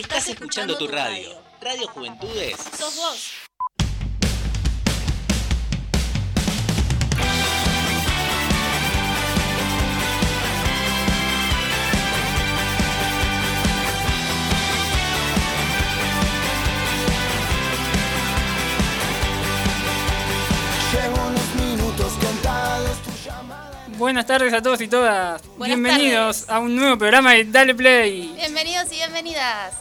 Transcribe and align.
Estás 0.00 0.28
escuchando 0.28 0.78
tu 0.78 0.88
radio. 0.88 1.28
Radio 1.60 1.86
Juventudes. 1.88 2.56
Sos 2.56 2.96
vos. 2.96 3.32
Llevo 20.92 21.26
unos 21.26 21.54
minutos 21.56 22.12
contados 22.14 22.98
tu 23.02 23.10
llamada. 23.28 23.70
Buenas 23.98 24.26
tardes 24.26 24.52
a 24.52 24.62
todos 24.62 24.80
y 24.80 24.88
todas. 24.88 25.42
Buenas 25.56 25.78
Bienvenidos 25.78 26.46
tardes. 26.46 26.50
a 26.50 26.58
un 26.58 26.74
nuevo 26.74 26.98
programa 26.98 27.32
de 27.32 27.44
Dale 27.44 27.74
Play. 27.74 28.32
Bienvenidos 28.36 28.86
y 28.92 28.96
bienvenidas. 28.96 29.74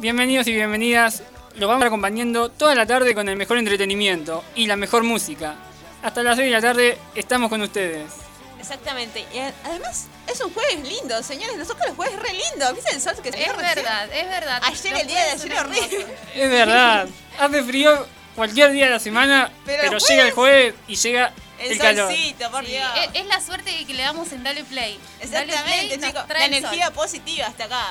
Bienvenidos 0.00 0.46
y 0.46 0.52
bienvenidas. 0.54 1.22
Los 1.56 1.68
vamos 1.68 1.74
a 1.74 1.76
estar 1.76 1.86
acompañando 1.88 2.48
toda 2.48 2.74
la 2.74 2.86
tarde 2.86 3.14
con 3.14 3.28
el 3.28 3.36
mejor 3.36 3.58
entretenimiento 3.58 4.42
y 4.54 4.66
la 4.66 4.76
mejor 4.76 5.02
música. 5.02 5.56
Hasta 6.02 6.22
las 6.22 6.36
6 6.36 6.46
de 6.46 6.52
la 6.52 6.62
tarde 6.62 6.98
estamos 7.14 7.50
con 7.50 7.60
ustedes. 7.60 8.10
Exactamente. 8.58 9.26
Y 9.34 9.38
además, 9.66 10.06
es 10.26 10.40
un 10.40 10.54
jueves 10.54 10.80
lindo, 10.88 11.22
señores. 11.22 11.56
Nosotros 11.58 11.86
los 11.88 11.96
jueves 11.96 12.18
re 12.18 12.32
lindo. 12.32 12.74
¿Viste 12.74 12.94
el 12.94 13.00
sol 13.02 13.14
que 13.22 13.30
se 13.30 13.42
Es 13.42 13.54
verdad, 13.56 14.08
es 14.10 14.26
verdad. 14.26 14.62
Ayer, 14.64 14.92
Los 14.92 15.00
el 15.02 15.06
día 15.06 15.24
de 15.24 15.30
ayer, 15.32 15.58
horrible. 15.58 16.06
Es 16.34 16.50
verdad. 16.50 17.08
Hace 17.38 17.62
frío 17.62 18.06
cualquier 18.34 18.70
día 18.72 18.86
de 18.86 18.92
la 18.92 19.00
semana, 19.00 19.52
Pero 19.66 19.98
llega 19.98 20.24
el 20.24 20.32
jueves 20.32 20.74
y 20.88 20.96
llega 20.96 21.32
el, 21.58 21.72
El, 21.72 21.78
calor. 21.78 22.10
solcito, 22.10 22.50
por 22.50 22.64
Sí, 22.64 22.72
Dios. 22.72 22.88
es, 23.12 23.20
es 23.20 23.26
la 23.26 23.40
suerte 23.40 23.84
que 23.86 23.92
le 23.92 24.02
damos 24.02 24.32
en 24.32 24.42
Dale 24.44 24.64
Play. 24.64 24.98
Dale 25.30 25.52
Exactamente, 25.52 25.86
Play 25.88 25.98
nos 25.98 26.06
chicos. 26.08 26.26
trae 26.26 26.48
La 26.48 26.56
energía 26.56 26.90
positiva 26.92 27.46
hasta 27.48 27.64
acá. 27.64 27.86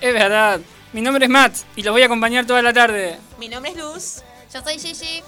Es 0.00 0.12
verdad. 0.14 0.60
Mi 0.94 1.00
nombre 1.00 1.24
es 1.24 1.30
Matt 1.30 1.56
y 1.74 1.82
los 1.82 1.92
voy 1.92 2.02
a 2.02 2.06
acompañar 2.06 2.46
toda 2.46 2.62
la 2.62 2.72
tarde. 2.72 3.18
Mi 3.38 3.48
nombre 3.48 3.72
es 3.72 3.76
Luz. 3.76 4.22
Yo 4.52 4.62
soy 4.62 4.78
Gigi. 4.78 5.22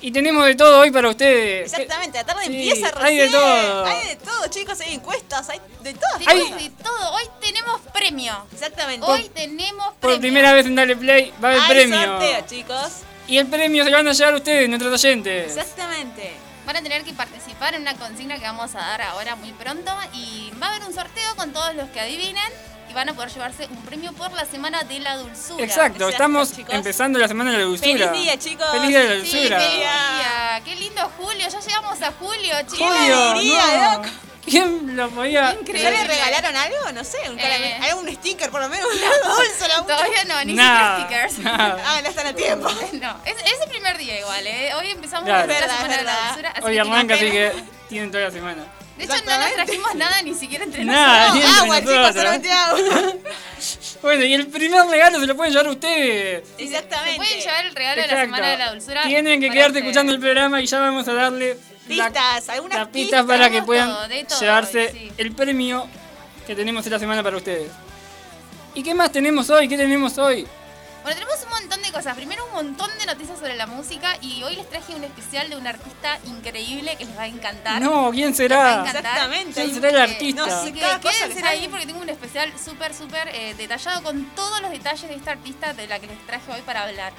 Y 0.00 0.10
tenemos 0.10 0.44
de 0.44 0.56
todo 0.56 0.80
hoy 0.80 0.90
para 0.90 1.08
ustedes. 1.10 1.72
Exactamente, 1.72 2.18
la 2.18 2.24
tarde 2.24 2.46
Sí, 2.46 2.68
empieza 2.70 2.90
recién. 2.90 3.06
hay 3.06 3.16
de 3.18 3.28
todo. 3.28 3.84
Hay 3.84 4.06
de 4.08 4.16
todo, 4.16 4.46
chicos. 4.48 4.80
Hay 4.80 4.94
encuestas, 4.94 5.48
hay 5.48 5.60
de 5.82 5.94
todo. 5.94 6.18
Tenemos 6.18 6.56
de 6.60 6.70
todo. 6.70 7.12
Hoy 7.12 7.22
tenemos 7.40 7.80
premio. 7.92 8.46
Exactamente. 8.52 9.06
Hoy 9.06 9.28
tenemos 9.32 9.86
Por 9.86 10.00
premio. 10.00 10.20
primera 10.20 10.52
vez 10.54 10.66
en 10.66 10.74
Dale 10.74 10.96
Play 10.96 11.32
va 11.42 11.50
a 11.50 11.52
haber 11.52 11.62
hay 11.62 11.70
premio. 11.88 12.04
sorteo, 12.04 12.46
chicos. 12.48 12.88
Y 13.28 13.38
el 13.38 13.46
premio 13.46 13.84
se 13.84 13.90
lo 13.90 13.96
van 13.98 14.08
a 14.08 14.12
llevar 14.12 14.34
ustedes, 14.34 14.68
nuestros 14.68 14.92
oyentes. 14.92 15.56
Exactamente. 15.56 16.32
Van 16.66 16.76
a 16.76 16.82
tener 16.82 17.04
que 17.04 17.12
participar 17.12 17.74
en 17.74 17.82
una 17.82 17.94
consigna 17.94 18.36
que 18.38 18.42
vamos 18.44 18.74
a 18.74 18.78
dar 18.78 19.02
ahora 19.02 19.36
muy 19.36 19.52
pronto. 19.52 19.92
Y 20.14 20.50
va 20.60 20.66
a 20.66 20.70
haber 20.74 20.88
un 20.88 20.92
sorteo 20.92 21.36
con 21.36 21.52
todos 21.52 21.76
los 21.76 21.88
que 21.90 22.00
adivinen. 22.00 22.42
Y 22.92 22.94
van 22.94 23.08
a 23.08 23.14
poder 23.14 23.30
llevarse 23.32 23.66
un 23.70 23.82
premio 23.84 24.12
por 24.12 24.30
la 24.32 24.44
Semana 24.44 24.82
de 24.84 25.00
la 25.00 25.16
Dulzura. 25.16 25.64
Exacto, 25.64 26.10
estamos 26.10 26.52
chicos. 26.54 26.74
empezando 26.74 27.18
la 27.18 27.26
semana 27.26 27.50
de 27.52 27.56
la 27.58 27.64
dulzura. 27.64 27.90
Feliz 27.90 28.12
día, 28.12 28.38
chicos. 28.38 28.66
Feliz 28.70 28.88
día 28.88 29.00
de 29.00 29.08
la 29.18 29.24
Sí, 29.24 29.32
dulzura. 29.38 29.60
feliz 29.60 29.76
día. 29.78 30.60
Qué 30.62 30.76
lindo 30.76 31.10
julio. 31.16 31.48
Ya 31.48 31.60
llegamos 31.60 32.02
a 32.02 32.12
julio, 32.12 32.54
chicos. 32.70 32.78
Julio, 32.80 33.32
diría, 33.34 33.98
no. 33.98 34.02
¿Quién 34.44 34.94
lo 34.96 35.08
podía? 35.08 35.52
Increíble. 35.58 35.82
¿Ya 35.84 35.90
le 35.90 36.04
regalaron 36.04 36.54
algo? 36.54 36.92
No 36.92 37.02
sé, 37.02 37.16
un 37.30 37.38
Eh. 37.38 37.80
algún 37.90 38.12
sticker 38.14 38.50
por 38.50 38.60
lo 38.60 38.68
menos, 38.68 38.86
una 38.94 39.34
dulce 39.36 39.68
la 39.68 39.76
Todavía 39.82 40.24
no, 40.24 40.44
ni 40.44 40.50
siquiera 40.52 40.98
stickers. 41.00 41.38
nada. 41.38 41.82
Ah, 41.86 42.00
no 42.02 42.08
están 42.10 42.26
a 42.26 42.34
tiempo. 42.34 42.68
No, 42.92 43.20
es, 43.24 43.36
es 43.36 43.60
el 43.62 43.68
primer 43.70 43.96
día 43.96 44.18
igual, 44.20 44.46
¿eh? 44.46 44.74
Hoy 44.74 44.90
empezamos 44.90 45.24
Claro. 45.24 45.46
la 45.46 45.54
Verdad, 45.54 45.76
semana 45.76 45.96
de 45.96 46.02
la 46.02 46.26
dulzura. 46.26 46.54
Hoy 46.62 46.78
arranca, 46.78 47.14
así 47.14 47.30
que 47.30 47.52
tienen 47.88 48.10
toda 48.10 48.24
la 48.24 48.30
semana. 48.32 48.64
De 49.06 49.14
hecho, 49.14 49.24
no 49.26 49.38
nos 49.38 49.52
trajimos 49.54 49.94
nada 49.94 50.22
ni 50.22 50.34
siquiera 50.34 50.64
entre 50.64 50.84
Nada, 50.84 51.28
nosotros. 51.28 51.34
ni 51.34 51.40
entre 51.48 51.60
Agua, 51.62 51.78
chicos, 51.80 51.94
nosotros. 51.94 52.16
solamente 52.16 52.52
agua. 52.52 53.12
Bueno, 54.02 54.24
y 54.24 54.34
el 54.34 54.46
primer 54.48 54.86
regalo 54.86 55.20
se 55.20 55.26
lo 55.26 55.36
pueden 55.36 55.52
llevar 55.52 55.68
ustedes. 55.68 56.42
Exactamente. 56.58 57.12
Se 57.12 57.16
pueden 57.16 57.40
llevar 57.40 57.66
el 57.66 57.74
regalo 57.74 58.02
de 58.02 58.06
la 58.08 58.20
semana 58.22 58.48
de 58.50 58.56
la 58.58 58.72
dulzura. 58.72 59.02
Tienen 59.04 59.40
que 59.40 59.46
quedarte 59.50 59.68
ustedes. 59.78 59.84
escuchando 59.84 60.12
el 60.12 60.18
programa 60.20 60.60
y 60.60 60.66
ya 60.66 60.80
vamos 60.80 61.06
a 61.08 61.12
darle 61.14 61.56
la- 61.88 62.06
Pistas, 62.06 62.48
algunas 62.48 62.78
las 62.78 62.88
pistas 62.88 63.20
pistas. 63.22 63.24
para 63.38 63.50
que 63.50 63.62
puedan 63.62 63.88
todo, 63.88 64.08
de 64.08 64.24
todo 64.24 64.40
llevarse 64.40 64.86
hoy, 64.86 64.98
sí. 64.98 65.12
el 65.18 65.32
premio 65.32 65.88
que 66.46 66.54
tenemos 66.56 66.84
esta 66.84 66.98
semana 66.98 67.22
para 67.22 67.36
ustedes. 67.36 67.70
¿Y 68.74 68.82
qué 68.82 68.94
más 68.94 69.12
tenemos 69.12 69.50
hoy? 69.50 69.68
¿Qué 69.68 69.76
tenemos 69.76 70.16
hoy? 70.18 70.46
Bueno, 71.02 71.18
tenemos 71.18 71.42
un 71.42 71.50
montón 71.50 71.82
de 71.82 71.90
cosas. 71.90 72.14
Primero, 72.14 72.44
un 72.46 72.52
montón 72.52 72.88
de 72.98 73.06
noticias 73.06 73.36
sobre 73.38 73.56
la 73.56 73.66
música. 73.66 74.16
Y 74.20 74.42
hoy 74.44 74.54
les 74.56 74.68
traje 74.68 74.94
un 74.94 75.02
especial 75.02 75.50
de 75.50 75.56
un 75.56 75.66
artista 75.66 76.18
increíble 76.26 76.94
que 76.96 77.04
les 77.06 77.16
va 77.18 77.22
a 77.22 77.26
encantar. 77.26 77.82
No, 77.82 78.10
¿quién 78.12 78.34
será? 78.34 78.84
Exactamente. 78.86 79.62
¿Quién 79.64 79.74
será 79.74 79.88
el 79.90 79.96
Eh, 79.96 80.00
artista? 80.02 80.46
no 80.46 80.62
sé. 80.64 80.72
Quédense 80.72 81.44
ahí 81.44 81.66
porque 81.68 81.86
tengo 81.86 82.00
un 82.00 82.08
especial 82.08 82.52
súper, 82.62 82.94
súper 82.94 83.28
eh, 83.34 83.54
detallado 83.56 84.02
con 84.04 84.24
todos 84.36 84.60
los 84.62 84.70
detalles 84.70 85.08
de 85.08 85.14
esta 85.16 85.32
artista 85.32 85.72
de 85.74 85.88
la 85.88 85.98
que 85.98 86.06
les 86.06 86.24
traje 86.26 86.52
hoy 86.52 86.60
para 86.62 86.82
hablar. 86.84 87.12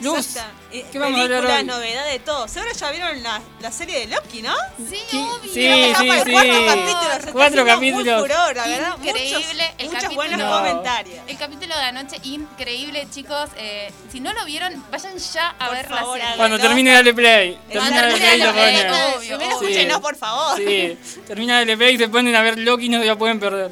Luz, 0.00 0.18
Exacta. 0.18 0.50
Eh, 0.72 0.84
¿qué 0.92 0.98
vamos 0.98 1.18
a 1.18 1.22
hablar 1.22 1.46
hoy? 1.46 1.64
novedad 1.64 2.06
de 2.06 2.18
todo. 2.18 2.46
Seguro 2.48 2.70
ya 2.78 2.90
vieron 2.90 3.22
la, 3.22 3.40
la 3.60 3.72
serie 3.72 4.00
de 4.00 4.06
Loki, 4.08 4.42
¿no? 4.42 4.54
Sí, 4.90 4.98
Sí, 5.10 5.16
obvio. 5.18 5.52
sí, 5.54 5.94
sí, 5.98 6.10
sí. 6.24 6.32
cuarto 6.32 6.66
capítulo. 6.66 7.10
se 7.10 7.16
está 7.18 7.32
Cuatro 7.32 7.64
capítulos. 7.64 8.20
Muy 8.20 8.28
furor, 8.28 8.56
la 8.56 8.66
verdad. 8.66 8.96
Increíble 9.02 9.32
Muchos, 9.32 9.50
el 9.78 9.86
muchos 9.86 10.02
capítulo. 10.02 10.14
buenos 10.16 10.38
No. 10.38 10.50
comentarios. 10.58 11.18
El 11.26 11.38
capítulo 11.38 11.74
de 11.76 11.82
anoche, 11.82 12.16
increíble, 12.24 13.06
chicos. 13.10 13.48
Eh, 13.56 13.90
si 14.12 14.20
no 14.20 14.34
lo 14.34 14.44
vieron, 14.44 14.84
vayan 14.90 15.16
ya 15.16 15.48
a 15.58 15.66
Por 15.66 15.76
ver 15.76 15.88
favor, 15.88 16.18
la 16.18 16.24
serie. 16.24 16.36
Cuando 16.36 16.58
termine 16.58 16.92
Dale 16.92 17.14
Play. 17.14 17.58
Termina 17.72 18.02
Dale 18.02 18.16
Play 18.18 18.36
y 18.40 18.42
lo 18.42 18.52
ponen. 18.52 18.90
obvio, 18.90 19.38
Primero 19.38 19.50
escúchenos, 19.62 20.00
por 20.00 20.16
favor. 20.16 20.56
Sí, 20.58 20.98
termina 21.26 21.54
Dale 21.58 21.76
Play 21.76 21.94
y 21.94 21.98
se 21.98 22.08
ponen 22.08 22.36
a 22.36 22.42
ver 22.42 22.58
Loki 22.58 22.84
y 22.84 22.88
no 22.90 22.98
se 23.00 23.06
la 23.06 23.16
pueden 23.16 23.40
perder. 23.40 23.70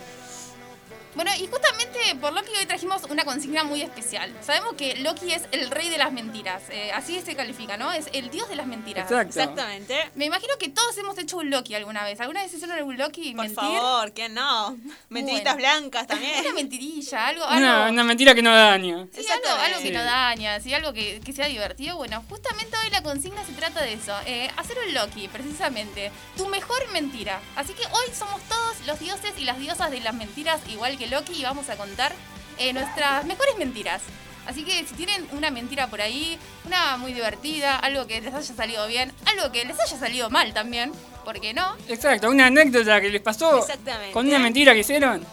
Bueno, 1.14 1.30
y 1.38 1.46
justamente 1.46 1.98
por 2.20 2.32
Loki 2.32 2.50
hoy 2.58 2.66
trajimos 2.66 3.02
una 3.04 3.24
consigna 3.24 3.62
muy 3.62 3.82
especial. 3.82 4.32
Sabemos 4.42 4.74
que 4.74 4.96
Loki 4.96 5.32
es 5.32 5.42
el 5.52 5.70
rey 5.70 5.88
de 5.88 5.98
las 5.98 6.12
mentiras. 6.12 6.62
eh, 6.70 6.90
así 6.92 7.20
se 7.20 7.36
califica, 7.36 7.76
¿no? 7.76 7.92
Es 7.92 8.06
el 8.12 8.30
dios 8.30 8.48
de 8.48 8.56
las 8.56 8.66
mentiras. 8.66 9.04
Exacto. 9.10 9.38
Exactamente. 9.40 10.10
Me 10.16 10.24
imagino 10.24 10.54
que 10.58 10.68
todos 10.68 10.96
hemos 10.98 11.16
hecho 11.18 11.36
un 11.36 11.50
Loki 11.50 11.74
alguna 11.74 12.02
vez. 12.04 12.20
¿Alguna 12.20 12.42
vez 12.42 12.52
hicieron 12.52 12.82
un 12.82 12.96
Loki 12.98 13.28
y 13.28 13.34
Por 13.34 13.42
mentir? 13.44 13.54
favor, 13.56 14.12
¿quién 14.12 14.34
no? 14.34 14.76
Mentiritas 15.08 15.54
Bueno. 15.54 15.68
blancas 15.80 16.06
también. 16.08 16.40
Una 16.40 16.52
mentirilla, 16.54 17.26
algo, 17.28 17.44
Una, 17.46 17.82
algo. 17.84 17.92
una 17.92 18.04
mentira 18.04 18.34
que 18.34 18.42
no 18.42 18.54
daña. 18.54 19.06
Sí, 19.12 19.24
algo, 19.30 19.48
algo 19.62 19.78
que 19.78 19.88
Sí. 19.88 19.92
no 19.92 20.02
daña, 20.02 20.60
sí, 20.60 20.74
algo 20.74 20.92
que, 20.92 21.20
que 21.24 21.32
sea 21.32 21.46
divertido. 21.46 21.96
Bueno, 21.96 22.24
justamente 22.28 22.76
hoy 22.82 22.90
la 22.90 23.02
consigna 23.02 23.44
se 23.44 23.52
trata 23.52 23.82
de 23.82 23.92
eso. 23.94 24.14
eh, 24.26 24.50
hacer 24.56 24.76
un 24.86 24.94
Loki, 24.94 25.28
precisamente. 25.28 26.10
Tu 26.36 26.46
mejor 26.48 26.88
mentira. 26.92 27.40
Así 27.56 27.72
que 27.74 27.84
hoy 27.86 28.14
somos 28.18 28.40
todos 28.48 28.76
los 28.86 28.98
dioses 28.98 29.32
y 29.38 29.44
las 29.44 29.58
diosas 29.58 29.90
de 29.90 30.00
las 30.00 30.14
mentiras, 30.14 30.60
igual 30.68 30.96
que 30.98 31.03
Loki, 31.06 31.34
y 31.34 31.42
vamos 31.42 31.68
a 31.70 31.76
contar 31.76 32.12
eh, 32.58 32.72
nuestras 32.72 33.24
mejores 33.24 33.56
mentiras. 33.58 34.02
Así 34.46 34.62
que 34.64 34.84
si 34.86 34.94
tienen 34.94 35.26
una 35.32 35.50
mentira 35.50 35.86
por 35.86 36.02
ahí, 36.02 36.38
una 36.66 36.96
muy 36.98 37.14
divertida, 37.14 37.78
algo 37.78 38.06
que 38.06 38.20
les 38.20 38.34
haya 38.34 38.54
salido 38.54 38.86
bien, 38.86 39.10
algo 39.24 39.50
que 39.52 39.64
les 39.64 39.78
haya 39.80 39.98
salido 39.98 40.28
mal 40.28 40.52
también, 40.52 40.92
¿por 41.24 41.40
qué 41.40 41.54
no? 41.54 41.74
Exacto, 41.88 42.28
una 42.28 42.46
anécdota 42.46 43.00
que 43.00 43.08
les 43.08 43.22
pasó 43.22 43.58
Exactamente. 43.58 44.12
con 44.12 44.26
una 44.28 44.38
mentira 44.38 44.74
que 44.74 44.80
hicieron. 44.80 45.24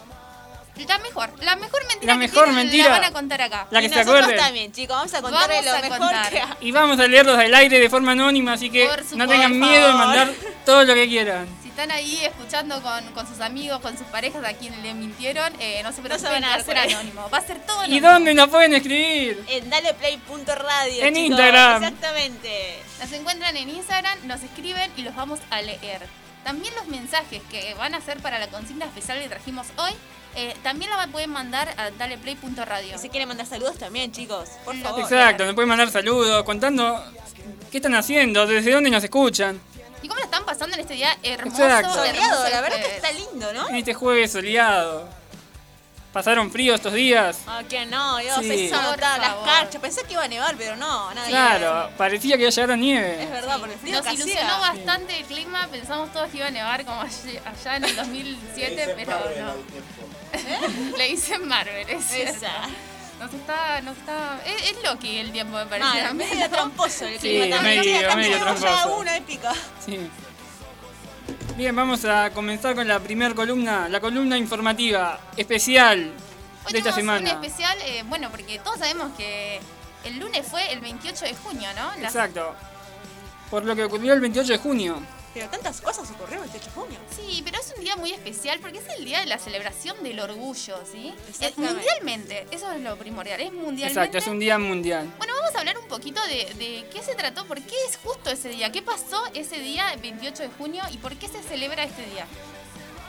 La 0.88 0.98
mejor, 0.98 1.30
la 1.44 1.54
mejor 1.56 1.86
mentira 1.86 2.14
La 2.14 2.20
que 2.20 2.26
mejor 2.26 2.44
tienen 2.44 2.64
mentira. 2.64 2.84
la 2.84 2.90
van 2.92 3.04
a 3.04 3.12
contar 3.12 3.42
acá. 3.42 3.66
La 3.70 3.80
que 3.80 3.86
y 3.86 3.88
se 3.90 3.96
nosotros 3.96 4.22
acuerden. 4.22 4.44
también, 4.44 4.72
chicos. 4.72 4.96
Vamos 4.96 5.14
a 5.14 5.20
Vamos 5.20 5.40
lo 5.40 5.70
a 5.70 5.80
mejor 5.80 5.98
contar. 5.98 6.30
que 6.32 6.40
ha- 6.40 6.56
Y 6.62 6.72
vamos 6.72 6.98
a 6.98 7.06
leerlos 7.06 7.38
al 7.38 7.54
aire 7.54 7.78
de 7.78 7.90
forma 7.90 8.12
anónima, 8.12 8.54
así 8.54 8.70
que 8.70 8.88
no 9.14 9.28
tengan 9.28 9.60
miedo 9.60 9.88
de 9.88 9.92
mandar 9.92 10.32
todo 10.64 10.84
lo 10.84 10.94
que 10.94 11.06
quieran. 11.06 11.46
Están 11.72 11.90
ahí 11.90 12.22
escuchando 12.22 12.82
con, 12.82 13.02
con 13.14 13.26
sus 13.26 13.40
amigos, 13.40 13.80
con 13.80 13.96
sus 13.96 14.06
parejas 14.08 14.44
a 14.44 14.52
quienes 14.52 14.80
le 14.82 14.92
mintieron, 14.92 15.50
eh, 15.58 15.80
no 15.82 15.90
se 15.90 16.02
preocupen, 16.02 16.44
a 16.44 16.48
va 16.48 16.54
a 16.56 16.62
ser 16.62 16.76
anónimo. 16.76 17.30
Va 17.30 17.38
a 17.38 17.40
ser 17.40 17.60
todo 17.60 17.86
¿Y 17.86 17.98
dónde 17.98 18.34
nos 18.34 18.50
pueden 18.50 18.74
escribir? 18.74 19.42
En 19.48 19.70
daleplay.radio. 19.70 21.02
En 21.02 21.14
chicos. 21.14 21.28
Instagram. 21.30 21.82
Exactamente. 21.82 22.78
Nos 23.00 23.12
encuentran 23.12 23.56
en 23.56 23.70
Instagram, 23.70 24.18
nos 24.26 24.42
escriben 24.42 24.92
y 24.98 25.02
los 25.02 25.16
vamos 25.16 25.40
a 25.48 25.62
leer. 25.62 26.02
También 26.44 26.74
los 26.74 26.88
mensajes 26.88 27.40
que 27.50 27.72
van 27.72 27.94
a 27.94 28.02
ser 28.02 28.18
para 28.18 28.38
la 28.38 28.48
consigna 28.48 28.84
especial 28.84 29.18
que 29.18 29.30
trajimos 29.30 29.66
hoy, 29.78 29.92
eh, 30.36 30.54
también 30.62 30.90
la 30.90 31.06
pueden 31.06 31.30
mandar 31.30 31.72
a 31.78 31.90
daleplay.radio. 31.90 32.98
Si 32.98 33.08
quieren 33.08 33.28
mandar 33.28 33.46
saludos 33.46 33.78
también, 33.78 34.12
chicos. 34.12 34.50
Por 34.66 34.76
favor. 34.76 35.00
Exacto, 35.00 35.46
nos 35.46 35.54
pueden 35.54 35.70
mandar 35.70 35.90
saludos 35.90 36.42
contando 36.42 37.02
qué 37.70 37.78
están 37.78 37.94
haciendo, 37.94 38.46
desde 38.46 38.72
dónde 38.72 38.90
nos 38.90 39.02
escuchan. 39.02 39.71
¿Y 40.02 40.08
cómo 40.08 40.18
la 40.18 40.24
están 40.24 40.44
pasando 40.44 40.74
en 40.74 40.80
este 40.80 40.94
día 40.94 41.16
hermoso? 41.22 41.62
Exacto. 41.62 41.94
Soleado, 41.94 42.48
la 42.48 42.60
verdad 42.60 42.76
que 42.78 42.96
está 42.96 43.12
lindo, 43.12 43.52
¿no? 43.52 43.68
En 43.68 43.76
este 43.76 43.94
jueves 43.94 44.32
soleado. 44.32 45.08
Pasaron 46.12 46.50
frío 46.52 46.74
estos 46.74 46.92
días. 46.92 47.38
Ah, 47.46 47.62
que 47.66 47.86
no, 47.86 48.18
Dios, 48.18 48.36
Sí. 48.40 48.48
se 48.48 48.54
hizo 48.56 48.74
Por 48.76 48.84
notar 48.84 49.18
las 49.18 49.34
carchas. 49.46 49.80
Pensé 49.80 50.02
que 50.04 50.12
iba 50.12 50.22
a 50.24 50.28
nevar, 50.28 50.54
pero 50.58 50.76
no, 50.76 51.14
nada. 51.14 51.26
Claro, 51.26 51.90
parecía 51.96 52.36
que 52.36 52.42
iba 52.42 52.48
a 52.48 52.52
llegar 52.52 52.70
a 52.70 52.74
ver. 52.74 52.78
Es 52.78 52.82
nieve. 52.84 53.26
verdad, 53.30 53.58
por 53.60 53.70
el 53.70 53.78
frío 53.78 53.96
Nos 53.96 54.06
que 54.06 54.12
ilusionó 54.14 54.40
hacía. 54.56 54.58
bastante 54.58 55.18
el 55.20 55.24
clima, 55.24 55.68
pensamos 55.70 56.12
todos 56.12 56.28
que 56.28 56.36
iba 56.36 56.48
a 56.48 56.50
nevar 56.50 56.84
como 56.84 57.00
allá 57.00 57.76
en 57.76 57.84
el 57.84 57.96
2007, 57.96 58.94
pero 58.94 59.12
no. 59.40 59.54
Le 60.98 61.08
dicen 61.08 61.48
Marvel, 61.48 61.88
es. 61.88 62.12
Esa. 62.12 62.52
Nos 63.22 63.32
está, 63.34 63.80
nos 63.82 63.96
está. 63.96 64.40
Es, 64.44 64.70
es 64.72 64.82
Loki 64.82 65.18
el 65.18 65.30
tiempo, 65.30 65.56
me 65.56 65.66
parece. 65.66 65.88
Mal, 65.88 66.06
a 66.06 66.12
mí, 66.12 66.24
medio 66.24 66.44
¿no? 66.44 66.50
tramposo 66.56 67.06
el 67.06 67.14
Sí, 67.20 67.28
clima 67.28 67.56
también. 67.56 67.78
medio- 67.80 68.16
medio 68.16 68.38
tramposo. 68.40 68.96
una 68.96 69.16
épica. 69.16 69.52
Sí. 69.84 69.98
Bien, 71.56 71.76
vamos 71.76 72.04
a 72.04 72.30
comenzar 72.30 72.74
con 72.74 72.88
la 72.88 72.98
primera 72.98 73.32
columna, 73.34 73.88
la 73.88 74.00
columna 74.00 74.36
informativa 74.36 75.20
especial 75.36 76.12
Hoy 76.66 76.72
de 76.72 76.78
esta 76.78 76.92
semana. 76.92 77.20
un 77.20 77.44
especial, 77.44 77.78
eh, 77.82 78.02
bueno, 78.06 78.28
porque 78.30 78.58
todos 78.58 78.78
sabemos 78.78 79.12
que 79.16 79.60
el 80.04 80.18
lunes 80.18 80.44
fue 80.46 80.72
el 80.72 80.80
28 80.80 81.24
de 81.26 81.34
junio, 81.34 81.68
¿no? 81.76 81.92
La- 82.00 82.08
Exacto. 82.08 82.56
Por 83.50 83.64
lo 83.64 83.76
que 83.76 83.84
ocurrió 83.84 84.14
el 84.14 84.20
28 84.20 84.52
de 84.52 84.58
junio. 84.58 84.96
Pero 85.34 85.48
tantas 85.48 85.80
cosas 85.80 86.10
ocurrieron 86.10 86.44
el 86.44 86.50
28 86.50 86.66
de 86.66 86.72
junio. 86.72 86.98
Sí, 87.16 87.42
pero 87.44 87.58
es 87.58 87.72
un 87.76 87.82
día 87.82 87.96
muy 87.96 88.12
especial 88.12 88.58
porque 88.60 88.78
es 88.78 88.84
el 88.98 89.04
día 89.04 89.20
de 89.20 89.26
la 89.26 89.38
celebración 89.38 90.02
del 90.02 90.20
orgullo, 90.20 90.76
¿sí? 90.90 91.14
Mundialmente, 91.56 92.46
eso 92.50 92.70
es 92.70 92.80
lo 92.80 92.96
primordial, 92.96 93.40
es 93.40 93.52
mundialmente. 93.52 93.86
Exacto, 93.86 94.18
es 94.18 94.26
un 94.26 94.38
día 94.38 94.58
mundial. 94.58 95.10
Bueno, 95.16 95.32
vamos 95.40 95.56
a 95.56 95.60
hablar 95.60 95.78
un 95.78 95.88
poquito 95.88 96.20
de, 96.26 96.52
de 96.62 96.84
qué 96.92 97.02
se 97.02 97.14
trató, 97.14 97.46
por 97.46 97.60
qué 97.62 97.76
es 97.88 97.96
justo 97.96 98.30
ese 98.30 98.50
día, 98.50 98.70
qué 98.70 98.82
pasó 98.82 99.22
ese 99.32 99.58
día, 99.58 99.84
28 100.02 100.42
de 100.42 100.48
junio, 100.50 100.82
y 100.92 100.98
por 100.98 101.16
qué 101.16 101.28
se 101.28 101.42
celebra 101.42 101.84
este 101.84 102.04
día. 102.06 102.26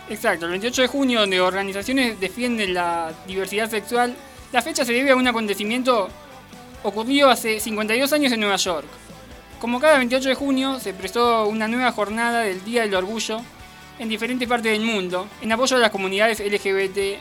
Exacto, 0.09 0.45
el 0.45 0.51
28 0.51 0.81
de 0.81 0.87
junio, 0.87 1.19
donde 1.21 1.41
organizaciones 1.41 2.19
defienden 2.19 2.73
la 2.73 3.13
diversidad 3.27 3.69
sexual, 3.69 4.15
la 4.51 4.61
fecha 4.61 4.85
se 4.85 4.93
debe 4.93 5.11
a 5.11 5.15
un 5.15 5.27
acontecimiento 5.27 6.09
ocurrido 6.83 7.29
hace 7.29 7.59
52 7.59 8.13
años 8.13 8.31
en 8.31 8.39
Nueva 8.39 8.57
York. 8.57 8.87
Como 9.63 9.79
cada 9.79 9.97
28 9.97 10.27
de 10.27 10.35
junio, 10.35 10.77
se 10.81 10.93
prestó 10.93 11.47
una 11.47 11.69
nueva 11.69 11.93
jornada 11.93 12.41
del 12.41 12.65
Día 12.65 12.81
del 12.81 12.95
Orgullo 12.95 13.39
en 13.97 14.09
diferentes 14.09 14.45
partes 14.45 14.73
del 14.73 14.81
mundo, 14.81 15.25
en 15.41 15.53
apoyo 15.53 15.77
a 15.77 15.79
las 15.79 15.89
comunidades 15.89 16.41
LGBT. 16.41 17.17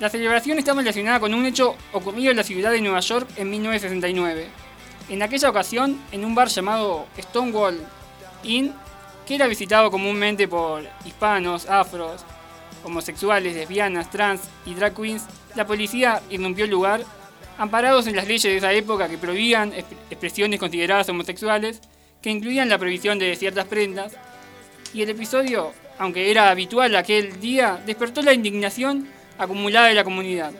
La 0.00 0.10
celebración 0.10 0.58
está 0.58 0.74
relacionada 0.74 1.20
con 1.20 1.34
un 1.34 1.46
hecho 1.46 1.76
ocurrido 1.92 2.32
en 2.32 2.36
la 2.36 2.42
ciudad 2.42 2.72
de 2.72 2.80
Nueva 2.80 2.98
York 2.98 3.28
en 3.36 3.48
1969. 3.48 4.48
En 5.08 5.22
aquella 5.22 5.50
ocasión, 5.50 6.00
en 6.10 6.24
un 6.24 6.34
bar 6.34 6.48
llamado 6.48 7.06
Stonewall 7.16 7.80
Inn, 8.42 8.74
que 9.24 9.36
era 9.36 9.46
visitado 9.46 9.92
comúnmente 9.92 10.48
por 10.48 10.82
hispanos, 11.04 11.66
afros, 11.70 12.24
homosexuales, 12.82 13.54
lesbianas, 13.54 14.10
trans 14.10 14.40
y 14.66 14.74
drag 14.74 14.96
queens, 14.96 15.26
la 15.54 15.64
policía 15.64 16.20
irrumpió 16.28 16.64
el 16.64 16.72
lugar, 16.72 17.04
amparados 17.58 18.06
en 18.06 18.16
las 18.16 18.26
leyes 18.26 18.44
de 18.44 18.56
esa 18.56 18.72
época 18.72 19.08
que 19.08 19.18
prohibían 19.18 19.72
exp- 19.72 19.84
expresiones 20.10 20.58
consideradas 20.58 21.08
homosexuales, 21.08 21.80
que 22.22 22.30
incluían 22.30 22.68
la 22.68 22.78
prohibición 22.78 23.18
de 23.18 23.36
ciertas 23.36 23.66
prendas, 23.66 24.16
y 24.94 25.02
el 25.02 25.10
episodio, 25.10 25.72
aunque 25.98 26.30
era 26.30 26.50
habitual 26.50 26.96
aquel 26.96 27.38
día, 27.40 27.78
despertó 27.84 28.22
la 28.22 28.32
indignación 28.32 29.08
acumulada 29.36 29.88
de 29.88 29.94
la 29.94 30.04
comunidad, 30.04 30.52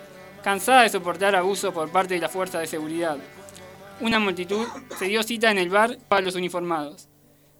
cansada 0.43 0.83
de 0.83 0.89
soportar 0.91 1.35
abusos 1.35 1.73
por 1.73 1.91
parte 1.91 2.15
de 2.15 2.21
la 2.21 2.29
fuerza 2.29 2.59
de 2.59 2.67
seguridad. 2.67 3.17
Una 4.01 4.21
multitud 4.21 4.67
se 4.99 5.07
dio 5.07 5.23
cita 5.23 5.51
en 5.51 5.59
el 5.59 5.71
bar 5.71 5.99
para 6.09 6.23
los 6.23 6.35
uniformados. 6.37 7.09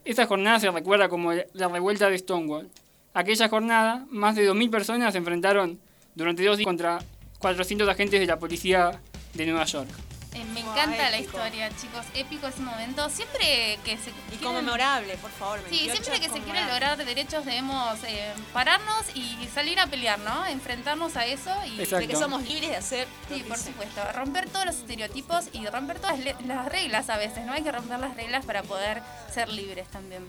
Esa 0.05 0.27
jornada 0.27 0.61
se 0.61 0.71
recuerda 0.71 1.09
como 1.09 1.33
la 1.33 1.69
revuelta 1.69 2.09
de 2.09 2.19
Stonewall. 2.19 2.71
Aquella 3.15 3.49
jornada, 3.49 4.07
más 4.11 4.37
de 4.37 4.49
2.000 4.49 4.71
personas 4.71 5.13
se 5.13 5.19
enfrentaron 5.19 5.81
durante 6.15 6.45
dos 6.45 6.57
días 6.57 6.67
contra 6.67 7.01
400 7.41 7.89
agentes 7.89 8.21
de 8.21 8.27
la 8.27 8.39
policía 8.39 9.01
de 9.35 9.47
Nueva 9.47 9.65
York. 9.65 9.89
Eh, 10.35 10.45
me 10.53 10.63
Wow, 10.63 10.73
encanta 10.73 11.09
la 11.11 11.19
historia, 11.19 11.71
chicos, 11.81 12.05
épico 12.15 12.47
ese 12.47 12.61
momento. 12.61 13.09
Siempre 13.09 13.79
que 13.83 13.97
se 13.97 14.11
Y 14.11 14.13
quieren- 14.13 14.45
conmemorable, 14.45 15.17
por 15.17 15.31
favor. 15.31 15.59
Sí, 15.71 15.87
28 15.87 16.05
siempre 16.05 16.21
que 16.21 16.33
se 16.33 16.41
quiere 16.45 16.65
lograr 16.67 16.99
derechos 17.03 17.45
debemos 17.47 17.99
eh, 18.07 18.33
pararnos 18.53 19.05
y 19.15 19.49
salir 19.53 19.81
a 19.81 19.87
pelear, 19.87 20.19
¿no? 20.21 20.47
Enfrentarnos 20.47 21.17
a 21.17 21.25
eso 21.25 21.51
y 21.65 21.81
Exacto. 21.81 21.99
De 22.01 22.09
que 22.09 22.17
somos 22.17 22.43
libres 22.43 22.69
de 22.71 22.77
hacer. 22.77 23.09
lo 23.31 23.37
Sí, 23.37 23.43
que 23.43 23.49
por 23.49 23.57
sea. 23.57 23.67
supuesto. 23.73 24.01
Romper 24.13 24.49
todos 24.51 24.67
los 24.67 24.77
estereotipos 24.77 25.47
y 25.55 25.67
romper 25.67 25.99
todas 25.99 26.19
le- 26.19 26.37
las 26.47 26.67
reglas 26.67 27.09
a 27.09 27.17
veces, 27.17 27.45
¿no? 27.47 27.53
Hay 27.55 27.63
que 27.63 27.73
romper 27.73 27.99
las 27.99 28.15
reglas 28.15 28.45
para 28.45 28.63
poder 28.63 29.03
ser 29.33 29.49
libres 29.49 29.89
también. 29.89 30.29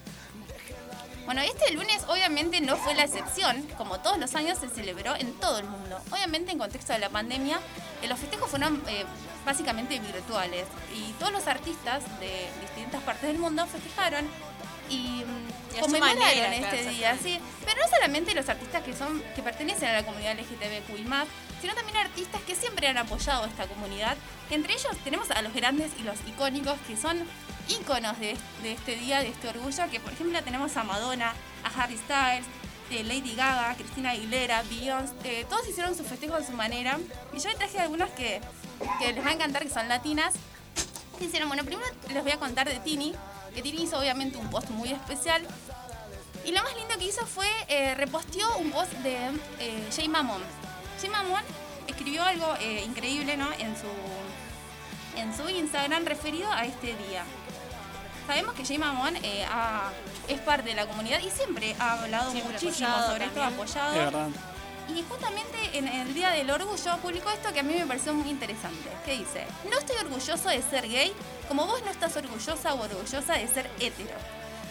Bueno, 1.30 1.44
este 1.44 1.72
lunes 1.76 2.02
obviamente 2.08 2.60
no 2.60 2.76
fue 2.76 2.96
la 2.96 3.04
excepción. 3.04 3.62
Como 3.78 4.00
todos 4.00 4.18
los 4.18 4.34
años 4.34 4.58
se 4.58 4.68
celebró 4.68 5.16
en 5.16 5.32
todo 5.34 5.60
el 5.60 5.66
mundo. 5.66 6.02
Obviamente 6.10 6.52
en 6.52 6.58
contexto 6.58 6.92
de 6.92 6.98
la 6.98 7.10
pandemia, 7.10 7.60
eh, 8.02 8.08
los 8.08 8.18
festejos 8.18 8.50
fueron 8.50 8.82
eh, 8.88 9.06
básicamente 9.46 10.00
virtuales. 10.00 10.66
Y 10.92 11.12
todos 11.20 11.32
los 11.32 11.46
artistas 11.46 12.02
de 12.20 12.50
distintas 12.62 13.04
partes 13.04 13.30
del 13.30 13.38
mundo 13.38 13.68
festejaron 13.68 14.26
y, 14.90 15.24
mm, 15.24 15.78
Y 15.78 15.80
conmemoraron 15.82 16.20
manera, 16.20 16.56
este 16.56 16.78
claro, 16.82 16.90
día. 16.90 17.18
Sí, 17.22 17.40
pero 17.64 17.80
no 17.80 17.88
solamente 17.88 18.34
los 18.34 18.50
artistas 18.50 18.82
que 18.82 18.96
son 18.96 19.22
que 19.36 19.44
pertenecen 19.44 19.90
a 19.90 19.94
la 19.94 20.04
comunidad 20.04 20.32
LGTBQI+, 20.32 21.06
sino 21.62 21.76
también 21.76 21.98
artistas 21.98 22.42
que 22.42 22.56
siempre 22.56 22.88
han 22.88 22.98
apoyado 22.98 23.44
a 23.44 23.48
esta 23.48 23.68
comunidad. 23.68 24.18
Entre 24.50 24.74
ellos 24.74 24.98
tenemos 25.04 25.30
a 25.30 25.44
los 25.44 25.54
grandes 25.54 25.92
y 26.00 26.02
los 26.02 26.18
icónicos 26.28 26.80
que 26.88 26.98
son 26.98 27.24
íconos 27.70 28.20
de, 28.20 28.36
de 28.64 28.74
este 28.74 28.96
día, 28.96 29.20
de 29.20 29.30
este 29.30 29.48
orgullo, 29.50 29.90
que 29.90 30.00
por 30.00 30.14
ejemplo 30.14 30.42
tenemos 30.44 30.76
a 30.78 30.84
Madonna, 30.84 31.34
a 31.64 31.82
Harry 31.82 31.98
Styles, 31.98 32.46
eh, 32.92 33.04
Lady 33.04 33.36
Gaga, 33.36 33.76
Cristina 33.76 34.12
Aguilera, 34.12 34.64
Beyoncé, 34.64 35.46
todos 35.50 35.68
hicieron 35.68 35.96
su 35.96 36.04
festejo 36.04 36.36
a 36.36 36.44
su 36.44 36.54
manera. 36.54 36.98
Y 37.34 37.40
yo 37.40 37.56
traje 37.56 37.80
algunas 37.80 38.10
que, 38.12 38.42
que 39.00 39.14
les 39.14 39.24
va 39.24 39.30
a 39.30 39.34
encantar, 39.34 39.64
que 39.64 39.70
son 39.70 39.88
latinas. 39.88 40.34
¿Qué 41.18 41.26
hicieron? 41.26 41.50
Bueno, 41.50 41.64
primero 41.64 41.88
les 42.14 42.24
voy 42.24 42.32
a 42.32 42.38
contar 42.38 42.68
de 42.68 42.80
Tini, 42.80 43.14
que 43.54 43.62
Tini 43.62 43.84
hizo 43.84 44.00
obviamente 44.00 44.38
un 44.38 44.50
post 44.50 44.70
muy 44.70 44.92
especial. 44.92 45.46
Y 46.46 46.52
lo 46.52 46.64
más 46.64 46.76
lindo 46.76 46.98
que 46.98 47.06
hizo 47.06 47.26
fue 47.28 47.48
eh, 47.68 47.94
reposteó 47.96 48.58
un 48.58 48.72
post 48.72 48.92
de 49.04 49.16
eh, 49.60 49.90
Jay 49.96 50.08
Mamon. 50.08 50.42
Jay 51.00 51.10
Mamon 51.10 51.44
escribió 51.88 52.24
algo 52.24 52.56
eh, 52.60 52.84
increíble 52.86 53.38
¿no? 53.38 53.52
en, 53.54 53.76
su, 53.76 53.88
en 55.20 55.36
su 55.36 55.50
Instagram 55.50 56.06
referido 56.06 56.50
a 56.52 56.66
este 56.66 56.96
día. 57.08 57.24
Sabemos 58.30 58.54
que 58.54 58.64
Jay 58.64 58.78
Mamon 58.78 59.16
eh, 59.24 59.44
ha- 59.52 59.90
es 60.28 60.40
parte 60.42 60.70
de 60.70 60.76
la 60.76 60.86
comunidad 60.86 61.20
y 61.20 61.32
siempre 61.32 61.76
ha 61.80 61.94
hablado 61.94 62.30
Siempre 62.32 62.54
muchísimo 62.54 62.88
apoyado 62.88 63.12
sobre 63.12 63.26
esto, 63.26 63.40
también. 63.40 63.60
apoyado. 63.60 63.92
Es 63.94 63.98
verdad. 64.06 64.28
Y 64.96 65.04
justamente 65.10 65.58
en 65.74 65.88
el 65.88 66.14
Día 66.14 66.30
del 66.30 66.52
Orgullo 66.52 66.98
publicó 66.98 67.32
esto 67.32 67.52
que 67.52 67.62
a 67.62 67.64
mí 67.64 67.74
me 67.74 67.88
pareció 67.88 68.14
muy 68.14 68.30
interesante. 68.30 68.88
Que 69.04 69.18
dice, 69.18 69.48
no 69.72 69.80
estoy 69.80 69.96
orgulloso 69.98 70.48
de 70.50 70.62
ser 70.62 70.88
gay 70.88 71.12
como 71.48 71.66
vos 71.66 71.82
no 71.84 71.90
estás 71.90 72.16
orgullosa 72.18 72.76
o 72.76 72.84
orgullosa 72.84 73.34
de 73.34 73.48
ser 73.48 73.68
hetero. 73.80 74.16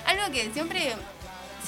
Algo 0.06 0.32
que 0.32 0.52
siempre 0.52 0.94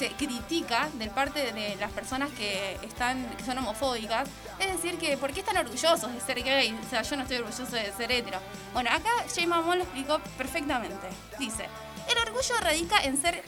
se 0.01 0.09
critica 0.13 0.89
de 0.95 1.07
parte 1.11 1.53
de 1.53 1.75
las 1.75 1.91
personas 1.91 2.31
que 2.31 2.75
están 2.81 3.23
que 3.37 3.43
son 3.43 3.59
homofóbicas, 3.59 4.27
es 4.59 4.73
decir 4.75 4.97
que 4.97 5.15
¿por 5.15 5.31
qué 5.31 5.41
están 5.41 5.57
orgullosos 5.57 6.11
de 6.11 6.19
ser 6.21 6.41
gay? 6.43 6.75
O 6.83 6.89
sea, 6.89 7.03
yo 7.03 7.15
no 7.17 7.21
estoy 7.21 7.37
orgulloso 7.37 7.75
de 7.75 7.93
ser 7.93 8.11
hetero. 8.11 8.39
Bueno, 8.73 8.89
acá 8.91 9.11
Jay 9.35 9.45
Mamón 9.45 9.77
lo 9.77 9.83
explicó 9.83 10.19
perfectamente. 10.39 11.07
Dice, 11.37 11.67
el 12.09 12.17
orgullo 12.17 12.55
radica 12.61 12.97
en 13.03 13.21
ser 13.21 13.43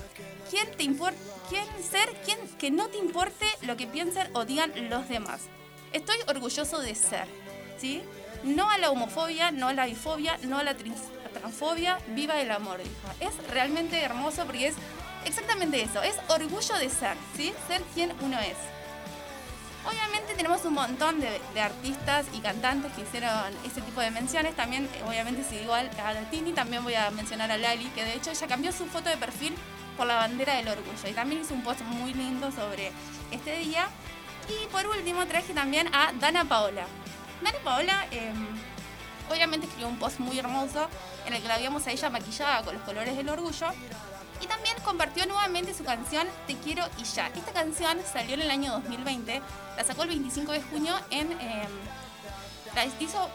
quien 0.51 0.69
te 0.77 0.83
importa, 0.83 1.17
quien 1.50 1.65
ser 1.83 2.07
quien 2.23 2.38
que 2.59 2.69
no 2.69 2.85
te 2.88 2.97
importe 2.97 3.47
lo 3.61 3.75
que 3.75 3.88
piensen 3.88 4.29
o 4.33 4.45
digan 4.45 4.71
los 4.91 5.09
demás. 5.09 5.41
Estoy 5.91 6.17
orgulloso 6.27 6.77
de 6.81 6.94
ser, 6.94 7.25
¿sí? 7.79 8.03
No 8.44 8.69
a 8.69 8.77
la 8.77 8.91
homofobia, 8.91 9.49
no 9.49 9.69
a 9.69 9.73
la 9.73 9.87
bifobia, 9.87 10.37
no 10.44 10.59
a 10.59 10.63
la 10.63 10.75
trans- 10.75 11.09
transfobia, 11.33 11.97
viva 12.09 12.39
el 12.39 12.51
amor, 12.51 12.78
dijo. 12.78 12.92
Es 13.19 13.33
realmente 13.49 13.99
hermoso 13.99 14.45
porque 14.45 14.68
es 14.68 14.75
exactamente 15.25 15.81
eso, 15.81 16.01
es 16.01 16.15
orgullo 16.27 16.75
de 16.77 16.89
ser, 16.89 17.15
¿sí? 17.35 17.53
Ser 17.68 17.81
quien 17.94 18.13
uno 18.21 18.39
es. 18.39 18.57
Obviamente 19.85 20.33
tenemos 20.35 20.63
un 20.63 20.75
montón 20.75 21.19
de, 21.19 21.42
artistas 21.59 22.25
y 22.31 22.39
cantantes 22.39 22.94
que 22.94 23.01
hicieron 23.01 23.30
ese 23.65 23.81
tipo 23.81 23.99
de 23.99 24.11
menciones. 24.11 24.56
También, 24.56 24.85
eh, 24.85 25.03
obviamente, 25.06 25.44
si 25.44 25.57
digo 25.57 25.73
a 25.73 25.83
Tini, 26.31 26.53
también 26.53 26.83
voy 26.83 26.95
a 26.95 27.11
mencionar 27.11 27.51
a 27.51 27.57
Lali, 27.57 27.85
que 27.89 28.06
de 28.06 28.13
hecho 28.13 28.31
ella 28.31 28.47
cambió 28.47 28.71
su 28.71 28.85
foto 28.85 29.09
de 29.09 29.18
perfil 29.18 29.56
por 29.97 30.07
la 30.07 30.15
bandera 30.15 30.56
del 30.56 30.69
orgullo. 30.69 31.09
Y 31.09 31.13
también 31.13 31.42
hizo 31.42 31.53
un 31.53 31.63
post 31.63 31.81
muy 31.81 32.13
lindo 32.13 32.49
sobre 32.51 32.92
este 33.31 33.59
día. 33.59 33.87
Y 34.47 34.68
por 34.68 34.87
último 34.87 35.25
traje 35.25 35.53
también 35.53 35.94
a 35.94 36.13
Dana 36.13 36.45
Paola. 36.45 36.85
Dana 37.42 37.57
Paola 37.63 38.07
em, 38.11 38.47
obviamente 39.30 39.65
escribió 39.65 39.89
un 39.89 39.97
post 39.97 40.19
muy 40.19 40.39
hermoso 40.39 40.87
en 41.25 41.33
el 41.33 41.42
que 41.42 41.47
la 41.47 41.57
vimos 41.57 41.85
a 41.87 41.92
ella 41.92 42.09
maquillada 42.09 42.63
con 42.63 42.75
los 42.75 42.83
colores 42.83 43.18
del 43.18 43.27
orgullo. 43.27 43.68
Y 44.44 44.47
también 44.47 44.76
compartió 44.83 45.26
nuevamente 45.26 45.73
su 45.73 45.83
canción 45.85 46.28
Te 46.47 46.56
quiero 46.56 46.83
y 47.00 47.04
ya. 47.06 47.28
Esta 47.28 47.54
canción 47.54 47.97
salió 48.12 48.33
en 48.35 48.42
el 48.42 48.52
año 48.52 48.73
2020, 48.73 49.42
la 49.78 49.83
sacó 49.83 50.04
el 50.04 50.09
25 50.09 50.52
de 50.52 50.62
junio 50.62 50.94
en... 51.12 51.31
em, 51.31 51.69
la 52.76 52.85
hizo 53.00 53.30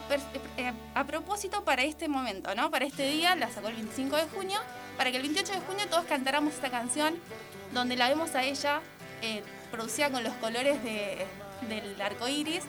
eh, 0.56 0.72
a 0.96 1.04
propósito 1.04 1.62
para 1.64 1.82
este 1.84 2.08
momento, 2.08 2.52
¿no? 2.56 2.72
Para 2.72 2.84
este 2.86 3.08
día, 3.08 3.36
la 3.36 3.48
sacó 3.48 3.68
el 3.68 3.76
25 3.76 4.16
de 4.16 4.24
junio, 4.26 4.58
para 4.96 5.12
que 5.12 5.16
el 5.18 5.22
28 5.22 5.52
de 5.52 5.60
junio 5.60 5.86
todos 5.88 6.06
cantáramos 6.06 6.54
esta 6.54 6.70
canción, 6.70 7.14
donde 7.72 7.94
la 7.96 8.08
vemos 8.08 8.34
a 8.34 8.42
ella 8.42 8.80
eh, 9.22 9.44
producida 9.70 10.10
con 10.10 10.24
los 10.24 10.32
colores 10.34 10.82
de- 10.82 11.24
del 11.68 12.00
arco 12.02 12.26
iris 12.26 12.64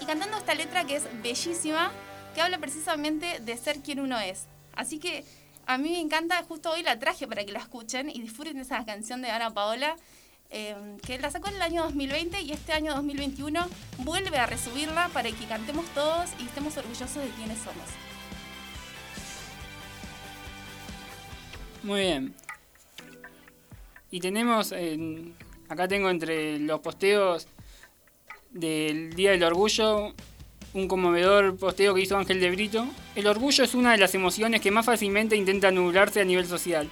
y 0.00 0.04
cantando 0.06 0.36
esta 0.36 0.54
letra 0.54 0.84
que 0.84 0.94
es 0.96 1.04
bellísima, 1.24 1.90
que 2.36 2.40
habla 2.40 2.58
precisamente 2.58 3.40
de 3.40 3.56
ser 3.56 3.80
quien 3.80 3.98
uno 3.98 4.20
es. 4.20 4.44
Así 4.76 5.00
que 5.00 5.24
a 5.66 5.78
mí 5.78 5.90
me 5.90 6.00
encanta, 6.00 6.42
justo 6.44 6.70
hoy 6.70 6.82
la 6.82 6.98
traje 6.98 7.26
para 7.26 7.44
que 7.44 7.52
la 7.52 7.60
escuchen 7.60 8.10
y 8.10 8.20
disfruten 8.20 8.58
esa 8.58 8.84
canción 8.84 9.22
de 9.22 9.30
Ana 9.30 9.52
Paola, 9.54 9.96
eh, 10.50 10.74
que 11.06 11.18
la 11.18 11.30
sacó 11.30 11.48
en 11.48 11.54
el 11.56 11.62
año 11.62 11.82
2020 11.84 12.42
y 12.42 12.52
este 12.52 12.72
año 12.72 12.94
2021 12.94 13.66
vuelve 13.98 14.38
a 14.38 14.46
resubirla 14.46 15.08
para 15.08 15.30
que 15.30 15.46
cantemos 15.46 15.86
todos 15.94 16.30
y 16.40 16.44
estemos 16.44 16.76
orgullosos 16.76 17.16
de 17.22 17.28
quienes 17.30 17.58
somos. 17.58 17.86
Muy 21.82 22.00
bien. 22.00 22.34
Y 24.10 24.20
tenemos, 24.20 24.72
en- 24.72 25.34
acá 25.68 25.88
tengo 25.88 26.10
entre 26.10 26.58
los 26.58 26.80
posteos 26.80 27.48
del 28.50 29.14
Día 29.14 29.30
del 29.30 29.42
Orgullo, 29.44 30.14
un 30.74 30.88
conmovedor 30.88 31.56
posteo 31.56 31.94
que 31.94 32.00
hizo 32.00 32.16
Ángel 32.16 32.40
de 32.40 32.50
Brito. 32.50 32.86
El 33.14 33.26
orgullo 33.26 33.64
es 33.64 33.74
una 33.74 33.92
de 33.92 33.98
las 33.98 34.14
emociones 34.14 34.60
que 34.60 34.70
más 34.70 34.86
fácilmente 34.86 35.36
intenta 35.36 35.70
nublarse 35.70 36.20
a 36.20 36.24
nivel 36.24 36.46
social. 36.46 36.88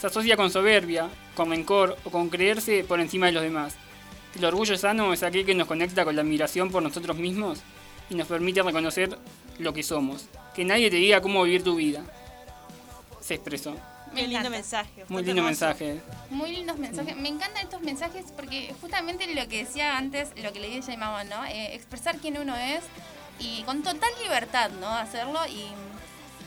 Se 0.00 0.06
asocia 0.08 0.36
con 0.36 0.50
soberbia, 0.50 1.08
con 1.34 1.50
rencor 1.50 1.96
o 2.04 2.10
con 2.10 2.28
creerse 2.28 2.84
por 2.84 3.00
encima 3.00 3.26
de 3.26 3.32
los 3.32 3.42
demás. 3.42 3.76
El 4.36 4.44
orgullo 4.44 4.76
sano 4.76 5.12
es 5.12 5.22
aquel 5.22 5.44
que 5.44 5.54
nos 5.54 5.68
conecta 5.68 6.04
con 6.04 6.16
la 6.16 6.22
admiración 6.22 6.70
por 6.70 6.82
nosotros 6.82 7.16
mismos 7.16 7.60
y 8.08 8.14
nos 8.14 8.26
permite 8.26 8.62
reconocer 8.62 9.16
lo 9.58 9.72
que 9.72 9.82
somos. 9.82 10.26
Que 10.54 10.64
nadie 10.64 10.90
te 10.90 10.96
diga 10.96 11.20
cómo 11.20 11.42
vivir 11.44 11.62
tu 11.62 11.76
vida. 11.76 12.02
Se 13.20 13.34
expresó. 13.34 13.76
Me 14.12 14.22
Qué 14.22 14.22
lindo 14.22 14.38
encanta. 14.38 14.50
mensaje. 14.50 15.04
Muy 15.08 15.22
lindo 15.22 15.42
hermoso. 15.42 15.66
mensaje. 15.66 16.00
Muy 16.30 16.50
lindos 16.50 16.78
mensajes. 16.78 17.16
Me 17.16 17.28
encantan 17.28 17.62
estos 17.62 17.80
mensajes 17.82 18.24
porque 18.34 18.74
justamente 18.80 19.32
lo 19.32 19.46
que 19.48 19.58
decía 19.58 19.96
antes, 19.96 20.30
lo 20.42 20.52
que 20.52 20.58
le 20.58 20.80
llamaban, 20.80 21.28
¿no? 21.28 21.44
Eh, 21.44 21.76
expresar 21.76 22.16
quién 22.18 22.36
uno 22.38 22.56
es 22.56 22.80
y 23.40 23.62
con 23.64 23.82
total 23.82 24.10
libertad, 24.22 24.70
¿no? 24.70 24.88
Hacerlo 24.88 25.40
y 25.46 25.66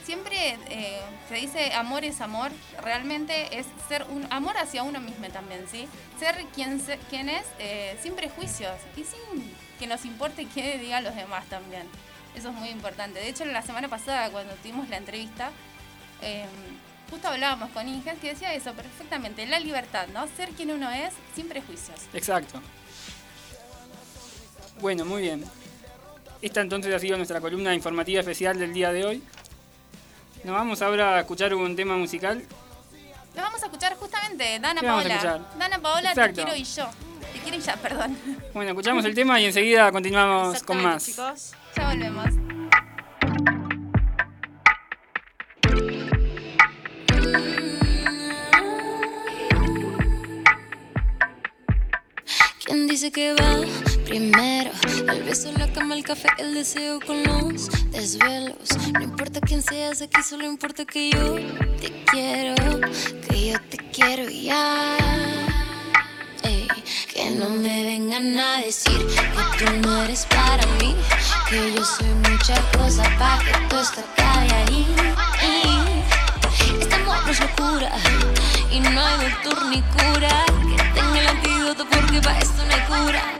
siempre 0.05 0.57
eh, 0.69 1.01
se 1.29 1.35
dice 1.35 1.73
amor 1.73 2.03
es 2.05 2.21
amor. 2.21 2.51
Realmente 2.81 3.57
es 3.59 3.65
ser 3.87 4.05
un 4.09 4.25
amor 4.31 4.57
hacia 4.57 4.83
uno 4.83 4.99
mismo 4.99 5.27
también, 5.29 5.65
¿sí? 5.69 5.87
Ser 6.19 6.45
quien, 6.53 6.79
se- 6.79 6.97
quien 7.09 7.29
es 7.29 7.45
eh, 7.59 7.97
sin 8.01 8.15
prejuicios 8.15 8.75
y 8.95 9.03
sin 9.03 9.53
que 9.79 9.87
nos 9.87 10.05
importe 10.05 10.45
qué 10.53 10.77
digan 10.77 11.03
los 11.03 11.15
demás 11.15 11.45
también. 11.45 11.83
Eso 12.35 12.49
es 12.49 12.55
muy 12.55 12.69
importante. 12.69 13.19
De 13.19 13.29
hecho, 13.29 13.45
la 13.45 13.61
semana 13.61 13.87
pasada 13.89 14.29
cuando 14.29 14.53
tuvimos 14.55 14.89
la 14.89 14.97
entrevista, 14.97 15.51
eh, 16.21 16.45
justo 17.09 17.27
hablábamos 17.27 17.69
con 17.71 17.87
Inges 17.87 18.17
que 18.19 18.29
decía 18.29 18.53
eso 18.55 18.73
perfectamente, 18.73 19.45
la 19.45 19.59
libertad, 19.59 20.07
¿no? 20.13 20.25
Ser 20.35 20.49
quien 20.49 20.71
uno 20.71 20.89
es 20.91 21.13
sin 21.35 21.47
prejuicios. 21.47 21.99
Exacto. 22.13 22.59
Bueno, 24.81 25.05
muy 25.05 25.21
bien. 25.21 25.45
Esta 26.43 26.59
entonces 26.59 26.93
ha 26.93 26.99
sido 26.99 27.15
nuestra 27.15 27.39
columna 27.39 27.73
informativa 27.73 28.19
especial 28.19 28.59
del 28.59 28.73
día 28.73 28.91
de 28.91 29.05
hoy. 29.05 29.23
Nos 30.43 30.53
vamos 30.53 30.81
ahora 30.81 31.15
a 31.15 31.19
escuchar 31.21 31.55
un 31.55 31.73
tema 31.73 31.95
musical. 31.95 32.43
Lo 33.33 33.41
vamos 33.41 33.63
a 33.63 33.67
escuchar 33.67 33.95
justamente, 33.95 34.59
Dana 34.59 34.81
¿Qué 34.81 34.85
vamos 34.85 35.05
a 35.05 35.07
Paola. 35.07 35.15
escuchar? 35.37 35.57
Dana 35.57 35.79
Paola, 35.79 36.09
Exacto. 36.09 36.35
te 36.35 36.43
quiero 36.43 36.55
y 36.57 36.63
yo. 36.65 36.89
Te 37.31 37.39
quiero 37.39 37.57
y 37.57 37.61
ya, 37.61 37.77
perdón. 37.77 38.17
Bueno, 38.53 38.71
escuchamos 38.71 39.05
el 39.05 39.15
tema 39.15 39.39
y 39.39 39.45
enseguida 39.45 39.89
continuamos 39.93 40.61
con 40.63 40.83
más. 40.83 41.05
chicos. 41.05 41.53
Ya 41.77 41.87
volvemos. 41.87 42.27
¿Quién 52.65 52.87
dice 52.87 53.11
que 53.11 53.33
va 53.33 53.59
primero? 54.13 54.69
El 55.11 55.23
beso, 55.23 55.51
la 55.57 55.67
cama, 55.73 55.95
el 55.95 56.03
café, 56.03 56.27
el 56.37 56.53
deseo 56.53 56.99
con 56.99 57.23
los 57.23 57.67
desvelos. 57.89 58.69
No 58.93 59.01
importa 59.01 59.41
quién 59.41 59.63
seas 59.63 60.03
aquí, 60.03 60.21
solo 60.21 60.45
importa 60.45 60.85
que 60.85 61.09
yo 61.09 61.33
te 61.81 62.03
quiero, 62.11 62.53
que 63.27 63.47
yo 63.47 63.59
te 63.71 63.77
quiero 63.91 64.29
ya. 64.29 64.97
Ey, 66.43 66.67
que 67.11 67.31
no 67.31 67.49
me 67.49 67.83
vengan 67.85 68.37
a 68.37 68.57
decir 68.61 68.99
que 69.07 69.65
tú 69.65 69.71
no 69.81 70.03
eres 70.03 70.27
para 70.27 70.63
mí, 70.79 70.95
que 71.49 71.73
yo 71.73 71.83
soy 71.83 72.13
mucha 72.29 72.55
cosa 72.77 73.03
para 73.17 73.39
que 73.43 73.67
tú 73.67 73.77
acabe 73.77 74.53
ahí. 74.61 74.85
Este 76.79 76.93
amor 76.93 77.17
es 77.27 77.39
locura 77.39 77.91
y 78.69 78.79
no 78.79 79.01
hay 79.01 79.29
doctor 79.31 79.65
ni 79.69 79.81
cura 79.81 80.45
que 80.77 80.83
tenga 80.93 81.19
el 81.19 81.27
antídoto 81.27 81.83
porque 81.89 82.21
para 82.21 82.37
esto 82.37 82.63
no 82.63 82.73
hay 82.75 82.81
cura. 82.81 83.39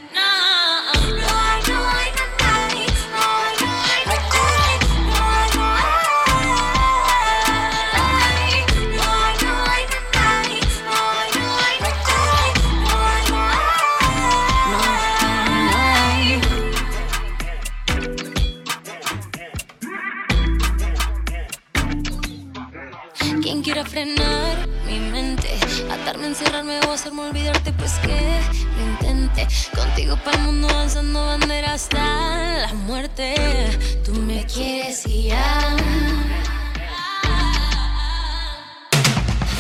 Frenar 23.94 24.68
mi 24.88 25.00
mente, 25.00 25.50
atarme, 25.92 26.26
encerrarme 26.26 26.80
o 26.88 26.94
hacerme 26.94 27.22
olvidarte, 27.22 27.72
pues 27.74 27.94
que 28.00 28.18
lo 28.76 28.82
intente. 28.92 29.48
Contigo 29.76 30.18
para 30.26 30.38
el 30.38 30.44
mundo 30.46 30.68
alzando 30.68 31.24
bandera 31.24 31.74
hasta 31.74 32.04
la 32.66 32.74
muerte. 32.88 33.36
Tú 34.04 34.14
me 34.14 34.44
quieres 34.48 35.06
y 35.06 35.28
ya. 35.28 35.76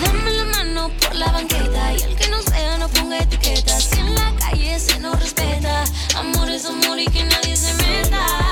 Dame 0.03 0.31
la 0.31 0.45
mano 0.45 0.89
por 0.99 1.15
la 1.15 1.31
banqueta 1.31 1.93
y 1.93 2.01
el 2.01 2.15
que 2.15 2.27
nos 2.29 2.45
vea 2.45 2.77
no 2.79 2.89
ponga 2.89 3.19
etiquetas. 3.19 3.83
Si 3.83 3.99
en 3.99 4.15
la 4.15 4.33
calle 4.39 4.79
se 4.79 4.99
nos 4.99 5.19
respeta, 5.19 5.83
amor 6.17 6.49
es 6.49 6.65
amor 6.65 6.97
y 6.99 7.05
que 7.05 7.23
nadie 7.23 7.55
se 7.55 7.71
meta. 7.75 8.42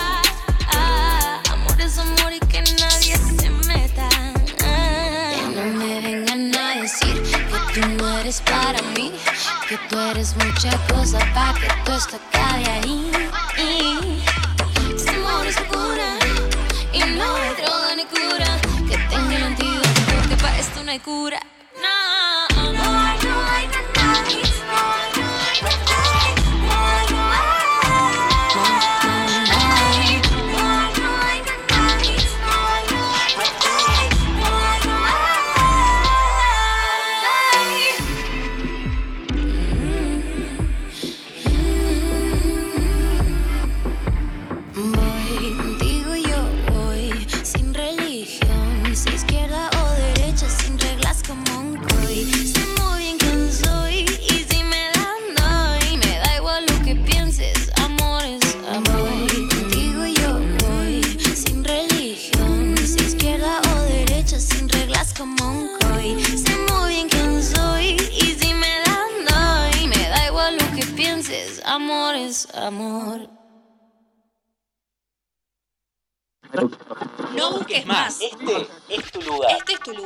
Tú 9.89 9.99
eres 9.99 10.35
mucha 10.35 10.77
cosa 10.87 11.19
para 11.33 11.53
que 11.59 11.67
todo 11.85 11.97
esto 11.97 12.17
acabe 12.17 12.65
ahí. 12.65 13.11
Este 14.95 15.09
amor 15.09 15.45
es 15.45 15.59
locura 15.59 16.17
y 16.93 16.99
no 16.99 17.35
hay 17.35 17.55
droga 17.55 17.95
ni 17.95 18.05
cura 18.05 18.61
que 18.87 18.97
tenga 19.09 19.35
el 19.35 19.43
antídoto 19.43 20.01
porque 20.15 20.35
para 20.37 20.57
esto 20.59 20.83
no 20.83 20.91
hay 20.91 20.99
cura. 20.99 21.39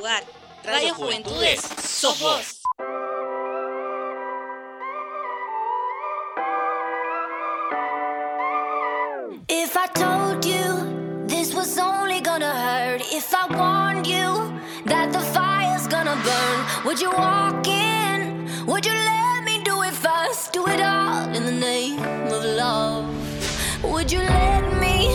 Lugar. 0.06 0.24
Radio 0.64 0.94
Juventudes, 0.96 1.62
sos 1.84 2.20
vos. 2.20 2.62
If 9.48 9.76
I 9.76 9.88
told 9.94 10.46
you 10.46 11.26
this 11.28 11.54
was 11.54 11.78
only 11.80 12.22
gonna 12.22 12.54
hurt, 12.54 13.02
if 13.12 13.34
I 13.34 13.48
warned 13.48 14.06
you 14.06 14.54
that 14.86 15.12
the 15.12 15.20
fire's 15.20 15.88
gonna 15.88 16.16
burn, 16.24 16.86
would 16.86 17.02
you 17.02 17.10
walk 17.12 17.68
in? 17.68 18.48
Would 18.68 18.86
you 18.86 18.94
let 18.94 19.44
me 19.44 19.64
do 19.64 19.82
it 19.84 19.94
first? 19.94 20.54
Do 20.54 20.68
it 20.68 20.82
all 20.82 21.34
in 21.36 21.46
the 21.46 21.52
name 21.52 22.00
of 22.32 22.44
love. 22.44 23.06
Would 23.84 24.12
you 24.12 24.20
let 24.20 24.64
me 24.80 25.10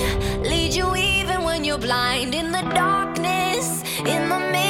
lead 0.48 0.74
you 0.74 0.96
even 0.96 1.42
when 1.44 1.64
you're 1.64 1.78
blind? 1.78 2.34
In 2.34 2.50
the 2.52 2.62
darkness, 2.74 3.82
in 3.98 4.28
the 4.28 4.38
middle 4.38 4.69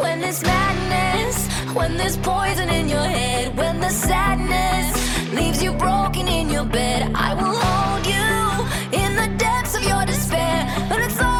When 0.00 0.20
there's 0.20 0.42
madness, 0.42 1.46
when 1.74 1.96
there's 1.96 2.16
poison 2.16 2.68
in 2.70 2.88
your 2.88 3.02
head, 3.02 3.56
when 3.56 3.80
the 3.80 3.90
sadness 3.90 4.88
leaves 5.32 5.62
you 5.62 5.72
broken 5.72 6.26
in 6.26 6.48
your 6.48 6.64
bed, 6.64 7.12
I 7.14 7.34
will 7.34 7.54
hold 7.64 8.06
you 8.06 8.98
in 8.98 9.14
the 9.14 9.28
depths 9.36 9.74
of 9.76 9.82
your 9.84 10.04
despair. 10.06 10.66
But 10.88 11.00
it's 11.00 11.20
all 11.20 11.39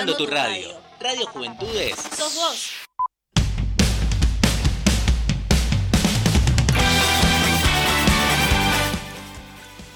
escuchando 0.00 0.16
tu 0.16 0.26
radio. 0.26 0.80
Radio 1.00 1.26
Juventudes. 1.26 1.96
Sos 2.16 2.34
vos. 2.34 2.70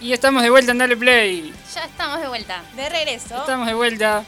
Y 0.01 0.13
estamos 0.13 0.43
de 0.43 0.51
vuelta 0.51 0.73
en 0.73 0.79
Dale 0.79 0.97
Play. 0.97 1.53
Ya 1.75 1.85
estamos 1.85 2.21
de 2.21 2.29
vuelta. 2.29 2.63
De 2.77 2.89
regreso. 2.89 3.37
Estamos 3.39 3.67
de 3.67 3.75
vuelta. 3.75 4.25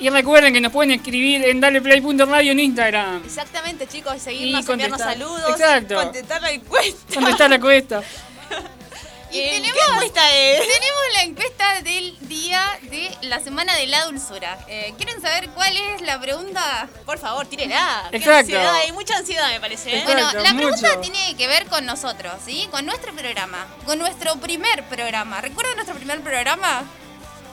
Y 0.00 0.08
recuerden 0.08 0.52
que 0.52 0.60
nos 0.60 0.72
pueden 0.72 0.90
escribir 0.92 1.44
en 1.44 1.60
daleplay.radio 1.60 2.52
en 2.52 2.58
Instagram. 2.60 3.22
Exactamente, 3.24 3.86
chicos, 3.86 4.20
seguirnos, 4.20 4.66
Y 4.66 4.72
enviarnos 4.72 4.98
contestar. 4.98 5.12
saludos, 5.12 5.50
Exacto. 5.50 5.94
contestar 5.96 6.42
la 6.42 6.50
encuesta. 6.52 7.14
¿Dónde 7.14 7.30
está 7.30 7.48
la 7.48 7.60
cuesta? 7.60 8.02
Y 9.32 9.40
tenemos- 9.50 9.72
¿Qué 9.72 9.92
encuesta 9.92 10.34
es? 10.34 10.58
Tenemos 10.60 11.02
la 11.14 11.22
encuesta 11.22 11.82
del 11.82 12.28
día 12.28 12.78
de 12.82 13.16
la 13.22 13.40
semana 13.40 13.74
de 13.76 13.86
la 13.86 14.04
dulzura. 14.06 14.58
Eh, 14.68 14.92
¿Quieren 14.96 15.20
saber 15.22 15.48
cuál 15.50 15.76
es 15.76 16.00
la 16.02 16.20
pregunta? 16.20 16.88
Por 17.06 17.18
favor, 17.18 17.46
tírela. 17.46 18.08
Qué 18.10 18.16
Exacto. 18.16 18.38
ansiedad, 18.40 18.74
hay 18.76 18.92
mucha 18.92 19.16
ansiedad, 19.16 19.48
me 19.50 19.60
parece. 19.60 19.90
¿eh? 19.94 19.98
Exacto. 20.00 20.22
Bueno, 20.32 20.42
la 20.42 20.54
pregunta 20.54 20.88
mucho. 20.96 21.00
tiene 21.00 21.36
que 21.36 21.46
ver 21.46 21.66
con 21.66 21.86
nosotros, 21.86 22.32
¿sí? 22.44 22.66
Con 22.70 22.86
nuestro 22.86 23.12
programa, 23.14 23.66
con 23.86 23.98
nuestro 23.98 24.36
primer 24.36 24.84
programa. 24.84 25.40
¿Recuerdan 25.40 25.76
nuestro 25.76 25.96
primer 25.96 26.20
programa? 26.22 26.84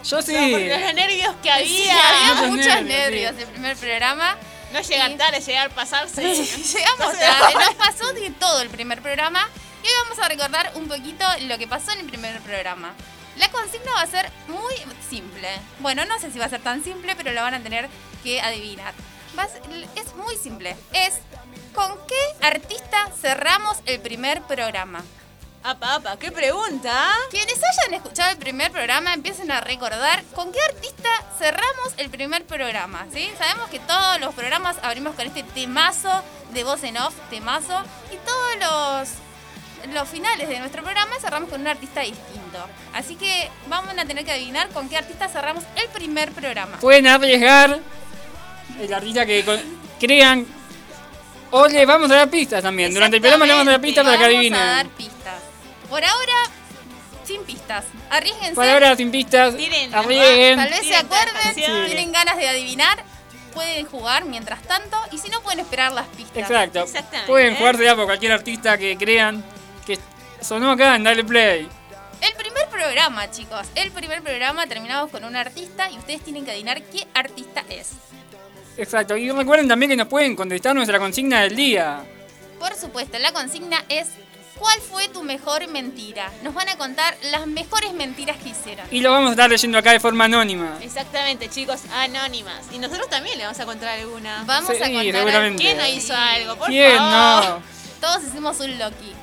Yo 0.04 0.22
sí. 0.22 0.34
Por 0.52 0.62
los 0.62 0.94
nervios 0.96 1.36
que 1.44 1.52
había. 1.52 1.68
Sí, 1.68 1.90
había 1.90 2.34
Muchos 2.34 2.50
muchos 2.50 2.66
nervios, 2.66 2.88
nervios, 2.88 3.34
sí. 3.36 3.42
el 3.44 3.48
primer 3.50 3.78
programa. 3.78 4.38
No 4.74 4.82
llegar 4.82 5.12
Sí. 5.12 5.18
tarde, 5.18 5.42
llegar 5.42 5.70
pasarse. 5.72 6.22
Llegamos 6.34 7.14
No 7.14 7.20
tarde, 7.20 7.54
nos 7.54 7.74
pasó 7.76 8.14
de 8.14 8.30
todo 8.32 8.62
el 8.62 8.70
primer 8.70 9.02
programa 9.02 9.48
y 9.88 9.90
hoy 9.90 9.96
vamos 10.04 10.20
a 10.20 10.28
recordar 10.28 10.72
un 10.76 10.88
poquito 10.88 11.26
lo 11.42 11.58
que 11.58 11.68
pasó 11.68 11.92
en 11.92 12.00
el 12.00 12.06
primer 12.08 12.40
programa. 12.42 12.94
La 13.38 13.50
consigna 13.52 13.94
va 13.94 14.02
a 14.02 14.08
ser 14.08 14.32
muy 14.48 14.74
simple. 15.10 15.48
Bueno, 15.80 16.04
no 16.06 16.20
sé 16.20 16.32
si 16.32 16.40
va 16.40 16.46
a 16.46 16.50
ser 16.50 16.62
tan 16.62 16.84
simple, 16.84 17.16
pero 17.16 17.32
lo 17.32 17.42
van 17.42 17.54
a 17.54 17.60
tener 17.62 17.88
que 18.24 18.42
adivinar. 18.42 18.94
Va 19.38 19.44
a 19.44 19.48
ser- 19.48 19.62
es 19.96 20.16
muy 20.16 20.36
simple. 20.36 20.76
Es 20.94 21.20
¿con 21.74 21.94
qué 22.08 22.46
artista 22.46 23.10
cerramos 23.22 23.78
el 23.86 24.00
primer 24.02 24.42
programa? 24.42 25.04
Apa, 25.64 25.96
apa, 25.96 26.18
qué 26.18 26.32
pregunta. 26.32 27.14
Quienes 27.30 27.58
hayan 27.64 27.94
escuchado 27.94 28.32
el 28.32 28.38
primer 28.38 28.72
programa 28.72 29.14
empiecen 29.14 29.52
a 29.52 29.62
recordar 29.62 30.24
con 30.34 30.52
qué 30.52 30.60
artista 30.62 31.10
cerramos 31.38 31.94
el 31.98 32.10
primer 32.10 32.46
programa, 32.46 33.06
¿sí? 33.14 33.30
Sabemos 33.38 33.70
que 33.70 33.80
todos 33.80 34.20
los 34.20 34.34
programas 34.34 34.78
abrimos 34.82 35.16
con 35.16 35.28
este 35.28 35.44
temazo 35.44 36.24
de 36.54 36.64
voz 36.64 36.84
en 36.84 36.98
off, 36.98 37.14
temazo, 37.30 37.84
y 38.14 38.18
todos 38.26 38.56
los, 38.60 39.10
los 39.94 40.08
finales 40.10 40.48
de 40.50 40.60
nuestro 40.60 40.84
programa 40.84 41.12
cerramos 41.20 41.50
con 41.50 41.62
un 41.62 41.68
artista 41.68 42.02
distinto. 42.02 42.68
Así 42.94 43.16
que 43.16 43.50
vamos 43.68 43.94
a 43.98 44.06
tener 44.06 44.26
que 44.26 44.32
adivinar 44.32 44.70
con 44.70 44.90
qué 44.90 44.98
artista 44.98 45.28
cerramos 45.30 45.64
el 45.76 45.88
primer 45.90 46.32
programa. 46.32 46.78
Pueden 46.80 47.08
arriesgar 47.08 47.80
el 48.80 48.94
artista 48.94 49.26
que 49.26 49.44
con- 49.44 49.62
crean. 50.00 50.46
O 51.52 51.66
les 51.68 51.88
vamos 51.88 52.12
a 52.12 52.16
dar 52.16 52.30
pistas 52.30 52.62
también. 52.62 52.94
Durante 52.94 53.16
el 53.18 53.22
programa 53.22 53.46
le 53.46 53.54
vamos 53.54 53.68
a 53.68 53.72
dar 53.72 53.82
pistas 53.82 54.04
para 54.04 54.18
que 54.18 54.24
Vamos 54.24 54.36
adivinen. 54.38 54.60
a 54.62 54.66
dar 54.66 54.88
pistas. 54.90 55.42
Por 55.90 56.04
ahora, 56.04 56.34
sin 57.24 57.44
pistas. 57.44 57.86
Arriesguense. 58.10 58.54
Por 58.56 58.66
ahora 58.68 58.96
sin 58.98 59.12
pistas. 59.12 59.56
Tiren, 59.56 59.96
Arriesguen. 59.96 60.58
Tal 60.58 60.70
vez 60.70 60.78
se 60.80 60.84
Tienen 60.90 61.06
acuerden, 61.06 61.34
tentaciones. 61.44 61.86
tienen 61.88 62.12
ganas 62.12 62.36
de 62.38 62.50
adivinar, 62.50 63.04
pueden 63.54 63.86
jugar 63.86 64.26
mientras 64.26 64.62
tanto 64.64 64.98
y 65.12 65.18
si 65.20 65.30
no 65.30 65.42
pueden 65.42 65.62
esperar 65.62 65.94
las 65.94 66.08
pistas. 66.08 66.38
Exacto. 66.38 66.80
Exactamente. 66.84 67.28
Pueden 67.28 67.56
jugársela 67.56 67.96
por 67.96 68.06
cualquier 68.06 68.34
artista 68.34 68.78
que 68.78 68.98
crean 68.98 69.42
que 69.88 69.98
sonó 70.42 70.72
acá 70.72 70.96
en 70.96 71.04
Dale 71.04 71.24
Play. 71.24 71.68
El 72.22 72.34
primer 72.34 72.68
programa, 72.70 73.30
chicos, 73.32 73.66
el 73.76 73.92
primer 73.92 74.22
programa 74.22 74.68
terminamos 74.68 75.10
con 75.10 75.24
un 75.24 75.36
artista 75.36 75.90
y 75.90 75.98
ustedes 75.98 76.22
tienen 76.24 76.46
que 76.46 76.52
adivinar 76.52 76.82
qué 76.84 77.08
artista 77.14 77.64
es. 77.70 77.92
Exacto. 78.78 79.18
Y 79.18 79.32
recuerden 79.32 79.68
también 79.68 79.90
que 79.92 79.96
nos 79.96 80.08
pueden 80.08 80.36
contestar 80.36 80.76
nuestra 80.76 81.00
consigna 81.00 81.42
del 81.42 81.56
día. 81.56 82.04
Por 82.60 82.76
supuesto, 82.76 83.18
la 83.20 83.32
consigna 83.32 83.84
es 83.90 84.08
¿cuál 84.58 84.80
fue 84.82 85.08
tu 85.10 85.24
mejor 85.24 85.68
mentira? 85.68 86.32
Nos 86.44 86.54
van 86.56 86.70
a 86.70 86.78
contar 86.78 87.16
las 87.32 87.46
mejores 87.48 87.94
mentiras 87.94 88.38
que 88.38 88.50
hicieron. 88.50 88.86
Y 88.92 89.02
lo 89.02 89.12
vamos 89.12 89.30
a 89.30 89.32
estar 89.32 89.50
leyendo 89.50 89.78
acá 89.78 89.92
de 89.92 90.00
forma 90.00 90.26
anónima. 90.26 90.78
Exactamente, 90.82 91.50
chicos, 91.50 91.82
anónimas. 91.94 92.66
Y 92.72 92.80
nosotros 92.80 93.10
también 93.10 93.38
le 93.38 93.44
vamos 93.46 93.60
a 93.60 93.66
contar 93.66 93.90
alguna. 94.00 94.44
Vamos 94.46 94.72
Sí, 94.76 94.84
a 94.84 94.92
contar. 95.24 95.56
¿Quién 95.56 95.78
no 95.78 95.88
hizo 95.88 96.16
algo? 96.16 96.56
Por 96.56 96.68
¿Quién 96.70 96.98
favor. 96.98 97.46
no? 97.46 97.62
Todos 98.02 98.24
hicimos 98.24 98.60
un 98.60 98.78
Loki. 98.80 99.14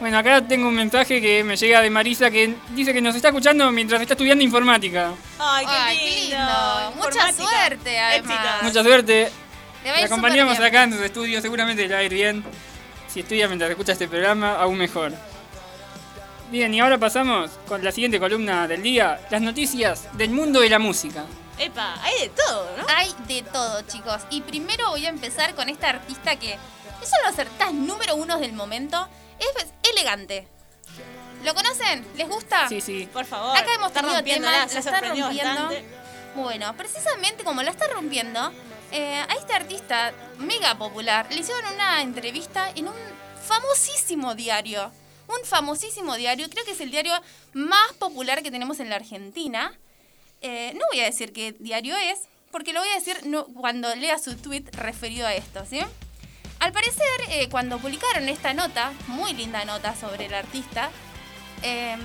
Bueno, 0.00 0.16
acá 0.18 0.40
tengo 0.46 0.68
un 0.68 0.74
mensaje 0.74 1.20
que 1.20 1.42
me 1.42 1.56
llega 1.56 1.80
de 1.80 1.90
Marisa 1.90 2.30
que 2.30 2.54
dice 2.70 2.92
que 2.92 3.00
nos 3.00 3.16
está 3.16 3.28
escuchando 3.28 3.70
mientras 3.72 4.00
está 4.00 4.14
estudiando 4.14 4.44
informática. 4.44 5.12
Ay, 5.38 5.66
qué 5.66 5.72
Ay, 5.72 5.98
qué 5.98 6.04
lindo. 6.04 6.36
lindo. 6.36 6.92
Mucha 6.96 7.32
suerte, 7.32 7.98
además. 7.98 8.30
Éxito. 8.30 8.64
Mucha 8.64 8.82
suerte. 8.84 9.32
La 9.84 9.98
ir 9.98 10.04
acompañamos 10.04 10.58
acá 10.60 10.84
en 10.84 10.92
sus 10.92 11.02
estudios, 11.02 11.42
seguramente 11.42 11.86
le 11.86 11.94
va 11.94 12.00
a 12.00 12.04
ir 12.04 12.12
bien. 12.14 12.44
Si 13.08 13.20
estudia 13.20 13.48
mientras 13.48 13.70
escucha 13.70 13.92
este 13.92 14.06
programa, 14.06 14.54
aún 14.54 14.76
mejor. 14.78 15.12
Bien, 16.50 16.72
y 16.72 16.80
ahora 16.80 16.96
pasamos 16.98 17.50
con 17.66 17.82
la 17.84 17.90
siguiente 17.90 18.20
columna 18.20 18.68
del 18.68 18.82
día, 18.82 19.20
las 19.30 19.42
noticias 19.42 20.08
del 20.16 20.30
mundo 20.30 20.60
de 20.60 20.70
la 20.70 20.78
música. 20.78 21.24
Epa, 21.58 21.96
hay 22.02 22.20
de 22.20 22.28
todo, 22.28 22.70
¿no? 22.76 22.84
Hay 22.88 23.12
de 23.26 23.42
todo, 23.42 23.82
chicos. 23.82 24.22
Y 24.30 24.42
primero 24.42 24.90
voy 24.90 25.06
a 25.06 25.08
empezar 25.08 25.54
con 25.54 25.68
esta 25.68 25.88
artista 25.88 26.36
que 26.36 26.52
es 26.54 26.58
uno 27.12 27.22
de 27.24 27.30
los 27.30 27.38
artistas 27.38 27.72
número 27.74 28.14
uno 28.14 28.38
del 28.38 28.52
momento. 28.52 29.08
Es 29.38 29.90
elegante. 29.90 30.46
¿Lo 31.44 31.54
conocen? 31.54 32.04
¿Les 32.16 32.28
gusta? 32.28 32.68
Sí, 32.68 32.80
sí. 32.80 33.08
Por 33.12 33.24
favor. 33.24 33.56
Acá 33.56 33.74
hemos 33.74 33.88
está 33.88 34.00
tenido 34.00 34.22
temas, 34.24 34.50
la 34.52 34.62
ha 34.62 34.64
está 34.80 35.00
rompiendo. 35.00 35.44
bastante. 35.44 35.84
Bueno, 36.34 36.76
precisamente 36.76 37.44
como 37.44 37.62
la 37.62 37.70
está 37.70 37.86
rompiendo, 37.88 38.52
eh, 38.92 39.14
a 39.28 39.32
este 39.34 39.52
artista 39.54 40.12
mega 40.38 40.76
popular 40.76 41.26
le 41.30 41.40
hicieron 41.40 41.64
una 41.74 42.02
entrevista 42.02 42.70
en 42.74 42.88
un 42.88 42.94
famosísimo 43.46 44.34
diario. 44.34 44.90
Un 45.28 45.44
famosísimo 45.44 46.16
diario, 46.16 46.48
creo 46.50 46.64
que 46.64 46.72
es 46.72 46.80
el 46.80 46.90
diario 46.90 47.12
más 47.52 47.92
popular 47.98 48.42
que 48.42 48.50
tenemos 48.50 48.80
en 48.80 48.88
la 48.90 48.96
Argentina. 48.96 49.72
Eh, 50.40 50.72
no 50.74 50.84
voy 50.90 51.00
a 51.00 51.04
decir 51.04 51.32
qué 51.32 51.52
diario 51.58 51.96
es, 51.96 52.20
porque 52.50 52.72
lo 52.72 52.80
voy 52.80 52.88
a 52.90 52.94
decir 52.94 53.26
no- 53.26 53.44
cuando 53.46 53.94
lea 53.94 54.18
su 54.18 54.36
tweet 54.36 54.64
referido 54.72 55.26
a 55.26 55.34
esto, 55.34 55.64
¿sí? 55.68 55.80
Al 56.60 56.72
parecer, 56.72 57.04
eh, 57.30 57.48
cuando 57.48 57.78
publicaron 57.78 58.28
esta 58.28 58.52
nota, 58.52 58.92
muy 59.06 59.32
linda 59.32 59.64
nota 59.64 59.94
sobre 59.94 60.26
el 60.26 60.34
artista, 60.34 60.90
eh, 61.62 61.96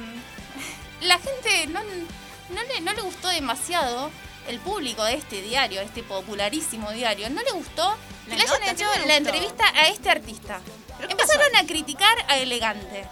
la 1.01 1.17
gente 1.19 1.67
no, 1.67 1.79
no, 1.83 2.63
le, 2.63 2.81
no 2.81 2.93
le 2.93 3.01
gustó 3.01 3.29
demasiado 3.29 4.11
el 4.47 4.59
público 4.59 5.03
de 5.05 5.15
este 5.15 5.41
diario, 5.41 5.81
este 5.81 6.03
popularísimo 6.03 6.91
diario. 6.91 7.29
No 7.29 7.41
le 7.41 7.51
gustó 7.51 7.95
que 8.25 8.31
La 8.31 8.35
le 8.37 8.43
hayan 8.43 8.63
hecho 8.63 8.85
¿qué 8.93 8.99
no 8.99 9.05
le 9.05 9.07
la 9.07 9.15
entrevista 9.17 9.63
a 9.75 9.87
este 9.87 10.09
artista. 10.09 10.59
¿Pero 10.97 11.07
qué 11.07 11.13
Empezaron 11.13 11.51
pasó? 11.51 11.63
a 11.63 11.67
criticar 11.67 12.15
a 12.27 12.37
Elegante. 12.37 13.07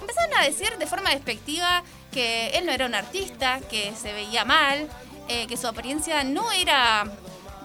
Empezaron 0.00 0.36
a 0.38 0.42
decir 0.42 0.76
de 0.76 0.86
forma 0.86 1.10
despectiva 1.10 1.82
que 2.12 2.48
él 2.48 2.66
no 2.66 2.72
era 2.72 2.86
un 2.86 2.94
artista, 2.94 3.60
que 3.70 3.92
se 4.00 4.12
veía 4.12 4.44
mal, 4.44 4.88
eh, 5.28 5.46
que 5.46 5.56
su 5.56 5.66
apariencia 5.66 6.22
no 6.24 6.52
era 6.52 7.04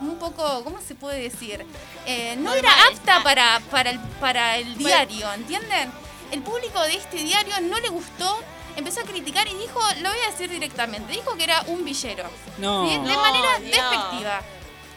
un 0.01 0.17
poco, 0.19 0.63
¿cómo 0.63 0.79
se 0.81 0.95
puede 0.95 1.21
decir? 1.21 1.65
Eh, 2.05 2.35
no 2.37 2.53
era 2.53 2.71
apta 2.87 3.17
Ah. 3.17 3.23
para, 3.23 3.59
para, 3.71 3.89
el, 3.91 3.99
para 4.19 4.57
el 4.57 4.77
diario, 4.77 5.31
¿entienden? 5.33 5.91
El 6.31 6.41
público 6.41 6.81
de 6.83 6.95
este 6.95 7.17
diario 7.17 7.59
no 7.61 7.79
le 7.79 7.89
gustó, 7.89 8.39
empezó 8.75 9.01
a 9.01 9.03
criticar 9.03 9.47
y 9.47 9.55
dijo, 9.55 9.79
lo 10.01 10.09
voy 10.09 10.19
a 10.27 10.31
decir 10.31 10.49
directamente, 10.49 11.13
dijo 11.13 11.35
que 11.35 11.43
era 11.43 11.61
un 11.67 11.83
villero. 11.83 12.23
No. 12.59 12.87
¿sí? 12.87 12.93
De 12.93 12.99
No, 12.99 13.21
manera 13.21 13.59
Dios. 13.59 13.75
despectiva. 13.75 14.41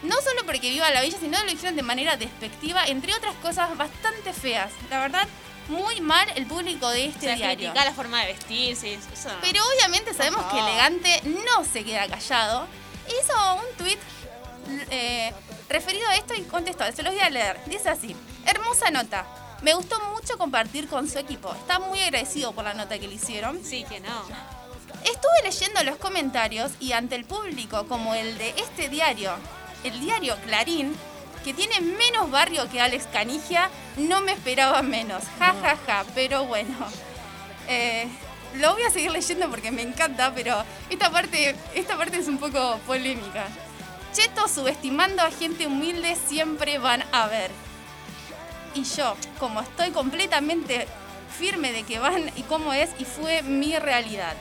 No 0.03 0.15
solo 0.21 0.45
porque 0.45 0.69
viva 0.69 0.89
la 0.91 1.01
villa, 1.01 1.17
sino 1.19 1.39
lo 1.43 1.49
dijeron 1.49 1.75
de 1.75 1.81
manera 1.81 2.17
despectiva, 2.17 2.85
entre 2.87 3.13
otras 3.15 3.35
cosas 3.35 3.75
bastante 3.77 4.33
feas. 4.33 4.69
La 4.89 4.99
verdad, 4.99 5.27
muy 5.69 6.01
mal 6.01 6.27
el 6.35 6.45
público 6.45 6.89
de 6.89 7.03
O 7.05 7.09
este 7.09 7.21
sea, 7.27 7.35
diario. 7.35 7.57
criticar 7.69 7.85
la 7.85 7.93
forma 7.93 8.19
de 8.21 8.33
vestirse. 8.33 8.93
Eso. 8.95 9.29
Pero 9.41 9.61
obviamente 9.65 10.13
sabemos 10.13 10.43
que. 10.51 10.59
Elegante 10.59 11.21
no 11.45 11.63
se 11.63 11.85
queda 11.85 12.05
callado. 12.07 12.67
Hizo 13.07 13.55
un 13.55 13.77
tweet 14.63 15.33
referido 15.69 16.07
a 16.09 16.15
esto 16.15 16.33
y 16.35 16.41
contestó. 16.43 16.83
Se 16.91 17.03
los 17.03 17.13
voy 17.13 17.21
a 17.23 17.29
leer. 17.29 17.59
Dice 17.65 17.89
así: 17.89 18.15
Hermosa 18.45 18.91
nota. 18.91 19.25
Me 19.61 19.73
gustó 19.73 19.99
mucho 20.13 20.37
compartir 20.37 20.87
con 20.87 21.09
su 21.09 21.17
equipo. 21.19 21.53
Está 21.53 21.79
muy 21.79 21.99
agradecido 22.01 22.51
por 22.51 22.65
la 22.65 22.73
nota 22.73 22.99
que 22.99 23.07
le 23.07 23.15
hicieron. 23.15 23.63
Sí, 23.63 23.85
que 23.87 24.01
no. 24.01 24.23
Estuve 25.05 25.41
leyendo 25.43 25.83
los 25.83 25.97
comentarios 25.97 26.71
y 26.79 26.91
ante 26.91 27.15
el 27.15 27.25
público 27.25 27.87
como 27.87 28.13
el 28.13 28.37
de 28.37 28.49
este 28.57 28.89
diario, 28.89 29.31
el 29.83 29.99
diario 29.99 30.35
Clarín, 30.45 30.95
que 31.43 31.53
tiene 31.53 31.79
menos 31.81 32.29
barrio 32.29 32.69
que 32.69 32.81
Alex 32.81 33.07
Canigia, 33.11 33.69
no 33.97 34.21
me 34.21 34.33
esperaba 34.33 34.81
menos. 34.81 35.23
Ja, 35.39 35.55
ja, 35.61 35.77
ja. 35.85 36.05
Pero 36.13 36.45
bueno. 36.45 36.75
Eh, 37.67 38.07
lo 38.55 38.73
voy 38.73 38.83
a 38.83 38.89
seguir 38.89 39.11
leyendo 39.11 39.49
porque 39.49 39.71
me 39.71 39.81
encanta, 39.81 40.31
pero 40.35 40.63
esta 40.89 41.09
parte, 41.09 41.55
esta 41.73 41.97
parte 41.97 42.17
es 42.17 42.27
un 42.27 42.37
poco 42.37 42.77
polémica. 42.85 43.47
Cheto 44.13 44.47
subestimando 44.47 45.21
a 45.23 45.31
gente 45.31 45.65
humilde 45.67 46.15
siempre 46.27 46.77
van 46.77 47.03
a 47.11 47.27
ver. 47.27 47.51
Y 48.75 48.83
yo, 48.83 49.15
como 49.39 49.61
estoy 49.61 49.91
completamente 49.91 50.87
firme 51.37 51.71
de 51.71 51.83
que 51.83 51.99
van 51.99 52.31
y 52.35 52.43
cómo 52.43 52.73
es, 52.73 52.89
y 52.99 53.05
fue 53.05 53.41
mi 53.43 53.77
realidad. 53.77 54.35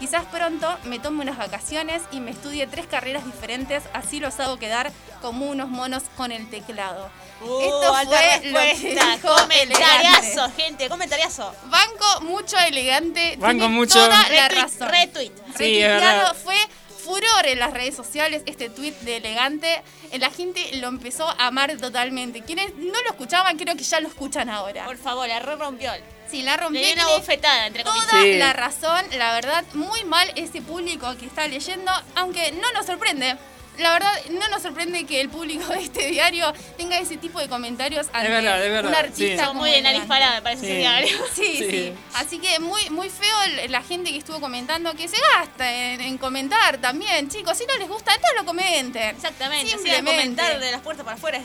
Quizás 0.00 0.24
pronto 0.26 0.76
me 0.84 0.98
tome 0.98 1.22
unas 1.22 1.38
vacaciones 1.38 2.02
y 2.10 2.20
me 2.20 2.32
estudie 2.32 2.66
tres 2.66 2.86
carreras 2.86 3.24
diferentes, 3.24 3.82
así 3.92 4.20
los 4.20 4.38
hago 4.40 4.58
quedar 4.58 4.92
como 5.22 5.46
unos 5.46 5.68
monos 5.68 6.02
con 6.16 6.30
el 6.32 6.48
teclado. 6.50 7.10
Uh, 7.40 7.60
Esto 7.60 7.94
fue 8.06 8.50
lo 8.50 8.58
que 8.60 8.74
dijo 8.94 9.28
Comentariazo, 9.36 10.26
Elegante. 10.26 10.62
gente, 10.62 10.88
comentariazo. 10.88 11.54
Banco 11.66 12.20
mucho 12.22 12.58
elegante. 12.58 13.36
Banco 13.38 13.68
mucho. 13.68 13.94
Toda 13.94 14.28
la 14.28 14.48
Retweet, 14.48 14.62
razón. 14.62 14.88
retweet. 14.88 15.32
Sí, 15.56 15.78
es 15.80 15.88
Retuiteado, 15.90 16.18
verdad. 16.18 16.36
fue 16.42 16.56
furor 17.04 17.46
en 17.46 17.58
las 17.58 17.72
redes 17.72 17.94
sociales 17.94 18.42
este 18.46 18.70
tweet 18.70 18.94
de 19.02 19.18
elegante. 19.18 19.82
La 20.18 20.30
gente 20.30 20.76
lo 20.76 20.88
empezó 20.88 21.28
a 21.28 21.46
amar 21.46 21.76
totalmente. 21.76 22.42
Quienes 22.42 22.74
no 22.76 23.02
lo 23.02 23.10
escuchaban, 23.10 23.56
creo 23.58 23.76
que 23.76 23.84
ya 23.84 24.00
lo 24.00 24.08
escuchan 24.08 24.48
ahora. 24.48 24.86
Por 24.86 24.96
favor, 24.96 25.28
la 25.28 25.38
re 25.38 25.56
rompió. 25.56 25.90
Sí, 26.30 26.42
la 26.42 26.56
rompió. 26.56 26.80
Le 26.80 26.94
una 26.94 27.06
bofetada, 27.08 27.66
entre 27.66 27.84
Toda 27.84 27.94
comillas. 27.94 28.22
Sí. 28.22 28.38
la 28.38 28.52
razón, 28.52 29.04
la 29.18 29.34
verdad, 29.34 29.64
muy 29.74 30.04
mal 30.04 30.32
ese 30.36 30.62
público 30.62 31.14
que 31.18 31.26
está 31.26 31.46
leyendo, 31.46 31.92
aunque 32.14 32.52
no 32.52 32.72
nos 32.72 32.86
sorprende. 32.86 33.36
La 33.78 33.92
verdad, 33.92 34.12
no 34.30 34.46
nos 34.48 34.62
sorprende 34.62 35.04
que 35.04 35.20
el 35.20 35.28
público 35.28 35.66
de 35.72 35.82
este 35.82 36.06
diario 36.06 36.52
tenga 36.76 36.96
ese 36.98 37.16
tipo 37.16 37.40
de 37.40 37.48
comentarios 37.48 38.06
ante 38.12 38.28
verdad, 38.28 38.64
es 38.64 38.70
verdad, 38.70 38.90
un 38.90 38.96
artista 38.96 39.48
sí. 39.48 39.54
Muy 39.54 39.70
de 39.70 39.82
nariz 39.82 40.04
parada, 40.04 40.36
me 40.36 40.42
parece 40.42 40.60
Sí. 40.60 40.66
ese 40.68 40.78
diario. 40.78 41.18
Sí, 41.34 41.56
sí, 41.58 41.70
Sí. 41.70 41.92
Así 42.14 42.38
que 42.38 42.60
muy, 42.60 42.88
muy 42.90 43.10
feo 43.10 43.36
la 43.68 43.82
gente 43.82 44.10
que 44.12 44.18
estuvo 44.18 44.40
comentando 44.40 44.94
que 44.94 45.08
se 45.08 45.16
gasta 45.36 45.72
en, 45.72 46.00
en 46.00 46.18
comentar 46.18 46.78
también. 46.78 47.28
Chicos, 47.28 47.58
si 47.58 47.66
no 47.66 47.76
les 47.78 47.88
gusta, 47.88 48.12
no 48.16 48.40
lo 48.40 48.46
comenten. 48.46 49.16
Exactamente, 49.16 49.64
de 49.66 49.70
Simplemente. 49.72 50.10
comentar 50.12 50.60
de 50.60 50.70
las 50.70 50.80
puertas 50.80 51.04
para 51.04 51.16
afuera 51.16 51.38
es 51.38 51.44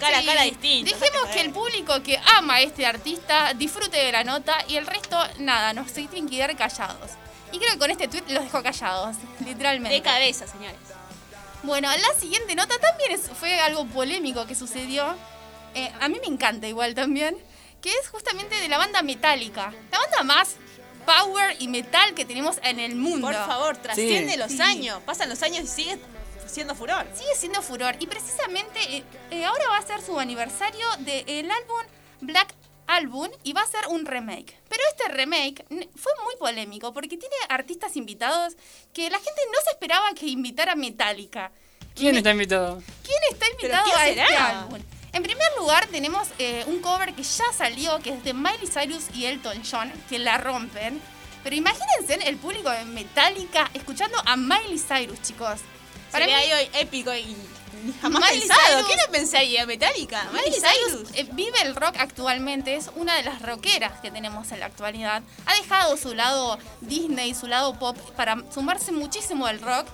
cara 0.00 0.20
Sí, 0.22 0.28
a 0.28 0.32
cara 0.32 0.42
distinto. 0.44 0.90
Dejemos 0.94 1.28
que 1.34 1.40
el 1.42 1.50
público 1.50 2.02
que 2.02 2.18
ama 2.36 2.54
a 2.54 2.60
este 2.62 2.86
artista 2.86 3.52
disfrute 3.54 3.96
de 3.98 4.12
la 4.12 4.24
nota 4.24 4.56
y 4.68 4.76
el 4.76 4.86
resto, 4.86 5.18
nada, 5.38 5.72
nos 5.74 5.92
tienen 5.92 6.28
que 6.28 6.36
quedar 6.36 6.56
callados. 6.56 7.10
Y 7.52 7.58
creo 7.58 7.72
que 7.72 7.78
con 7.78 7.90
este 7.90 8.08
tweet 8.08 8.22
los 8.28 8.44
dejo 8.44 8.62
callados, 8.62 9.16
literalmente. 9.44 9.94
De 9.96 10.02
cabeza, 10.02 10.46
señores. 10.46 10.78
Bueno, 11.62 11.88
la 11.90 12.20
siguiente 12.20 12.54
nota 12.54 12.78
también 12.78 13.12
es- 13.12 13.28
fue 13.38 13.60
algo 13.60 13.84
polémico 13.86 14.46
que 14.46 14.54
sucedió. 14.54 15.14
Eh, 15.74 15.92
a 16.00 16.08
mí 16.08 16.18
me 16.20 16.32
encanta 16.32 16.66
igual 16.66 16.94
también. 16.94 17.36
Que 17.82 17.90
es 17.92 18.08
justamente 18.08 18.56
de 18.56 18.68
la 18.68 18.78
banda 18.78 19.02
Metallica. 19.02 19.72
La 19.92 19.98
banda 19.98 20.22
más 20.24 20.56
power 21.06 21.56
y 21.60 21.68
metal 21.68 22.14
que 22.14 22.24
tenemos 22.24 22.56
en 22.62 22.80
el 22.80 22.96
mundo. 22.96 23.26
Por 23.28 23.34
favor, 23.36 23.76
trasciende 23.76 24.36
los 24.36 24.52
Sí. 24.52 24.60
años. 24.60 25.00
Pasan 25.04 25.28
los 25.28 25.42
años 25.42 25.64
y 25.64 25.66
sigue 25.68 25.98
siendo 26.46 26.74
furor. 26.74 27.06
Sigue 27.14 27.34
siendo 27.36 27.62
furor. 27.62 27.94
Y 28.00 28.06
precisamente 28.06 28.80
eh, 28.96 29.04
eh, 29.30 29.44
ahora 29.44 29.64
va 29.70 29.76
a 29.78 29.82
ser 29.86 30.02
su 30.02 30.18
aniversario 30.18 30.86
del 31.00 31.50
álbum 31.50 31.82
Black 32.20 32.52
Album 32.88 33.28
y 33.44 33.52
va 33.52 33.62
a 33.62 33.66
ser 33.66 33.86
un 33.88 34.06
remake. 34.06 34.58
Pero 34.68 34.82
este 34.98 35.12
remake 35.12 35.64
fue 35.96 36.12
muy 36.24 36.36
polémico 36.38 36.92
porque 36.92 37.16
tiene 37.16 37.34
artistas 37.48 37.96
invitados 37.96 38.54
que 38.92 39.08
la 39.10 39.18
gente 39.18 39.40
no 39.52 39.58
se 39.64 39.70
esperaba 39.70 40.12
que 40.14 40.26
invitara 40.26 40.74
Metallica. 40.74 41.52
¿Quién 41.94 42.16
está 42.16 42.30
invitado? 42.30 42.82
¿Quién 43.04 43.18
está 43.30 43.50
invitado 43.50 43.84
quién 43.84 43.96
a 43.96 44.04
será? 44.04 44.24
este 44.24 44.36
álbum? 44.36 44.80
En 45.12 45.22
primer 45.22 45.48
lugar 45.56 45.86
tenemos 45.86 46.28
eh, 46.38 46.64
un 46.66 46.80
cover 46.80 47.14
que 47.14 47.22
ya 47.22 47.52
salió, 47.52 47.98
que 48.00 48.10
es 48.10 48.24
de 48.24 48.34
Miley 48.34 48.66
Cyrus 48.66 49.06
y 49.14 49.24
Elton 49.24 49.62
John, 49.68 49.90
que 50.08 50.18
la 50.18 50.38
rompen. 50.38 51.00
Pero 51.42 51.56
imagínense 51.56 52.14
el 52.28 52.36
público 52.36 52.70
de 52.70 52.84
Metallica 52.84 53.70
escuchando 53.74 54.18
a 54.24 54.36
Miley 54.36 54.78
Cyrus, 54.78 55.20
chicos. 55.22 55.60
Para 56.12 56.26
mí, 56.26 56.32
Sería 56.32 56.56
algo 56.58 56.70
épico 56.78 57.14
y 57.14 57.18
y 57.20 57.36
jamás 58.02 58.22
Miley 58.22 58.40
pensado. 58.48 58.78
Cyrus- 58.78 58.86
¿Qué 58.88 58.96
no 58.96 59.12
pensaría? 59.12 59.66
¿Metallica? 59.66 60.28
Miley 60.32 60.52
Cyrus 60.60 61.08
eh, 61.14 61.28
vive 61.32 61.60
el 61.62 61.74
rock 61.76 61.94
actualmente, 61.98 62.74
es 62.76 62.90
una 62.96 63.14
de 63.16 63.22
las 63.22 63.42
rockeras 63.42 64.00
que 64.00 64.10
tenemos 64.10 64.50
en 64.52 64.60
la 64.60 64.66
actualidad. 64.66 65.22
Ha 65.46 65.54
dejado 65.54 65.96
su 65.96 66.14
lado 66.14 66.58
Disney, 66.80 67.34
su 67.34 67.46
lado 67.46 67.78
pop, 67.78 67.96
para 68.16 68.36
sumarse 68.52 68.92
muchísimo 68.92 69.46
al 69.46 69.60
rock, 69.60 69.86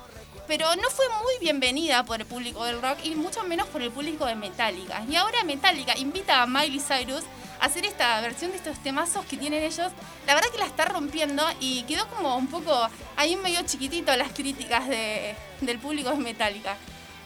pero 0.47 0.67
no 0.77 0.91
fue 0.91 1.07
muy 1.23 1.39
bienvenida 1.41 2.05
por 2.05 2.21
el 2.21 2.27
público 2.27 2.65
del 2.65 2.81
rock 2.83 2.99
y 3.05 3.15
mucho 3.15 3.43
menos 3.45 3.67
por 3.69 3.81
el 3.83 3.91
público 3.91 4.27
de 4.27 4.35
Metallica. 4.35 5.03
Y 5.09 5.17
ahora 5.17 5.43
Metallica 5.45 5.97
invita 5.97 6.43
a 6.43 6.47
Miley 6.47 6.81
Cyrus 6.81 7.25
a 7.61 7.67
hacer 7.67 7.87
esta 7.87 8.21
versión 8.21 8.51
de 8.51 8.59
estos 8.59 8.77
temazos 8.83 9.25
que 9.25 9.39
tienen 9.39 9.63
ellos. 9.63 9.91
La 10.27 10.35
verdad 10.35 10.51
que 10.51 10.59
la 10.59 10.67
está 10.67 10.85
rompiendo 10.85 11.43
y 11.61 11.85
quedó 11.85 12.07
como 12.09 12.37
un 12.37 12.49
poco 12.49 12.89
ahí 13.17 13.37
medio 13.37 13.63
chiquitito 13.63 14.15
las 14.17 14.33
críticas 14.33 14.87
de- 14.89 15.35
del 15.63 15.79
público 15.79 16.11
de 16.11 16.17
Metallica. 16.19 16.77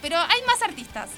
Pero 0.03 0.17
hay 0.19 0.43
más 0.47 0.63
artistas. 0.63 1.11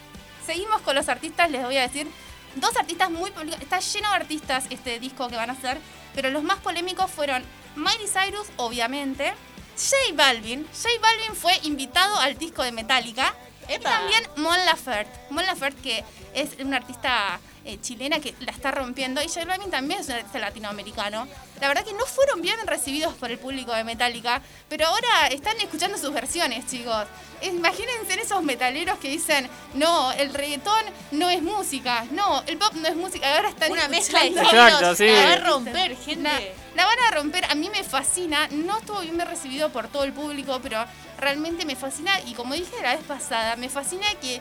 Seguimos 0.44 0.80
con 0.82 0.94
los 0.94 1.08
artistas, 1.08 1.50
les 1.50 1.62
voy 1.62 1.76
a 1.76 1.82
decir. 1.82 2.08
Dos 2.56 2.76
artistas 2.76 3.10
muy 3.10 3.30
polémicos. 3.30 3.62
Está 3.62 3.78
lleno 3.80 4.08
de 4.10 4.16
artistas 4.16 4.64
este 4.70 4.98
disco 4.98 5.28
que 5.28 5.36
van 5.36 5.50
a 5.50 5.52
hacer. 5.52 5.78
Pero 6.14 6.30
los 6.30 6.42
más 6.42 6.58
polémicos 6.58 7.10
fueron 7.10 7.44
Miley 7.76 8.08
Cyrus, 8.08 8.48
obviamente. 8.56 9.32
J 9.76 9.96
Balvin. 10.14 10.66
J 10.66 10.88
Balvin 11.00 11.36
fue 11.36 11.58
invitado 11.62 12.16
al 12.18 12.36
disco 12.38 12.62
de 12.62 12.72
Metallica. 12.72 13.34
Y 13.68 13.78
también 13.78 14.22
Mon 14.36 14.56
Laferte. 14.64 15.12
Mon 15.30 15.46
Laferte, 15.46 15.80
que 15.80 16.04
es 16.34 16.58
un 16.58 16.74
artista 16.74 17.38
eh, 17.70 17.78
chilena 17.80 18.20
que 18.20 18.34
la 18.40 18.52
está 18.52 18.70
rompiendo 18.70 19.22
y 19.22 19.28
J 19.28 19.44
Balvin 19.44 19.70
también 19.70 20.00
es 20.00 20.08
un 20.08 20.14
artista 20.14 20.38
latinoamericano. 20.38 21.28
La 21.60 21.68
verdad 21.68 21.84
que 21.84 21.92
no 21.92 22.04
fueron 22.06 22.42
bien 22.42 22.56
recibidos 22.66 23.14
por 23.14 23.30
el 23.30 23.38
público 23.38 23.72
de 23.72 23.84
Metallica, 23.84 24.42
pero 24.68 24.86
ahora 24.86 25.28
están 25.30 25.56
escuchando 25.60 25.98
sus 25.98 26.12
versiones, 26.12 26.66
chicos. 26.66 27.06
Imagínense 27.42 28.14
en 28.14 28.18
esos 28.18 28.42
metaleros 28.42 28.98
que 28.98 29.08
dicen, 29.08 29.48
no, 29.74 30.10
el 30.12 30.34
reggaetón 30.34 30.84
no 31.12 31.30
es 31.30 31.42
música, 31.42 32.06
no, 32.10 32.42
el 32.46 32.58
pop 32.58 32.72
no 32.74 32.88
es 32.88 32.96
música, 32.96 33.36
ahora 33.36 33.50
están 33.50 33.70
Una 33.70 33.88
mezcla 33.88 34.20
de 34.20 34.30
géneros. 34.30 34.52
Exacto, 34.52 34.94
sí. 34.96 35.06
La 35.06 35.24
va 35.24 35.32
a 35.32 35.36
romper, 35.36 35.96
gente. 35.96 36.22
la, 36.22 36.40
la 36.74 36.86
van 36.86 36.98
a 37.08 37.10
romper, 37.12 37.44
a 37.44 37.54
mí 37.54 37.70
me 37.70 37.84
fascina, 37.84 38.48
no 38.50 38.78
estuvo 38.78 39.00
bien 39.00 39.18
recibido 39.20 39.70
por 39.70 39.88
todo 39.88 40.04
el 40.04 40.12
público, 40.12 40.58
pero 40.62 40.84
realmente 41.18 41.64
me 41.64 41.76
fascina 41.76 42.18
y 42.26 42.34
como 42.34 42.54
dije 42.54 42.74
la 42.82 42.96
vez 42.96 43.04
pasada, 43.04 43.56
me 43.56 43.68
fascina 43.68 44.06
que 44.20 44.40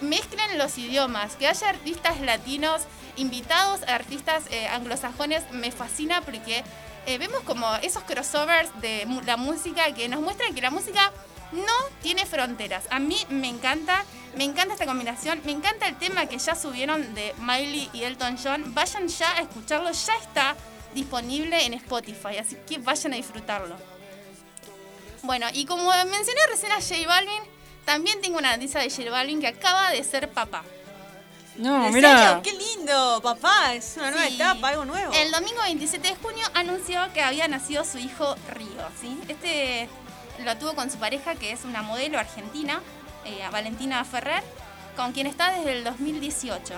mezclen 0.00 0.58
los 0.58 0.78
idiomas, 0.78 1.36
que 1.36 1.46
haya 1.46 1.68
artistas 1.68 2.20
latinos 2.20 2.82
invitados 3.16 3.82
a 3.82 3.94
artistas 3.94 4.44
eh, 4.50 4.68
anglosajones, 4.68 5.50
me 5.52 5.70
fascina 5.72 6.20
porque 6.22 6.62
eh, 7.06 7.18
vemos 7.18 7.40
como 7.42 7.66
esos 7.76 8.02
crossovers 8.04 8.68
de 8.80 9.06
la 9.24 9.36
música 9.36 9.92
que 9.94 10.08
nos 10.08 10.20
muestran 10.20 10.54
que 10.54 10.60
la 10.60 10.70
música 10.70 11.12
no 11.52 11.72
tiene 12.02 12.26
fronteras. 12.26 12.84
A 12.90 12.98
mí 12.98 13.16
me 13.30 13.48
encanta, 13.48 14.04
me 14.36 14.44
encanta 14.44 14.74
esta 14.74 14.86
combinación, 14.86 15.40
me 15.44 15.52
encanta 15.52 15.88
el 15.88 15.96
tema 15.96 16.26
que 16.26 16.38
ya 16.38 16.54
subieron 16.54 17.14
de 17.14 17.34
Miley 17.38 17.90
y 17.92 18.02
Elton 18.02 18.36
John. 18.42 18.74
Vayan 18.74 19.08
ya 19.08 19.36
a 19.36 19.40
escucharlo, 19.40 19.90
ya 19.90 20.16
está 20.16 20.56
disponible 20.94 21.64
en 21.64 21.74
Spotify, 21.74 22.38
así 22.38 22.56
que 22.66 22.78
vayan 22.78 23.14
a 23.14 23.16
disfrutarlo. 23.16 23.76
Bueno, 25.22 25.46
y 25.52 25.64
como 25.64 25.90
mencioné 26.04 26.40
recién 26.50 26.72
a 26.72 26.80
J 26.80 27.06
Balvin, 27.06 27.42
también 27.88 28.20
tengo 28.20 28.36
una 28.36 28.54
noticia 28.54 28.80
de 28.80 28.90
J 28.90 29.10
Balvin 29.10 29.40
que 29.40 29.46
acaba 29.48 29.90
de 29.90 30.04
ser 30.04 30.28
papá. 30.28 30.62
No, 31.56 31.86
¿En 31.86 31.94
mira. 31.94 32.40
¡Qué 32.44 32.52
lindo, 32.52 33.20
papá! 33.22 33.72
Es 33.72 33.94
una 33.96 34.10
nueva 34.10 34.26
Sí. 34.28 34.34
etapa, 34.34 34.68
algo 34.68 34.84
nuevo. 34.84 35.10
El 35.14 35.30
domingo 35.32 35.62
27 35.62 36.06
de 36.08 36.14
junio 36.16 36.46
anunció 36.52 37.00
que 37.14 37.22
había 37.22 37.48
nacido 37.48 37.84
su 37.86 37.96
hijo 37.98 38.36
Río, 38.52 38.84
¿sí? 39.00 39.18
Este 39.28 39.88
lo 40.44 40.54
tuvo 40.58 40.74
con 40.74 40.90
su 40.90 40.98
pareja, 40.98 41.34
que 41.34 41.50
es 41.50 41.64
una 41.64 41.80
modelo 41.82 42.18
argentina, 42.18 42.80
eh, 43.24 43.40
Valentina 43.50 44.04
Ferrer, 44.04 44.42
con 44.94 45.12
quien 45.12 45.26
está 45.26 45.50
desde 45.52 45.72
el 45.72 45.82
2018. 45.84 46.74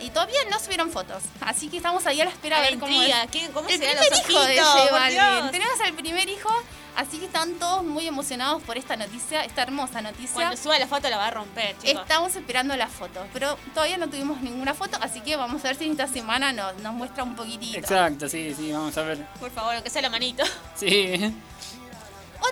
Y 0.00 0.10
todavía 0.10 0.38
no 0.50 0.58
subieron 0.58 0.90
fotos, 0.90 1.22
así 1.40 1.68
que 1.68 1.76
estamos 1.78 2.04
ahí 2.06 2.20
a 2.20 2.24
la 2.24 2.30
espera 2.30 2.58
A 2.58 2.60
ver 2.62 2.78
cómo 2.78 3.00
es. 3.02 3.14
¿qué- 3.30 3.48
¿Cómo 3.54 3.68
El 3.68 3.78
primer 3.78 3.96
los 3.96 4.18
hijo 4.30 4.40
de? 4.44 4.60
J 4.60 4.90
Balvin. 4.92 5.50
Tenemos 5.52 5.80
al 5.80 5.94
primer 5.94 6.28
hijo, 6.28 6.50
así 6.98 7.18
que 7.18 7.26
están 7.26 7.54
todos 7.54 7.84
muy 7.84 8.08
emocionados 8.08 8.60
por 8.64 8.76
esta 8.76 8.96
noticia, 8.96 9.44
esta 9.44 9.62
hermosa 9.62 10.02
noticia. 10.02 10.34
Cuando 10.34 10.56
suba 10.56 10.78
la 10.80 10.88
foto 10.88 11.08
la 11.08 11.16
va 11.16 11.28
a 11.28 11.30
romper, 11.30 11.76
chicos. 11.78 12.02
Estamos 12.02 12.34
esperando 12.34 12.76
la 12.76 12.88
foto, 12.88 13.24
pero 13.32 13.56
todavía 13.72 13.96
no 13.98 14.08
tuvimos 14.08 14.40
ninguna 14.40 14.74
foto, 14.74 14.98
así 15.00 15.20
que 15.20 15.36
vamos 15.36 15.64
a 15.64 15.68
ver 15.68 15.76
si 15.76 15.84
en 15.84 15.92
esta 15.92 16.08
semana 16.08 16.52
nos, 16.52 16.76
nos 16.78 16.92
muestra 16.94 17.22
un 17.22 17.36
poquitito. 17.36 17.78
Exacto, 17.78 18.28
sí, 18.28 18.52
sí, 18.54 18.72
vamos 18.72 18.98
a 18.98 19.02
ver. 19.02 19.24
Por 19.38 19.50
favor, 19.52 19.74
aunque 19.74 19.90
sea 19.90 20.02
la 20.02 20.10
manito. 20.10 20.42
Sí. 20.74 21.34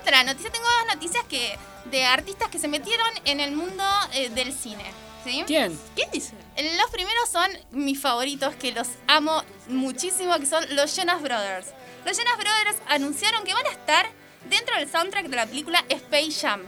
Otra 0.01 0.25
noticia, 0.25 0.51
tengo 0.51 0.65
dos 0.65 0.95
noticias 0.95 1.25
que 1.27 1.57
de 1.91 2.05
artistas 2.05 2.49
que 2.49 2.59
se 2.59 2.67
metieron 2.67 3.09
en 3.25 3.39
el 3.41 3.53
mundo 3.53 3.85
eh, 4.13 4.31
del 4.31 4.53
cine. 4.53 4.85
¿sí? 5.25 5.45
¿Quién? 5.47 5.79
¿Quién 5.95 6.11
dice? 6.11 6.35
Los 6.77 6.91
primeros 6.91 7.29
son 7.29 7.49
mis 7.71 8.01
favoritos, 8.01 8.55
que 8.57 8.73
los 8.73 8.89
amo 9.07 9.43
muchísimo, 9.69 10.37
que 10.39 10.47
son 10.47 10.65
los 10.75 10.97
Jonas 10.97 11.23
Brothers. 11.23 11.69
Los 12.05 12.17
Jonas 12.17 12.37
Brothers 12.37 12.77
anunciaron 12.89 13.45
que 13.45 13.55
van 13.55 13.67
a 13.67 13.71
estar 13.71 14.07
dentro 14.49 14.77
del 14.79 14.89
soundtrack 14.91 15.27
de 15.27 15.37
la 15.37 15.47
película 15.47 15.85
Space 15.89 16.33
Jam. 16.41 16.63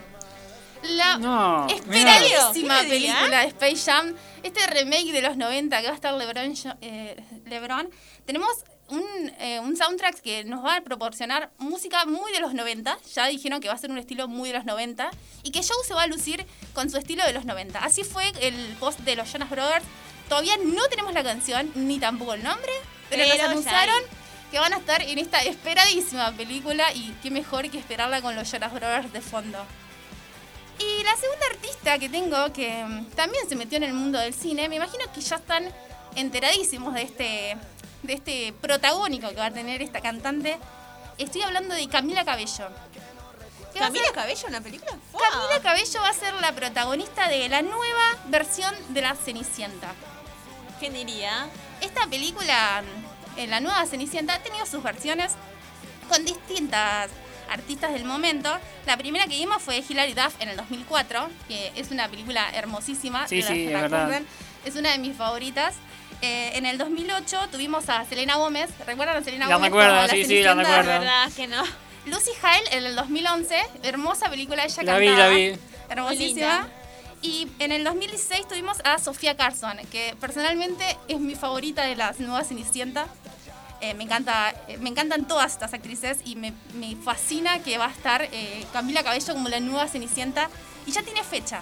La 0.83 1.17
No, 1.17 1.67
esperadísima 1.67 2.79
película 2.83 3.41
de 3.41 3.47
Space 3.47 3.91
Jam, 3.91 4.15
este 4.43 4.65
remake 4.67 5.11
de 5.11 5.21
los 5.21 5.35
90 5.35 5.81
que 5.81 5.87
va 5.87 5.91
a 5.91 5.95
estar 5.95 6.13
LeBron, 6.13 6.53
eh, 6.81 7.21
LeBron. 7.47 7.89
tenemos 8.25 8.49
un, 8.89 9.03
eh, 9.39 9.59
un 9.59 9.77
soundtrack 9.77 10.19
que 10.21 10.43
nos 10.45 10.63
va 10.65 10.77
a 10.77 10.81
proporcionar 10.81 11.51
música 11.57 12.05
muy 12.05 12.31
de 12.31 12.39
los 12.39 12.53
90. 12.53 12.97
Ya 13.13 13.27
dijeron 13.27 13.59
que 13.61 13.67
va 13.67 13.75
a 13.75 13.77
ser 13.77 13.91
un 13.91 13.97
estilo 13.97 14.27
muy 14.27 14.49
de 14.49 14.55
los 14.55 14.65
90. 14.65 15.11
Y 15.43 15.51
que 15.51 15.59
Joe 15.59 15.85
se 15.85 15.93
va 15.93 16.03
a 16.03 16.07
lucir 16.07 16.45
con 16.73 16.89
su 16.89 16.97
estilo 16.97 17.23
de 17.25 17.33
los 17.33 17.45
90. 17.45 17.79
Así 17.79 18.03
fue 18.03 18.31
el 18.41 18.55
post 18.79 18.99
de 19.01 19.15
los 19.15 19.31
Jonas 19.31 19.49
Brothers. 19.49 19.85
Todavía 20.27 20.57
no 20.63 20.87
tenemos 20.89 21.13
la 21.13 21.23
canción, 21.23 21.71
ni 21.75 21.99
tampoco 21.99 22.33
el 22.33 22.43
nombre. 22.43 22.71
Pero, 23.09 23.23
Pero 23.23 23.27
nos 23.27 23.37
ya 23.37 23.45
anunciaron 23.45 23.95
hay. 23.95 24.18
Que 24.51 24.59
van 24.59 24.73
a 24.73 24.77
estar 24.77 25.01
en 25.01 25.17
esta 25.19 25.39
esperadísima 25.41 26.31
película. 26.31 26.91
Y 26.93 27.15
qué 27.21 27.31
mejor 27.31 27.69
que 27.69 27.79
esperarla 27.79 28.21
con 28.21 28.35
los 28.35 28.49
Jonas 28.51 28.73
Brothers 28.73 29.11
de 29.13 29.21
fondo. 29.21 29.63
Y 30.79 31.03
la 31.03 31.15
segunda 31.17 31.45
artista 31.51 31.99
que 31.99 32.07
tengo, 32.09 32.53
que 32.53 32.83
mm, 32.85 33.05
también 33.11 33.47
se 33.49 33.55
metió 33.55 33.77
en 33.77 33.83
el 33.83 33.93
mundo 33.93 34.17
del 34.19 34.33
cine, 34.33 34.69
me 34.69 34.75
imagino 34.77 35.03
que 35.13 35.19
ya 35.21 35.35
están 35.35 35.65
enteradísimos 36.15 36.93
de 36.93 37.01
este, 37.01 37.57
de 38.03 38.13
este 38.13 38.53
protagónico 38.61 39.29
que 39.29 39.35
va 39.35 39.47
a 39.47 39.51
tener 39.51 39.81
esta 39.81 39.99
cantante. 40.01 40.57
Estoy 41.17 41.41
hablando 41.41 41.75
de 41.75 41.87
Camila 41.89 42.23
Cabello. 42.23 42.69
¿Camila 43.77 44.05
ser- 44.05 44.13
Cabello 44.15 44.41
en 44.47 44.49
una 44.49 44.61
película? 44.61 44.91
¡Fua! 45.11 45.21
Camila 45.29 45.61
Cabello 45.61 46.01
va 46.01 46.09
a 46.09 46.13
ser 46.13 46.33
la 46.35 46.53
protagonista 46.53 47.27
de 47.27 47.49
la 47.49 47.61
nueva 47.61 48.15
versión 48.27 48.73
de 48.89 49.01
La 49.01 49.15
Cenicienta. 49.15 49.93
¿Quién 50.79 50.93
diría? 50.93 51.47
Esta 51.81 52.07
película, 52.07 52.81
mm, 52.83 53.08
en 53.43 53.49
la 53.49 53.59
nueva 53.59 53.85
Cenicienta, 53.85 54.35
ha 54.35 54.39
tenido 54.39 54.65
sus 54.65 54.83
versiones 54.83 55.33
con 56.09 56.23
distintas 56.25 57.09
artistas 57.49 57.93
del 57.93 58.05
momento. 58.05 58.49
La 58.85 58.97
primera 58.97 59.25
que 59.25 59.35
vimos 59.35 59.61
fue 59.61 59.83
Hilary 59.87 60.13
Duff 60.13 60.35
en 60.39 60.49
el 60.49 60.57
2004, 60.57 61.29
que 61.47 61.71
es 61.75 61.89
una 61.91 62.07
película 62.07 62.49
hermosísima. 62.53 63.27
Sí, 63.27 63.41
sí, 63.41 63.53
que 63.53 63.65
es 63.67 63.71
la 63.73 63.81
verdad. 63.81 64.21
Es 64.65 64.75
una 64.75 64.91
de 64.91 64.97
mis 64.99 65.15
favoritas. 65.15 65.75
Eh, 66.21 66.51
en 66.55 66.65
el 66.65 66.77
2008 66.77 67.47
tuvimos 67.51 67.87
a 67.89 68.03
Selena 68.05 68.35
Gómez. 68.35 68.69
¿Recuerdan 68.85 69.17
a 69.17 69.23
Selena 69.23 69.47
La 69.47 69.55
Gómez? 69.55 69.69
recuerdo, 69.69 69.95
como 69.95 70.07
sí, 70.09 70.25
sí, 70.25 70.41
la 70.43 70.51
Cenicienta? 70.51 70.55
La 70.55 70.77
recuerdo. 70.81 70.99
verdad 70.99 71.31
que 71.35 71.47
no. 71.47 71.63
Lucy 72.05 72.31
Hale 72.41 72.63
en 72.77 72.85
el 72.85 72.95
2011, 72.95 73.55
hermosa 73.83 74.29
película, 74.29 74.63
ella 74.65 74.83
La 74.83 74.97
vi, 74.97 75.07
la 75.09 75.27
vi. 75.29 75.53
hermosísima. 75.89 76.67
Y 77.21 77.49
en 77.59 77.71
el 77.71 77.83
2016 77.83 78.47
tuvimos 78.47 78.77
a 78.85 78.97
Sofía 78.97 79.35
Carson, 79.35 79.77
que 79.91 80.15
personalmente 80.21 80.97
es 81.07 81.19
mi 81.19 81.35
favorita 81.35 81.83
de 81.83 81.95
las 81.95 82.19
nuevas 82.19 82.47
Cenicienta. 82.47 83.07
Eh, 83.81 83.93
me, 83.93 84.03
encanta, 84.03 84.53
eh, 84.67 84.77
me 84.77 84.89
encantan 84.89 85.27
todas 85.27 85.53
estas 85.53 85.73
actrices 85.73 86.19
y 86.25 86.35
me, 86.35 86.53
me 86.73 86.95
fascina 86.97 87.59
que 87.59 87.77
va 87.77 87.87
a 87.87 87.91
estar 87.91 88.23
eh, 88.23 88.65
Camila 88.73 89.03
Cabello 89.03 89.33
como 89.33 89.49
la 89.49 89.59
nueva 89.59 89.87
Cenicienta. 89.87 90.49
Y 90.85 90.91
ya 90.91 91.03
tiene 91.03 91.23
fecha. 91.23 91.61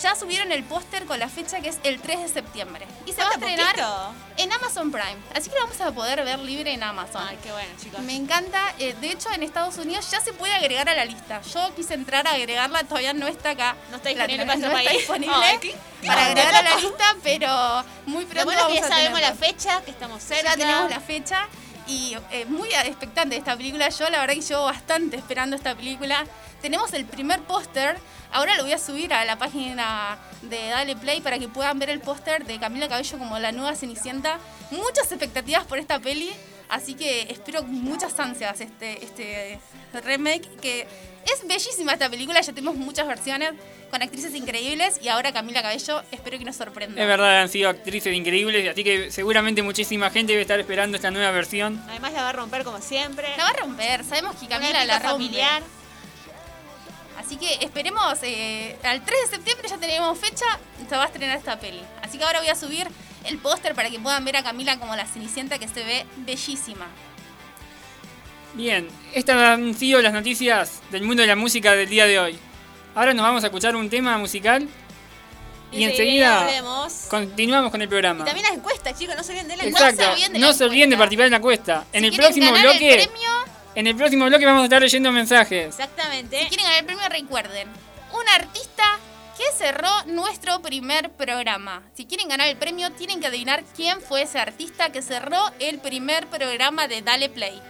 Ya 0.00 0.14
subieron 0.14 0.50
el 0.52 0.64
póster 0.64 1.04
con 1.04 1.18
la 1.18 1.28
fecha 1.28 1.60
que 1.60 1.68
es 1.68 1.78
el 1.82 2.00
3 2.00 2.20
de 2.22 2.28
septiembre. 2.28 2.86
Y 3.06 3.12
se 3.12 3.22
va 3.22 3.28
a 3.28 3.32
estrenar 3.32 3.66
poquito. 3.74 4.14
en 4.38 4.52
Amazon 4.52 4.90
Prime. 4.90 5.16
Así 5.34 5.50
que 5.50 5.56
lo 5.56 5.62
vamos 5.66 5.80
a 5.80 5.90
poder 5.92 6.24
ver 6.24 6.38
libre 6.38 6.72
en 6.72 6.82
Amazon. 6.82 7.22
Ay, 7.28 7.38
qué 7.42 7.52
bueno, 7.52 7.68
chicos. 7.82 8.00
Me 8.00 8.14
encanta. 8.16 8.74
eh, 8.78 8.94
de 9.00 9.10
hecho, 9.10 9.30
en 9.32 9.42
Estados 9.42 9.76
Unidos 9.78 10.10
ya 10.10 10.20
se 10.20 10.32
puede 10.32 10.54
agregar 10.54 10.88
a 10.88 10.94
la 10.94 11.04
lista. 11.04 11.42
Yo 11.42 11.74
quise 11.74 11.94
entrar 11.94 12.26
a 12.26 12.32
agregarla, 12.32 12.84
todavía 12.84 13.12
no 13.12 13.26
está 13.26 13.50
acá. 13.50 13.76
No 13.90 13.96
está 13.98 14.08
disponible 14.10 14.46
para 14.46 14.58
no 14.58 14.78
está 14.78 14.90
disponible 14.92 15.58
qué- 15.60 15.76
para 16.06 16.26
agregar 16.26 16.54
a 16.54 16.62
la 16.62 16.76
lista, 16.76 17.16
pero 17.22 17.84
muy 18.06 18.24
Lo 18.24 18.30
pronto 18.30 18.44
bueno 18.46 18.60
que 18.68 18.74
vamos 18.74 18.80
ya 18.80 18.86
a 18.86 18.88
sabemos 18.88 19.20
la 19.20 19.34
fecha, 19.34 19.82
que 19.82 19.90
estamos 19.90 20.22
cerca. 20.22 20.50
Ya 20.50 20.56
tenemos 20.56 20.90
la 20.90 21.00
fecha 21.00 21.48
y 21.92 22.16
eh, 22.30 22.46
muy 22.46 22.68
expectante 22.70 23.34
de 23.34 23.38
esta 23.38 23.56
película. 23.56 23.88
Yo 23.90 24.08
la 24.08 24.20
verdad 24.20 24.34
que 24.34 24.40
llevo 24.40 24.64
bastante 24.64 25.16
esperando 25.16 25.56
esta 25.56 25.74
película. 25.74 26.24
Tenemos 26.62 26.92
el 26.94 27.04
primer 27.04 27.40
póster. 27.42 27.98
Ahora 28.32 28.56
lo 28.56 28.62
voy 28.62 28.72
a 28.72 28.78
subir 28.78 29.12
a 29.12 29.24
la 29.24 29.36
página 29.36 30.18
de 30.42 30.68
Dale 30.68 30.96
Play 30.96 31.20
para 31.20 31.38
que 31.38 31.48
puedan 31.48 31.78
ver 31.78 31.90
el 31.90 32.00
póster 32.00 32.46
de 32.46 32.58
Camila 32.58 32.88
Cabello 32.88 33.18
como 33.18 33.38
la 33.38 33.52
nueva 33.52 33.74
Cenicienta. 33.74 34.38
Muchas 34.70 35.12
expectativas 35.12 35.64
por 35.64 35.78
esta 35.78 35.98
peli. 36.00 36.30
Así 36.70 36.94
que 36.94 37.22
espero 37.30 37.60
con 37.60 37.74
muchas 37.82 38.18
ansias 38.18 38.62
este, 38.62 39.04
este 39.04 39.60
remake 39.92 40.48
que 40.62 40.86
es 41.24 41.46
bellísima 41.46 41.92
esta 41.92 42.08
película, 42.08 42.40
ya 42.40 42.52
tenemos 42.52 42.76
muchas 42.76 43.06
versiones 43.06 43.52
con 43.90 44.02
actrices 44.02 44.34
increíbles 44.34 44.98
y 45.02 45.08
ahora 45.08 45.32
Camila 45.32 45.62
Cabello 45.62 46.02
espero 46.10 46.38
que 46.38 46.44
nos 46.44 46.56
sorprenda. 46.56 47.00
Es 47.00 47.06
verdad, 47.06 47.42
han 47.42 47.48
sido 47.48 47.68
actrices 47.68 48.14
increíbles, 48.14 48.68
así 48.68 48.82
que 48.82 49.10
seguramente 49.10 49.62
muchísima 49.62 50.10
gente 50.10 50.32
debe 50.32 50.42
estar 50.42 50.58
esperando 50.58 50.96
esta 50.96 51.10
nueva 51.10 51.30
versión. 51.30 51.82
Además 51.88 52.12
la 52.12 52.22
va 52.22 52.28
a 52.30 52.32
romper 52.32 52.64
como 52.64 52.80
siempre. 52.80 53.28
La 53.36 53.44
va 53.44 53.50
a 53.50 53.52
romper, 53.54 54.04
sabemos 54.04 54.36
que 54.36 54.48
Camila 54.48 54.84
la 54.84 54.98
rompe. 54.98 55.08
familiar. 55.08 55.62
Así 57.18 57.36
que 57.36 57.64
esperemos, 57.64 58.18
eh, 58.22 58.76
al 58.82 59.04
3 59.04 59.20
de 59.22 59.36
septiembre 59.36 59.68
ya 59.68 59.78
tenemos 59.78 60.18
fecha, 60.18 60.44
se 60.88 60.96
va 60.96 61.04
a 61.04 61.06
estrenar 61.06 61.38
esta 61.38 61.58
peli. 61.58 61.80
Así 62.02 62.18
que 62.18 62.24
ahora 62.24 62.40
voy 62.40 62.48
a 62.48 62.54
subir 62.54 62.88
el 63.24 63.38
póster 63.38 63.74
para 63.74 63.90
que 63.90 64.00
puedan 64.00 64.24
ver 64.24 64.36
a 64.38 64.42
Camila 64.42 64.78
como 64.78 64.96
la 64.96 65.06
Cenicienta 65.06 65.58
que 65.58 65.68
se 65.68 65.84
ve 65.84 66.04
bellísima. 66.16 66.86
Bien, 68.54 68.88
estas 69.14 69.36
han 69.36 69.74
sido 69.74 70.02
las 70.02 70.12
noticias 70.12 70.82
del 70.90 71.02
mundo 71.04 71.22
de 71.22 71.28
la 71.28 71.36
música 71.36 71.74
del 71.74 71.88
día 71.88 72.06
de 72.06 72.18
hoy. 72.18 72.38
Ahora 72.94 73.14
nos 73.14 73.22
vamos 73.24 73.42
a 73.44 73.46
escuchar 73.46 73.74
un 73.74 73.88
tema 73.88 74.18
musical 74.18 74.68
y, 75.70 75.84
enseguida 75.84 76.46
continuamos 77.08 77.70
con 77.70 77.80
el 77.80 77.88
programa. 77.88 78.24
También 78.26 78.46
las 78.46 78.56
encuestas, 78.56 78.98
chicos, 78.98 79.16
no 79.16 79.22
se 79.22 79.32
olviden 79.32 79.48
de 79.48 79.56
la 79.56 79.64
Exacto, 79.64 80.02
no 80.02 80.52
se 80.52 80.64
olviden 80.64 80.90
de, 80.90 80.96
no 80.96 80.96
de 80.96 80.96
participar 80.98 81.26
en 81.26 81.30
la 81.30 81.36
encuesta. 81.38 81.86
En 81.92 82.04
el 82.04 82.12
próximo 82.14 82.52
bloque. 82.52 83.10
En 83.74 83.86
el 83.86 83.96
próximo 83.96 84.26
bloque 84.26 84.44
vamos 84.44 84.60
a 84.60 84.64
estar 84.64 84.82
leyendo 84.82 85.10
mensajes. 85.10 85.68
Exactamente. 85.68 86.42
Si 86.42 86.48
quieren 86.48 86.66
ganar 86.66 86.80
el 86.80 86.84
premio, 86.84 87.08
recuerden. 87.08 87.68
Un 88.12 88.28
artista 88.28 88.84
que 89.38 89.44
cerró 89.56 89.88
nuestro 90.08 90.60
primer 90.60 91.10
programa. 91.12 91.82
Si 91.94 92.04
quieren 92.04 92.28
ganar 92.28 92.48
el 92.48 92.58
premio, 92.58 92.92
tienen 92.92 93.20
que 93.20 93.28
adivinar 93.28 93.64
quién 93.74 94.02
fue 94.02 94.22
ese 94.22 94.38
artista 94.38 94.92
que 94.92 95.00
cerró 95.00 95.40
el 95.58 95.78
primer 95.78 96.26
programa 96.26 96.86
de 96.86 97.00
Dale 97.00 97.30
Play. 97.30 97.62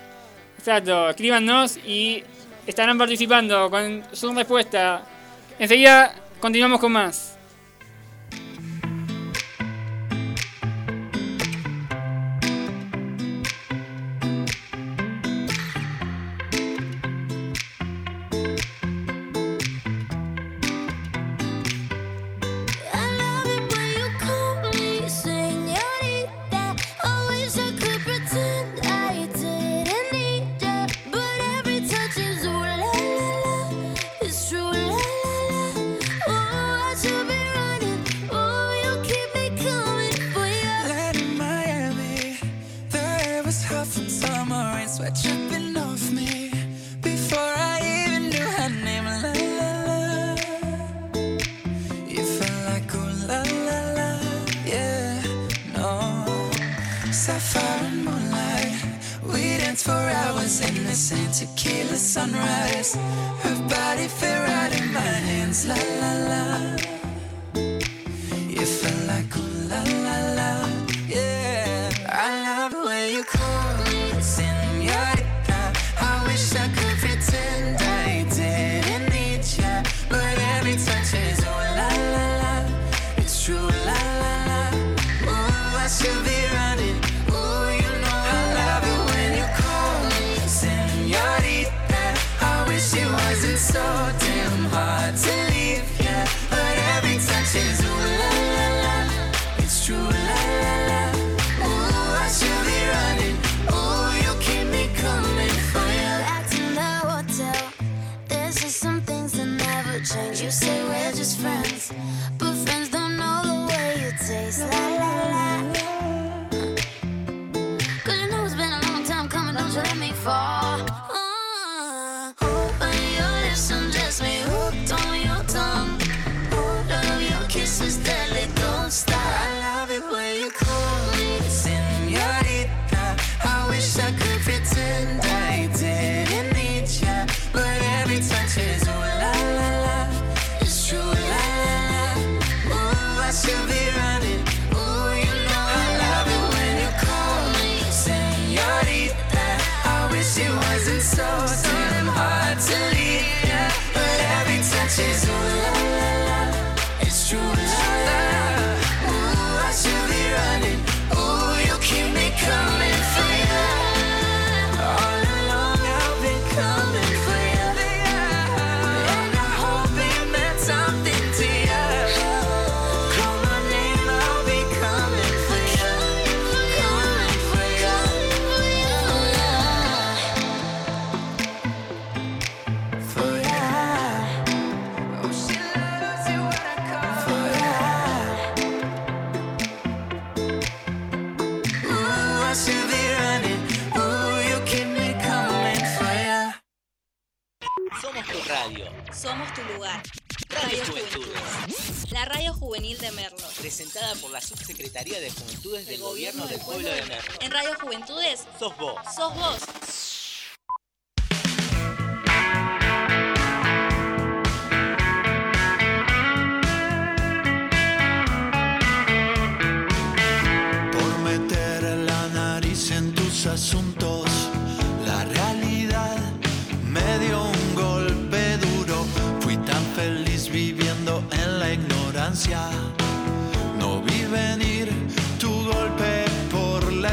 Exacto, 0.62 1.10
escríbanos 1.10 1.76
y 1.76 2.22
estarán 2.64 2.96
participando 2.96 3.68
con 3.68 4.04
su 4.12 4.32
respuesta. 4.32 5.02
Enseguida 5.58 6.14
continuamos 6.38 6.78
con 6.78 6.92
más. 6.92 7.31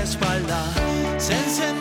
espalda. 0.03 0.63
Se 1.17 1.33
encende 1.33 1.78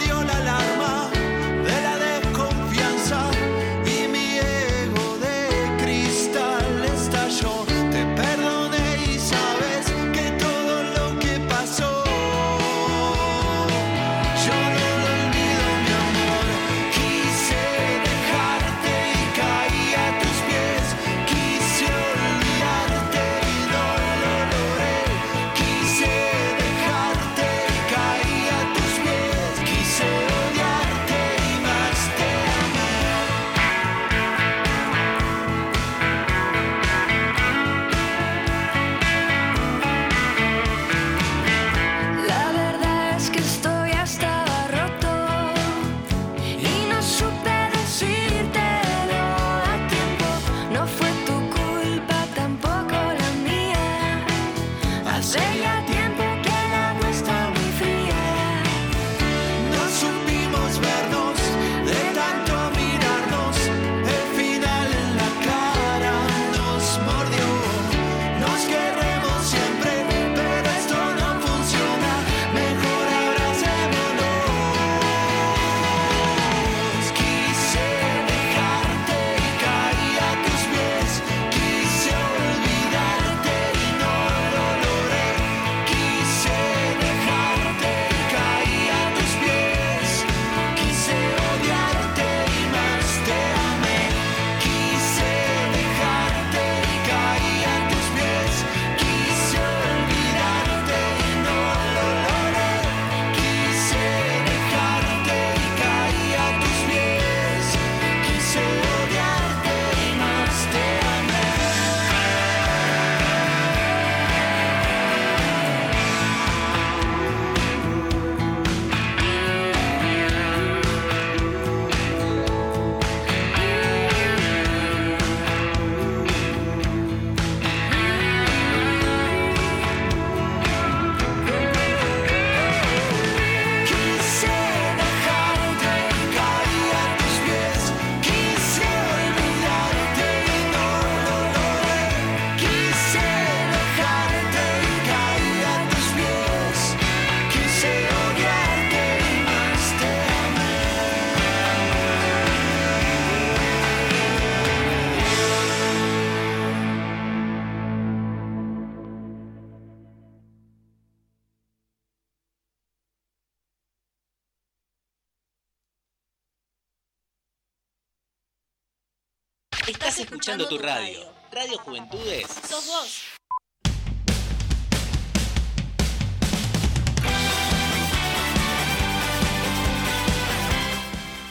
tu 170.67 170.79
radio. 170.79 171.21
Radio 171.53 171.79
Juventudes. 171.79 172.47
Sos 172.69 172.87
vos. 172.87 173.25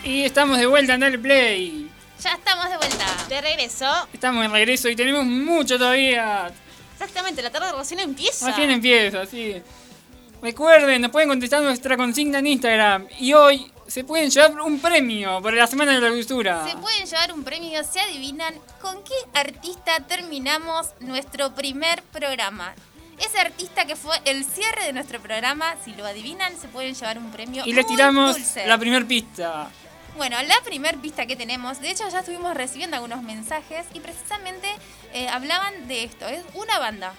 Y 0.03 0.23
estamos 0.23 0.57
de 0.57 0.65
vuelta 0.65 0.95
en 0.95 1.03
el 1.03 1.19
play. 1.19 1.89
Ya 2.21 2.33
estamos 2.33 2.69
de 2.69 2.77
vuelta. 2.77 3.05
De 3.29 3.41
regreso. 3.41 3.85
Estamos 4.11 4.45
en 4.45 4.51
regreso 4.51 4.89
y 4.89 4.95
tenemos 4.95 5.25
mucho 5.25 5.77
todavía. 5.77 6.51
Exactamente, 6.93 7.41
la 7.41 7.51
tarde 7.51 7.71
recién 7.77 7.99
empieza. 7.99 8.47
Recién 8.47 8.71
empieza, 8.71 9.25
sí. 9.25 9.61
Recuerden, 10.41 11.01
nos 11.01 11.11
pueden 11.11 11.29
contestar 11.29 11.61
nuestra 11.61 11.95
consigna 11.95 12.39
en 12.39 12.47
Instagram. 12.47 13.07
Y 13.19 13.33
hoy 13.33 13.71
se 13.87 14.03
pueden 14.03 14.29
llevar 14.29 14.61
un 14.61 14.79
premio 14.79 15.41
por 15.41 15.53
la 15.53 15.65
Semana 15.67 15.93
de 15.93 16.01
la 16.01 16.09
Cultura. 16.09 16.65
Se 16.67 16.75
pueden 16.77 17.05
llevar 17.05 17.31
un 17.33 17.43
premio 17.43 17.83
si 17.83 17.99
adivinan 17.99 18.53
con 18.81 19.03
qué 19.03 19.13
artista 19.33 19.99
terminamos 20.07 20.87
nuestro 20.99 21.55
primer 21.55 22.03
programa. 22.03 22.75
Ese 23.17 23.39
artista 23.39 23.85
que 23.85 23.95
fue 23.95 24.15
el 24.25 24.45
cierre 24.45 24.85
de 24.85 24.93
nuestro 24.93 25.19
programa, 25.19 25.75
si 25.83 25.93
lo 25.95 26.05
adivinan, 26.05 26.55
se 26.59 26.67
pueden 26.67 26.93
llevar 26.93 27.17
un 27.17 27.31
premio. 27.31 27.63
Y 27.65 27.73
les 27.73 27.87
tiramos 27.87 28.35
dulce. 28.35 28.67
la 28.67 28.77
primer 28.77 29.07
pista. 29.07 29.69
Bueno, 30.17 30.35
la 30.43 30.61
primer 30.63 30.97
pista 30.97 31.25
que 31.25 31.35
tenemos, 31.35 31.79
de 31.79 31.91
hecho 31.91 32.07
ya 32.09 32.19
estuvimos 32.19 32.55
recibiendo 32.55 32.95
algunos 32.95 33.23
mensajes 33.23 33.85
y 33.93 33.99
precisamente 33.99 34.67
eh, 35.13 35.29
hablaban 35.29 35.87
de 35.87 36.03
esto. 36.03 36.27
Es 36.27 36.43
una 36.53 36.79
banda. 36.79 37.13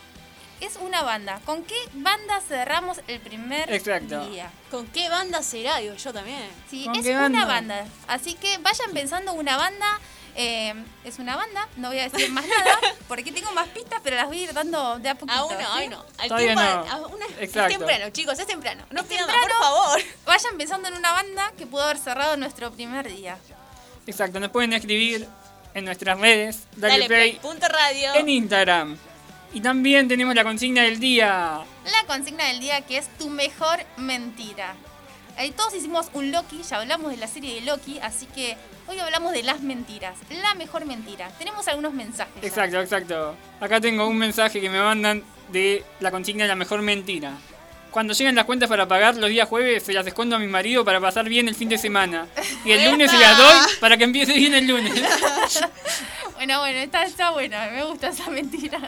Es 0.61 0.77
una 0.77 1.03
banda. 1.03 1.41
¿Con 1.45 1.63
qué 1.65 1.77
banda 1.95 2.41
cerramos 2.41 3.01
el 3.07 3.21
primer 3.21 3.73
Exacto. 3.73 4.27
día? 4.27 4.51
¿Con 4.71 4.87
qué 4.89 5.09
banda 5.09 5.43
será? 5.43 5.77
Digo 5.79 5.95
yo 5.95 6.13
también. 6.13 6.49
Sí, 6.69 6.85
¿Con 6.87 6.97
es 6.97 7.07
una 7.07 7.21
banda? 7.21 7.45
banda. 7.45 7.85
Así 8.09 8.35
que 8.35 8.59
vayan 8.59 8.93
pensando 8.93 9.33
una 9.35 9.57
banda. 9.57 10.01
eh, 10.41 10.73
es 11.05 11.19
una 11.19 11.35
banda, 11.37 11.67
no 11.77 11.89
voy 11.89 11.99
a 11.99 12.09
decir 12.09 12.31
más 12.31 12.47
nada, 12.47 12.79
porque 13.09 13.33
tengo 13.33 13.51
más 13.53 13.67
pistas, 13.69 14.01
pero 14.05 14.15
las 14.15 14.27
voy 14.27 14.39
a 14.39 14.43
ir 14.45 14.53
dando 14.53 14.99
de 15.01 15.09
a 15.09 15.15
poquito. 15.17 15.37
Aún 15.37 15.53
no, 15.55 15.59
¿sí? 15.59 15.67
aún 15.83 15.91
no. 15.91 16.05
Al 16.19 16.29
Todavía 16.29 16.55
tiempo, 16.55 16.63
no. 16.63 16.93
a 16.93 17.07
una- 17.09 17.27
es 17.41 17.51
temprano, 17.53 18.11
chicos, 18.11 18.39
es 18.39 18.47
temprano. 18.47 18.85
No 18.91 19.01
Es 19.01 19.09
más, 19.11 19.19
por 19.19 19.27
temprano. 19.27 19.55
favor. 19.61 20.01
Vayan 20.27 20.57
pensando 20.57 20.89
en 20.89 20.95
una 20.95 21.11
banda 21.13 21.53
que 21.59 21.67
pudo 21.67 21.83
haber 21.83 21.99
cerrado 21.99 22.37
nuestro 22.37 22.71
primer 22.71 23.09
día. 23.09 23.37
Exacto, 24.07 24.39
nos 24.39 24.51
pueden 24.51 24.73
escribir 24.75 25.27
en 25.75 25.85
nuestras 25.85 26.19
redes. 26.21 26.65
Dale, 26.77 26.95
Dale, 26.95 27.07
play 27.07 27.31
play. 27.33 27.41
Punto 27.41 27.67
radio. 27.67 28.15
en 28.15 28.29
Instagram. 28.29 28.97
Y 29.53 29.61
también 29.61 30.09
tenemos 30.09 30.35
la 30.35 30.45
consigna 30.45 30.83
del 30.83 31.01
día. 31.01 31.61
La 31.85 32.07
consigna 32.07 32.45
del 32.45 32.61
día 32.61 32.83
que 32.83 32.99
es 32.99 33.09
tu 33.19 33.31
mejor 33.31 33.79
mentira. 33.97 34.75
Todos 35.57 35.75
hicimos 35.75 36.09
un 36.15 36.33
Loki, 36.33 36.63
ya 36.63 36.79
hablamos 36.81 37.13
de 37.13 37.17
la 37.17 37.29
serie 37.29 37.55
de 37.55 37.61
Loki, 37.61 38.01
así 38.01 38.27
que 38.27 38.57
hoy 38.89 38.99
hablamos 38.99 39.33
de 39.33 39.45
las 39.45 39.61
mentiras. 39.61 40.17
La 40.31 40.55
mejor 40.55 40.85
mentira. 40.85 41.29
Tenemos 41.39 41.67
algunos 41.69 41.93
mensajes. 41.95 42.43
Exacto, 42.43 42.81
exacto. 42.81 43.37
Acá 43.61 43.81
tengo 43.81 44.07
un 44.09 44.19
mensaje 44.19 44.61
que 44.61 44.69
me 44.69 44.81
mandan 44.81 45.23
de 45.53 45.85
la 46.01 46.11
consigna 46.11 46.43
de 46.45 46.49
la 46.49 46.57
mejor 46.57 46.83
mentira. 46.83 47.33
Cuando 47.93 48.13
llegan 48.13 48.35
las 48.35 48.45
cuentas 48.45 48.69
para 48.69 48.87
pagar 48.87 49.17
los 49.17 49.31
días 49.31 49.49
jueves, 49.49 49.83
se 49.85 49.93
las 49.93 50.07
escondo 50.07 50.37
a 50.37 50.39
mi 50.39 50.47
marido 50.49 50.85
para 50.85 51.01
pasar 51.01 51.27
bien 51.29 51.49
el 51.49 51.55
fin 51.55 51.69
de 51.69 51.79
semana. 51.79 52.27
Y 52.65 52.73
el 52.73 52.91
lunes 52.91 53.11
se 53.11 53.19
las 53.19 53.39
doy 53.39 53.57
para 53.81 53.97
que 53.97 54.05
empiece 54.05 54.35
bien 54.35 54.55
el 54.55 54.67
lunes. 54.67 54.93
Bueno, 56.39 56.61
bueno, 56.61 56.79
está, 56.79 57.03
está 57.03 57.33
buena, 57.33 57.69
me 57.73 57.83
gusta 57.83 58.11
esa 58.11 58.31
mentira. 58.31 58.79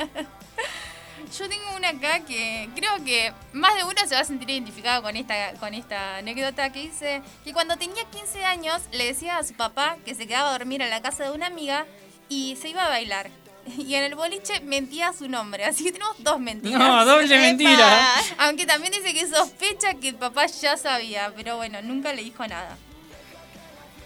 Yo 1.38 1.48
tengo 1.48 1.76
una 1.76 1.90
acá 1.90 2.20
que 2.20 2.68
creo 2.74 3.04
que 3.04 3.32
más 3.52 3.74
de 3.76 3.84
uno 3.84 3.94
se 4.06 4.14
va 4.14 4.20
a 4.20 4.24
sentir 4.24 4.50
identificado 4.50 5.02
con 5.02 5.16
esta, 5.16 5.52
con 5.54 5.74
esta 5.74 6.16
anécdota 6.16 6.72
que 6.72 6.80
dice 6.80 7.22
que 7.44 7.52
cuando 7.52 7.76
tenía 7.76 8.04
15 8.04 8.44
años 8.44 8.82
le 8.90 9.06
decía 9.06 9.38
a 9.38 9.44
su 9.44 9.54
papá 9.54 9.96
que 10.04 10.14
se 10.14 10.26
quedaba 10.26 10.50
a 10.50 10.52
dormir 10.52 10.82
en 10.82 10.90
la 10.90 11.00
casa 11.00 11.24
de 11.24 11.30
una 11.30 11.46
amiga 11.46 11.86
y 12.28 12.56
se 12.56 12.70
iba 12.70 12.84
a 12.84 12.88
bailar. 12.88 13.30
Y 13.78 13.94
en 13.94 14.04
el 14.04 14.14
boliche 14.14 14.60
mentía 14.60 15.12
su 15.12 15.28
nombre, 15.28 15.64
así 15.64 15.84
que 15.84 15.92
tenemos 15.92 16.16
dos 16.18 16.40
mentiras. 16.40 16.78
No, 16.78 17.04
doble 17.04 17.38
mentira. 17.40 18.14
Aunque 18.38 18.66
también 18.66 18.92
dice 18.92 19.12
que 19.14 19.28
sospecha 19.28 19.94
que 19.94 20.08
el 20.08 20.16
papá 20.16 20.46
ya 20.46 20.76
sabía, 20.76 21.32
pero 21.36 21.56
bueno, 21.58 21.80
nunca 21.82 22.12
le 22.12 22.22
dijo 22.22 22.44
nada. 22.46 22.76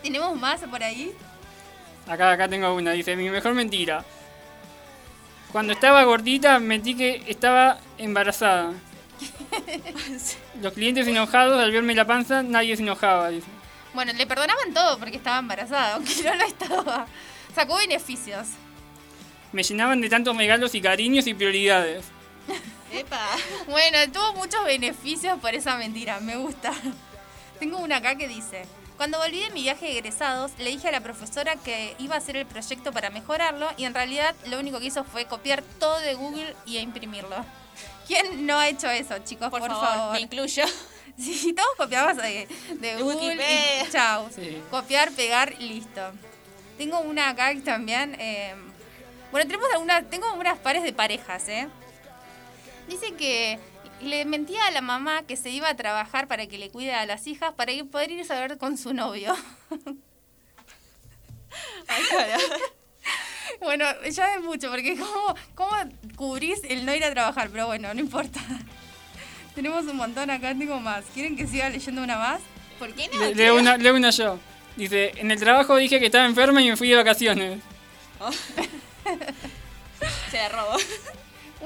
¿Tenemos 0.02 0.36
más 0.38 0.60
por 0.60 0.82
ahí? 0.82 1.12
Acá, 2.06 2.32
acá 2.32 2.48
tengo 2.48 2.74
una, 2.74 2.90
dice, 2.92 3.16
mi 3.16 3.30
mejor 3.30 3.54
mentira. 3.54 4.04
Cuando 5.54 5.72
estaba 5.72 6.02
gordita, 6.02 6.58
mentí 6.58 6.96
que 6.96 7.22
estaba 7.28 7.78
embarazada. 7.96 8.72
Los 10.60 10.72
clientes 10.72 11.06
enojados 11.06 11.62
al 11.62 11.70
verme 11.70 11.94
la 11.94 12.04
panza, 12.04 12.42
nadie 12.42 12.76
se 12.76 12.82
enojaba, 12.82 13.28
dice. 13.28 13.46
Bueno, 13.92 14.12
le 14.14 14.26
perdonaban 14.26 14.74
todo 14.74 14.98
porque 14.98 15.16
estaba 15.16 15.38
embarazada, 15.38 15.94
aunque 15.94 16.12
no 16.24 16.34
lo 16.34 16.44
estaba. 16.44 17.06
Sacó 17.54 17.76
beneficios. 17.76 18.48
Me 19.52 19.62
llenaban 19.62 20.00
de 20.00 20.08
tantos 20.08 20.36
regalos 20.36 20.74
y 20.74 20.80
cariños 20.80 21.28
y 21.28 21.34
prioridades. 21.34 22.04
Epa. 22.92 23.24
Bueno, 23.68 23.98
tuvo 24.12 24.32
muchos 24.32 24.64
beneficios 24.64 25.38
por 25.38 25.54
esa 25.54 25.76
mentira, 25.76 26.18
me 26.18 26.34
gusta. 26.34 26.72
Tengo 27.60 27.78
una 27.78 27.98
acá 27.98 28.16
que 28.16 28.26
dice, 28.26 28.64
cuando 28.96 29.18
volví 29.18 29.40
de 29.40 29.50
mi 29.50 29.62
viaje 29.62 29.86
de 29.86 29.92
egresados, 29.98 30.52
le 30.58 30.70
dije 30.70 30.88
a 30.88 30.92
la 30.92 31.00
profesora 31.00 31.56
que 31.56 31.94
iba 31.98 32.14
a 32.14 32.18
hacer 32.18 32.36
el 32.36 32.46
proyecto 32.46 32.92
para 32.92 33.10
mejorarlo 33.10 33.68
y 33.76 33.84
en 33.84 33.94
realidad 33.94 34.34
lo 34.46 34.58
único 34.58 34.78
que 34.80 34.86
hizo 34.86 35.04
fue 35.04 35.24
copiar 35.26 35.62
todo 35.80 35.98
de 36.00 36.14
Google 36.14 36.54
y 36.66 36.76
a 36.78 36.80
imprimirlo. 36.80 37.36
¿Quién 38.06 38.46
no 38.46 38.58
ha 38.58 38.68
hecho 38.68 38.88
eso, 38.90 39.18
chicos? 39.24 39.50
Por, 39.50 39.60
Por, 39.60 39.70
favor, 39.70 39.86
favor. 39.86 40.12
me 40.12 40.20
incluyo. 40.20 40.64
Sí, 41.16 41.52
todos 41.52 41.68
copiamos 41.76 42.16
de, 42.16 42.48
de 42.80 42.96
Google 43.00 43.36
y 43.36 43.88
chao. 43.92 44.28
Sí. 44.34 44.60
Copiar, 44.68 45.12
pegar, 45.12 45.54
listo. 45.60 46.00
Tengo 46.76 46.98
una 47.02 47.28
acá 47.28 47.54
que 47.54 47.60
también. 47.60 48.16
eh, 48.18 48.52
bueno, 49.30 49.46
tenemos 49.46 49.70
algunas, 49.72 50.10
tengo 50.10 50.32
unas 50.34 50.58
pares 50.58 50.82
de 50.82 50.92
parejas, 50.92 51.48
¿eh? 51.48 51.68
Dice 52.88 53.14
que 53.14 53.60
le 54.04 54.24
mentía 54.24 54.64
a 54.66 54.70
la 54.70 54.80
mamá 54.80 55.22
que 55.22 55.36
se 55.36 55.50
iba 55.50 55.68
a 55.68 55.76
trabajar 55.76 56.28
para 56.28 56.46
que 56.46 56.58
le 56.58 56.70
cuide 56.70 56.94
a 56.94 57.06
las 57.06 57.26
hijas 57.26 57.52
para 57.54 57.72
ir- 57.72 57.88
poder 57.90 58.10
irse 58.10 58.32
a 58.32 58.40
ver 58.40 58.58
con 58.58 58.76
su 58.78 58.92
novio. 58.94 59.34
Ay, 61.88 62.04
bueno, 63.60 63.84
ya 64.10 64.34
es 64.34 64.40
mucho, 64.42 64.70
porque 64.70 64.96
¿cómo, 64.96 65.34
¿cómo 65.54 65.76
cubrís 66.16 66.60
el 66.64 66.84
no 66.86 66.94
ir 66.94 67.04
a 67.04 67.10
trabajar? 67.12 67.50
Pero 67.50 67.66
bueno, 67.66 67.92
no 67.94 68.00
importa. 68.00 68.40
Tenemos 69.54 69.84
un 69.84 69.96
montón 69.96 70.30
acá, 70.30 70.48
tengo 70.54 70.80
más. 70.80 71.04
¿Quieren 71.14 71.36
que 71.36 71.46
siga 71.46 71.68
leyendo 71.68 72.02
una 72.02 72.16
más? 72.18 72.40
¿Por 72.78 72.92
qué 72.94 73.08
no? 73.12 73.20
Le- 73.20 73.34
leo, 73.34 73.56
una, 73.56 73.76
leo 73.76 73.94
una 73.94 74.10
yo. 74.10 74.38
Dice, 74.76 75.12
en 75.16 75.30
el 75.30 75.38
trabajo 75.38 75.76
dije 75.76 76.00
que 76.00 76.06
estaba 76.06 76.24
enferma 76.26 76.60
y 76.62 76.70
me 76.70 76.76
fui 76.76 76.88
de 76.88 76.96
vacaciones. 76.96 77.60
Se 80.30 80.36
la 80.36 80.48
robo. 80.48 80.76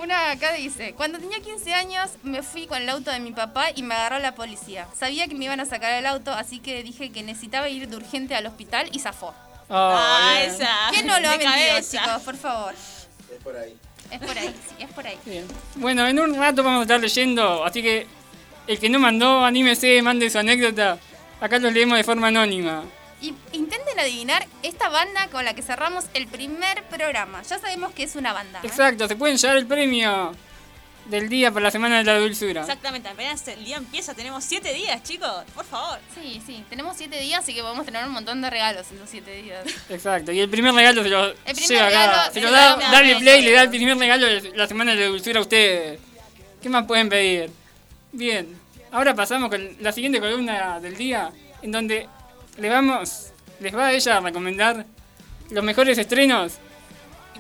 Una 0.03 0.31
acá 0.31 0.53
dice, 0.53 0.95
cuando 0.95 1.19
tenía 1.19 1.41
15 1.41 1.75
años 1.75 2.11
me 2.23 2.43
fui 2.43 2.67
con 2.67 2.81
el 2.81 2.89
auto 2.89 3.11
de 3.11 3.19
mi 3.19 3.33
papá 3.33 3.67
y 3.75 3.83
me 3.83 3.95
agarró 3.95 4.21
la 4.21 4.35
policía. 4.35 4.87
Sabía 4.97 5.27
que 5.27 5.35
me 5.35 5.47
iban 5.47 5.59
a 5.59 5.65
sacar 5.65 5.93
el 5.95 6.07
auto, 6.07 6.33
así 6.33 6.61
que 6.61 6.83
dije 6.85 7.11
que 7.11 7.23
necesitaba 7.23 7.69
ir 7.69 7.89
de 7.89 7.97
urgente 7.97 8.37
al 8.37 8.47
hospital 8.47 8.89
y 8.93 9.01
zafó. 9.01 9.35
Oh, 9.69 9.75
ah, 9.75 10.37
bien. 10.39 10.51
esa. 10.51 10.69
¿Quién 10.91 11.07
no 11.07 11.19
lo 11.19 11.29
ha 11.29 11.37
mentido, 11.37 11.81
chicos? 11.81 12.23
Por 12.25 12.37
favor. 12.37 12.75
Es 12.75 13.43
por 13.43 13.57
ahí. 13.57 13.77
Es 14.11 14.19
por 14.21 14.39
ahí, 14.39 14.55
sí, 14.69 14.75
es 14.79 14.91
por 14.91 15.07
ahí. 15.07 15.19
Bien. 15.27 15.47
Bueno, 15.75 16.07
en 16.07 16.19
un 16.19 16.35
rato 16.35 16.63
vamos 16.63 16.81
a 16.81 16.83
estar 16.83 17.01
leyendo, 17.01 17.65
así 17.65 17.83
que 17.83 18.07
el 18.67 18.79
que 18.79 18.89
no 18.89 18.99
mandó, 18.99 19.45
anímese, 19.45 20.01
mande 20.01 20.31
su 20.31 20.39
anécdota. 20.39 20.99
Acá 21.41 21.59
los 21.59 21.73
leemos 21.73 21.99
de 21.99 22.05
forma 22.05 22.29
anónima. 22.29 22.85
Y 23.21 23.35
intenten 23.53 23.99
adivinar 23.99 24.47
esta 24.63 24.89
banda 24.89 25.29
con 25.29 25.45
la 25.45 25.55
que 25.55 25.63
cerramos 25.63 26.05
el 26.15 26.29
primer 26.29 26.85
programa. 26.85 27.43
Ya 27.43 27.59
sabemos 27.59 27.93
que 27.93 28.05
es 28.05 28.15
una 28.15 28.33
banda. 28.33 28.61
¿eh? 28.63 28.67
Exacto, 28.67 29.09
se 29.09 29.17
pueden 29.17 29.37
llevar 29.37 29.57
el 29.57 29.67
premio 29.67 30.33
del 31.07 31.29
día 31.29 31.51
para 31.51 31.65
la 31.65 31.71
Semana 31.71 31.99
de 31.99 32.05
la 32.05 32.19
Dulzura. 32.19 32.61
Exactamente, 32.61 33.09
apenas 33.09 33.47
el 33.49 33.65
día 33.65 33.77
empieza, 33.77 34.15
tenemos 34.15 34.45
siete 34.45 34.73
días, 34.73 35.03
chicos. 35.03 35.45
Por 35.55 35.65
favor. 35.65 35.99
Sí, 36.15 36.41
sí. 36.47 36.65
Tenemos 36.69 36.97
7 36.97 37.19
días, 37.21 37.41
así 37.41 37.55
que 37.55 37.63
podemos 37.63 37.85
tener 37.87 38.05
un 38.07 38.13
montón 38.13 38.41
de 38.43 38.51
regalos 38.51 38.87
en 38.91 38.99
esos 38.99 39.11
7 39.11 39.31
días. 39.43 39.65
Exacto, 39.89 40.33
y 40.33 40.41
el 40.41 40.49
primer 40.49 40.75
regalo 40.75 41.03
se 41.03 41.09
lo 41.09 41.35
primer 41.35 41.69
lleva 41.69 41.87
acá. 41.89 42.07
regalo 42.07 42.27
Se 42.27 42.33
se 42.35 42.41
lo 42.41 42.51
da 42.51 42.77
da 42.77 42.91
Dale 42.91 43.11
una 43.13 43.21
Play, 43.21 43.43
le 43.43 43.53
da 43.53 43.63
el 43.63 43.71
primer 43.71 43.99
regalo 43.99 44.27
de 44.27 44.53
la 44.55 44.67
Semana 44.67 44.95
de 44.95 45.01
la 45.01 45.07
Dulzura 45.07 45.39
a 45.39 45.43
ustedes. 45.43 46.01
¿Qué 46.63 46.69
más 46.69 46.87
pueden 46.87 47.09
pedir? 47.09 47.51
Bien, 48.13 48.59
ahora 48.91 49.15
pasamos 49.15 49.49
con 49.49 49.77
la 49.81 49.93
siguiente 49.93 50.21
columna 50.21 50.81
del 50.81 50.97
día, 50.97 51.31
en 51.63 51.73
donde 51.73 52.09
le 52.59 52.69
vamos, 52.69 53.29
les 53.61 53.75
va 53.75 53.87
a 53.87 53.93
ella 53.93 54.17
a 54.19 54.21
recomendar 54.21 54.85
los 55.51 55.65
mejores 55.65 55.97
estrenos 55.99 56.55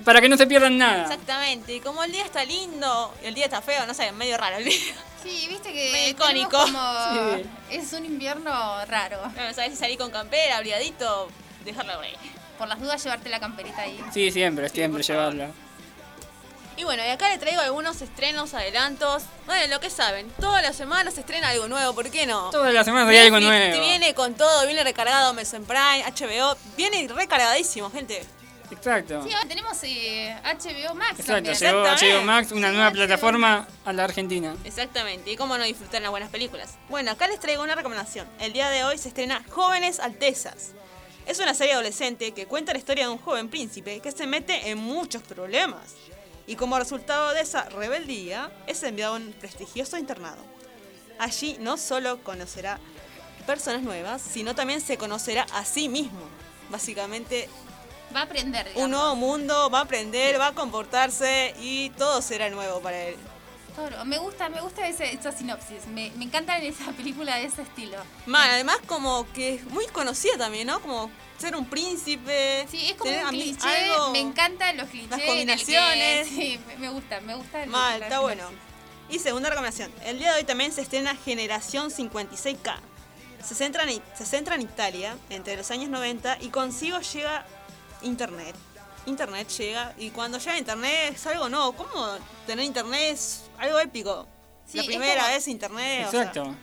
para 0.04 0.20
que 0.20 0.28
no 0.28 0.36
se 0.36 0.46
pierdan 0.46 0.78
nada. 0.78 1.02
Exactamente. 1.02 1.74
Y 1.74 1.80
como 1.80 2.02
el 2.04 2.12
día 2.12 2.24
está 2.24 2.44
lindo 2.44 3.14
y 3.22 3.26
el 3.26 3.34
día 3.34 3.44
está 3.46 3.60
feo, 3.60 3.84
no 3.86 3.94
sé, 3.94 4.10
medio 4.12 4.36
raro 4.36 4.56
el 4.58 4.64
día. 4.64 4.94
Sí, 5.22 5.46
viste 5.48 5.72
que 5.72 5.90
Medio 5.92 6.10
icónico. 6.10 6.50
como- 6.50 7.36
Sí. 7.36 7.44
es 7.70 7.92
un 7.92 8.04
invierno 8.04 8.84
raro. 8.86 9.20
No 9.26 9.52
sabes 9.54 9.72
si 9.72 9.76
salir 9.76 9.98
con 9.98 10.10
campera, 10.12 10.56
abrigadito, 10.58 11.28
dejarlo 11.64 11.98
ahí. 12.00 12.14
Por 12.56 12.68
las 12.68 12.80
dudas 12.80 13.02
llevarte 13.02 13.28
la 13.28 13.40
camperita 13.40 13.82
ahí. 13.82 14.00
Sí, 14.12 14.30
siempre, 14.30 14.68
siempre 14.68 15.02
llevarla. 15.02 15.50
Y 16.78 16.84
bueno, 16.84 17.04
y 17.04 17.08
acá 17.08 17.28
le 17.28 17.38
traigo 17.38 17.60
algunos 17.60 18.00
estrenos, 18.02 18.54
adelantos. 18.54 19.24
Bueno, 19.46 19.66
lo 19.74 19.80
que 19.80 19.90
saben, 19.90 20.30
todas 20.40 20.62
las 20.62 20.76
semanas 20.76 21.14
se 21.14 21.20
estrena 21.20 21.48
algo 21.48 21.66
nuevo, 21.66 21.92
¿por 21.92 22.08
qué 22.08 22.24
no? 22.24 22.50
Todas 22.50 22.72
las 22.72 22.84
semanas 22.84 23.08
hay 23.08 23.18
algo 23.18 23.40
nuevo. 23.40 23.80
Viene 23.80 24.14
con 24.14 24.34
todo, 24.34 24.64
viene 24.64 24.84
recargado 24.84 25.30
Amazon 25.30 25.64
Prime, 25.64 26.04
HBO, 26.06 26.56
viene 26.76 27.08
recargadísimo, 27.12 27.90
gente. 27.90 28.24
Exacto. 28.70 29.24
Sí, 29.24 29.32
ahora 29.32 29.48
tenemos 29.48 29.76
eh, 29.82 30.36
HBO 30.44 30.94
Max 30.94 31.18
Exacto, 31.20 31.32
también. 31.50 31.54
llegó 31.56 31.82
Exactamente. 31.84 32.12
HBO 32.18 32.22
Max, 32.24 32.52
una 32.52 32.68
Sí, 32.68 32.74
nueva 32.74 32.90
HBO. 32.90 32.94
plataforma 32.96 33.68
a 33.84 33.92
la 33.92 34.04
Argentina. 34.04 34.54
Exactamente, 34.62 35.32
y 35.32 35.36
cómo 35.36 35.58
no 35.58 35.64
disfrutar 35.64 36.00
las 36.00 36.10
buenas 36.12 36.30
películas. 36.30 36.74
Bueno, 36.88 37.10
acá 37.10 37.26
les 37.26 37.40
traigo 37.40 37.62
una 37.64 37.74
recomendación. 37.74 38.28
El 38.38 38.52
día 38.52 38.68
de 38.70 38.84
hoy 38.84 38.98
se 38.98 39.08
estrena 39.08 39.42
Jóvenes 39.50 39.98
Altezas. 39.98 40.72
Es 41.26 41.40
una 41.40 41.52
serie 41.54 41.74
adolescente 41.74 42.32
que 42.32 42.46
cuenta 42.46 42.72
la 42.72 42.78
historia 42.78 43.04
de 43.06 43.10
un 43.12 43.18
joven 43.18 43.48
príncipe 43.50 44.00
que 44.00 44.12
se 44.12 44.26
mete 44.26 44.70
en 44.70 44.78
muchos 44.78 45.22
problemas. 45.22 45.82
Y 46.48 46.56
como 46.56 46.78
resultado 46.78 47.32
de 47.34 47.42
esa 47.42 47.68
rebeldía, 47.68 48.50
es 48.66 48.82
enviado 48.82 49.14
a 49.14 49.16
un 49.18 49.32
prestigioso 49.34 49.96
internado. 49.98 50.42
Allí 51.20 51.56
no 51.60 51.76
solo 51.76 52.22
conocerá 52.24 52.80
personas 53.46 53.82
nuevas, 53.82 54.20
sino 54.22 54.54
también 54.54 54.80
se 54.80 54.96
conocerá 54.98 55.46
a 55.54 55.64
sí 55.64 55.88
mismo. 55.88 56.20
Básicamente, 56.70 57.48
Va 58.14 58.20
a 58.20 58.22
aprender, 58.24 58.64
digamos. 58.66 58.84
un 58.84 58.90
nuevo 58.90 59.14
mundo, 59.16 59.68
va 59.70 59.80
a 59.80 59.82
aprender, 59.82 60.40
va 60.40 60.48
a 60.48 60.54
comportarse 60.54 61.54
y 61.60 61.90
todo 61.90 62.22
será 62.22 62.48
nuevo 62.50 62.80
para 62.80 62.98
él. 62.98 63.16
Me 64.06 64.18
gusta, 64.18 64.48
me 64.48 64.60
gusta 64.60 64.88
ese- 64.88 65.12
esa 65.14 65.30
sinopsis. 65.30 65.86
Me, 65.86 66.10
me 66.16 66.24
encantan 66.24 66.60
esas 66.64 66.92
películas 66.96 67.36
de 67.36 67.44
ese 67.44 67.62
estilo. 67.62 67.96
Man, 68.26 68.50
además 68.50 68.78
como 68.86 69.30
que 69.32 69.54
es 69.54 69.64
muy 69.66 69.86
conocida 69.86 70.36
también, 70.36 70.66
¿no? 70.66 70.80
Como 70.80 71.10
ser 71.38 71.56
un 71.56 71.64
príncipe. 71.66 72.66
Sí, 72.70 72.86
es 72.90 72.92
como 72.94 73.10
tener 73.10 73.22
un 73.24 73.28
a 73.28 73.32
mí 73.32 73.42
cliché. 73.42 73.68
algo- 73.68 74.10
Me 74.10 74.20
encantan 74.20 74.76
los 74.76 74.88
clichés. 74.88 75.10
Las 75.10 75.20
que- 75.20 75.26
combinaciones. 75.26 76.28
sí, 76.36 76.60
me- 76.78 76.90
gusta, 76.90 77.20
me 77.20 77.34
gusta. 77.34 77.62
el- 77.62 77.70
Mal, 77.70 78.02
está 78.02 78.20
bueno. 78.20 78.44
Y 79.08 79.18
segunda 79.20 79.48
recomendación. 79.48 79.90
El 80.04 80.18
día 80.18 80.32
de 80.32 80.38
hoy 80.40 80.44
también 80.44 80.72
se 80.72 80.82
estrena 80.82 81.14
Generación 81.16 81.90
56K. 81.90 82.76
Se 83.42 83.54
centra, 83.54 83.84
en, 83.84 84.02
se 84.16 84.26
centra 84.26 84.56
en 84.56 84.62
Italia 84.62 85.16
entre 85.30 85.56
los 85.56 85.70
años 85.70 85.88
90 85.90 86.38
y 86.40 86.48
consigo 86.48 86.98
llega 87.00 87.46
Internet. 88.02 88.54
Internet 89.06 89.48
llega 89.56 89.94
y 89.96 90.10
cuando 90.10 90.38
llega 90.38 90.58
Internet 90.58 91.14
es 91.14 91.26
algo 91.26 91.48
nuevo. 91.48 91.72
¿Cómo 91.72 92.08
tener 92.46 92.64
Internet 92.64 93.12
es 93.14 93.42
algo 93.58 93.78
épico? 93.78 94.26
Sí, 94.66 94.76
La 94.78 94.84
primera 94.84 95.22
como- 95.22 95.32
vez 95.34 95.48
Internet. 95.48 96.06
o 96.06 96.10
sea, 96.10 96.20
Exacto. 96.20 96.54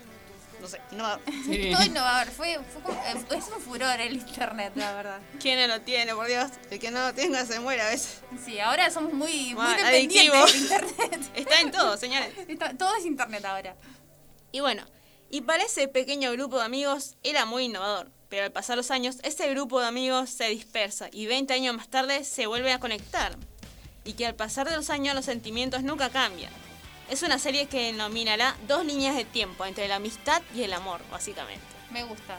No 0.66 0.72
sé, 0.72 0.82
no. 0.92 1.20
Sí. 1.46 1.72
Todo 1.72 1.84
innovador. 1.86 2.28
Fue, 2.34 2.60
fue 2.74 2.82
como- 2.82 3.00
eh, 3.04 3.26
es 3.38 3.46
un 3.56 3.62
furor 3.62 4.00
el 4.02 4.14
internet, 4.16 4.74
la 4.76 4.94
verdad. 4.94 5.20
¿Quién 5.40 5.60
no 5.60 5.68
lo 5.68 5.82
tiene, 5.82 6.14
por 6.16 6.28
Dios? 6.28 6.52
El 6.72 6.80
que 6.80 6.92
no 6.92 7.02
lo 7.02 7.14
tenga 7.14 7.46
se 7.46 7.60
muere 7.60 7.82
a 7.82 7.90
veces. 7.90 8.22
Sí, 8.44 8.60
ahora 8.60 8.90
somos 8.90 9.14
muy, 9.14 9.54
muy 9.54 9.66
dependientes 9.76 10.70
del 10.70 10.86
internet. 10.86 11.32
Está 11.36 11.62
en 11.62 11.72
todo, 11.72 11.98
señores. 11.98 12.32
Está- 12.48 12.76
todo 12.78 12.96
es 12.98 13.06
internet 13.06 13.46
ahora. 13.46 13.76
Y 14.52 14.60
bueno, 14.60 14.84
y 15.30 15.42
para 15.42 15.64
ese 15.64 15.88
pequeño 15.88 16.32
grupo 16.32 16.58
de 16.60 16.66
amigos 16.66 17.16
era 17.24 17.46
muy 17.46 17.66
innovador, 17.66 18.12
pero 18.30 18.44
al 18.46 18.52
pasar 18.52 18.78
los 18.78 18.90
años 18.92 19.18
ese 19.24 19.50
grupo 19.50 19.80
de 19.82 19.88
amigos 19.88 20.30
se 20.30 20.46
dispersa 20.50 21.10
y 21.12 21.26
20 21.26 21.54
años 21.54 21.76
más 21.76 21.90
tarde 21.90 22.24
se 22.24 22.48
vuelve 22.48 22.72
a 22.72 22.80
conectar. 22.80 23.36
Y 24.04 24.14
que 24.14 24.26
al 24.28 24.36
pasar 24.36 24.70
de 24.70 24.76
los 24.76 24.90
años 24.92 25.16
los 25.16 25.26
sentimientos 25.26 25.82
nunca 25.84 26.10
cambian. 26.10 26.52
Es 27.10 27.22
una 27.22 27.38
serie 27.38 27.68
que 27.68 27.92
denominará 27.92 28.56
dos 28.68 28.86
líneas 28.86 29.16
de 29.16 29.26
tiempo 29.26 29.66
entre 29.66 29.88
la 29.88 29.98
amistad 29.98 30.42
y 30.56 30.64
el 30.64 30.74
amor, 30.74 31.02
básicamente. 31.12 31.66
Me 31.92 32.04
gusta. 32.04 32.38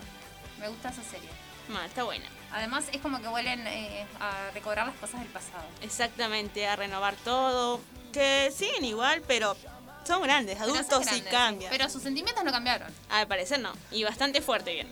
Me 0.59 0.69
gusta 0.69 0.89
esa 0.89 1.03
serie. 1.03 1.29
Ma, 1.69 1.87
está 1.87 2.03
buena. 2.03 2.27
Además, 2.53 2.85
es 2.93 3.01
como 3.01 3.21
que 3.21 3.29
vuelven 3.29 3.67
eh, 3.67 4.07
a 4.21 4.51
recobrar 4.53 4.87
las 4.87 4.97
cosas 4.97 5.21
del 5.21 5.29
pasado. 5.29 5.65
Exactamente, 5.83 6.67
a 6.67 6.77
renovar 6.77 7.15
todo. 7.17 7.81
Que 8.13 8.53
siguen 8.57 8.85
igual, 8.85 9.23
pero 9.27 9.57
son 10.05 10.23
grandes, 10.23 10.61
adultos 10.61 11.07
y 11.13 11.21
cambian. 11.23 11.71
Pero 11.71 11.89
sus 11.89 12.03
sentimientos 12.03 12.45
no 12.45 12.53
cambiaron. 12.53 12.93
Al 13.11 13.27
parecer 13.27 13.61
no, 13.61 13.73
y 13.91 14.05
bastante 14.05 14.41
fuerte 14.41 14.73
bien. 14.73 14.89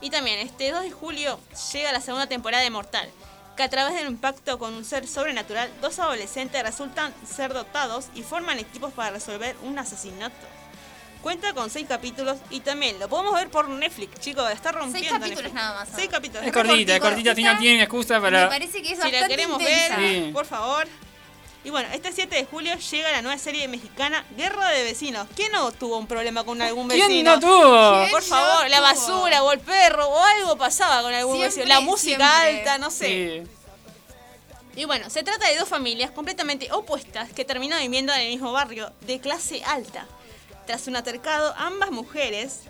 Y 0.00 0.10
también, 0.10 0.38
este 0.38 0.70
2 0.70 0.82
de 0.82 0.90
julio 0.90 1.38
llega 1.72 1.92
la 1.92 2.00
segunda 2.00 2.26
temporada 2.26 2.62
de 2.62 2.70
Mortal, 2.70 3.10
que 3.60 3.64
a 3.64 3.68
través 3.68 3.94
del 3.94 4.06
impacto 4.06 4.58
con 4.58 4.72
un 4.72 4.86
ser 4.86 5.06
sobrenatural, 5.06 5.70
dos 5.82 5.98
adolescentes 5.98 6.62
resultan 6.62 7.12
ser 7.30 7.52
dotados 7.52 8.06
y 8.14 8.22
forman 8.22 8.58
equipos 8.58 8.90
para 8.94 9.10
resolver 9.10 9.54
un 9.62 9.78
asesinato. 9.78 10.34
Cuenta 11.20 11.52
con 11.52 11.68
seis 11.68 11.84
capítulos 11.86 12.38
y 12.48 12.60
también 12.60 12.98
lo 12.98 13.06
podemos 13.10 13.34
ver 13.34 13.50
por 13.50 13.68
Netflix, 13.68 14.18
chicos, 14.18 14.50
está 14.50 14.72
rompiendo 14.72 15.10
capítulos 15.10 15.36
Netflix. 15.42 15.54
nada 15.54 15.74
más, 15.80 15.88
Seis 15.94 16.08
capítulos. 16.08 16.46
Es 16.46 16.52
cortita, 16.54 16.94
es 16.94 17.00
cortita, 17.02 17.34
si 17.34 17.42
no 17.42 17.58
tienen 17.58 17.82
excusa 17.82 18.14
Me 18.14 18.20
para... 18.22 18.48
parece 18.48 18.80
que 18.80 18.92
es 18.92 18.98
Si 18.98 19.10
la 19.10 19.28
queremos 19.28 19.60
intensa. 19.60 19.96
ver, 19.98 20.24
Sí. 20.24 20.30
por 20.32 20.46
favor. 20.46 20.88
Y 21.62 21.68
bueno, 21.70 21.88
este 21.92 22.10
7 22.10 22.34
de 22.34 22.44
julio 22.46 22.74
llega 22.76 23.12
la 23.12 23.20
nueva 23.20 23.36
serie 23.38 23.68
mexicana 23.68 24.24
Guerra 24.36 24.70
de 24.70 24.82
Vecinos. 24.82 25.26
¿Quién 25.36 25.52
no 25.52 25.70
tuvo 25.72 25.98
un 25.98 26.06
problema 26.06 26.42
con 26.44 26.60
algún 26.62 26.88
vecino? 26.88 27.06
¿Quién 27.08 27.24
no 27.24 27.38
tuvo? 27.38 27.98
¿Quién? 27.98 28.10
Por 28.10 28.22
no 28.22 28.28
favor, 28.28 28.70
la 28.70 28.76
tuvo? 28.78 28.86
basura 28.86 29.42
o 29.42 29.52
el 29.52 29.60
perro 29.60 30.08
o 30.08 30.24
algo 30.24 30.56
pasaba 30.56 31.02
con 31.02 31.12
algún 31.12 31.36
Siempre, 31.36 31.56
vecino. 31.62 31.66
La 31.74 31.80
música 31.80 32.40
siempre. 32.40 32.58
alta, 32.60 32.78
no 32.78 32.90
sé. 32.90 33.44
Sí. 33.44 34.80
Y 34.80 34.84
bueno, 34.86 35.10
se 35.10 35.22
trata 35.22 35.48
de 35.48 35.56
dos 35.58 35.68
familias 35.68 36.10
completamente 36.12 36.72
opuestas 36.72 37.30
que 37.32 37.44
terminan 37.44 37.80
viviendo 37.82 38.14
en 38.14 38.20
el 38.20 38.28
mismo 38.28 38.52
barrio, 38.52 38.90
de 39.02 39.20
clase 39.20 39.62
alta. 39.64 40.06
Tras 40.66 40.86
un 40.86 40.96
altercado, 40.96 41.54
ambas 41.58 41.90
mujeres 41.90 42.60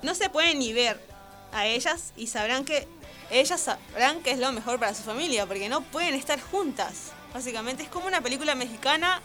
no 0.00 0.14
se 0.14 0.30
pueden 0.30 0.58
ni 0.58 0.72
ver 0.72 1.04
a 1.52 1.66
ellas 1.66 2.12
y 2.16 2.28
sabrán 2.28 2.64
que 2.64 2.88
ellas 3.30 3.60
sabrán 3.60 4.22
que 4.22 4.30
es 4.30 4.38
lo 4.38 4.52
mejor 4.52 4.78
para 4.78 4.94
su 4.94 5.02
familia, 5.02 5.44
porque 5.44 5.68
no 5.68 5.82
pueden 5.82 6.14
estar 6.14 6.40
juntas. 6.40 7.12
Básicamente 7.32 7.82
es 7.82 7.88
como 7.88 8.06
una 8.06 8.20
película 8.20 8.54
mexicana 8.54 9.20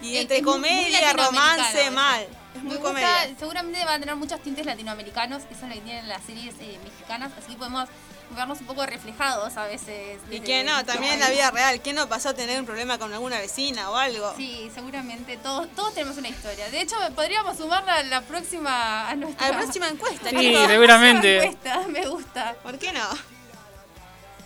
y 0.00 0.16
Es- 0.16 0.22
entre 0.22 0.38
es 0.38 0.42
comedia, 0.44 1.12
romance, 1.12 1.82
eso. 1.82 1.92
mal. 1.92 2.22
Es 2.54 2.62
Me 2.62 2.68
muy 2.70 2.76
gusta, 2.76 2.88
comedia. 2.88 3.36
seguramente 3.38 3.84
va 3.84 3.94
a 3.94 3.98
tener 4.00 4.16
muchos 4.16 4.42
tintes 4.42 4.66
latinoamericanos, 4.66 5.42
eso 5.50 5.62
es 5.62 5.68
lo 5.68 5.74
que 5.74 5.80
tienen 5.80 6.08
las 6.08 6.22
series 6.24 6.54
eh, 6.60 6.78
mexicanas, 6.82 7.30
así 7.38 7.54
podemos 7.54 7.88
vernos 8.34 8.60
un 8.60 8.66
poco 8.66 8.86
reflejados 8.86 9.56
a 9.56 9.64
veces. 9.66 10.18
Y 10.30 10.40
que 10.40 10.62
no, 10.64 10.84
también 10.84 11.14
en 11.14 11.20
la 11.20 11.30
vida 11.30 11.50
real. 11.50 11.80
¿Quién 11.80 11.96
no 11.96 12.08
pasó 12.08 12.28
a 12.28 12.34
tener 12.34 12.60
un 12.60 12.66
problema 12.66 12.96
con 12.98 13.12
alguna 13.12 13.38
vecina 13.38 13.90
o 13.90 13.96
algo? 13.96 14.32
Sí, 14.36 14.70
seguramente 14.74 15.36
todos, 15.38 15.68
todos 15.74 15.94
tenemos 15.94 16.16
una 16.16 16.28
historia. 16.28 16.70
De 16.70 16.80
hecho, 16.80 16.94
podríamos 17.16 17.56
sumarla 17.56 17.94
a 17.94 18.02
la 18.04 18.20
próxima 18.22 19.08
a 19.08 19.14
nuestra 19.16 19.46
A 19.46 19.50
la 19.50 19.58
próxima 19.58 19.88
encuesta, 19.88 20.30
Sí, 20.30 20.54
seguramente. 20.68 21.38
encuesta. 21.44 21.80
Me 21.88 22.06
gusta. 22.06 22.54
¿Por 22.62 22.78
qué 22.78 22.92
no? 22.92 23.08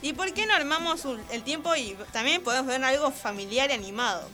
¿Y 0.04 0.12
por 0.12 0.32
qué 0.34 0.46
no 0.46 0.54
armamos 0.54 1.04
un- 1.04 1.24
el 1.32 1.42
tiempo 1.42 1.74
y 1.74 1.96
también 2.12 2.42
podemos 2.42 2.66
ver 2.66 2.84
algo 2.84 3.10
familiar 3.10 3.70
y 3.70 3.72
animado? 3.72 4.28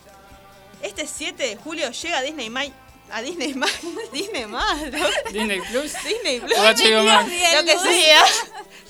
Este 0.82 1.06
7 1.06 1.42
de 1.46 1.56
julio 1.56 1.90
llega 1.92 2.18
a 2.18 2.22
Disney 2.22 2.48
Mai- 2.50 2.72
a 3.12 3.22
Disney 3.22 3.54
más 3.54 3.70
Disney 4.12 4.46
más 4.46 4.80
¿no? 4.92 5.06
Disney 5.32 5.60
Plus 5.70 5.92
Disney 6.04 6.40
Plus 6.40 6.56
Max. 6.58 6.80
lo 6.82 7.64
que 7.64 7.78
sea 7.78 8.22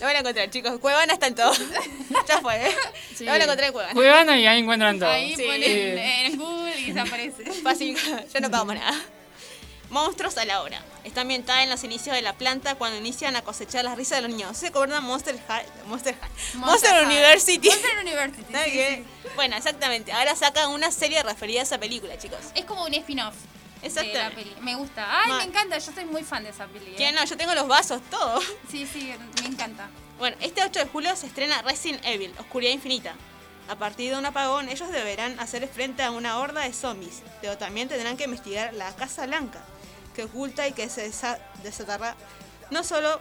lo 0.01 0.07
van 0.07 0.17
a 0.17 0.19
encontrar 0.21 0.51
chicos 0.51 0.79
Cuevana 0.79 1.15
está 1.15 1.27
en 1.27 1.35
todo 1.35 1.53
ya 2.29 2.39
fue 2.41 2.67
¿eh? 2.69 2.75
Sí. 3.17 3.25
lo 3.25 3.33
van 3.33 3.41
a 3.41 3.45
encontrar 3.45 3.67
en 3.69 3.73
Cuevana 3.73 3.95
Cuevana 3.95 4.39
y 4.39 4.47
ahí 4.47 4.59
encuentran 4.61 4.99
todo. 4.99 5.09
Ahí 5.11 5.35
Sí. 5.37 5.43
ponen 5.43 5.99
en 5.99 6.37
Google 6.39 6.81
y 6.81 6.93
desaparece. 6.93 7.45
Fácil, 7.63 7.97
yo 8.33 8.41
no 8.41 8.51
pago 8.51 8.73
nada. 8.75 8.99
Monstruos 9.91 10.39
a 10.39 10.45
la 10.45 10.63
hora. 10.63 10.81
Está 11.03 11.23
ambientada 11.23 11.63
en 11.65 11.71
los 11.71 11.83
inicios 11.85 12.15
de 12.15 12.23
la 12.23 12.33
planta 12.35 12.77
cuando 12.77 12.97
inician 12.99 13.35
a 13.37 13.43
cosechar 13.43 13.85
las 13.85 13.97
risas 13.97 14.19
de 14.19 14.23
los 14.29 14.31
niños. 14.31 14.57
¿Se 14.57 14.69
acuerdan 14.69 15.03
Monster 15.05 15.37
High? 15.49 15.67
Monster 15.87 16.15
High. 16.21 16.31
Monster. 16.61 17.05
University. 17.05 17.69
Monster 17.69 17.99
University. 18.01 19.05
Bueno, 19.37 19.57
exactamente. 19.57 20.13
Ahora 20.13 20.35
sacan 20.37 20.71
una 20.71 20.91
serie 20.91 21.23
referida 21.23 21.61
a 21.61 21.63
esa 21.63 21.79
película, 21.79 22.19
chicos. 22.19 22.39
Es 22.55 22.65
como 22.65 22.85
un 22.85 22.93
spin-off. 22.95 23.35
peli. 23.81 24.55
Me 24.61 24.75
gusta. 24.75 25.07
Ay, 25.23 25.29
Ma- 25.29 25.39
me 25.39 25.45
encanta. 25.45 25.79
Yo 25.79 25.93
soy 25.93 26.05
muy 26.05 26.25
fan 26.25 26.43
de 26.45 26.51
esa 26.51 26.67
peli. 26.67 26.95
¿eh? 26.99 27.13
No, 27.13 27.25
yo 27.25 27.37
tengo 27.37 27.55
los 27.55 27.67
vasos, 27.67 28.03
todo. 28.11 28.41
Sí, 28.71 28.87
sí, 28.87 29.15
me 29.41 29.47
encanta. 29.49 29.89
Bueno, 30.19 30.37
este 30.41 30.63
8 30.63 30.81
de 30.81 30.87
julio 30.87 31.17
se 31.17 31.27
estrena 31.29 31.63
Resident 31.63 32.05
Evil, 32.05 32.35
Oscuridad 32.39 32.73
Infinita. 32.73 33.15
A 33.69 33.77
partir 33.77 34.11
de 34.13 34.19
un 34.19 34.27
apagón, 34.27 34.69
ellos 34.69 34.91
deberán 34.91 35.39
hacer 35.41 35.67
frente 35.69 36.03
a 36.03 36.11
una 36.11 36.39
horda 36.39 36.63
de 36.63 36.73
zombies, 36.75 37.23
pero 37.41 37.57
también 37.57 37.89
tendrán 37.89 38.17
que 38.17 38.25
investigar 38.25 38.75
la 38.75 38.95
Casa 38.97 39.27
Blanca, 39.27 39.61
que 40.15 40.25
oculta 40.25 40.67
y 40.69 40.73
que 40.73 40.89
se 40.89 41.09
desa- 41.11 41.39
desatará. 41.63 42.15
No 42.71 42.85
solo 42.85 43.21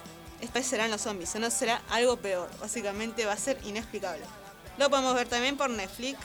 serán 0.64 0.92
los 0.92 1.02
zombies, 1.02 1.30
sino 1.30 1.50
será 1.52 1.82
algo 1.90 2.18
peor. 2.18 2.50
Básicamente 2.60 3.26
va 3.26 3.34
a 3.34 3.38
ser 3.38 3.58
inexplicable. 3.66 4.24
Lo 4.78 4.90
podemos 4.90 5.14
ver 5.16 5.28
también 5.28 5.58
por 5.58 5.70
Netflix. 5.70 6.18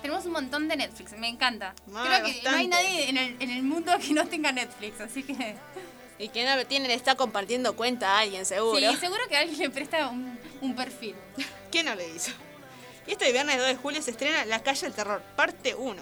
Tenemos 0.00 0.24
un 0.26 0.32
montón 0.32 0.66
de 0.68 0.76
Netflix, 0.76 1.12
me 1.12 1.28
encanta. 1.28 1.74
Ma, 1.86 2.04
Creo 2.04 2.24
que 2.24 2.42
no 2.42 2.50
hay 2.56 2.66
nadie 2.66 3.08
en 3.08 3.16
el, 3.16 3.36
en 3.40 3.50
el 3.50 3.62
mundo 3.62 3.92
que 4.00 4.12
no 4.14 4.26
tenga 4.26 4.50
Netflix, 4.52 5.00
así 5.00 5.22
que. 5.22 5.56
Y 6.18 6.28
quien 6.28 6.46
no 6.46 6.54
lo 6.54 6.64
tiene 6.66 6.86
le 6.86 6.94
está 6.94 7.16
compartiendo 7.16 7.74
cuenta 7.74 8.10
a 8.12 8.20
alguien, 8.20 8.46
seguro. 8.46 8.78
Sí, 8.78 8.96
seguro 8.96 9.20
que 9.28 9.36
alguien 9.36 9.58
le 9.58 9.70
presta 9.70 10.06
un, 10.08 10.38
un 10.60 10.76
perfil. 10.76 11.16
¿Quién 11.72 11.86
no 11.86 11.96
le 11.96 12.06
hizo? 12.14 12.30
Y 13.08 13.12
este 13.12 13.32
viernes 13.32 13.58
2 13.58 13.66
de 13.66 13.74
julio 13.76 14.00
se 14.02 14.12
estrena 14.12 14.44
La 14.44 14.62
Calle 14.62 14.82
del 14.82 14.92
Terror, 14.92 15.20
parte 15.34 15.74
1. 15.74 16.00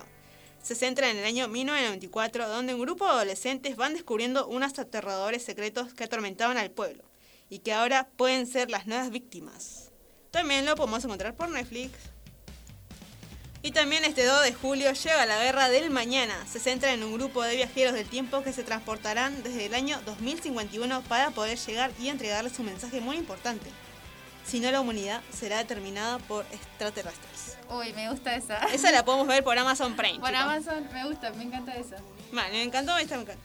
Se 0.62 0.74
centra 0.74 1.10
en 1.10 1.16
el 1.16 1.24
año 1.24 1.48
1994, 1.48 2.48
donde 2.48 2.74
un 2.74 2.80
grupo 2.80 3.04
de 3.04 3.12
adolescentes 3.12 3.76
van 3.76 3.94
descubriendo 3.94 4.46
unos 4.46 4.78
aterradores 4.78 5.44
secretos 5.44 5.94
que 5.94 6.04
atormentaban 6.04 6.58
al 6.58 6.70
pueblo 6.70 7.04
y 7.48 7.60
que 7.60 7.72
ahora 7.72 8.08
pueden 8.16 8.46
ser 8.46 8.70
las 8.70 8.86
nuevas 8.86 9.10
víctimas. 9.10 9.90
También 10.30 10.66
lo 10.66 10.76
podemos 10.76 11.04
encontrar 11.04 11.34
por 11.34 11.48
Netflix. 11.48 11.92
Y 13.62 13.72
también 13.72 14.04
este 14.04 14.24
2 14.24 14.42
de 14.44 14.54
julio 14.54 14.92
llega 14.92 15.26
la 15.26 15.42
Guerra 15.42 15.68
del 15.68 15.90
Mañana. 15.90 16.46
Se 16.50 16.60
centra 16.60 16.92
en 16.92 17.02
un 17.02 17.14
grupo 17.14 17.42
de 17.42 17.56
viajeros 17.56 17.92
del 17.92 18.08
tiempo 18.08 18.42
que 18.42 18.52
se 18.54 18.62
transportarán 18.62 19.42
desde 19.42 19.66
el 19.66 19.74
año 19.74 20.00
2051 20.06 21.02
para 21.02 21.30
poder 21.30 21.58
llegar 21.58 21.90
y 21.98 22.08
entregarles 22.08 22.58
un 22.58 22.66
mensaje 22.66 23.00
muy 23.00 23.16
importante. 23.16 23.68
Si 24.46 24.60
no 24.60 24.70
la 24.70 24.80
humanidad 24.80 25.20
será 25.36 25.58
determinada 25.58 26.18
por 26.18 26.44
extraterrestres. 26.52 27.56
Uy, 27.68 27.92
me 27.92 28.10
gusta 28.10 28.34
esa. 28.34 28.56
Esa 28.72 28.90
la 28.90 29.04
podemos 29.04 29.26
ver 29.28 29.44
por 29.44 29.56
Amazon 29.58 29.94
Prime. 29.96 30.18
Por 30.18 30.30
chicos. 30.30 30.42
Amazon, 30.42 30.88
me 30.92 31.04
gusta, 31.06 31.30
me 31.30 31.44
encanta 31.44 31.74
esa. 31.76 31.96
Vale, 32.32 32.50
me 32.50 32.62
encantó, 32.62 32.96
esta 32.98 33.16
me 33.16 33.22
encanta. 33.22 33.42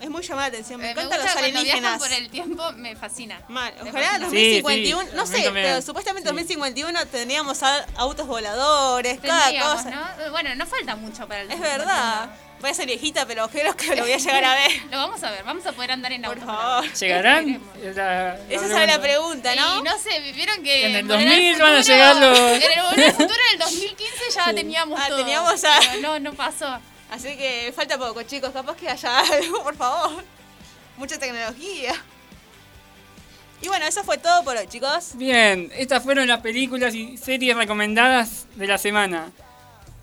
Es 0.00 0.10
muy 0.10 0.22
llamada 0.22 0.48
la 0.48 0.54
atención, 0.54 0.80
me 0.80 0.88
Eh, 0.88 0.90
encantan 0.90 1.18
gusta 1.20 1.34
los 1.34 1.42
alienígenas. 1.44 1.98
por 1.98 2.12
el 2.12 2.28
tiempo, 2.28 2.72
me 2.72 2.96
fascina. 2.96 3.40
Mal, 3.48 3.72
Me 3.82 3.90
ojalá 3.90 4.06
fascina. 4.06 4.18
2051, 4.26 5.02
Sí, 5.04 5.08
sí, 5.10 5.16
no 5.16 5.26
sé, 5.26 5.32
también. 5.44 5.66
pero 5.66 5.82
supuestamente 5.82 6.28
en 6.28 6.34
Sí. 6.34 6.42
2051 6.42 7.06
tendríamos 7.06 7.62
a- 7.62 7.86
autos 7.96 8.26
voladores, 8.26 9.20
cada 9.20 9.44
Tendríamos, 9.44 9.74
cosa. 9.84 9.90
¿no? 9.90 10.30
Bueno, 10.32 10.54
no 10.56 10.66
falta 10.66 10.96
mucho 10.96 11.26
para 11.28 11.42
el 11.42 11.50
Es 11.52 11.58
2051. 11.60 11.78
verdad. 11.86 12.30
Voy 12.60 12.70
a 12.70 12.74
ser 12.74 12.86
viejita, 12.86 13.26
pero 13.26 13.46
creo 13.48 13.76
que 13.76 13.94
lo 13.94 14.02
voy 14.02 14.12
a 14.12 14.16
llegar 14.18 14.42
a 14.44 14.54
ver. 14.54 14.70
Lo 14.90 14.96
vamos 14.96 15.22
a 15.22 15.30
ver, 15.30 15.44
vamos 15.44 15.66
a 15.66 15.72
poder 15.72 15.90
andar 15.92 16.12
en 16.12 16.22
Por 16.22 16.38
auto. 16.38 16.46
favor. 16.46 16.92
¿Llegarán? 16.92 17.60
Esa 17.82 18.36
es 18.48 18.88
la 18.88 19.00
pregunta, 19.00 19.54
¿no? 19.54 19.80
Y 19.80 19.82
no 19.82 19.98
sé, 19.98 20.32
vieron 20.32 20.62
que 20.62 20.86
En 20.86 20.94
el 20.96 21.02
Volver 21.04 21.18
al 21.28 21.34
2000 21.34 21.58
van 21.60 21.74
a 21.74 21.80
llegar 21.82 22.16
los- 22.16 22.38
En 22.38 23.00
el 23.02 23.12
futuro 23.12 23.34
en 23.48 23.52
el 23.54 23.58
2015 23.58 24.14
ya 24.34 24.54
teníamos 24.54 24.98
Ah, 25.00 25.08
todo. 25.08 25.18
teníamos 25.18 25.60
ya. 25.60 25.78
Pero 25.80 26.00
no, 26.00 26.20
no 26.20 26.32
pasó. 26.34 26.78
Así 27.10 27.36
que 27.36 27.72
falta 27.76 27.98
poco, 27.98 28.22
chicos. 28.22 28.50
Capaz 28.50 28.76
que 28.76 28.88
haya 28.88 29.18
algo, 29.20 29.62
por 29.62 29.76
favor. 29.76 30.24
Mucha 30.96 31.18
tecnología. 31.18 31.92
Y 33.60 33.68
bueno, 33.68 33.86
eso 33.86 34.04
fue 34.04 34.18
todo 34.18 34.42
por 34.44 34.56
hoy, 34.56 34.66
chicos. 34.68 35.10
Bien, 35.16 35.70
estas 35.74 36.02
fueron 36.02 36.26
las 36.28 36.40
películas 36.40 36.94
y 36.94 37.16
series 37.18 37.56
recomendadas 37.56 38.46
de 38.56 38.66
la 38.66 38.78
semana. 38.78 39.30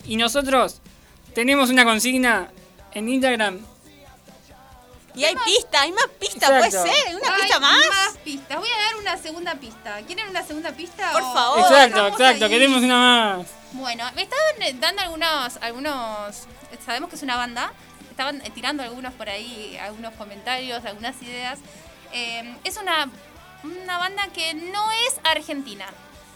Y 0.06 0.16
nosotros 0.18 0.82
tenemos 1.34 1.70
una 1.70 1.84
consigna 1.86 2.50
en 2.94 3.10
Instagram. 3.10 3.60
Y 5.14 5.26
hay 5.26 5.36
pista, 5.44 5.82
hay 5.82 5.92
más 5.92 6.08
pista, 6.20 6.46
Exacto. 6.58 6.70
¿puede 6.84 6.94
ser? 6.96 7.16
¿Una 7.18 7.36
Hay 7.36 7.42
pista 7.42 7.60
más? 7.60 7.80
Más 7.90 8.18
pistas. 8.24 8.58
Voy 8.60 8.70
a 8.70 8.82
dar 8.86 8.96
una 8.96 9.18
segunda 9.18 9.56
pista. 9.56 10.00
¿Quieren 10.08 10.30
una 10.30 10.42
segunda 10.44 10.72
pista? 10.72 11.12
Por 11.12 11.22
o- 11.22 11.34
favor. 11.34 11.60
exacto, 11.60 12.08
exacto, 12.08 12.46
ahí? 12.46 12.52
queremos 12.52 12.82
una 12.82 12.98
más. 13.38 13.48
Bueno, 13.74 14.06
me 14.16 14.22
estaban 14.24 14.62
eh, 14.62 14.74
dando 14.80 15.02
algunos, 15.02 15.58
algunos, 15.62 16.48
sabemos 16.86 17.10
que 17.10 17.18
es 17.18 17.24
una 17.24 17.36
banda, 17.36 17.74
estaban 18.10 18.42
eh, 18.46 18.52
tirando 18.56 18.84
algunos 18.84 19.14
por 19.14 19.28
ahí, 19.30 19.78
algunos 19.82 20.14
comentarios, 20.14 20.84
algunas 20.86 21.22
ideas. 21.22 21.60
Eh, 22.14 22.56
es 22.64 22.78
una, 22.78 23.10
una 23.64 23.98
banda 23.98 24.28
que 24.34 24.54
no 24.54 24.92
es 24.92 25.16
argentina. 25.26 25.88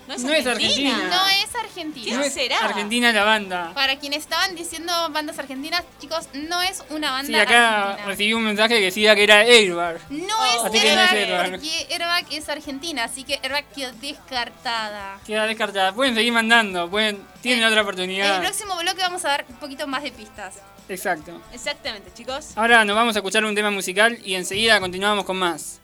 No 0.08 0.14
es 0.14 0.24
No 0.24 0.32
es 0.34 0.46
Argentina. 0.46 1.08
No 1.10 1.28
es 1.30 1.56
argentina. 1.56 2.18
No 2.18 2.24
es 2.24 2.34
será? 2.34 2.60
Argentina 2.60 3.12
la 3.12 3.24
banda. 3.24 3.72
Para 3.74 3.98
quienes 3.98 4.20
estaban 4.20 4.54
diciendo 4.56 4.94
bandas 5.10 5.40
argentinas, 5.40 5.84
chicos, 6.00 6.28
no 6.34 6.62
es 6.62 6.84
una 6.90 7.12
banda 7.12 7.28
Sí, 7.28 7.36
acá 7.36 7.82
argentina. 7.82 8.08
recibí 8.08 8.34
un 8.34 8.44
mensaje 8.44 8.76
que 8.80 8.86
decía 8.86 9.16
que 9.16 9.24
era 9.24 9.40
Airbag. 9.42 10.00
No 10.12 10.36
Oh. 10.38 10.46
es 10.60 10.64
Así 10.66 10.80
que 10.80 10.96
no 10.96 11.02
es 11.02 11.12
Airbag, 11.12 11.40
Airbag. 11.46 11.52
porque 11.62 11.88
Airbag 11.94 12.26
es 12.32 12.50
argentina, 12.50 13.04
así 13.06 13.24
que 13.24 13.40
Airbag 13.42 13.66
quedó 13.74 13.92
descartada. 13.94 15.20
Queda 15.26 15.48
descartada. 15.48 15.94
Pueden 15.94 16.14
seguir 16.16 16.34
mandando, 16.34 16.90
pueden, 16.90 17.24
tienen 17.42 17.64
Eh, 17.64 17.68
otra 17.68 17.80
En 17.80 17.86
oportunidad. 17.86 18.36
el 18.36 18.42
próximo 18.42 18.76
bloque 18.78 19.02
vamos 19.02 19.26
a 19.26 19.30
dar 19.30 19.46
un 19.50 19.56
poquito 19.56 19.88
más 19.88 20.04
de 20.04 20.12
pistas. 20.12 20.56
Exacto. 20.88 21.42
Exactamente, 21.52 22.12
chicos. 22.14 22.50
Ahora 22.56 22.86
nos 22.86 22.96
vamos 22.96 23.16
a 23.16 23.20
escuchar 23.20 23.44
un 23.44 23.56
tema 23.56 23.72
musical 23.72 24.20
y 24.24 24.36
enseguida 24.36 24.80
continuamos 24.80 25.26
con 25.26 25.38
más. 25.38 25.82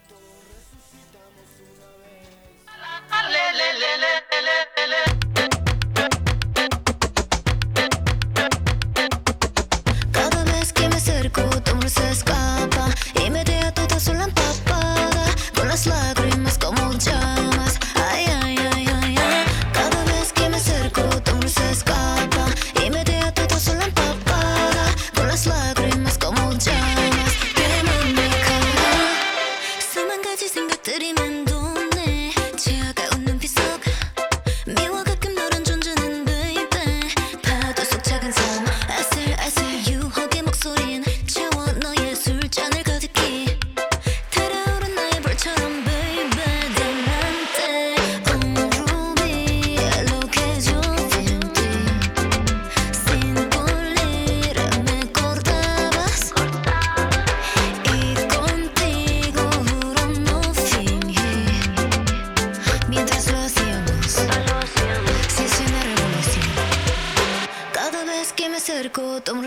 Escapa 12.12 12.90
y 13.24 13.30
me 13.30 13.44
deja 13.44 13.72
toda 13.74 14.00
sola 14.00 14.26
empapada 14.26 15.26
con 15.56 15.68
las 15.68 15.86
lágrimas 15.88 16.21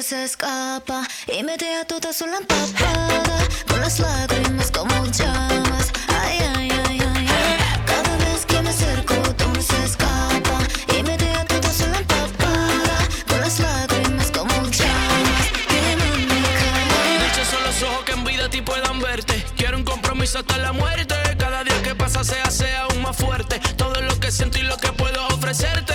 se 0.05 0.23
escapa 0.25 1.09
Y 1.27 1.43
me 1.43 1.57
deja 1.57 1.85
toda 1.87 2.13
sola 2.13 2.37
empapada 2.37 3.39
Con 3.67 3.81
las 3.81 3.99
lágrimas 3.99 4.71
como 4.71 5.07
llamas 5.07 5.93
Ay, 6.09 6.39
ay, 6.57 6.71
ay, 6.71 7.01
ay, 7.01 7.27
ay 7.27 7.59
Cada 7.87 8.15
vez 8.19 8.45
que 8.45 8.61
me 8.61 8.69
acerco 8.69 9.15
tu 9.15 9.45
amor 9.45 9.63
se 9.63 9.83
escapa 9.83 10.59
Y 10.95 11.03
me 11.05 11.17
deja 11.17 11.45
toda 11.47 11.73
sola 11.73 11.97
empapada 11.99 12.99
Con 13.27 13.41
las 13.41 13.59
lágrimas 13.59 14.31
como 14.31 14.55
llamas 14.65 15.49
cara 15.73 17.19
Noches 17.21 17.49
son 17.49 17.63
los 17.65 17.83
ojos 17.83 18.05
que 18.05 18.13
en 18.13 18.25
vida 18.25 18.45
a 18.45 18.51
ti 18.51 18.61
puedan 18.61 19.01
verte. 19.01 19.43
Quiero 19.57 19.79
un 19.79 19.85
compromiso 19.85 20.41
hasta 20.41 20.59
la 20.59 20.73
muerte. 20.73 21.15
Cada 21.39 21.65
día 21.65 21.83
que 21.83 21.95
pasa 21.95 22.23
se 22.25 22.39
hace 22.41 22.77
aún 22.77 23.01
más 23.01 23.17
fuerte. 23.17 23.59
Todo 23.77 24.03
lo 24.03 24.21
que 24.21 24.31
siento 24.31 24.59
y 24.59 24.63
lo 24.65 24.77
que 24.77 24.93
puedo 24.93 25.27
ofrecerte. 25.29 25.95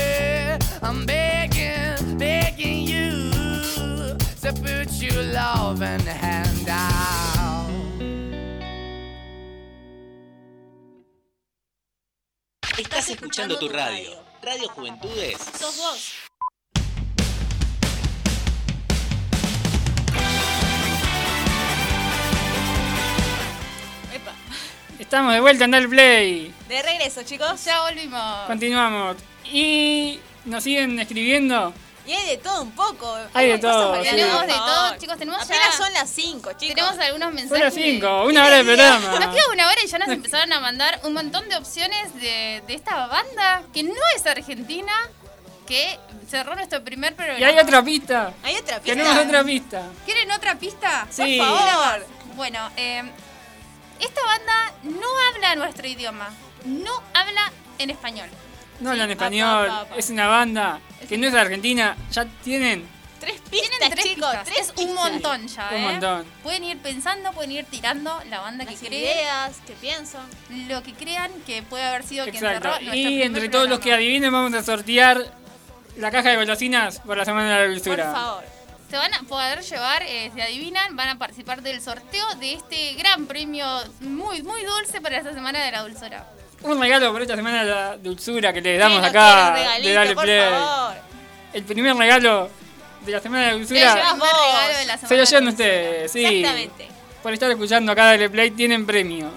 Your 5.21 5.33
loving 5.33 6.05
hand 6.05 6.69
out. 6.69 7.69
Estás 12.77 13.09
escuchando 13.09 13.57
tu 13.59 13.69
radio. 13.69 14.23
Radio 14.41 14.69
Juventudes. 14.69 15.37
Sos 15.59 15.77
vos. 15.77 16.13
Epa. 24.13 24.33
Estamos 24.97 25.33
de 25.33 25.39
vuelta 25.39 25.65
en 25.65 25.71
Dar 25.71 25.87
Play. 25.87 26.53
De 26.67 26.81
regreso, 26.81 27.23
chicos. 27.23 27.63
Ya 27.65 27.81
volvimos. 27.81 28.47
Continuamos. 28.47 29.17
Y 29.45 30.19
nos 30.45 30.63
siguen 30.63 30.99
escribiendo. 30.99 31.73
Y 32.05 32.13
hay 32.13 32.25
de 32.29 32.37
todo 32.37 32.63
un 32.63 32.71
poco. 32.71 33.15
Hay 33.33 33.49
de 33.49 33.57
todo, 33.59 33.95
sí. 34.03 34.09
Tenemos 34.09 34.41
de 34.41 34.53
todo, 34.53 34.97
chicos. 34.97 35.17
Tenemos 35.17 35.41
Apenas 35.43 35.77
ya- 35.77 35.77
son 35.85 35.93
las 35.93 36.09
5, 36.09 36.53
chicos. 36.53 36.75
Tenemos 36.75 36.97
algunos 36.99 37.33
mensajes. 37.33 37.49
Son 37.49 37.59
las 37.59 37.75
de- 37.75 37.81
5, 37.93 38.23
una 38.25 38.45
hora 38.45 38.55
de 38.57 38.63
programa. 38.63 39.19
Nos 39.19 39.35
queda 39.35 39.43
una 39.53 39.67
hora 39.67 39.77
y 39.83 39.87
ya 39.87 39.97
nos 39.99 40.07
empezaron 40.09 40.51
a 40.53 40.59
mandar 40.59 40.99
un 41.03 41.13
montón 41.13 41.47
de 41.47 41.57
opciones 41.57 42.13
de, 42.15 42.63
de 42.65 42.73
esta 42.73 43.05
banda 43.07 43.63
que 43.73 43.83
no 43.83 43.93
es 44.15 44.25
argentina, 44.25 44.91
que 45.67 45.99
cerró 46.29 46.55
nuestro 46.55 46.83
primer 46.83 47.15
programa. 47.15 47.39
Y 47.39 47.43
hay 47.43 47.59
otra 47.59 47.83
pista. 47.83 48.33
Hay 48.43 48.55
otra 48.55 48.79
pista. 48.79 48.97
Tenemos 48.97 49.17
otra 49.25 49.43
pista. 49.43 49.83
¿Quieren 50.05 50.31
otra 50.31 50.55
pista? 50.55 51.07
Sí. 51.09 51.37
Por 51.37 51.47
favor. 51.47 52.05
Bueno, 52.35 52.69
eh, 52.77 53.03
esta 53.99 54.21
banda 54.25 54.73
no 54.83 55.07
habla 55.29 55.55
nuestro 55.55 55.87
idioma. 55.87 56.29
No 56.65 56.91
habla 57.13 57.51
en 57.77 57.89
español. 57.91 58.29
No 58.81 58.91
hablan 58.91 59.11
español. 59.11 59.67
pa, 59.67 59.83
pa, 59.83 59.89
pa. 59.89 59.95
Es 59.95 60.09
una 60.09 60.27
banda 60.27 60.79
que 61.07 61.17
no 61.17 61.27
es 61.27 61.33
argentina. 61.33 61.95
Ya 62.11 62.25
tienen 62.43 62.85
Tres 63.19 63.39
pistas, 63.39 63.51
Tienen 63.69 63.91
tres 63.91 64.03
chicos. 64.05 64.29
pistas. 64.31 64.43
Tres 64.45 64.73
es 64.75 64.83
un 64.83 64.95
montón 64.95 65.47
ya, 65.47 65.69
Un 65.71 65.77
¿eh? 65.77 65.79
montón. 65.91 66.25
Pueden 66.41 66.63
ir 66.63 66.79
pensando, 66.79 67.31
pueden 67.33 67.51
ir 67.51 67.65
tirando 67.65 68.19
la 68.31 68.39
banda 68.39 68.65
que 68.65 68.71
Las 68.71 68.79
creen, 68.79 68.93
ideas, 69.03 69.57
que 69.67 69.73
pienso. 69.73 70.17
lo 70.67 70.81
que 70.81 70.93
crean 70.95 71.29
que 71.45 71.61
puede 71.61 71.83
haber 71.83 72.01
sido 72.03 72.23
quien 72.25 72.37
Exacto. 72.37 72.69
cerró 72.69 72.81
nuestro 72.81 72.95
Y 72.95 73.21
entre 73.21 73.47
todos 73.49 73.69
los 73.69 73.77
que 73.79 73.93
adivinen 73.93 74.31
vamos 74.31 74.51
a 74.55 74.63
sortear 74.63 75.23
la 75.97 76.09
caja 76.09 76.29
de 76.29 76.37
golosinas 76.37 76.99
por 77.01 77.15
la 77.15 77.23
semana 77.25 77.59
de 77.59 77.59
la 77.59 77.65
Por 77.67 77.73
dulzura. 77.75 78.11
favor. 78.11 78.43
Se 78.89 78.97
van 78.97 79.13
a 79.13 79.21
poder 79.21 79.61
llevar, 79.61 80.01
eh, 80.01 80.31
si 80.33 80.41
adivinan, 80.41 80.95
van 80.95 81.09
a 81.09 81.17
participar 81.19 81.61
del 81.61 81.79
sorteo 81.79 82.25
de 82.39 82.53
este 82.55 82.93
gran 82.95 83.27
premio 83.27 83.67
muy, 83.99 84.41
muy 84.41 84.63
dulce 84.63 84.99
para 84.99 85.17
esta 85.17 85.31
semana 85.33 85.63
de 85.63 85.71
la 85.71 85.83
dulzura. 85.83 86.25
Un 86.63 86.79
regalo 86.79 87.11
por 87.11 87.21
esta 87.21 87.35
semana 87.35 87.63
de 87.63 87.69
la 87.71 87.97
dulzura 87.97 88.53
que 88.53 88.61
les 88.61 88.79
damos 88.79 88.99
Sí, 89.01 89.05
acá 89.07 89.53
quieren 89.55 89.63
de 89.83 89.89
regalito, 89.89 89.93
Dale 89.93 90.15
Play. 90.15 90.49
favor. 90.51 90.95
El 91.53 91.63
primer 91.63 91.95
regalo 91.95 92.49
de 93.01 93.11
la 93.11 93.19
semana 93.19 93.47
de 93.47 93.53
dulzura 93.53 93.79
de 93.79 94.85
la 94.85 94.97
se 94.97 95.17
lo 95.17 95.23
de 95.23 95.25
llevan 95.25 95.45
la 95.45 95.49
dulzura. 95.49 95.49
ustedes, 95.49 96.11
sí. 96.11 96.25
Exactamente. 96.25 96.87
Por 97.23 97.33
estar 97.33 97.51
escuchando 97.51 97.91
acá 97.91 98.05
Dale 98.05 98.29
Play 98.29 98.51
tienen 98.51 98.85
premio. 98.85 99.29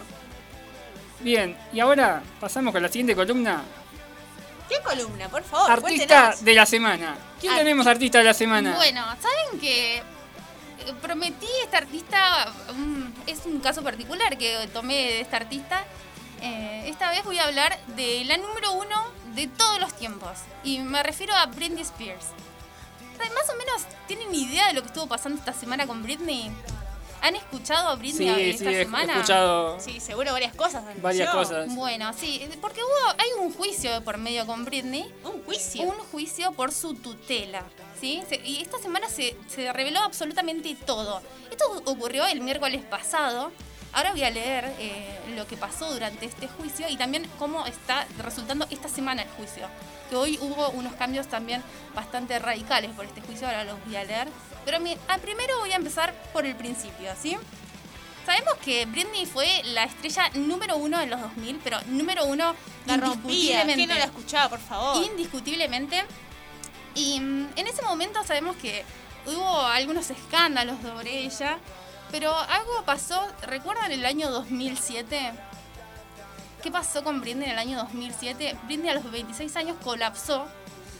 Bien, 1.20 1.56
y 1.72 1.80
ahora 1.80 2.22
pasamos 2.38 2.72
con 2.72 2.82
la 2.82 2.88
siguiente 2.88 3.14
columna. 3.14 3.62
¿Qué 4.68 4.76
columna? 4.82 5.28
Por 5.28 5.42
favor, 5.44 5.70
Artista 5.70 6.06
cuéntenos. 6.06 6.44
de 6.44 6.54
la 6.54 6.66
semana. 6.66 7.16
¿Quién 7.40 7.54
tenemos 7.56 7.86
artista 7.86 8.18
de 8.18 8.24
la 8.24 8.34
semana? 8.34 8.74
Bueno, 8.76 9.02
¿saben 9.20 9.58
que 9.60 10.02
prometí 11.00 11.46
este 11.62 11.76
artista? 11.76 12.52
mm, 12.74 13.04
es 13.26 13.40
un 13.46 13.60
caso 13.60 13.82
particular 13.82 14.36
que 14.36 14.68
tomé 14.74 14.94
de 14.94 15.20
este 15.22 15.36
artista. 15.36 15.84
Eh, 16.44 16.88
esta 16.90 17.10
vez 17.10 17.24
voy 17.24 17.38
a 17.38 17.44
hablar 17.44 17.78
de 17.96 18.22
la 18.26 18.36
número 18.36 18.72
uno 18.72 19.04
de 19.34 19.46
todos 19.48 19.80
los 19.80 19.94
tiempos. 19.96 20.30
Y 20.62 20.80
me 20.80 21.02
refiero 21.02 21.34
a 21.34 21.46
Britney 21.46 21.82
Spears. 21.82 22.26
Más 23.18 23.48
o 23.48 23.56
menos, 23.56 23.82
¿tienen 24.06 24.34
idea 24.34 24.66
de 24.66 24.74
lo 24.74 24.82
que 24.82 24.88
estuvo 24.88 25.06
pasando 25.06 25.38
esta 25.38 25.54
semana 25.54 25.86
con 25.86 26.02
Britney? 26.02 26.50
¿Han 27.22 27.36
escuchado 27.36 27.88
a 27.88 27.94
Britney 27.94 28.34
sí, 28.34 28.50
esta 28.50 28.64
sí, 28.70 28.74
he 28.76 28.84
semana? 28.84 29.14
escuchado 29.14 29.80
Sí, 29.80 29.98
seguro 30.00 30.32
varias 30.32 30.54
cosas. 30.54 30.84
varias 31.00 31.30
cosas. 31.30 31.74
Bueno, 31.74 32.12
sí, 32.12 32.46
porque 32.60 32.82
hubo, 32.82 33.10
hay 33.16 33.30
un 33.40 33.50
juicio 33.54 34.04
por 34.04 34.18
medio 34.18 34.44
con 34.44 34.66
Britney. 34.66 35.10
Un 35.24 35.42
juicio. 35.44 35.82
Un 35.84 35.96
juicio 36.12 36.52
por 36.52 36.70
su 36.72 36.92
tutela. 36.94 37.64
¿sí? 37.98 38.22
Y 38.44 38.60
esta 38.60 38.78
semana 38.78 39.08
se, 39.08 39.34
se 39.48 39.72
reveló 39.72 40.00
absolutamente 40.00 40.76
todo. 40.84 41.22
Esto 41.50 41.64
ocurrió 41.86 42.26
el 42.26 42.42
miércoles 42.42 42.82
pasado. 42.84 43.50
Ahora 43.94 44.10
voy 44.10 44.24
a 44.24 44.30
leer 44.30 44.74
eh, 44.78 45.20
lo 45.36 45.46
que 45.46 45.56
pasó 45.56 45.92
durante 45.92 46.26
este 46.26 46.48
juicio 46.48 46.88
y 46.88 46.96
también 46.96 47.28
cómo 47.38 47.64
está 47.66 48.06
resultando 48.18 48.66
esta 48.70 48.88
semana 48.88 49.22
el 49.22 49.28
juicio. 49.30 49.68
Que 50.10 50.16
hoy 50.16 50.38
hubo 50.40 50.70
unos 50.70 50.94
cambios 50.94 51.28
también 51.28 51.62
bastante 51.94 52.38
radicales 52.38 52.90
por 52.92 53.04
este 53.04 53.20
juicio, 53.20 53.46
ahora 53.46 53.64
los 53.64 53.82
voy 53.84 53.96
a 53.96 54.04
leer. 54.04 54.28
Pero 54.64 54.80
mi- 54.80 54.96
ah, 55.08 55.18
primero 55.18 55.58
voy 55.60 55.72
a 55.72 55.76
empezar 55.76 56.12
por 56.32 56.44
el 56.44 56.56
principio, 56.56 57.12
¿sí? 57.20 57.36
Sabemos 58.26 58.54
que 58.64 58.86
Britney 58.86 59.26
fue 59.26 59.62
la 59.66 59.84
estrella 59.84 60.30
número 60.34 60.76
uno 60.76 61.00
en 61.00 61.10
los 61.10 61.20
2000, 61.20 61.60
pero 61.62 61.78
número 61.86 62.24
uno 62.24 62.54
indiscutiblemente. 63.10 63.74
¿Quién 63.74 63.88
no 63.90 63.94
la 63.94 64.04
escuchaba, 64.06 64.48
por 64.48 64.60
favor? 64.60 65.04
Indiscutiblemente. 65.04 66.04
Y 66.94 67.20
mm, 67.20 67.48
en 67.56 67.66
ese 67.66 67.82
momento 67.82 68.24
sabemos 68.24 68.56
que 68.56 68.82
hubo 69.26 69.60
algunos 69.66 70.08
escándalos 70.10 70.76
sobre 70.82 71.18
ella, 71.20 71.58
pero 72.14 72.32
algo 72.38 72.84
pasó, 72.86 73.26
¿recuerdan 73.42 73.90
el 73.90 74.06
año 74.06 74.30
2007? 74.30 75.32
¿Qué 76.62 76.70
pasó 76.70 77.02
con 77.02 77.20
Britney 77.20 77.46
en 77.46 77.50
el 77.54 77.58
año 77.58 77.76
2007? 77.78 78.56
Britney 78.66 78.88
a 78.90 78.94
los 78.94 79.10
26 79.10 79.56
años 79.56 79.76
colapsó, 79.82 80.46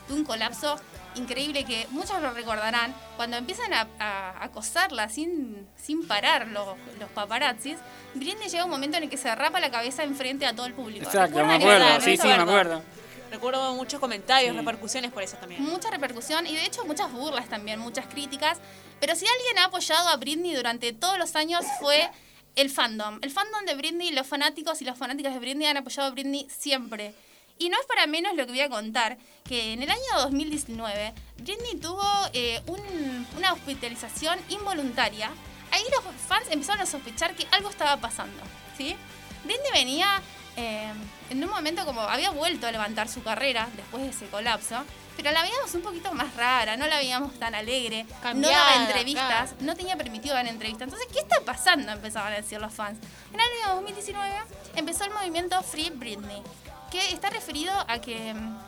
tuvo 0.08 0.16
un 0.16 0.24
colapso 0.24 0.74
increíble 1.14 1.64
que 1.64 1.86
muchos 1.90 2.20
lo 2.20 2.32
recordarán, 2.32 2.92
cuando 3.14 3.36
empiezan 3.36 3.72
a, 3.72 3.86
a 4.00 4.42
acosarla 4.44 5.08
sin, 5.08 5.68
sin 5.80 6.04
parar 6.08 6.48
los, 6.48 6.66
los 6.98 7.08
paparazzis, 7.10 7.76
Britney 8.14 8.48
llega 8.48 8.64
un 8.64 8.70
momento 8.70 8.96
en 8.96 9.04
el 9.04 9.08
que 9.08 9.16
se 9.16 9.32
rapa 9.36 9.60
la 9.60 9.70
cabeza 9.70 10.02
enfrente 10.02 10.46
a 10.46 10.52
todo 10.56 10.66
el 10.66 10.74
público. 10.74 11.04
Exacto, 11.06 11.36
me 11.46 11.58
¿Recuerdan 11.58 11.82
acuerdo. 11.92 12.04
Sí, 12.04 12.16
sí, 12.16 12.26
me 12.26 12.34
acuerdo. 12.34 12.82
Recuerdo 13.30 13.72
muchos 13.74 14.00
comentarios, 14.00 14.50
Sí. 14.52 14.58
repercusiones 14.58 15.12
por 15.12 15.22
eso 15.22 15.36
también. 15.36 15.62
mucha 15.62 15.90
repercusión 15.90 16.44
y 16.48 16.54
de 16.56 16.64
hecho 16.66 16.84
muchas 16.84 17.12
burlas 17.12 17.48
también, 17.48 17.78
muchas 17.78 18.06
críticas. 18.06 18.58
Pero 19.04 19.16
si 19.16 19.26
alguien 19.26 19.58
ha 19.58 19.64
apoyado 19.66 20.08
a 20.08 20.16
Britney 20.16 20.54
durante 20.54 20.94
todos 20.94 21.18
los 21.18 21.36
años 21.36 21.62
fue 21.78 22.08
el 22.56 22.70
fandom. 22.70 23.18
El 23.20 23.30
fandom 23.30 23.66
de 23.66 23.74
Britney, 23.74 24.12
los 24.12 24.26
fanáticos 24.26 24.80
y 24.80 24.86
las 24.86 24.96
fanáticas 24.96 25.34
de 25.34 25.40
Britney 25.40 25.66
han 25.66 25.76
apoyado 25.76 26.08
a 26.08 26.12
Britney 26.12 26.48
siempre. 26.48 27.14
Y 27.58 27.68
no 27.68 27.78
es 27.78 27.84
para 27.84 28.06
menos 28.06 28.34
lo 28.34 28.46
que 28.46 28.52
voy 28.52 28.62
a 28.62 28.70
contar, 28.70 29.18
que 29.46 29.74
en 29.74 29.82
el 29.82 29.90
año 29.90 30.00
2019 30.22 31.12
Britney 31.36 31.74
tuvo 31.76 32.02
eh, 32.32 32.62
un- 32.66 33.26
una 33.36 33.52
hospitalización 33.52 34.38
involuntaria. 34.48 35.30
Ahí 35.70 35.82
los 35.94 36.02
fans 36.26 36.46
empezaron 36.50 36.80
a 36.80 36.86
sospechar 36.86 37.36
que 37.36 37.46
algo 37.50 37.68
estaba 37.68 37.98
pasando, 37.98 38.42
¿sí? 38.78 38.96
Britney 39.44 39.70
venía 39.74 40.22
eh, 40.56 40.90
en 41.28 41.44
un 41.44 41.50
momento 41.50 41.84
como 41.84 42.00
había 42.00 42.30
vuelto 42.30 42.66
a 42.66 42.72
levantar 42.72 43.10
su 43.10 43.22
carrera 43.22 43.68
después 43.76 44.02
de 44.02 44.08
ese 44.08 44.26
colapso, 44.28 44.82
pero 45.16 45.30
la 45.32 45.42
veíamos 45.42 45.74
un 45.74 45.82
poquito 45.82 46.12
más 46.12 46.34
rara, 46.36 46.76
no 46.76 46.86
la 46.86 46.98
veíamos 46.98 47.38
tan 47.38 47.54
alegre, 47.54 48.04
no 48.04 48.20
Cambiada, 48.20 48.58
daba 48.58 48.84
entrevistas, 48.84 49.50
claro. 49.50 49.56
no 49.60 49.74
tenía 49.76 49.96
permitido 49.96 50.34
dar 50.34 50.46
entrevistas. 50.46 50.86
Entonces, 50.86 51.08
¿qué 51.12 51.20
está 51.20 51.40
pasando? 51.40 51.92
Empezaban 51.92 52.32
a 52.32 52.36
decir 52.36 52.60
los 52.60 52.72
fans. 52.72 52.98
En 53.32 53.40
el 53.40 53.40
año 53.40 53.76
2019 53.76 54.34
empezó 54.76 55.04
el 55.04 55.10
movimiento 55.12 55.62
Free 55.62 55.90
Britney, 55.90 56.42
que 56.90 57.12
está 57.12 57.30
referido 57.30 57.72
a 57.88 58.00
que 58.00 58.34
mm, 58.34 58.58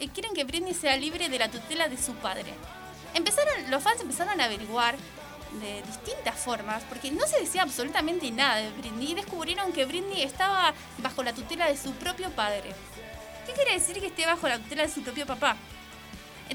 eh, 0.00 0.08
quieren 0.08 0.34
que 0.34 0.44
Britney 0.44 0.74
sea 0.74 0.96
libre 0.96 1.28
de 1.28 1.38
la 1.38 1.50
tutela 1.50 1.88
de 1.88 1.96
su 1.96 2.14
padre. 2.14 2.52
Empezaron, 3.14 3.70
los 3.70 3.82
fans 3.82 4.00
empezaron 4.00 4.40
a 4.40 4.44
averiguar 4.44 4.96
de 5.60 5.82
distintas 5.82 6.36
formas, 6.36 6.82
porque 6.84 7.10
no 7.10 7.26
se 7.26 7.40
decía 7.40 7.62
absolutamente 7.62 8.30
nada 8.30 8.56
de 8.56 8.70
Britney 8.70 9.12
y 9.12 9.14
descubrieron 9.14 9.72
que 9.72 9.86
Britney 9.86 10.22
estaba 10.22 10.74
bajo 10.98 11.22
la 11.22 11.32
tutela 11.32 11.66
de 11.66 11.76
su 11.76 11.92
propio 11.92 12.30
padre. 12.30 12.74
¿Qué 13.46 13.52
quiere 13.52 13.74
decir 13.74 13.98
que 14.00 14.08
esté 14.08 14.26
bajo 14.26 14.48
la 14.48 14.58
tutela 14.58 14.82
de 14.82 14.88
su 14.92 15.02
propio 15.02 15.24
papá? 15.24 15.56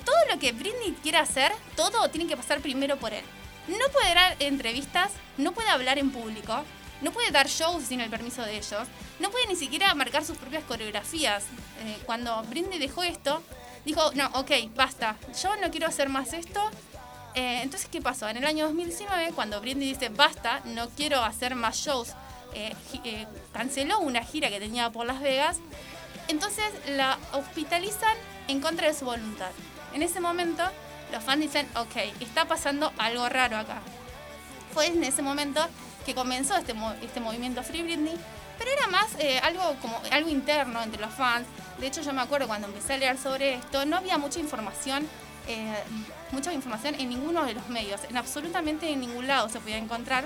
Todo 0.06 0.18
lo 0.32 0.40
que 0.40 0.52
Britney 0.52 0.96
quiera 1.04 1.22
hacer, 1.22 1.52
todo 1.76 2.10
tiene 2.10 2.28
que 2.28 2.38
pasar 2.38 2.62
primero 2.62 2.98
por 2.98 3.14
él. 3.14 3.24
No 3.68 3.92
puede 3.94 4.14
dar 4.14 4.36
entrevistas, 4.40 5.12
no 5.38 5.52
puede 5.52 5.70
hablar 5.70 6.00
en 6.00 6.12
público, 6.12 6.64
no 7.02 7.12
puede 7.12 7.32
dar 7.32 7.48
shows 7.48 7.84
sin 7.84 8.02
el 8.02 8.10
permiso 8.10 8.44
de 8.44 8.58
ellos, 8.58 8.88
no 9.20 9.30
puede 9.30 9.48
ni 9.48 9.56
siquiera 9.56 9.94
marcar 9.96 10.24
sus 10.24 10.38
propias 10.38 10.64
coreografías. 10.64 11.44
Eh, 11.84 11.98
cuando 12.06 12.42
Britney 12.44 12.80
dejó 12.80 13.04
esto, 13.04 13.42
dijo, 13.86 14.12
no, 14.14 14.28
ok, 14.34 14.52
basta, 14.76 15.18
yo 15.42 15.56
no 15.58 15.72
quiero 15.72 15.88
hacer 15.88 16.10
más 16.10 16.34
esto. 16.34 16.62
Eh, 17.34 17.62
entonces, 17.62 17.90
¿qué 17.90 18.02
pasó? 18.02 18.28
En 18.28 18.38
el 18.38 18.46
año 18.46 18.66
2019, 18.66 19.32
cuando 19.34 19.62
Britney 19.62 19.94
dice, 19.94 20.10
basta, 20.10 20.62
no 20.66 20.90
quiero 20.90 21.24
hacer 21.24 21.56
más 21.56 21.78
shows, 21.78 22.10
eh, 22.54 22.76
canceló 23.54 24.00
una 24.00 24.24
gira 24.24 24.50
que 24.50 24.60
tenía 24.60 24.90
por 24.90 25.06
Las 25.06 25.22
Vegas, 25.22 25.58
entonces 26.28 26.66
la 26.88 27.18
hospitalizan 27.32 28.18
en 28.48 28.60
contra 28.60 28.88
de 28.88 28.94
su 28.94 29.06
voluntad. 29.06 29.52
En 29.94 30.04
ese 30.04 30.20
momento, 30.20 30.64
los 31.12 31.24
fans 31.24 31.42
dicen, 31.42 31.68
ok, 31.76 31.96
está 32.22 32.46
pasando 32.46 32.92
algo 32.98 33.28
raro 33.30 33.58
acá. 33.58 33.82
Fue 34.74 34.88
en 34.88 35.04
ese 35.04 35.22
momento 35.22 35.62
que 36.06 36.16
comenzó 36.16 36.56
este, 36.56 36.74
este 37.02 37.20
movimiento 37.20 37.64
Free 37.64 37.84
Britney, 37.84 38.18
pero 38.58 38.72
era 38.72 38.88
más 38.88 39.08
eh, 39.20 39.40
algo 39.40 39.76
como 39.82 40.00
algo 40.12 40.30
interno 40.30 40.82
entre 40.82 41.02
los 41.02 41.14
fans. 41.14 41.48
De 41.80 41.88
hecho, 41.88 42.02
yo 42.02 42.14
me 42.14 42.22
acuerdo 42.22 42.48
cuando 42.48 42.68
empecé 42.68 42.94
a 42.94 42.98
leer 42.98 43.18
sobre 43.18 43.56
esto, 43.56 43.86
no 43.86 43.98
había 43.98 44.18
mucha 44.18 44.40
información, 44.40 45.08
eh, 45.48 45.74
mucha 46.32 46.54
información 46.54 46.96
en 46.96 47.10
ninguno 47.10 47.44
de 47.44 47.54
los 47.54 47.68
medios, 47.70 48.02
en 48.10 48.18
absolutamente 48.18 48.90
en 48.90 49.02
ningún 49.02 49.28
lado 49.28 49.50
se 49.50 49.60
podía 49.60 49.78
encontrar. 49.78 50.26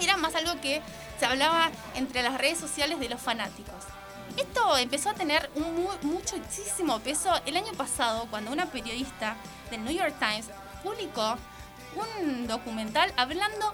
Era 0.00 0.16
más 0.16 0.34
algo 0.34 0.60
que 0.60 0.82
se 1.18 1.26
hablaba 1.26 1.70
entre 1.94 2.22
las 2.22 2.36
redes 2.36 2.58
sociales 2.58 2.98
de 2.98 3.08
los 3.08 3.20
fanáticos. 3.20 3.91
Esto 4.36 4.76
empezó 4.78 5.10
a 5.10 5.14
tener 5.14 5.50
un 5.54 5.74
mu- 5.82 5.90
muchísimo 6.02 6.98
peso 7.00 7.30
el 7.46 7.56
año 7.56 7.72
pasado 7.74 8.26
cuando 8.30 8.50
una 8.50 8.66
periodista 8.66 9.36
del 9.70 9.84
New 9.84 9.92
York 9.94 10.14
Times 10.18 10.46
publicó 10.82 11.36
un 11.96 12.46
documental 12.46 13.12
hablando 13.16 13.72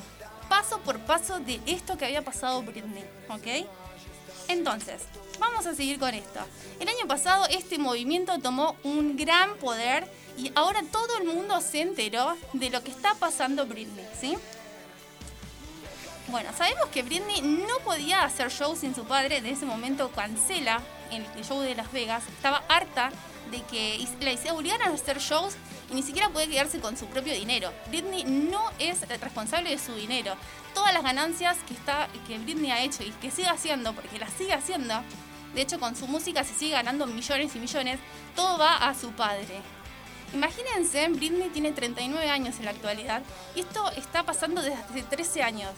paso 0.49 0.81
por 0.81 0.99
paso 1.01 1.39
de 1.41 1.61
esto 1.67 1.97
que 1.97 2.07
había 2.07 2.23
pasado 2.23 2.63
Britney, 2.63 3.05
¿ok? 3.29 3.67
Entonces, 4.49 5.03
vamos 5.39 5.67
a 5.67 5.75
seguir 5.75 5.99
con 5.99 6.15
esto. 6.15 6.41
El 6.81 6.89
año 6.89 7.07
pasado 7.07 7.47
este 7.51 7.79
movimiento 7.79 8.39
tomó 8.39 8.77
un 8.83 9.17
gran 9.17 9.55
poder 9.59 10.11
y 10.37 10.51
ahora 10.55 10.83
todo 10.91 11.19
el 11.19 11.25
mundo 11.25 11.61
se 11.61 11.83
enteró 11.83 12.37
de 12.55 12.71
lo 12.71 12.83
que 12.83 12.91
está 12.91 13.15
pasando 13.15 13.67
Britney, 13.67 14.07
¿sí? 14.19 14.37
Bueno, 16.31 16.51
sabemos 16.55 16.89
que 16.93 17.03
Britney 17.03 17.41
no 17.41 17.79
podía 17.85 18.23
hacer 18.23 18.51
shows 18.51 18.81
sin 18.81 18.95
su 18.95 19.05
padre. 19.05 19.41
De 19.41 19.51
ese 19.51 19.65
momento 19.65 20.11
cancela 20.11 20.83
el, 21.11 21.25
show 21.43 21.61
de 21.61 21.75
Las 21.75 21.91
Vegas. 21.91 22.23
Estaba 22.29 22.63
harta 22.69 23.11
de 23.51 23.63
que 23.63 24.07
la 24.21 24.53
obligaran 24.53 24.93
a 24.93 24.95
hacer 24.95 25.21
shows 25.21 25.55
y 25.91 25.95
ni 25.95 26.03
siquiera 26.03 26.29
puede 26.29 26.49
quedarse 26.49 26.81
con 26.81 26.99
su 26.99 27.07
propio 27.07 27.33
dinero. 27.33 27.73
Britney 27.89 28.25
no 28.25 28.61
es 28.79 29.09
responsable 29.09 29.71
de 29.71 29.79
su 29.79 29.95
dinero. 29.95 30.35
Todas 30.75 30.93
las 30.93 31.03
ganancias 31.03 31.57
que, 31.67 31.73
está, 31.73 32.09
que 32.27 32.39
Britney 32.39 32.73
ha 32.73 32.83
hecho 32.83 33.03
y 33.03 33.11
que 33.23 33.31
sigue 33.31 33.49
haciendo, 33.49 33.95
porque 33.95 34.19
las 34.19 34.33
sigue 34.35 34.53
haciendo, 34.53 35.03
de 35.55 35.63
hecho 35.63 35.81
con 35.81 35.97
su 35.97 36.07
música 36.07 36.45
se 36.45 36.53
sigue 36.53 36.73
ganando 36.73 37.07
millones 37.07 37.57
y 37.57 37.59
millones, 37.59 38.01
todo 38.37 38.59
va 38.59 38.77
a 38.77 38.95
su 38.95 39.13
padre. 39.13 39.63
Imagínense, 40.35 41.09
Britney 41.09 41.49
tiene 41.49 41.73
39 41.73 42.29
años 42.29 42.59
en 42.59 42.67
la 42.67 42.73
actualidad 42.73 43.23
y 43.55 43.61
esto 43.61 43.91
está 43.93 44.25
pasando 44.25 44.61
desde 44.61 44.77
hace 44.77 45.03
13 45.05 45.43
años. 45.43 45.71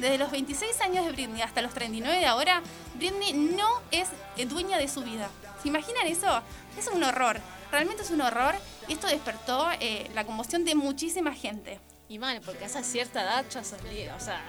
Desde 0.00 0.16
los 0.16 0.30
26 0.30 0.80
años 0.80 1.04
de 1.06 1.12
Britney 1.12 1.42
hasta 1.42 1.60
los 1.60 1.74
39 1.74 2.18
de 2.18 2.26
ahora, 2.26 2.62
Britney 2.94 3.32
no 3.32 3.82
es 3.90 4.08
eh, 4.36 4.46
dueña 4.46 4.78
de 4.78 4.86
su 4.86 5.02
vida. 5.02 5.28
¿Se 5.60 5.68
imaginan 5.68 6.06
eso? 6.06 6.40
Es 6.78 6.86
un 6.86 7.02
horror. 7.02 7.40
Realmente 7.72 8.02
es 8.02 8.10
un 8.10 8.20
horror 8.20 8.54
y 8.86 8.92
esto 8.92 9.08
despertó 9.08 9.68
eh, 9.80 10.08
la 10.14 10.24
conmoción 10.24 10.64
de 10.64 10.76
muchísima 10.76 11.34
gente. 11.34 11.80
Y 12.08 12.18
mal, 12.18 12.40
porque 12.40 12.64
a 12.64 12.66
esa 12.68 12.82
cierta 12.82 13.22
edad 13.22 13.44
ya 13.50 13.62
sos, 13.62 13.80
o 13.80 14.20
sea, 14.20 14.40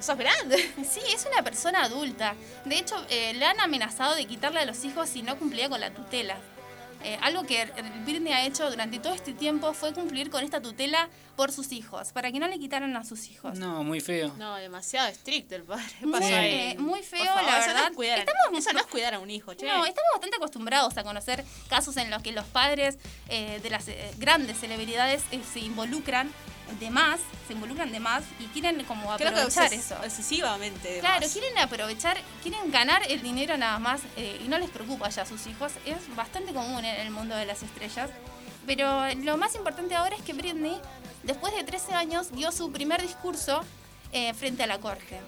sos 0.00 0.16
grande. 0.16 0.56
Sí, 0.88 1.00
es 1.12 1.26
una 1.30 1.42
persona 1.42 1.82
adulta. 1.82 2.34
De 2.64 2.78
hecho, 2.78 2.94
eh, 3.10 3.34
le 3.34 3.44
han 3.44 3.60
amenazado 3.60 4.14
de 4.14 4.24
quitarle 4.24 4.60
a 4.60 4.64
los 4.64 4.84
hijos 4.84 5.08
si 5.08 5.22
no 5.22 5.36
cumplía 5.36 5.68
con 5.68 5.80
la 5.80 5.92
tutela. 5.92 6.38
Eh, 7.04 7.18
algo 7.22 7.42
que 7.44 7.66
Britney 8.04 8.32
ha 8.32 8.44
hecho 8.46 8.70
durante 8.70 8.98
todo 8.98 9.12
este 9.14 9.32
tiempo 9.32 9.72
fue 9.74 9.92
cumplir 9.92 10.30
con 10.30 10.44
esta 10.44 10.60
tutela 10.62 11.08
por 11.36 11.50
sus 11.50 11.72
hijos, 11.72 12.12
para 12.12 12.30
que 12.30 12.38
no 12.38 12.46
le 12.46 12.58
quitaran 12.58 12.94
a 12.96 13.04
sus 13.04 13.28
hijos. 13.28 13.58
No, 13.58 13.82
muy 13.82 14.00
feo. 14.00 14.32
No, 14.38 14.56
demasiado 14.56 15.08
estricto 15.08 15.54
el 15.56 15.62
padre. 15.64 15.84
Muy, 16.02 16.12
Pasó 16.12 16.26
ahí. 16.34 16.50
eh, 16.50 16.76
muy 16.78 17.02
feo, 17.02 17.24
favor, 17.24 17.42
la 17.44 17.58
eso 17.58 17.68
no 17.68 17.74
verdad. 17.74 17.90
es 17.90 17.96
cuidar 17.96 18.18
a- 18.18 18.22
Estamos- 18.22 18.58
eso 18.58 18.72
no 18.72 18.78
es 18.80 18.86
cuidar 18.86 19.14
a 19.14 19.18
un 19.18 19.30
hijo, 19.30 19.54
che. 19.54 19.66
No, 19.66 19.84
estamos 19.84 20.08
bastante 20.14 20.36
acostumbrados 20.36 20.96
a 20.96 21.02
conocer 21.04 21.44
casos 21.68 21.96
en 21.96 22.10
los 22.10 22.22
que 22.22 22.32
los 22.32 22.44
padres 22.46 22.98
eh, 23.28 23.60
de 23.62 23.70
las 23.70 23.88
eh, 23.88 24.10
grandes 24.18 24.58
celebridades 24.60 25.22
eh, 25.32 25.40
se 25.52 25.60
involucran 25.60 26.30
de 26.78 26.90
más, 26.90 27.20
se 27.46 27.52
involucran 27.52 27.92
de 27.92 28.00
más 28.00 28.24
y 28.38 28.46
quieren 28.46 28.82
como 28.84 29.12
aprovechar 29.12 29.72
eso. 29.72 29.96
excesivamente. 30.02 31.00
Claro, 31.00 31.22
más. 31.22 31.32
quieren 31.32 31.58
aprovechar, 31.58 32.18
quieren 32.42 32.70
ganar 32.70 33.02
el 33.08 33.22
dinero 33.22 33.56
nada 33.56 33.78
más 33.78 34.02
eh, 34.16 34.40
y 34.44 34.48
no 34.48 34.58
les 34.58 34.70
preocupa 34.70 35.08
ya 35.08 35.22
a 35.22 35.26
sus 35.26 35.46
hijos. 35.46 35.72
Es 35.84 36.14
bastante 36.16 36.52
común 36.52 36.84
en 36.84 37.00
el 37.00 37.10
mundo 37.10 37.34
de 37.36 37.46
las 37.46 37.62
estrellas. 37.62 38.10
Pero 38.66 39.12
lo 39.16 39.36
más 39.36 39.54
importante 39.54 39.94
ahora 39.94 40.16
es 40.16 40.22
que 40.22 40.32
Britney, 40.32 40.80
después 41.24 41.54
de 41.54 41.64
13 41.64 41.94
años, 41.94 42.30
dio 42.32 42.52
su 42.52 42.70
primer 42.70 43.02
discurso 43.02 43.62
eh, 44.12 44.32
frente 44.34 44.62
a 44.62 44.66
la 44.66 44.78
corte. 44.78 45.20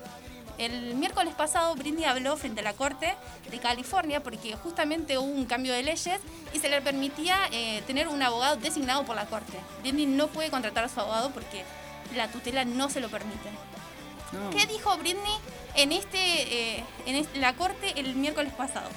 El 0.58 0.94
miércoles 0.94 1.34
pasado 1.34 1.74
Britney 1.74 2.04
habló 2.04 2.36
frente 2.36 2.60
a 2.60 2.64
la 2.64 2.74
Corte 2.74 3.14
de 3.50 3.58
California 3.58 4.22
porque 4.22 4.54
justamente 4.56 5.18
hubo 5.18 5.26
un 5.26 5.46
cambio 5.46 5.72
de 5.72 5.82
leyes 5.82 6.20
y 6.52 6.58
se 6.60 6.68
le 6.68 6.80
permitía 6.80 7.36
eh, 7.50 7.82
tener 7.86 8.06
un 8.08 8.22
abogado 8.22 8.56
designado 8.56 9.04
por 9.04 9.16
la 9.16 9.26
Corte. 9.26 9.58
Britney 9.82 10.06
no 10.06 10.28
puede 10.28 10.50
contratar 10.50 10.84
a 10.84 10.88
su 10.88 11.00
abogado 11.00 11.30
porque 11.30 11.64
la 12.14 12.28
tutela 12.28 12.64
no 12.64 12.88
se 12.88 13.00
lo 13.00 13.08
permite. 13.08 13.48
No. 14.32 14.50
¿Qué 14.50 14.66
dijo 14.66 14.96
Britney 14.96 15.34
en, 15.74 15.92
este, 15.92 16.18
eh, 16.78 16.84
en 17.06 17.16
es- 17.16 17.28
la 17.36 17.54
corte 17.54 17.92
el 17.98 18.14
miércoles 18.14 18.52
pasado? 18.52 18.88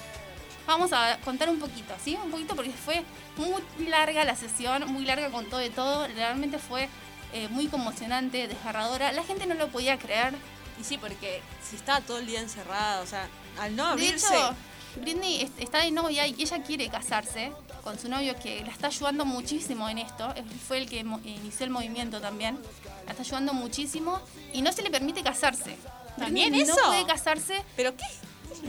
Vamos 0.68 0.91
a 0.93 1.18
contar 1.24 1.49
un 1.49 1.60
poquito, 1.60 1.93
¿sí? 2.03 2.18
Un 2.24 2.30
poquito 2.30 2.55
porque 2.55 2.72
fue 2.72 3.03
muy 3.38 3.88
larga 3.88 4.26
la 4.26 4.36
sesión, 4.36 4.86
muy 4.91 5.05
larga 5.05 5.30
con 5.32 5.45
todo 5.49 5.64
y 5.66 5.70
todo. 5.70 6.08
Realmente 6.08 6.60
fue 6.60 6.89
eh, 7.34 7.47
muy 7.49 7.68
conmocionante, 7.68 8.47
desgarradora. 8.47 9.12
La 9.12 9.24
gente 9.24 9.45
no 9.47 9.55
lo 9.55 9.68
podía 9.70 9.97
creer. 9.97 10.34
Y 10.80 10.84
sí, 10.84 10.97
porque 10.97 11.41
si 11.67 11.75
estaba 11.75 12.01
todo 12.01 12.19
el 12.19 12.28
día 12.28 12.39
encerrada, 12.41 13.01
o 13.01 13.07
sea, 13.07 13.28
al 13.59 13.75
no 13.75 13.86
De 13.88 13.91
abrirse. 13.93 14.28
hecho, 14.36 14.55
Britney 15.01 15.41
est- 15.41 15.59
está 15.59 15.80
de 15.80 15.91
novia 15.91 16.25
y 16.28 16.36
ella 16.41 16.61
quiere 16.63 16.89
casarse 16.89 17.51
con 17.84 17.97
su 17.99 18.09
novio 18.09 18.36
que 18.41 18.63
la 18.63 18.71
está 18.71 18.88
ayudando 18.88 19.25
muchísimo 19.25 19.88
en 19.89 19.99
esto. 19.99 20.34
Fue 20.67 20.78
el 20.80 20.89
que 20.89 20.99
inició 20.99 21.65
el 21.65 21.69
movimiento 21.71 22.19
también. 22.21 22.59
La 23.05 23.11
está 23.11 23.23
ayudando 23.23 23.53
muchísimo 23.53 24.19
y 24.53 24.61
no 24.61 24.71
se 24.71 24.82
le 24.82 24.89
permite 24.89 25.23
casarse. 25.23 25.78
¿También 26.17 26.49
Britney 26.49 26.69
eso? 26.69 26.80
No 26.82 26.88
puede 26.88 27.05
casarse, 27.05 27.63
¿Pero 27.75 27.95
qué? 27.95 28.05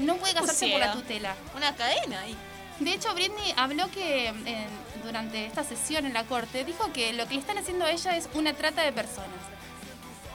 no 0.01 0.17
puede 0.17 0.35
casarse 0.35 0.69
por 0.71 0.81
la 0.81 0.93
tutela. 0.93 1.35
Una 1.57 1.75
cadena 1.77 2.21
ahí. 2.21 2.37
De 2.81 2.93
hecho, 2.93 3.13
Britney 3.15 3.53
habló 3.57 3.91
que 3.91 4.29
eh, 4.29 4.67
durante 5.03 5.47
esta 5.47 5.65
sesión 5.65 6.07
en 6.07 6.13
la 6.13 6.25
corte 6.25 6.65
dijo 6.65 6.93
que 6.93 7.13
lo 7.15 7.27
que 7.27 7.35
le 7.35 7.41
están 7.41 7.59
haciendo 7.59 7.87
a 7.87 7.91
ella 7.91 8.17
es 8.17 8.29
una 8.35 8.53
trata 8.55 8.83
de 8.83 8.93
personas. 8.93 9.29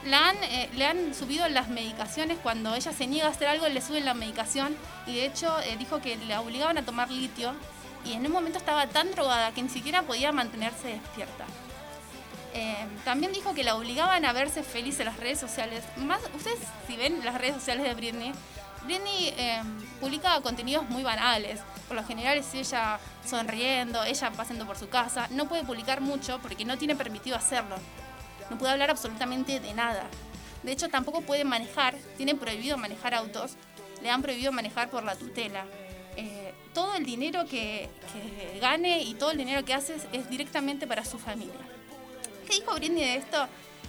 Eh, 0.06 0.68
le 0.74 0.86
han 0.86 1.14
subido 1.14 1.48
las 1.48 1.68
medicaciones, 1.68 2.36
cuando 2.42 2.74
ella 2.74 2.92
se 2.92 3.06
niega 3.06 3.26
a 3.26 3.30
hacer 3.30 3.48
algo 3.48 3.66
le 3.68 3.80
suben 3.80 4.04
la 4.04 4.12
medicación 4.12 4.76
y 5.06 5.14
de 5.14 5.24
hecho 5.24 5.58
eh, 5.60 5.76
dijo 5.78 6.02
que 6.02 6.16
la 6.28 6.42
obligaban 6.42 6.76
a 6.76 6.84
tomar 6.84 7.10
litio 7.10 7.54
y 8.04 8.12
en 8.12 8.26
un 8.26 8.32
momento 8.32 8.58
estaba 8.58 8.86
tan 8.86 9.10
drogada 9.12 9.52
que 9.52 9.62
ni 9.62 9.70
siquiera 9.70 10.02
podía 10.02 10.30
mantenerse 10.30 10.88
despierta. 10.88 11.46
Eh, 12.52 12.86
también 13.04 13.32
dijo 13.32 13.54
que 13.54 13.64
la 13.64 13.76
obligaban 13.76 14.26
a 14.26 14.34
verse 14.34 14.62
feliz 14.62 15.00
en 15.00 15.06
las 15.06 15.16
redes 15.16 15.40
sociales. 15.40 15.82
Más, 15.96 16.20
ustedes 16.34 16.58
si 16.86 16.96
ven 16.96 17.24
las 17.24 17.38
redes 17.38 17.54
sociales 17.54 17.84
de 17.84 17.94
Britney, 17.94 18.32
Britney 18.84 19.34
publica 20.00 20.38
contenidos 20.42 20.86
muy 20.90 21.02
banales. 21.02 21.60
Por 21.88 21.96
lo 21.96 22.04
general 22.04 22.36
es 22.36 22.52
ella 22.54 23.00
sonriendo, 23.26 24.04
ella 24.04 24.30
pasando 24.32 24.66
por 24.66 24.76
su 24.76 24.90
casa. 24.90 25.28
No 25.30 25.48
puede 25.48 25.64
publicar 25.64 26.02
mucho 26.02 26.38
porque 26.40 26.66
no 26.66 26.76
tiene 26.76 26.94
permitido 26.94 27.36
hacerlo. 27.36 27.76
No 28.50 28.58
puede 28.58 28.72
hablar 28.72 28.90
absolutamente 28.90 29.60
de 29.60 29.74
nada. 29.74 30.04
De 30.62 30.72
hecho, 30.72 30.88
tampoco 30.88 31.20
puede 31.22 31.44
manejar. 31.44 31.94
Tiene 32.16 32.34
prohibido 32.34 32.76
manejar 32.78 33.14
autos. 33.14 33.52
Le 34.02 34.10
han 34.10 34.22
prohibido 34.22 34.52
manejar 34.52 34.90
por 34.90 35.02
la 35.04 35.14
tutela. 35.16 35.64
Eh, 36.16 36.54
todo 36.72 36.94
el 36.94 37.04
dinero 37.04 37.44
que, 37.46 37.88
que 38.12 38.58
gane 38.60 39.02
y 39.02 39.14
todo 39.14 39.30
el 39.32 39.38
dinero 39.38 39.64
que 39.64 39.74
hace 39.74 39.96
es- 40.12 40.30
directamente 40.30 40.86
para 40.86 41.04
su 41.04 41.18
familia. 41.18 41.54
¿Qué 42.46 42.54
dijo 42.60 42.74
Britney 42.74 43.02
de 43.04 43.16
esto? 43.16 43.46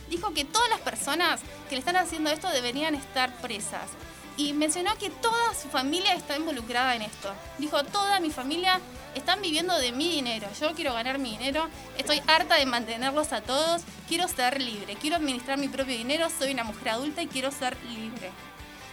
Dijo 0.09 0.33
que 0.33 0.45
todas 0.45 0.69
las 0.69 0.79
personas 0.79 1.41
que 1.69 1.75
le 1.75 1.79
están 1.79 1.95
haciendo 1.97 2.29
esto 2.29 2.49
deberían 2.49 2.95
estar 2.95 3.35
presas. 3.41 3.89
Y 4.38 4.53
mencionó 4.53 4.95
que 4.97 5.09
toda 5.09 5.53
su 5.53 5.69
familia 5.69 6.13
está 6.13 6.36
involucrada 6.36 6.95
en 6.95 7.03
esto. 7.03 7.33
Dijo, 7.57 7.83
toda 7.86 8.19
mi 8.19 8.31
familia 8.31 8.81
están 9.15 9.41
viviendo 9.41 9.77
de 9.77 9.91
mi 9.93 10.09
dinero. 10.09 10.47
Yo 10.59 10.73
quiero 10.73 10.93
ganar 10.93 11.19
mi 11.19 11.38
dinero. 11.38 11.69
Estoy 11.97 12.21
harta 12.27 12.55
de 12.55 12.65
mantenerlos 12.65 13.31
a 13.31 13.41
todos. 13.41 13.83
Quiero 14.09 14.27
ser 14.27 14.61
libre. 14.61 14.95
Quiero 14.95 15.15
administrar 15.15 15.57
mi 15.57 15.69
propio 15.69 15.95
dinero. 15.95 16.27
Soy 16.38 16.51
una 16.51 16.65
mujer 16.65 16.89
adulta 16.89 17.21
y 17.21 17.27
quiero 17.27 17.51
ser 17.51 17.77
libre. 17.86 18.29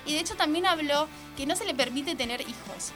Y 0.06 0.12
de 0.12 0.20
hecho 0.20 0.36
también 0.36 0.66
habló 0.66 1.08
que 1.36 1.46
no 1.46 1.56
se 1.56 1.64
le 1.64 1.74
permite 1.74 2.14
tener 2.14 2.40
hijos. 2.42 2.92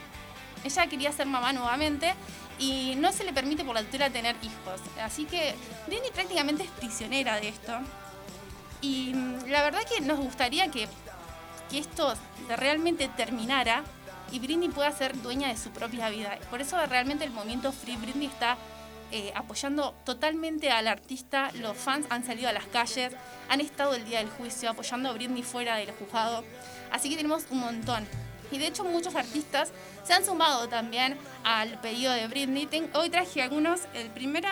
Ella 0.63 0.87
quería 0.87 1.11
ser 1.11 1.27
mamá 1.27 1.53
nuevamente 1.53 2.13
y 2.59 2.95
no 2.97 3.11
se 3.11 3.23
le 3.23 3.33
permite 3.33 3.63
por 3.63 3.75
la 3.75 3.83
tutela 3.83 4.09
tener 4.09 4.35
hijos. 4.41 4.81
Así 5.01 5.25
que 5.25 5.55
Britney 5.87 6.11
prácticamente 6.11 6.63
es 6.63 6.71
prisionera 6.71 7.39
de 7.39 7.49
esto. 7.49 7.73
Y 8.81 9.13
mm, 9.13 9.47
la 9.47 9.63
verdad 9.63 9.81
que 9.83 10.01
nos 10.01 10.19
gustaría 10.19 10.69
que, 10.69 10.87
que 11.69 11.79
esto 11.79 12.13
realmente 12.49 13.07
terminara 13.09 13.83
y 14.31 14.39
Britney 14.39 14.69
pueda 14.69 14.91
ser 14.91 15.21
dueña 15.21 15.47
de 15.49 15.57
su 15.57 15.69
propia 15.71 16.09
vida. 16.09 16.37
Por 16.49 16.61
eso 16.61 16.77
realmente 16.85 17.23
el 17.23 17.31
movimiento 17.31 17.71
Free 17.71 17.95
Britney 17.95 18.27
está 18.27 18.57
eh, 19.11 19.31
apoyando 19.35 19.95
totalmente 20.03 20.69
al 20.69 20.87
artista. 20.87 21.51
Los 21.53 21.77
fans 21.77 22.05
han 22.09 22.25
salido 22.25 22.49
a 22.49 22.53
las 22.53 22.65
calles, 22.65 23.13
han 23.49 23.61
estado 23.61 23.95
el 23.95 24.05
día 24.05 24.19
del 24.19 24.29
juicio 24.29 24.69
apoyando 24.69 25.09
a 25.09 25.13
Britney 25.13 25.43
fuera 25.43 25.77
del 25.77 25.91
juzgado. 25.91 26.43
Así 26.91 27.09
que 27.09 27.15
tenemos 27.15 27.45
un 27.49 27.59
montón. 27.59 28.05
Y 28.51 28.57
de 28.57 28.67
hecho 28.67 28.83
muchos 28.83 29.15
artistas 29.15 29.71
se 30.03 30.13
han 30.13 30.25
sumado 30.25 30.67
también 30.67 31.17
al 31.43 31.79
pedido 31.79 32.13
de 32.13 32.27
Britney. 32.27 32.67
Hoy 32.93 33.09
traje 33.09 33.41
algunos. 33.41 33.81
El 33.93 34.09
primero, 34.09 34.49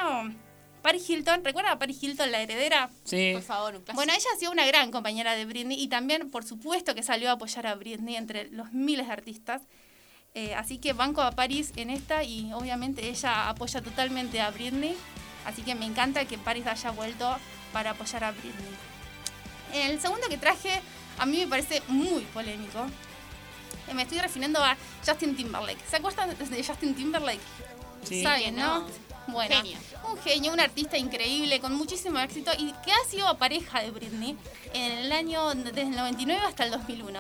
Paris 0.86 1.10
Hilton. 1.10 1.44
¿Recuerda 1.44 1.72
a 1.72 1.80
Paris 1.80 1.98
Hilton, 2.04 2.32
la 2.32 2.42
heredera? 2.44 2.92
Sí. 3.06 3.32
Por 3.34 3.42
favor, 3.42 3.76
un 3.76 3.82
clásico. 3.82 3.96
Bueno, 3.96 4.14
ella 4.14 4.30
ha 4.32 4.38
sido 4.38 4.52
una 4.52 4.68
gran 4.68 4.92
compañera 4.92 5.34
de 5.34 5.46
Britney 5.46 5.82
y 5.82 5.88
también, 5.88 6.30
por 6.30 6.46
supuesto, 6.46 6.94
que 6.94 7.02
salió 7.02 7.32
a 7.32 7.34
apoyar 7.34 7.66
a 7.66 7.74
Britney 7.74 8.16
entre 8.16 8.52
los 8.52 8.72
miles 8.72 9.08
de 9.08 9.14
artistas. 9.14 9.64
Eh, 10.36 10.54
así 10.54 10.78
que 10.78 10.94
banco 10.94 11.24
a 11.24 11.32
Paris 11.32 11.74
en 11.76 11.90
esta 11.90 12.24
y 12.24 12.54
obviamente 12.54 13.10
ella 13.10 13.50
apoya 13.50 13.82
totalmente 13.82 14.40
a 14.42 14.52
Britney. 14.52 14.96
Así 15.48 15.64
que 15.64 15.74
me 15.74 15.88
encanta 15.88 16.24
que 16.26 16.38
Paris 16.38 16.68
haya 16.68 16.92
vuelto 16.92 17.36
para 17.74 17.92
apoyar 17.92 18.24
a 18.24 18.32
Britney. 18.32 18.76
El 19.74 20.00
segundo 20.00 20.28
que 20.30 20.38
traje 20.38 20.82
a 21.18 21.26
mí 21.26 21.40
me 21.40 21.48
parece 21.48 21.82
muy 21.88 22.22
polémico. 22.26 22.86
Eh, 23.88 23.94
Me 23.96 24.04
estoy 24.04 24.20
refiriendo 24.20 24.64
a 24.64 24.78
Justin 25.04 25.36
Timberlake. 25.36 25.80
¿Se 25.90 25.96
acuerdan 25.96 26.30
de 26.30 26.64
Justin 26.64 26.94
Timberlake? 26.94 27.42
Sí. 28.04 28.22
Saben, 28.22 28.56
¿no? 28.56 28.82
no. 28.82 29.15
Bueno, 29.28 29.56
Genio. 29.56 29.78
un 30.12 30.18
genio, 30.20 30.54
un 30.54 30.60
artista 30.60 30.98
increíble, 30.98 31.60
con 31.60 31.74
muchísimo 31.74 32.20
éxito 32.20 32.52
y 32.58 32.72
que 32.84 32.92
ha 32.92 33.10
sido 33.10 33.36
pareja 33.38 33.82
de 33.82 33.92
Britney 33.92 34.38
en 34.74 34.92
el 35.00 35.12
año 35.12 35.54
desde 35.56 35.82
el 35.82 35.92
99 35.92 36.42
hasta 36.48 36.64
el 36.66 36.72
2001. 36.72 37.20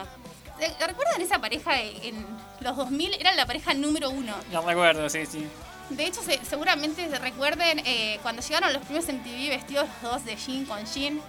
Eh, 0.61 0.71
¿Recuerdan 0.87 1.19
esa 1.21 1.39
pareja 1.39 1.81
en 1.81 2.25
los 2.61 2.77
2000? 2.77 3.15
Era 3.19 3.33
la 3.35 3.45
pareja 3.45 3.73
número 3.73 4.09
uno. 4.09 4.33
Lo 4.51 4.61
recuerdo, 4.61 5.09
sí, 5.09 5.25
sí. 5.25 5.45
De 5.89 6.05
hecho, 6.05 6.21
se- 6.23 6.39
seguramente 6.45 7.09
se 7.09 7.19
recuerden 7.19 7.79
eh, 7.85 8.19
cuando 8.23 8.41
llegaron 8.41 8.71
los 8.73 8.81
premios 8.83 9.05
MTV 9.07 9.49
vestidos 9.49 9.87
los 10.01 10.11
dos 10.13 10.25
de 10.25 10.35
jean 10.35 10.65
con 10.65 10.85
jean. 10.85 11.19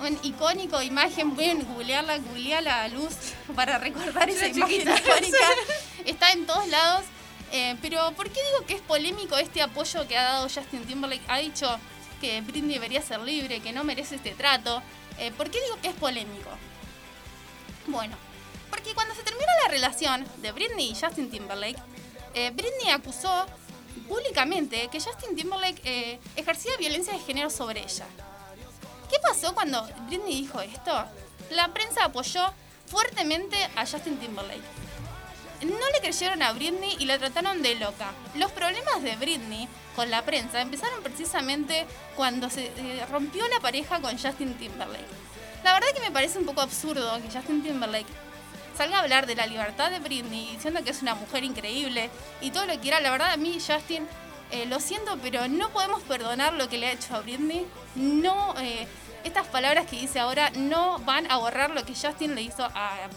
Un 0.00 0.18
icónico 0.24 0.82
imagen, 0.82 1.34
pueden 1.36 1.64
googlearla, 1.64 2.18
googlearla 2.18 2.82
a 2.82 2.88
luz 2.88 3.14
para 3.54 3.78
recordar 3.78 4.28
esa 4.28 4.48
imagen 4.48 4.80
chiquita. 4.80 4.98
icónica. 4.98 5.38
Está 6.04 6.32
en 6.32 6.44
todos 6.46 6.66
lados. 6.68 7.04
Eh, 7.52 7.76
pero, 7.80 8.12
¿por 8.12 8.28
qué 8.30 8.40
digo 8.52 8.66
que 8.66 8.74
es 8.74 8.80
polémico 8.82 9.36
este 9.36 9.62
apoyo 9.62 10.06
que 10.08 10.16
ha 10.16 10.24
dado 10.24 10.48
Justin 10.48 10.84
Timberlake? 10.84 11.22
Ha 11.28 11.38
dicho 11.38 11.78
que 12.20 12.40
Britney 12.40 12.74
debería 12.74 13.02
ser 13.02 13.20
libre, 13.20 13.60
que 13.60 13.72
no 13.72 13.84
merece 13.84 14.16
este 14.16 14.32
trato. 14.32 14.82
Eh, 15.18 15.30
¿Por 15.36 15.50
qué 15.50 15.60
digo 15.62 15.80
que 15.80 15.88
es 15.88 15.94
polémico? 15.94 16.50
Bueno, 17.86 18.16
porque 18.70 18.94
cuando 18.94 19.14
se 19.14 19.22
terminó 19.22 19.46
la 19.64 19.70
relación 19.70 20.26
de 20.42 20.52
Britney 20.52 20.90
y 20.90 20.94
Justin 20.94 21.30
Timberlake, 21.30 21.80
eh, 22.34 22.50
Britney 22.50 22.90
acusó 22.90 23.46
públicamente 24.08 24.88
que 24.88 25.00
Justin 25.00 25.36
Timberlake 25.36 26.18
ejercía 26.34 26.76
violencia 26.78 27.12
de 27.12 27.20
género 27.20 27.50
sobre 27.50 27.82
ella. 27.82 28.06
¿Qué 29.08 29.18
pasó 29.20 29.54
cuando 29.54 29.86
Britney 30.08 30.34
dijo 30.42 30.60
esto? 30.60 31.04
La 31.50 31.72
prensa 31.72 32.06
apoyó 32.06 32.52
fuertemente 32.86 33.56
a 33.76 33.86
Justin 33.86 34.18
Timberlake. 34.18 34.62
No 35.62 35.88
le 35.92 36.00
creyeron 36.00 36.42
a 36.42 36.52
Britney 36.52 36.96
y 36.98 37.06
la 37.06 37.18
trataron 37.18 37.62
de 37.62 37.74
loca. 37.76 38.12
Los 38.34 38.50
problemas 38.52 39.02
de 39.02 39.16
Britney 39.16 39.68
con 39.94 40.10
la 40.10 40.22
prensa 40.22 40.60
empezaron 40.60 41.02
precisamente 41.02 41.86
cuando 42.16 42.50
se 42.50 42.66
eh, 42.66 43.06
rompió 43.10 43.46
la 43.48 43.60
pareja 43.60 44.00
con 44.00 44.18
Justin 44.18 44.54
Timberlake. 44.54 45.06
La 45.62 45.72
verdad 45.72 45.88
que 45.94 46.00
me 46.00 46.10
parece 46.10 46.38
un 46.38 46.44
poco 46.44 46.60
absurdo 46.60 47.16
que 47.22 47.30
Justin 47.32 47.62
Timberlake 47.62 48.10
salga 48.76 48.98
a 48.98 49.02
hablar 49.02 49.26
de 49.26 49.36
la 49.36 49.46
libertad 49.46 49.90
de 49.90 50.00
Britney 50.00 50.50
diciendo 50.52 50.82
que 50.84 50.90
es 50.90 51.02
una 51.02 51.14
mujer 51.14 51.44
increíble 51.44 52.10
y 52.40 52.50
todo 52.50 52.66
lo 52.66 52.72
que 52.74 52.80
quiera. 52.80 53.00
La 53.00 53.10
verdad 53.10 53.32
a 53.32 53.36
mí 53.36 53.58
Justin, 53.64 54.06
eh, 54.50 54.66
lo 54.66 54.80
siento, 54.80 55.16
pero 55.22 55.48
no 55.48 55.70
podemos 55.70 56.02
perdonar 56.02 56.52
lo 56.54 56.68
que 56.68 56.78
le 56.78 56.88
ha 56.88 56.92
hecho 56.92 57.14
a 57.14 57.20
Britney. 57.20 57.66
No, 57.94 58.54
eh, 58.58 58.86
estas 59.24 59.46
palabras 59.46 59.86
que 59.86 59.96
dice 59.96 60.20
ahora 60.20 60.50
no 60.50 60.98
van 61.00 61.30
a 61.30 61.38
borrar 61.38 61.70
lo 61.70 61.84
que 61.84 61.94
Justin 61.94 62.34
le 62.34 62.42
hizo 62.42 62.64
a, 62.64 63.08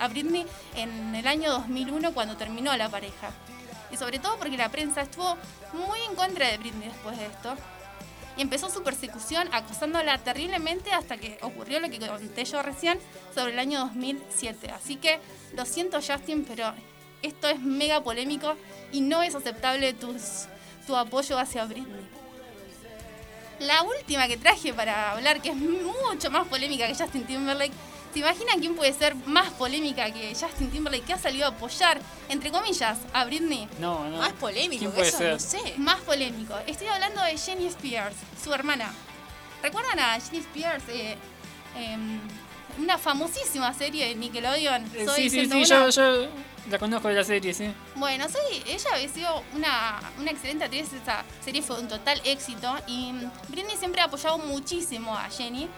a 0.00 0.08
Britney 0.08 0.46
en 0.74 1.14
el 1.14 1.26
año 1.26 1.50
2001 1.52 2.12
cuando 2.12 2.36
terminó 2.36 2.76
la 2.76 2.88
pareja. 2.88 3.30
Y 3.90 3.96
sobre 3.96 4.18
todo 4.18 4.36
porque 4.38 4.56
la 4.56 4.68
prensa 4.68 5.02
estuvo 5.02 5.36
muy 5.72 6.00
en 6.08 6.14
contra 6.14 6.48
de 6.48 6.58
Britney 6.58 6.88
después 6.88 7.18
de 7.18 7.26
esto. 7.26 7.54
Y 8.36 8.42
empezó 8.42 8.68
su 8.68 8.82
persecución 8.82 9.48
acusándola 9.52 10.18
terriblemente 10.18 10.92
hasta 10.92 11.16
que 11.16 11.38
ocurrió 11.40 11.80
lo 11.80 11.88
que 11.88 11.98
conté 11.98 12.44
yo 12.44 12.62
recién 12.62 12.98
sobre 13.34 13.52
el 13.52 13.58
año 13.58 13.80
2007. 13.80 14.70
Así 14.70 14.96
que 14.96 15.18
lo 15.54 15.64
siento 15.64 15.98
Justin, 16.02 16.44
pero 16.44 16.74
esto 17.22 17.48
es 17.48 17.60
mega 17.60 18.02
polémico 18.02 18.54
y 18.92 19.00
no 19.00 19.22
es 19.22 19.34
aceptable 19.34 19.94
tus, 19.94 20.46
tu 20.86 20.96
apoyo 20.96 21.38
hacia 21.38 21.64
Britney. 21.64 22.06
La 23.60 23.82
última 23.82 24.28
que 24.28 24.36
traje 24.36 24.74
para 24.74 25.12
hablar, 25.12 25.40
que 25.40 25.48
es 25.48 25.56
mucho 25.56 26.30
más 26.30 26.46
polémica 26.46 26.86
que 26.86 26.94
Justin 26.94 27.24
Timberlake, 27.24 27.72
¿Se 28.16 28.20
imaginan 28.20 28.60
quién 28.60 28.74
puede 28.74 28.94
ser 28.94 29.14
más 29.26 29.50
polémica 29.50 30.10
que 30.10 30.34
Justin 30.34 30.70
Timberlake 30.70 31.04
que 31.04 31.12
ha 31.12 31.18
salido 31.18 31.44
a 31.44 31.48
apoyar, 31.50 32.00
entre 32.30 32.50
comillas, 32.50 32.96
a 33.12 33.26
Britney? 33.26 33.68
No, 33.78 34.08
no. 34.08 34.16
Más 34.16 34.32
polémico 34.32 34.78
¿Quién 34.78 34.90
que 34.90 34.96
puede 34.96 35.08
eso, 35.10 35.18
ser? 35.18 35.32
no 35.34 35.38
sé. 35.38 35.74
Más 35.76 36.00
polémico. 36.00 36.54
Estoy 36.66 36.86
hablando 36.86 37.20
de 37.20 37.36
Jenny 37.36 37.66
Spears, 37.66 38.16
su 38.42 38.54
hermana. 38.54 38.90
¿Recuerdan 39.62 39.98
a 39.98 40.18
Jenny 40.18 40.38
Spears? 40.38 40.84
Eh, 40.88 41.14
em, 41.76 42.18
una 42.78 42.96
famosísima 42.96 43.74
serie 43.74 44.08
de 44.08 44.14
Nickelodeon. 44.14 44.86
Eh, 44.94 45.04
Soy 45.04 45.28
sí, 45.28 45.28
sí, 45.28 45.44
sí, 45.44 45.66
101. 45.66 45.90
yo, 45.90 46.24
yo 46.24 46.28
la 46.70 46.78
conozco 46.78 47.08
de 47.08 47.14
la 47.16 47.24
serie, 47.24 47.52
sí. 47.52 47.70
Bueno, 47.96 48.30
soy, 48.30 48.62
ella 48.66 48.90
había 48.94 49.08
sido 49.10 49.42
una, 49.54 50.00
una 50.18 50.30
excelente 50.30 50.64
actriz, 50.64 50.90
esa 50.94 51.22
serie 51.44 51.60
fue 51.60 51.78
un 51.78 51.88
total 51.88 52.22
éxito 52.24 52.76
y 52.86 53.12
Britney 53.48 53.76
siempre 53.76 54.00
ha 54.00 54.04
apoyado 54.04 54.38
muchísimo 54.38 55.14
a 55.14 55.28
Jenny 55.28 55.68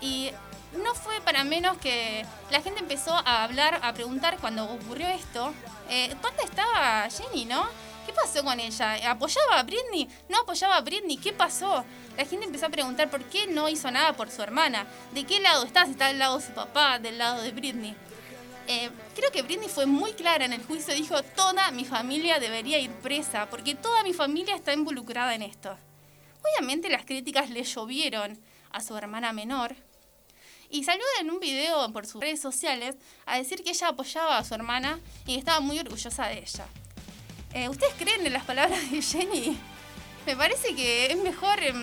y 0.00 0.30
no 0.74 0.94
fue 0.94 1.20
para 1.20 1.44
menos 1.44 1.76
que 1.78 2.24
la 2.50 2.62
gente 2.62 2.80
empezó 2.80 3.12
a 3.12 3.44
hablar, 3.44 3.80
a 3.82 3.92
preguntar 3.92 4.38
cuando 4.38 4.64
ocurrió 4.64 5.08
esto, 5.08 5.52
eh, 5.88 6.14
¿dónde 6.22 6.42
estaba 6.44 7.08
Jenny, 7.10 7.44
no? 7.44 7.66
¿Qué 8.06 8.12
pasó 8.12 8.42
con 8.42 8.58
ella? 8.58 9.10
¿Apoyaba 9.10 9.60
a 9.60 9.62
Britney? 9.62 10.08
¿No 10.28 10.40
apoyaba 10.40 10.76
a 10.76 10.80
Britney? 10.80 11.18
¿Qué 11.18 11.32
pasó? 11.32 11.84
La 12.16 12.24
gente 12.24 12.46
empezó 12.46 12.66
a 12.66 12.70
preguntar 12.70 13.08
por 13.08 13.22
qué 13.24 13.46
no 13.46 13.68
hizo 13.68 13.90
nada 13.90 14.14
por 14.14 14.28
su 14.30 14.42
hermana. 14.42 14.86
¿De 15.12 15.24
qué 15.24 15.38
lado 15.38 15.64
está? 15.64 15.82
Está 15.84 16.08
del 16.08 16.18
lado 16.18 16.38
de 16.38 16.46
su 16.46 16.52
papá, 16.52 16.98
del 16.98 17.18
lado 17.18 17.42
de 17.42 17.52
Britney. 17.52 17.94
Eh, 18.66 18.90
creo 19.14 19.30
que 19.30 19.42
Britney 19.42 19.68
fue 19.68 19.86
muy 19.86 20.12
clara 20.14 20.44
en 20.44 20.52
el 20.52 20.64
juicio. 20.64 20.94
Dijo, 20.94 21.22
toda 21.22 21.70
mi 21.70 21.84
familia 21.84 22.40
debería 22.40 22.78
ir 22.78 22.90
presa 22.90 23.48
porque 23.48 23.76
toda 23.76 24.02
mi 24.02 24.12
familia 24.12 24.56
está 24.56 24.72
involucrada 24.72 25.34
en 25.34 25.42
esto. 25.42 25.76
Obviamente 26.42 26.90
las 26.90 27.04
críticas 27.04 27.50
le 27.50 27.62
llovieron 27.62 28.40
a 28.72 28.80
su 28.80 28.96
hermana 28.96 29.32
menor. 29.32 29.76
Y 30.72 30.84
salió 30.84 31.04
en 31.20 31.30
un 31.30 31.38
video 31.38 31.92
por 31.92 32.06
sus 32.06 32.18
redes 32.22 32.40
sociales 32.40 32.96
a 33.26 33.36
decir 33.36 33.62
que 33.62 33.70
ella 33.70 33.88
apoyaba 33.88 34.38
a 34.38 34.44
su 34.44 34.54
hermana 34.54 34.98
y 35.26 35.36
estaba 35.36 35.60
muy 35.60 35.78
orgullosa 35.78 36.26
de 36.28 36.38
ella. 36.38 36.64
Eh, 37.52 37.68
¿Ustedes 37.68 37.92
creen 37.98 38.26
en 38.26 38.32
las 38.32 38.44
palabras 38.44 38.90
de 38.90 39.02
Jenny? 39.02 39.58
Me 40.24 40.34
parece 40.34 40.74
que 40.74 41.12
es 41.12 41.16
mejor, 41.18 41.62
em, 41.62 41.76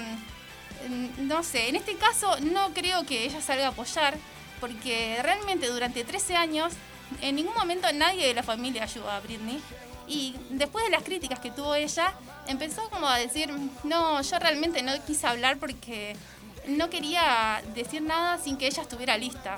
em, 0.86 1.28
no 1.28 1.44
sé, 1.44 1.70
en 1.70 1.76
este 1.76 1.98
caso 1.98 2.40
no 2.40 2.74
creo 2.74 3.06
que 3.06 3.26
ella 3.26 3.40
salga 3.42 3.68
a 3.68 3.70
apoyar, 3.70 4.18
porque 4.60 5.20
realmente 5.22 5.68
durante 5.68 6.04
13 6.04 6.36
años 6.36 6.74
en 7.22 7.36
ningún 7.36 7.54
momento 7.54 7.92
nadie 7.94 8.26
de 8.26 8.34
la 8.34 8.42
familia 8.42 8.86
ayudó 8.86 9.12
a 9.12 9.20
Britney. 9.20 9.62
Y 10.08 10.36
después 10.50 10.84
de 10.86 10.90
las 10.90 11.04
críticas 11.04 11.40
que 11.40 11.52
tuvo 11.52 11.76
ella, 11.76 12.16
empezó 12.48 12.90
como 12.90 13.08
a 13.08 13.20
decir, 13.20 13.54
no, 13.84 14.20
yo 14.20 14.40
realmente 14.40 14.82
no 14.82 14.94
quise 15.06 15.28
hablar 15.28 15.60
porque 15.60 16.16
no 16.70 16.90
quería 16.90 17.62
decir 17.76 18.02
nada 18.02 18.38
sin 18.38 18.58
que 18.58 18.68
ella 18.68 18.82
estuviera 18.84 19.18
lista. 19.18 19.58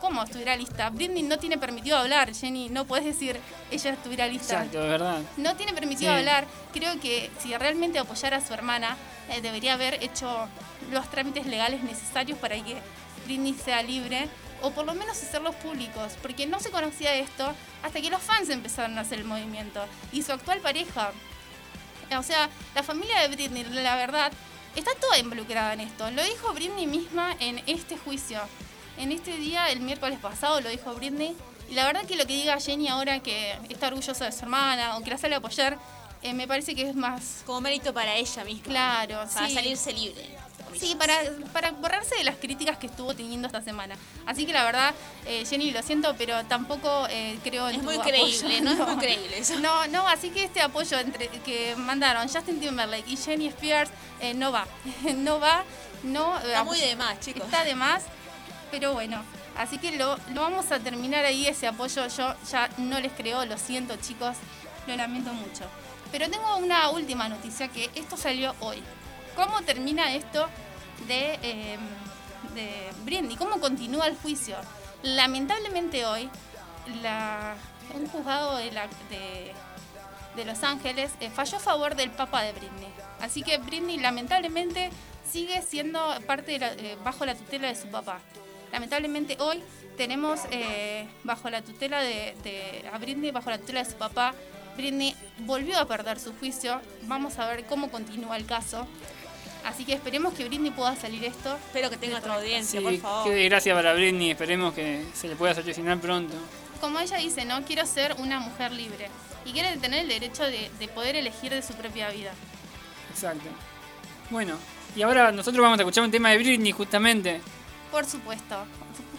¿Cómo 0.00 0.22
estuviera 0.22 0.54
lista? 0.56 0.90
Britney 0.90 1.24
no 1.24 1.38
tiene 1.38 1.58
permitido 1.58 1.96
hablar, 1.96 2.32
Jenny, 2.32 2.68
no 2.68 2.84
puedes 2.84 3.04
decir 3.04 3.38
ella 3.70 3.90
estuviera 3.92 4.26
lista. 4.28 4.54
Exacto, 4.58 4.80
de 4.80 4.88
verdad. 4.88 5.20
No 5.36 5.56
tiene 5.56 5.72
permitido 5.72 6.12
Sí. 6.12 6.18
hablar. 6.18 6.46
Creo 6.72 7.00
que 7.00 7.30
si 7.40 7.56
realmente 7.56 7.98
apoyara 7.98 8.36
a 8.36 8.46
su 8.46 8.54
hermana, 8.54 8.96
eh, 9.30 9.40
debería 9.40 9.74
haber 9.74 10.02
hecho 10.02 10.48
los 10.92 11.10
trámites 11.10 11.46
legales 11.46 11.82
necesarios 11.82 12.38
para 12.38 12.54
que 12.62 12.76
Britney 13.26 13.54
sea 13.54 13.82
libre, 13.82 14.28
o 14.62 14.70
por 14.70 14.86
lo 14.86 14.94
menos 14.94 15.20
hacerlos 15.20 15.54
públicos, 15.56 16.12
porque 16.22 16.46
no 16.46 16.60
se 16.60 16.70
conocía 16.70 17.14
esto 17.14 17.52
hasta 17.82 18.00
que 18.00 18.08
los 18.10 18.22
fans 18.22 18.48
empezaron 18.50 18.96
a 18.98 19.00
hacer 19.00 19.18
el 19.18 19.24
movimiento. 19.24 19.84
Y 20.12 20.22
su 20.22 20.32
actual 20.32 20.60
pareja, 20.60 21.10
o 22.16 22.22
sea, 22.22 22.48
la 22.74 22.82
familia 22.84 23.20
de 23.20 23.28
Britney, 23.34 23.64
la 23.64 23.96
verdad, 23.96 24.32
está 24.74 24.94
toda 25.00 25.18
involucrada 25.18 25.72
en 25.74 25.80
esto. 25.80 26.10
Lo 26.10 26.22
dijo 26.22 26.52
Britney 26.52 26.86
misma 26.86 27.34
en 27.40 27.62
este 27.66 27.96
juicio. 27.96 28.40
En 28.96 29.12
este 29.12 29.36
día, 29.36 29.70
el 29.70 29.80
miércoles 29.80 30.18
pasado, 30.18 30.60
lo 30.60 30.68
dijo 30.68 30.92
Britney. 30.94 31.36
Y 31.70 31.74
la 31.74 31.84
verdad 31.86 32.04
que 32.06 32.16
lo 32.16 32.26
que 32.26 32.32
diga 32.34 32.58
Jenny 32.60 32.88
ahora 32.88 33.20
que 33.20 33.56
está 33.68 33.88
orgullosa 33.88 34.24
de 34.24 34.32
su 34.32 34.40
hermana 34.40 34.96
o 34.96 35.02
que 35.02 35.10
la 35.10 35.18
sale 35.18 35.34
a 35.34 35.38
apoyar, 35.38 35.78
eh, 36.22 36.32
me 36.34 36.48
parece 36.48 36.74
que 36.74 36.88
es 36.88 36.96
más 36.96 37.42
Como 37.46 37.60
mérito 37.60 37.92
para 37.94 38.16
ella 38.16 38.44
misma. 38.44 38.64
claro. 38.64 39.14
Para 39.32 39.48
sí. 39.48 39.54
salirse 39.54 39.92
libre. 39.92 40.26
Sí, 40.76 40.94
para, 40.98 41.14
para 41.52 41.70
borrarse 41.72 42.16
de 42.16 42.24
las 42.24 42.36
críticas 42.36 42.78
que 42.78 42.86
estuvo 42.86 43.14
teniendo 43.14 43.46
esta 43.46 43.62
semana. 43.62 43.96
Así 44.26 44.46
que 44.46 44.52
la 44.52 44.64
verdad, 44.64 44.94
eh, 45.26 45.44
Jenny, 45.48 45.70
lo 45.70 45.82
siento, 45.82 46.14
pero 46.16 46.44
tampoco 46.44 47.06
eh, 47.10 47.38
creo 47.42 47.68
en 47.68 47.76
Es 47.76 47.80
tu 47.80 47.86
muy 47.86 47.98
creíble, 47.98 48.60
¿no? 48.60 48.72
Es 48.72 48.78
muy 48.78 48.96
creíble 48.98 49.38
eso. 49.38 49.58
No, 49.60 49.86
no, 49.88 50.06
así 50.08 50.30
que 50.30 50.44
este 50.44 50.60
apoyo 50.60 50.98
entre 50.98 51.28
que 51.28 51.74
mandaron 51.76 52.28
Justin 52.28 52.60
Timberlake 52.60 53.08
y 53.08 53.16
Jenny 53.16 53.48
Spears 53.48 53.90
eh, 54.20 54.34
no 54.34 54.52
va. 54.52 54.66
no 55.16 55.40
va, 55.40 55.64
no. 56.02 56.38
Está 56.38 56.64
muy 56.64 56.80
de 56.80 56.96
más, 56.96 57.20
chicos. 57.20 57.44
Está 57.44 57.64
de 57.64 57.74
más, 57.74 58.04
pero 58.70 58.92
bueno. 58.92 59.22
Así 59.56 59.78
que 59.78 59.96
lo, 59.96 60.16
lo 60.32 60.42
vamos 60.42 60.70
a 60.70 60.78
terminar 60.78 61.24
ahí, 61.24 61.46
ese 61.46 61.66
apoyo. 61.66 62.06
Yo 62.06 62.34
ya 62.50 62.68
no 62.78 63.00
les 63.00 63.12
creo, 63.12 63.44
lo 63.44 63.58
siento, 63.58 63.96
chicos. 63.96 64.36
Lo 64.86 64.96
lamento 64.96 65.32
mucho. 65.32 65.64
Pero 66.10 66.30
tengo 66.30 66.56
una 66.56 66.90
última 66.90 67.28
noticia 67.28 67.68
que 67.68 67.90
esto 67.94 68.16
salió 68.16 68.54
hoy. 68.60 68.82
¿Cómo 69.38 69.62
termina 69.62 70.12
esto 70.16 70.48
de, 71.06 71.38
eh? 71.42 71.78
¿Cómo 73.38 73.60
continúa 73.60 74.08
el 74.08 74.16
juicio? 74.16 74.56
Lamentablemente 75.04 76.04
hoy, 76.06 76.28
un 77.94 78.08
juzgado 78.08 78.56
de, 78.56 79.54
Los 80.44 80.64
Ángeles 80.64 81.12
eh, 81.20 81.30
falló 81.30 81.58
a 81.58 81.60
favor 81.60 81.94
del 81.94 82.10
papá 82.10 82.42
de 82.42 82.50
Britney. 82.50 82.92
Así 83.20 83.42
que 83.42 83.58
Britney 83.58 83.98
lamentablemente 83.98 84.90
sigue 85.30 85.62
siendo 85.62 86.00
parte 86.26 86.56
eh, 86.60 86.96
bajo 87.04 87.24
la 87.24 87.36
tutela 87.36 87.68
de 87.68 87.76
su 87.76 87.86
papá. 87.86 88.18
Lamentablemente 88.72 89.36
hoy 89.38 89.62
tenemos 89.96 90.40
eh, 90.50 91.06
bajo 91.22 91.48
la 91.48 91.62
tutela 91.62 92.02
de, 92.02 92.34
de- 92.42 92.90
a 92.92 92.98
Britney, 92.98 93.30
bajo 93.30 93.50
la 93.50 93.58
tutela 93.58 93.84
de 93.84 93.90
su 93.90 93.96
papá. 93.96 94.34
Britney 94.76 95.14
volvió 95.40 95.78
a 95.78 95.84
perder 95.86 96.18
su 96.18 96.32
juicio. 96.34 96.80
Vamos 97.02 97.38
a 97.38 97.46
ver 97.46 97.66
cómo 97.66 97.88
continúa 97.92 98.36
el 98.36 98.46
caso. 98.46 98.88
Así 99.68 99.84
que 99.84 99.92
esperemos 99.92 100.32
que 100.34 100.44
Britney 100.46 100.70
pueda 100.70 100.96
salir 100.96 101.24
esto. 101.24 101.54
Espero 101.66 101.90
que 101.90 101.96
tenga 101.98 102.18
otra 102.18 102.34
audiencia, 102.34 102.80
Sí, 102.80 102.84
por 102.84 102.96
favor. 102.98 103.24
qué 103.24 103.34
desgracia 103.36 103.74
para 103.74 103.92
Britney. 103.94 104.30
Esperemos 104.30 104.72
que 104.74 105.04
se 105.14 105.28
le 105.28 105.36
pueda 105.36 105.54
solucionar 105.54 105.98
pronto. 106.00 106.34
Como 106.80 106.98
ella 107.00 107.16
dice, 107.18 107.44
no 107.44 107.62
quiero 107.64 107.84
ser 107.86 108.14
una 108.18 108.40
mujer 108.40 108.72
libre. 108.72 109.08
Y 109.44 109.52
quiere 109.52 109.76
tener 109.76 110.00
el 110.00 110.08
derecho 110.08 110.44
de, 110.44 110.70
de 110.78 110.88
poder 110.88 111.16
elegir 111.16 111.50
de 111.52 111.62
su 111.62 111.74
propia 111.74 112.08
vida. 112.10 112.32
Exacto. 113.10 113.48
Bueno, 114.30 114.56
y 114.96 115.02
ahora 115.02 115.32
nosotros 115.32 115.62
vamos 115.62 115.78
a 115.78 115.82
escuchar 115.82 116.04
un 116.04 116.10
tema 116.10 116.30
de 116.30 116.38
Britney 116.38 116.72
justamente. 116.72 117.40
Por 117.90 118.04
supuesto. 118.04 118.64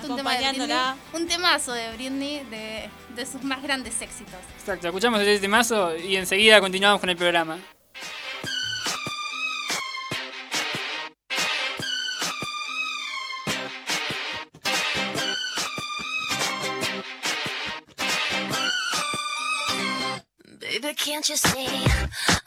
Un 0.08 0.16
tema 0.16 0.32
de 0.32 0.38
Acompañándola. 0.38 0.96
Britney, 1.12 1.22
un 1.22 1.28
temazo 1.28 1.74
de 1.74 1.92
Britney 1.96 2.44
de, 2.50 2.90
de 3.16 3.26
sus 3.26 3.44
más 3.44 3.62
grandes 3.62 4.02
éxitos. 4.02 4.36
Exacto, 4.60 4.88
escuchamos 4.88 5.20
este 5.22 5.40
temazo 5.40 5.96
y 5.98 6.16
enseguida 6.16 6.60
continuamos 6.60 7.00
con 7.02 7.10
el 7.10 7.18
programa. 7.18 7.58
Can't 21.10 21.28
you 21.28 21.36
see 21.38 22.39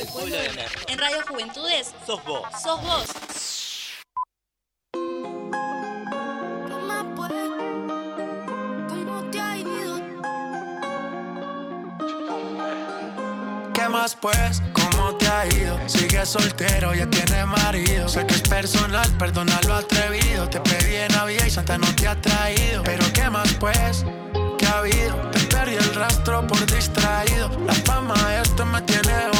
el 0.00 0.06
pueblo 0.08 0.36
de 0.36 0.50
Mer. 0.50 0.70
En 0.86 0.98
Radio 0.98 1.18
Juventudes, 1.28 1.94
sos 2.06 2.22
vos. 2.24 2.42
Sos 2.62 2.82
vos. 2.82 3.06
¿Qué 13.74 13.88
más 13.88 14.14
pues? 14.16 14.62
¿Cómo 14.72 15.16
te 15.16 15.26
ha 15.26 15.46
ido? 15.46 15.88
Sigue 15.88 16.24
soltero, 16.26 16.94
ya 16.94 17.08
tiene 17.08 17.46
marido. 17.46 18.08
Sé 18.08 18.26
que 18.26 18.34
es 18.34 18.42
personal, 18.42 19.10
perdona 19.18 19.58
lo 19.66 19.74
atrevido. 19.74 20.48
Te 20.48 20.60
pedí 20.60 20.96
en 20.96 21.12
Navidad 21.12 21.46
y 21.46 21.50
Santa 21.50 21.78
no 21.78 21.86
te 21.96 22.06
ha 22.06 22.20
traído. 22.20 22.82
Pero 22.84 23.04
¿qué 23.12 23.30
más 23.30 23.52
pues? 23.54 24.04
¿Qué 24.58 24.66
ha 24.66 24.78
habido? 24.78 25.16
Te 25.30 25.40
perdí 25.40 25.74
el 25.74 25.94
rastro 25.94 26.46
por 26.46 26.64
distraído. 26.66 27.50
La 27.66 27.74
fama 27.74 28.14
esto 28.42 28.64
me 28.66 28.82
tiene 28.82 29.37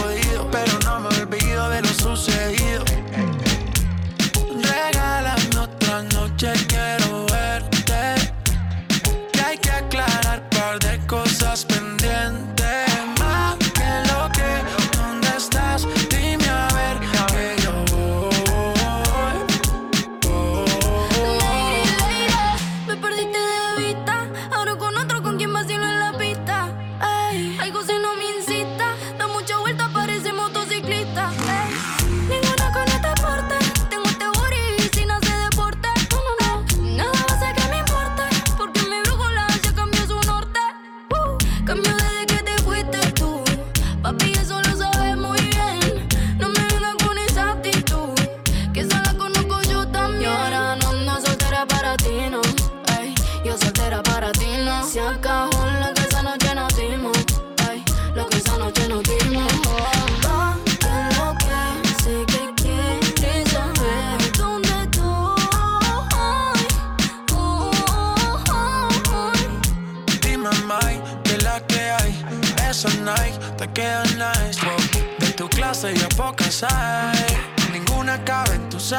Ninguna 77.73 78.25
cabe 78.25 78.55
en 78.55 78.71
tu 78.71 78.81
size. 78.81 78.97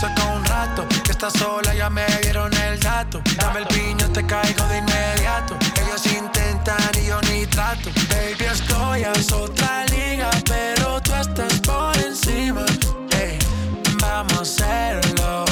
Saca 0.00 0.24
un 0.34 0.42
rato 0.46 0.86
que 1.04 1.12
estás 1.12 1.34
sola, 1.34 1.74
ya 1.74 1.90
me 1.90 2.06
dieron 2.22 2.50
el 2.54 2.80
dato. 2.80 3.20
Dame 3.36 3.60
el 3.60 3.66
piño, 3.66 4.08
te 4.10 4.24
caigo 4.24 4.64
de 4.68 4.78
inmediato. 4.78 5.54
Ellos 5.82 6.06
intentan 6.06 6.90
y 6.98 7.08
yo 7.08 7.20
ni 7.30 7.44
trato. 7.46 7.90
Baby, 8.08 8.44
estoy 8.50 9.04
a 9.04 9.12
otra 9.34 9.84
liga, 9.86 10.30
pero 10.46 10.98
tú 11.02 11.12
estás 11.12 11.60
por 11.60 11.94
encima. 11.98 12.64
Hey, 13.10 13.38
vamos 14.00 14.38
a 14.38 14.40
hacerlo 14.40 15.51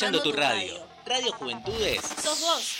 Escuchando 0.00 0.22
tu 0.22 0.32
radio. 0.32 0.72
Radio 1.04 1.30
Juventudes. 1.32 2.00
Sos 2.22 2.40
vos. 2.40 2.78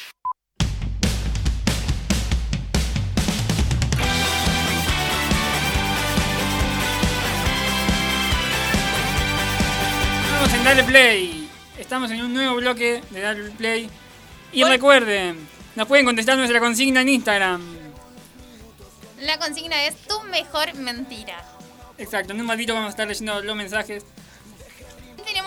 Estamos 10.32 10.54
en 10.54 10.64
Dale 10.64 10.84
Play. 10.84 11.50
Estamos 11.78 12.10
en 12.10 12.22
un 12.22 12.32
nuevo 12.32 12.54
bloque 12.56 13.02
de 13.10 13.20
Dale 13.20 13.50
Play. 13.50 13.90
Y 14.52 14.62
Hoy- 14.62 14.70
recuerden, 14.70 15.46
nos 15.76 15.86
pueden 15.86 16.06
contestar 16.06 16.38
nuestra 16.38 16.58
consigna 16.58 17.02
en 17.02 17.10
Instagram. 17.10 17.60
La 19.20 19.38
consigna 19.38 19.84
es 19.84 19.94
tu 20.08 20.18
mejor 20.22 20.72
mentira. 20.72 21.44
Exacto, 21.98 22.32
en 22.32 22.40
un 22.40 22.48
ratito 22.48 22.72
vamos 22.72 22.86
a 22.86 22.90
estar 22.92 23.06
leyendo 23.06 23.42
los 23.42 23.56
mensajes. 23.56 24.06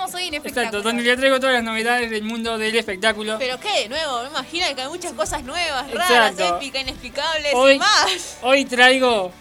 ¿Qué 0.06 0.12
tenemos 0.12 0.16
hoy 0.16 0.28
en 0.28 0.34
Exacto, 0.48 0.82
donde 0.82 1.04
les 1.04 1.18
traigo 1.18 1.40
todas 1.40 1.56
las 1.56 1.64
novedades 1.64 2.10
del 2.10 2.24
mundo 2.24 2.58
del 2.58 2.76
espectáculo. 2.76 3.38
¿Pero 3.40 3.60
qué? 3.60 3.84
De 3.84 3.90
nuevo, 3.90 4.24
me 4.24 4.30
imagino 4.30 4.66
que 4.76 4.82
hay 4.82 4.88
muchas 4.90 5.14
cosas 5.14 5.44
nuevas, 5.44 5.90
raras, 5.92 6.36
épicas, 6.38 6.82
inexplicables 6.82 7.54
Hoy- 7.54 7.76
y 7.76 7.80
más. 7.80 8.38
Hoy 8.42 8.66
traigo 8.66 9.32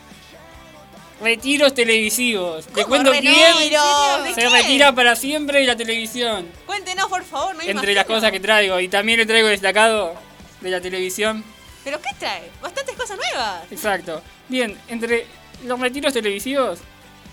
retiros 1.20 1.74
televisivos. 1.74 2.66
¿Cómo 2.72 2.86
cuento 2.86 3.12
retiro? 3.12 3.34
quién 3.58 4.24
¿De 4.24 4.34
se 4.34 4.48
retira 4.48 4.92
para 4.94 5.16
siempre 5.16 5.60
de 5.60 5.66
la 5.66 5.76
televisión. 5.76 6.48
Cuéntenos, 6.66 7.06
por 7.08 7.24
favor, 7.24 7.54
no 7.54 7.60
Entre 7.62 7.72
imagino. 7.72 7.94
las 7.94 8.04
cosas 8.06 8.30
que 8.30 8.40
traigo. 8.40 8.78
Y 8.80 8.88
también 8.88 9.18
le 9.18 9.26
traigo 9.26 9.48
destacado 9.48 10.14
de 10.60 10.70
la 10.70 10.80
televisión. 10.80 11.44
¿Pero 11.84 12.00
qué 12.00 12.10
trae? 12.18 12.50
Bastantes 12.60 12.96
cosas 12.96 13.16
nuevas. 13.16 13.64
Exacto. 13.70 14.22
Bien, 14.48 14.76
entre 14.88 15.26
los 15.64 15.78
retiros 15.80 16.12
televisivos 16.12 16.78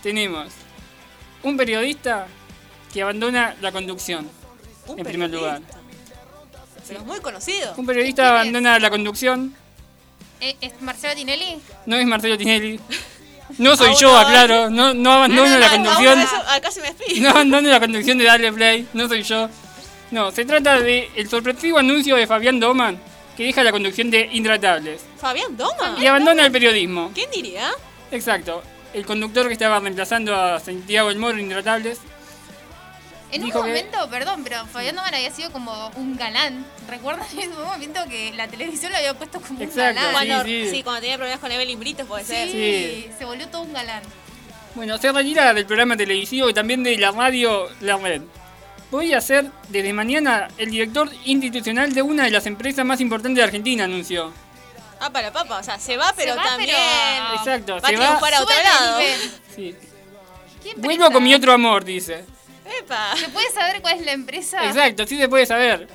tenemos 0.02 0.48
un 1.44 1.58
periodista 1.58 2.28
que 2.94 3.02
abandona 3.02 3.56
la 3.62 3.72
conducción. 3.72 4.30
Un 4.88 5.00
En 5.00 5.06
primer 5.06 5.30
lugar. 5.30 5.62
Pero 6.88 7.02
es 7.02 7.06
muy 7.06 7.20
conocido. 7.20 7.74
Un 7.78 7.86
periodista 7.86 8.30
abandona 8.30 8.80
la 8.80 8.90
conducción. 8.90 9.56
Eh, 10.42 10.56
¿Es 10.62 10.82
Marcelo 10.82 11.14
Tinelli? 11.16 11.58
No 11.86 11.98
es 11.98 12.06
Marcelo 12.08 12.38
Tinelli. 12.38 12.80
No 13.58 13.76
soy 13.76 13.88
Aún 13.88 13.98
yo, 14.00 14.16
aclaro. 14.16 14.70
No, 14.70 14.94
no 14.94 15.12
abandono 15.12 15.46
Ah, 15.46 15.50
no, 15.54 15.58
la 15.58 15.70
conducción. 15.72 16.20
acá 16.52 16.70
se 16.70 16.82
me 16.82 16.90
explica. 16.90 17.20
No 17.20 17.30
abandono 17.32 17.68
la 17.68 17.80
conducción 17.80 18.20
de 18.20 18.26
Darle 18.26 18.54
Play. 18.54 18.88
No 18.94 19.08
soy 19.08 19.24
yo. 19.24 19.50
No, 20.12 20.30
se 20.30 20.46
trata 20.46 20.80
de 20.80 21.10
el 21.16 21.28
sorpresivo 21.28 21.80
anuncio 21.80 22.16
de 22.16 22.28
Fabián 22.28 22.60
Doman 22.60 23.00
que 23.36 23.46
deja 23.46 23.64
la 23.64 23.72
conducción 23.72 24.12
de 24.12 24.30
Intratables 24.34 25.02
Fabián 25.18 25.58
Doma. 25.58 25.96
y 26.00 26.06
abandona 26.06 26.46
el 26.46 26.52
periodismo. 26.52 27.10
¿Quién 27.16 27.32
diría? 27.32 27.72
Exacto. 28.12 28.62
El 28.94 29.04
conductor 29.08 29.48
que 29.48 29.54
estaba 29.54 29.80
reemplazando 29.80 30.36
a 30.36 30.60
Santiago 30.60 31.10
El 31.10 31.18
Moro 31.18 31.34
en 31.34 31.46
Intratables. 31.46 31.98
En 33.32 33.44
Dijo 33.44 33.60
un 33.60 33.66
que- 33.66 33.70
momento, 33.72 34.10
perdón, 34.10 34.44
pero 34.44 34.66
Fabián 34.66 34.96
Doman 34.96 35.14
había 35.14 35.30
sido 35.32 35.52
como 35.52 35.90
un 35.96 36.18
galán. 36.18 36.66
¿Recuerdan 36.88 37.26
en 37.40 37.52
un 37.54 37.64
momento 37.64 38.00
que 38.10 38.32
la 38.34 38.48
televisión 38.48 38.92
lo 38.92 38.98
había 38.98 39.14
puesto 39.14 39.40
como 39.40 39.62
Exacto, 39.62 40.00
un 40.08 40.14
galán? 40.14 40.14
Cuando, 40.14 40.44
sí. 40.46 40.70
sí. 40.72 40.84
cuando 40.84 41.02
tenía 41.02 41.18
problemas 41.18 41.40
con 41.40 41.52
Evelyn 41.52 41.80
Britos, 41.80 42.08
puede 42.08 42.24
Sí, 42.24 42.32
ser. 42.32 42.50
Sí. 42.50 43.10
se 43.18 43.26
volvió 43.26 43.48
todo 43.50 43.62
un 43.62 43.74
galán. 43.74 44.02
Bueno, 44.76 44.98
se 44.98 45.12
retira 45.12 45.54
del 45.54 45.66
programa 45.66 45.96
televisivo 45.98 46.50
y 46.50 46.54
también 46.54 46.84
de 46.84 46.98
la 46.98 47.12
radio 47.12 47.68
La 47.82 47.98
Red. 47.98 48.22
Voy 48.92 49.14
a 49.14 49.22
ser 49.22 49.52
desde 49.68 49.94
mañana 49.94 50.48
el 50.58 50.72
director 50.72 51.10
institucional 51.26 51.94
de 51.94 52.02
una 52.02 52.24
de 52.24 52.32
las 52.32 52.48
empresas 52.48 52.84
más 52.86 53.00
importantes 53.02 53.38
de 53.38 53.44
Argentina, 53.44 53.84
anunció. 53.84 54.34
Ah, 55.00 55.12
para 55.12 55.32
papa, 55.32 55.60
o 55.60 55.64
sea, 55.64 55.78
se 55.80 55.96
va, 55.98 56.12
pero 56.18 56.36
va, 56.36 56.44
también. 56.44 56.76
pero- 56.76 57.36
Exacto, 57.36 57.74
Va 57.74 57.78
a 57.88 57.90
se 57.92 57.96
va. 57.98 58.06
triunfar 58.06 58.34
a 58.34 58.42
otro 58.42 58.56
lado. 58.64 59.00
Sí. 59.56 59.76
¿Qué 60.64 60.74
Vuelvo 60.78 61.12
con 61.12 61.24
mi 61.24 61.34
otro 61.36 61.54
amor, 61.54 61.86
dice. 61.86 62.26
Epa. 62.80 63.16
¿Se 63.18 63.30
puede 63.30 63.50
saber 63.52 63.82
cuál 63.82 64.00
es 64.00 64.06
la 64.06 64.12
empresa? 64.14 64.66
Exacto, 64.66 65.06
sí 65.08 65.18
se 65.18 65.28
puede 65.30 65.46
saber. 65.46 65.88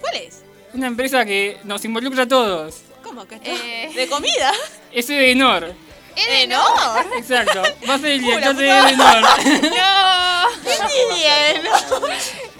¿Cuál 0.00 0.16
es? 0.16 0.42
Una 0.72 0.86
empresa 0.86 1.24
que 1.24 1.58
nos 1.64 1.84
involucra 1.84 2.24
a 2.24 2.28
todos. 2.28 2.76
¿Cómo 3.02 3.26
que? 3.26 3.36
Eh. 3.44 3.90
¿De 3.94 4.08
comida? 4.08 4.52
Es 4.92 5.08
Edenor. 5.10 5.72
Edenor. 6.16 7.06
Exacto. 7.18 7.62
Va 7.88 7.94
a 7.94 7.98
ser 7.98 8.12
el 8.12 8.22
Uh, 8.22 8.26
director 8.26 8.56
de 8.56 8.68
Edenor. 8.68 9.22
No. 9.62 10.48
¿Qué 10.64 11.14
diría? 11.14 11.62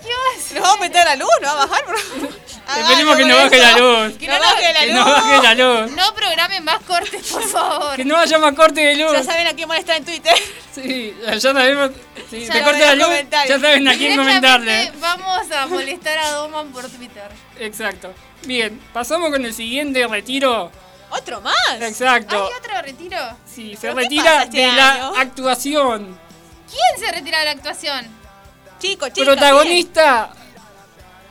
¿Qué 0.04 0.10
va? 0.10 0.54
¿Nos 0.54 0.62
vamos 0.62 0.76
a 0.76 0.80
meter 0.80 1.04
la 1.04 1.16
luz? 1.16 1.28
¿No 1.40 1.46
va 1.54 1.62
a 1.62 1.66
bajar? 1.66 1.84
bro? 1.86 1.98
Esperemos 2.78 3.16
que 3.16 3.24
no 3.26 3.36
baje 3.36 3.58
la 3.58 3.72
luz. 3.78 4.18
Que 4.18 4.26
no 4.28 4.38
baje 4.38 4.72
la 4.72 4.80
Que 4.80 4.86
luz. 4.86 4.94
no 4.94 5.04
baje 5.10 5.42
la 5.42 5.54
luz. 5.54 5.90
No 5.92 6.14
programen 6.14 6.64
más 6.64 6.80
cortes, 6.82 7.26
por 7.30 7.42
favor. 7.48 7.96
Que 7.96 8.04
no 8.04 8.16
haya 8.16 8.38
más 8.38 8.54
corte 8.54 8.80
de 8.80 8.96
luz. 8.96 9.12
Ya 9.12 9.22
saben 9.22 9.46
a 9.46 9.52
quién 9.54 9.68
molestar 9.68 9.96
en 9.96 10.04
Twitter. 10.04 10.34
Sí, 10.74 11.14
ya 11.24 11.38
sabemos. 11.40 11.90
Si 12.30 12.48
te 12.48 12.62
corta 12.62 12.78
la 12.78 12.94
luz, 12.94 13.08
ya 13.30 13.60
saben 13.60 13.86
a 13.88 13.94
quién 13.94 14.16
comentarle. 14.16 14.92
Vamos 14.98 15.50
a 15.52 15.66
molestar 15.66 16.18
a 16.18 16.30
Doman 16.30 16.72
por 16.72 16.88
Twitter. 16.88 17.30
Exacto. 17.60 18.12
Bien, 18.44 18.80
pasamos 18.92 19.30
con 19.30 19.44
el 19.44 19.54
siguiente 19.54 20.06
retiro. 20.06 20.70
¿Otro 21.10 21.40
más? 21.42 21.54
Exacto. 21.80 22.46
¿Hay 22.46 22.52
otro 22.58 22.82
retiro? 22.82 23.18
Sí, 23.46 23.74
se 23.76 23.82
¿Pero 23.82 23.94
qué 23.94 24.00
retira 24.02 24.42
este 24.42 24.56
de 24.56 24.64
año? 24.64 25.12
la 25.14 25.20
actuación. 25.20 26.18
¿Quién 26.68 27.06
se 27.06 27.12
retira 27.12 27.38
de 27.40 27.44
la 27.44 27.50
actuación? 27.52 28.23
Chico, 28.84 29.08
chico. 29.08 29.24
Protagonista 29.24 30.30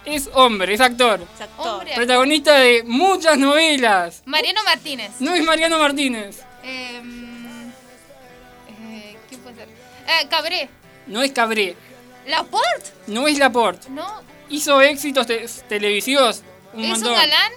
es 0.05 0.29
hombre, 0.33 0.73
es 0.73 0.81
actor. 0.81 1.21
Hombre. 1.57 1.93
Protagonista 1.95 2.55
de 2.57 2.83
muchas 2.83 3.37
novelas. 3.37 4.23
Mariano 4.25 4.63
Martínez. 4.63 5.11
No 5.19 5.33
es 5.35 5.43
Mariano 5.43 5.77
Martínez. 5.77 6.41
Eh, 6.63 6.99
mm, 7.03 7.69
eh, 8.91 9.17
¿Quién 9.29 9.41
puede 9.41 9.55
ser? 9.55 9.67
Eh, 9.69 10.27
Cabré. 10.29 10.69
No 11.07 11.21
es 11.21 11.31
Cabré. 11.31 11.75
¿Laporte? 12.25 12.91
No 13.07 13.27
es 13.27 13.37
Laporte. 13.37 13.89
No. 13.89 14.21
Hizo 14.49 14.81
éxitos 14.81 15.27
te- 15.27 15.45
televisivos 15.69 16.41
un 16.73 16.83
¿Es 16.85 16.89
montón. 16.89 17.09
un 17.13 17.19
galán? 17.19 17.51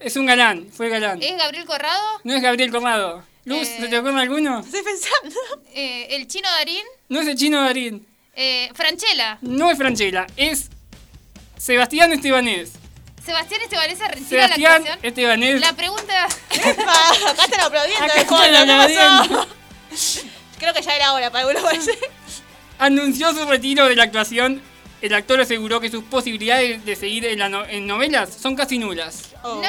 Es 0.00 0.16
un 0.16 0.26
galán, 0.26 0.68
fue 0.72 0.88
galán. 0.90 1.20
¿Es 1.22 1.36
Gabriel 1.36 1.64
Corrado? 1.64 2.20
No 2.22 2.34
es 2.34 2.42
Gabriel 2.42 2.70
Comado. 2.70 3.24
Luz, 3.44 3.66
Eh. 3.66 3.78
¿se 3.80 3.88
te 3.88 3.98
ocurre 3.98 4.20
alguno? 4.20 4.60
Estoy 4.60 4.82
pensando. 4.82 5.36
Eh, 5.74 6.06
¿El 6.16 6.26
chino 6.28 6.48
Darín? 6.50 6.84
No 7.08 7.20
es 7.20 7.26
el 7.28 7.36
chino 7.36 7.60
Darín. 7.62 8.06
Eh, 8.40 8.70
¿Franchella? 8.72 9.36
No 9.40 9.68
es 9.68 9.76
Franchella. 9.76 10.24
Es 10.36 10.70
Sebastián 11.56 12.12
Estebanés. 12.12 12.70
¿Sebastián 13.26 13.62
Estebanés 13.62 13.98
se 13.98 14.06
retira 14.06 14.28
de 14.28 14.36
la 14.36 14.42
Sebastián 14.46 14.72
actuación? 14.74 14.98
Estebanés. 15.02 15.60
La 15.60 15.72
pregunta... 15.72 16.26
Epa, 16.50 17.08
acá 17.32 17.44
están 17.44 17.60
aplaudiendo. 17.62 18.04
Acá 18.04 18.14
de 18.14 18.24
fondo, 18.24 18.44
¿qué 18.44 18.56
aplaudiendo. 18.56 19.48
pasó? 19.90 20.26
Creo 20.60 20.72
que 20.72 20.82
ya 20.82 20.94
era 20.94 21.14
hora 21.14 21.30
para 21.32 21.48
algunos 21.48 21.64
parece. 21.64 21.98
anunció 22.78 23.32
su 23.34 23.44
retiro 23.44 23.86
de 23.88 23.96
la 23.96 24.04
actuación. 24.04 24.62
El 25.00 25.14
actor 25.14 25.40
aseguró 25.40 25.80
que 25.80 25.90
sus 25.90 26.02
posibilidades 26.04 26.84
de 26.84 26.96
seguir 26.96 27.24
en, 27.26 27.38
la 27.38 27.48
no- 27.48 27.64
en 27.64 27.86
novelas 27.86 28.34
son 28.34 28.56
casi 28.56 28.78
nulas. 28.78 29.30
Oh, 29.44 29.54
no. 29.54 29.60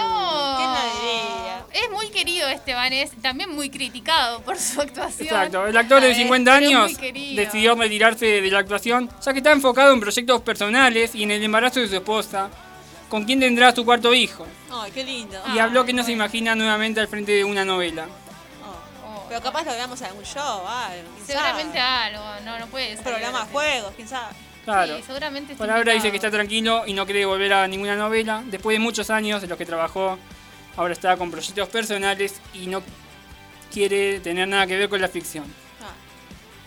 ¿Quién 0.57 0.71
la 0.73 0.83
diría? 0.95 1.65
Es 1.83 1.91
muy 1.91 2.09
querido 2.09 2.47
Estebanés, 2.49 3.11
también 3.21 3.53
muy 3.53 3.69
criticado 3.69 4.41
por 4.41 4.57
su 4.57 4.81
actuación. 4.81 5.27
Exacto, 5.27 5.67
el 5.67 5.77
actor 5.77 6.01
de 6.01 6.07
Ay, 6.07 6.15
50 6.15 6.51
pero 6.57 6.65
años 6.81 6.97
decidió 7.35 7.75
retirarse 7.75 8.25
de 8.41 8.49
la 8.49 8.57
actuación, 8.59 9.07
ya 9.23 9.31
que 9.31 9.37
está 9.39 9.51
enfocado 9.51 9.93
en 9.93 9.99
proyectos 9.99 10.41
personales 10.41 11.13
y 11.13 11.21
en 11.23 11.29
el 11.31 11.43
embarazo 11.43 11.79
de 11.79 11.87
su 11.87 11.95
esposa, 11.95 12.49
con 13.07 13.23
quien 13.25 13.39
tendrá 13.39 13.71
su 13.73 13.85
cuarto 13.85 14.11
hijo. 14.15 14.47
Ay, 14.71 14.89
qué 14.91 15.03
lindo. 15.03 15.39
Y 15.53 15.59
habló 15.59 15.85
que 15.85 15.93
no 15.93 16.03
se 16.03 16.11
imagina 16.11 16.55
nuevamente 16.55 16.99
al 17.01 17.07
frente 17.07 17.33
de 17.33 17.43
una 17.43 17.63
novela. 17.63 18.07
Oh. 18.65 19.25
Pero 19.29 19.41
capaz 19.41 19.63
lo 19.63 19.71
veamos 19.73 20.01
en 20.01 20.07
algún 20.07 20.23
show, 20.25 20.65
algo. 20.67 21.07
Seguramente 21.23 21.77
sabe. 21.77 22.15
algo, 22.15 22.23
no, 22.45 22.57
no 22.57 22.65
puede 22.65 22.89
Un 22.91 22.95
ser. 22.95 23.03
programa 23.05 23.45
de 23.45 23.51
juegos, 23.51 23.93
quién 23.95 24.07
sabe. 24.07 24.33
Claro. 24.73 24.97
Sí, 24.97 25.03
seguramente 25.05 25.55
Por 25.55 25.69
ahora 25.69 25.93
dice 25.93 26.09
que 26.11 26.17
está 26.17 26.29
tranquilo 26.31 26.83
y 26.85 26.93
no 26.93 27.05
quiere 27.05 27.25
volver 27.25 27.53
a 27.53 27.67
ninguna 27.67 27.95
novela. 27.95 28.43
Después 28.45 28.75
de 28.75 28.79
muchos 28.79 29.09
años 29.09 29.41
en 29.43 29.49
los 29.49 29.57
que 29.57 29.65
trabajó, 29.65 30.17
ahora 30.77 30.93
está 30.93 31.17
con 31.17 31.31
proyectos 31.31 31.67
personales 31.69 32.39
y 32.53 32.67
no 32.67 32.81
quiere 33.73 34.19
tener 34.19 34.47
nada 34.47 34.67
que 34.67 34.77
ver 34.77 34.89
con 34.89 35.01
la 35.01 35.07
ficción. 35.07 35.45
Ah. 35.81 35.91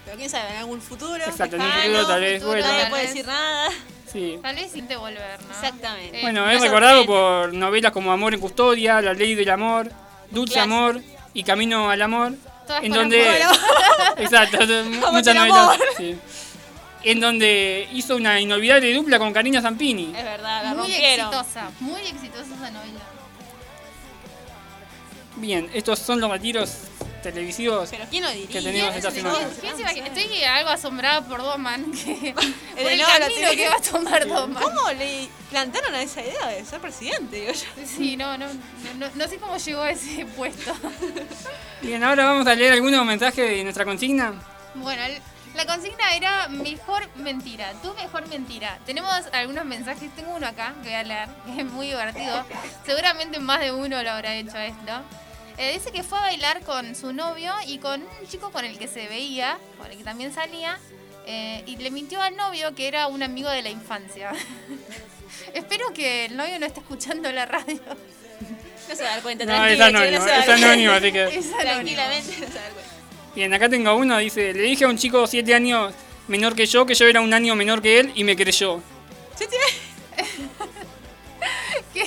Pero 0.05 0.17
quién 0.17 0.31
sabe, 0.31 0.51
en 0.51 0.57
algún 0.59 0.81
futuro. 0.81 1.17
Exacto, 1.25 1.57
en 1.57 1.63
un 1.63 1.69
lejano, 1.69 1.85
futuro 1.99 2.07
tal 2.09 2.21
vez 2.21 2.45
vuelva. 2.45 2.67
Nadie 2.67 2.81
tal 2.83 2.91
puede 2.91 3.03
decir 3.07 3.27
nada. 3.27 3.71
Sí. 4.13 4.39
Tal 4.43 4.57
vez 4.57 4.71
sin 4.73 4.89
devolver, 4.89 5.41
¿no? 5.43 5.51
Exactamente. 5.55 6.19
Eh, 6.19 6.23
Bueno, 6.23 6.45
no 6.45 6.51
es 6.51 6.61
recordado 6.61 7.07
por 7.07 7.55
novelas 7.55 7.93
como 7.93 8.13
Amor 8.13 8.35
en 8.35 8.41
Custodia, 8.41 9.01
La 9.01 9.15
Ley 9.15 9.35
del 9.35 9.49
Amor, 9.49 9.91
Dulce. 10.31 10.61
Amor 10.61 11.01
y 11.35 11.43
Camino 11.45 11.89
al 11.89 12.03
Amor. 12.03 12.33
Todas 12.67 12.83
en 12.85 12.91
con 12.91 12.99
donde. 13.01 13.43
amor. 13.43 13.57
Exacto, 14.19 14.59
muchas 15.13 15.27
el 15.29 15.35
novelas. 15.37 15.59
amor. 15.59 15.77
sí. 15.97 16.19
En 17.05 17.21
donde 17.21 17.89
hizo 17.93 18.17
una 18.17 18.41
inolvidable 18.41 18.93
dupla 18.95 19.19
con 19.19 19.33
Karina 19.33 19.61
Zampini. 19.61 20.13
Es 20.17 20.25
verdad, 20.25 20.63
la 20.63 20.71
muy 20.75 20.79
rompieron. 20.89 21.27
exitosa, 21.29 21.71
muy 21.81 22.01
exitosa 22.03 22.55
esa 22.55 22.71
novela. 22.71 23.01
Bien, 25.37 25.69
estos 25.73 25.99
son 25.99 26.21
los 26.21 26.31
retiros 26.31 26.71
televisivos. 27.23 27.89
Pero 27.91 28.05
quién 28.11 28.23
lo 28.23 28.31
diría. 28.31 28.49
Que 28.49 28.61
tenemos 28.63 28.95
esta 28.95 29.11
¿Quién- 29.11 29.25
semana. 29.25 29.93
Estoy 30.07 30.43
algo 30.45 30.71
asombrada 30.71 31.23
por 31.27 31.41
Doman, 31.41 31.91
que, 31.93 32.35
por 32.77 32.93
el 32.93 33.01
camino 33.01 33.51
que 33.53 33.69
va 33.69 33.77
a 33.77 33.81
tomar 33.81 34.29
Doman. 34.29 34.63
¿Cómo 34.63 34.91
le 34.93 35.29
plantaron 35.51 35.95
a 35.95 36.03
esa 36.03 36.21
idea 36.21 36.49
de 36.49 36.65
ser 36.65 36.81
presidente? 36.81 37.41
Digo 37.41 37.53
yo. 37.53 37.87
Sí, 37.87 38.17
no, 38.17 38.37
no, 38.37 38.47
no, 38.49 38.55
no, 38.99 39.07
no 39.15 39.29
sé 39.29 39.39
cómo 39.39 39.57
llegó 39.57 39.83
a 39.83 39.91
ese 39.91 40.27
puesto. 40.27 40.73
Bien, 41.83 42.03
ahora 42.05 42.27
vamos 42.27 42.47
a 42.47 42.55
leer 42.55 42.75
algunos 42.75 43.05
mensajes 43.07 43.49
de 43.51 43.63
nuestra 43.65 43.85
consigna. 43.85 44.35
Bueno, 44.75 45.03
La 45.55 45.67
consigna 45.67 46.15
era 46.15 46.49
mejor 46.49 47.09
mentira, 47.17 47.73
tu 47.83 47.93
mejor 47.95 48.27
mentira. 48.29 48.79
Tenemos 48.87 49.11
algunos 49.33 49.65
mensajes, 49.65 50.11
tengo 50.17 50.35
uno 50.35 50.47
acá 50.47 50.75
que 50.83 50.89
voy 50.89 50.95
a 50.99 51.03
leer, 51.05 51.29
que 51.47 51.61
es 51.61 51.67
muy 51.67 51.89
divertido. 51.89 52.45
Seguramente 52.87 53.39
más 53.39 53.61
de 53.61 53.71
uno 53.73 54.03
lo 54.03 54.11
habrá 54.11 54.35
hecho 54.35 54.57
esto. 54.59 54.93
Eh, 55.59 55.75
dice 55.75 55.93
que 55.93 56.03
fue 56.03 56.19
a 56.19 56.23
bailar 56.23 56.63
con 56.63 56.95
su 56.97 57.13
novio 57.13 57.53
y 57.67 57.79
con 57.79 58.01
un 58.03 58.29
chico 58.29 58.51
con 58.51 58.65
el 58.65 58.79
que 58.79 58.89
se 58.89 59.07
veía, 59.09 59.59
con 59.79 59.91
el 59.91 59.99
que 59.99 60.05
también 60.05 60.33
salía, 60.33 60.79
eh, 61.27 61.63
y 61.67 61.77
le 61.77 61.91
mintió 61.91 62.23
al 62.23 62.35
novio 62.37 62.75
que 62.75 62.89
era 62.89 63.07
un 63.07 63.23
amigo 63.23 63.51
de 63.51 63.61
la 63.63 63.69
infancia. 63.69 64.33
Espero 65.55 65.93
que 65.93 66.25
el 66.27 66.37
novio 66.37 66.59
no 66.59 66.67
esté 66.67 66.81
escuchando 66.81 67.31
la 67.31 67.45
radio. 67.45 67.81
No 68.89 68.97
se 68.97 69.03
va 69.05 69.11
a 69.11 69.13
dar 69.13 69.23
cuenta, 69.23 69.45
No, 69.45 69.53
tranquilo, 69.53 69.85
es 69.85 69.91
che, 69.93 69.97
anónimo, 69.97 70.19
no 70.19 70.25
se 70.25 70.31
va 70.31 70.37
a 70.37 70.41
es 70.41 70.47
dar 70.47 70.47
cuenta. 70.47 70.67
anónimo, 70.67 70.93
así 70.93 71.13
que... 71.13 71.23
Es 71.25 71.47
anónimo. 71.47 71.63
Tranquilamente 71.63 72.31
no 72.41 72.47
se 72.47 72.55
va 72.55 72.61
a 72.61 72.63
dar 72.63 72.73
cuenta. 72.73 72.92
Bien, 73.35 73.53
acá 73.55 73.69
tengo 73.69 73.95
uno, 73.95 74.19
dice, 74.19 74.53
le 74.53 74.63
dije 74.63 74.85
a 74.85 74.89
un 74.89 74.99
chico 74.99 75.27
7 75.27 75.55
años 75.55 75.95
menor 76.29 76.55
que 76.55 76.67
yo 76.67 76.85
que 76.87 76.95
yo 76.95 77.07
era 77.07 77.21
un 77.21 77.33
año 77.33 77.55
menor 77.57 77.81
que 77.83 77.99
él 78.01 78.13
y 78.15 78.25
me 78.25 78.37
creyó. 78.37 78.81
¿Sí 79.37 79.47
tiene? 79.49 80.29
¿Qué? 81.95 82.05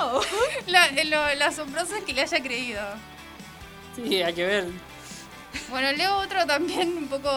Oh. 0.00 0.20
La- 0.66 0.90
lo, 0.90 1.34
lo 1.36 1.44
asombroso 1.44 1.94
es 1.96 2.04
que 2.04 2.12
le 2.12 2.22
haya 2.22 2.42
creído. 2.42 2.82
Sí, 3.94 4.22
hay 4.22 4.34
que 4.34 4.44
ver. 4.44 4.64
Bueno, 5.70 5.92
leo 5.92 6.16
otro 6.16 6.44
también 6.46 6.96
un 6.96 7.06
poco 7.08 7.30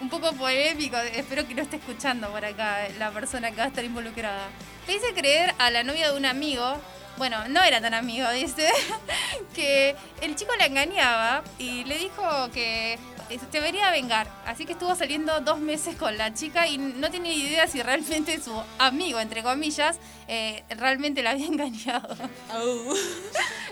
un 0.00 0.08
poco 0.10 0.32
polémico. 0.34 0.96
Espero 0.98 1.46
que 1.48 1.54
no 1.54 1.62
esté 1.62 1.76
escuchando 1.76 2.28
por 2.30 2.44
acá 2.44 2.88
la 2.98 3.10
persona 3.10 3.50
que 3.50 3.56
va 3.56 3.64
a 3.64 3.68
estar 3.68 3.84
involucrada. 3.84 4.48
Le 4.86 4.94
hice 4.96 5.14
creer 5.14 5.54
a 5.58 5.70
la 5.70 5.82
novia 5.84 6.10
de 6.12 6.18
un 6.18 6.26
amigo, 6.26 6.76
bueno, 7.16 7.46
no 7.48 7.62
era 7.62 7.80
tan 7.80 7.94
amigo, 7.94 8.30
dice, 8.30 8.68
que 9.54 9.94
el 10.20 10.34
chico 10.36 10.52
la 10.58 10.66
engañaba 10.66 11.42
y 11.58 11.84
le 11.84 11.98
dijo 11.98 12.22
que 12.52 12.98
te 13.28 13.60
debería 13.60 13.90
vengar. 13.90 14.28
Así 14.46 14.66
que 14.66 14.72
estuvo 14.72 14.94
saliendo 14.94 15.40
dos 15.40 15.58
meses 15.58 15.96
con 15.96 16.18
la 16.18 16.34
chica 16.34 16.66
y 16.66 16.76
no 16.78 17.10
tenía 17.10 17.32
idea 17.32 17.66
si 17.66 17.80
realmente 17.82 18.40
su 18.42 18.52
amigo, 18.78 19.20
entre 19.20 19.42
comillas, 19.42 19.96
eh, 20.28 20.62
realmente 20.70 21.22
la 21.22 21.30
había 21.30 21.46
engañado. 21.54 22.14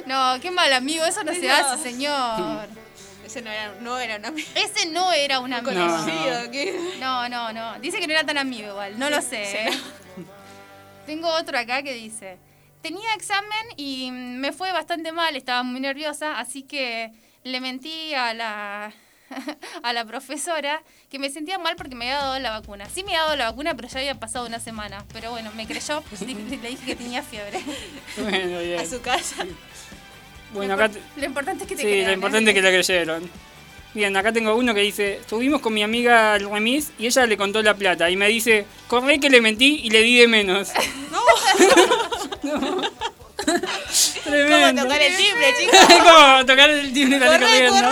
No, 0.06 0.38
qué 0.40 0.50
mal 0.50 0.72
amigo, 0.72 1.04
eso 1.04 1.22
no 1.24 1.32
se 1.32 1.46
No. 1.46 1.54
hace, 1.54 1.82
señor. 1.82 2.68
Ese 3.26 3.42
no 3.42 3.50
era, 3.50 3.72
no 3.80 3.96
era 3.96 4.16
un 4.16 4.24
amigo 4.24 4.48
Ese 4.56 4.86
no 4.86 5.12
era 5.12 5.38
un 5.38 5.52
amigo. 5.52 5.72
conocido. 5.72 6.50
¿qué? 6.50 6.96
No, 6.98 7.28
no, 7.28 7.52
no. 7.52 7.78
Dice 7.78 8.00
que 8.00 8.06
no 8.08 8.12
era 8.12 8.24
tan 8.24 8.38
amigo 8.38 8.70
igual. 8.70 8.98
No 8.98 9.08
lo 9.08 9.22
sé. 9.22 9.44
sí. 9.46 9.56
¿eh? 9.56 9.70
Tengo 11.06 11.28
otro 11.28 11.56
acá 11.56 11.80
que 11.82 11.92
dice. 11.94 12.38
Tenía 12.82 13.12
examen 13.14 13.66
y 13.76 14.10
me 14.10 14.52
fue 14.52 14.72
bastante 14.72 15.12
mal, 15.12 15.36
estaba 15.36 15.62
muy 15.62 15.80
nerviosa, 15.80 16.38
así 16.38 16.62
que 16.62 17.12
le 17.44 17.60
mentí 17.60 18.14
a 18.14 18.32
la, 18.32 18.92
a 19.82 19.92
la 19.92 20.04
profesora 20.06 20.82
que 21.10 21.18
me 21.18 21.28
sentía 21.28 21.58
mal 21.58 21.76
porque 21.76 21.94
me 21.94 22.06
había 22.10 22.24
dado 22.24 22.38
la 22.38 22.50
vacuna. 22.58 22.86
Sí 22.88 23.02
me 23.04 23.10
había 23.10 23.24
dado 23.24 23.36
la 23.36 23.50
vacuna, 23.50 23.74
pero 23.74 23.88
ya 23.88 23.98
había 24.00 24.14
pasado 24.18 24.46
una 24.46 24.60
semana. 24.60 25.04
Pero 25.12 25.30
bueno, 25.30 25.50
me 25.54 25.66
creyó, 25.66 26.02
le 26.26 26.34
dije 26.70 26.86
que 26.86 26.96
tenía 26.96 27.22
fiebre. 27.22 27.60
Bueno, 28.16 28.58
A 28.58 28.62
bien. 28.62 28.90
su 28.90 29.00
casa. 29.02 29.44
Bueno, 30.54 30.74
acá... 30.74 30.88
te- 30.88 31.00
Lo 31.16 31.26
importante 31.26 31.64
es 31.64 31.68
que 31.68 31.76
te 31.76 31.82
Sí, 31.82 31.88
crean, 31.88 32.06
lo 32.06 32.10
¿eh? 32.12 32.14
importante 32.14 32.50
es 32.50 32.54
que 32.54 32.62
la 32.62 32.70
creyeron. 32.70 33.30
Bien, 33.92 34.16
acá 34.16 34.32
tengo 34.32 34.54
uno 34.54 34.72
que 34.72 34.80
dice, 34.80 35.20
subimos 35.28 35.60
con 35.60 35.74
mi 35.74 35.82
amiga 35.82 36.34
al 36.34 36.48
remis 36.48 36.92
y 36.98 37.06
ella 37.06 37.26
le 37.26 37.36
contó 37.36 37.60
la 37.62 37.74
plata 37.74 38.08
y 38.08 38.16
me 38.16 38.28
dice, 38.28 38.64
corre 38.86 39.18
que 39.18 39.28
le 39.28 39.40
mentí 39.40 39.80
y 39.82 39.90
le 39.90 40.02
di 40.02 40.18
de 40.18 40.28
menos. 40.28 40.70
No. 42.42 42.80
Tremendo. 44.24 44.82
¿Cómo 44.82 44.94
tocar 44.94 45.02
el 45.02 45.16
timbre, 45.16 45.54
chicos? 45.58 45.80
¿Cómo 45.88 46.46
tocar 46.46 46.70
el 46.70 46.92
timbre 46.92 47.18
Corre, 47.18 47.38
corriendo? 47.40 47.90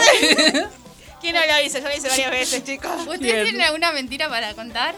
¿Quién 1.21 1.35
no 1.35 1.41
lo 1.47 1.63
hizo? 1.65 1.79
Yo 1.79 1.89
lo 1.89 1.97
hice 1.97 2.09
varias 2.09 2.31
veces, 2.31 2.65
chicos. 2.65 2.93
¿Ustedes 3.01 3.21
Bien. 3.21 3.45
tienen 3.45 3.63
alguna 3.63 3.93
mentira 3.93 4.29
para 4.29 4.55
contar? 4.55 4.95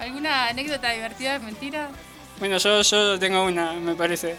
¿Alguna 0.00 0.48
anécdota 0.48 0.90
divertida 0.90 1.34
de 1.34 1.38
mentira? 1.40 1.90
Bueno, 2.38 2.58
yo, 2.58 2.82
yo 2.82 3.18
tengo 3.18 3.44
una, 3.44 3.72
me 3.72 3.94
parece. 3.94 4.36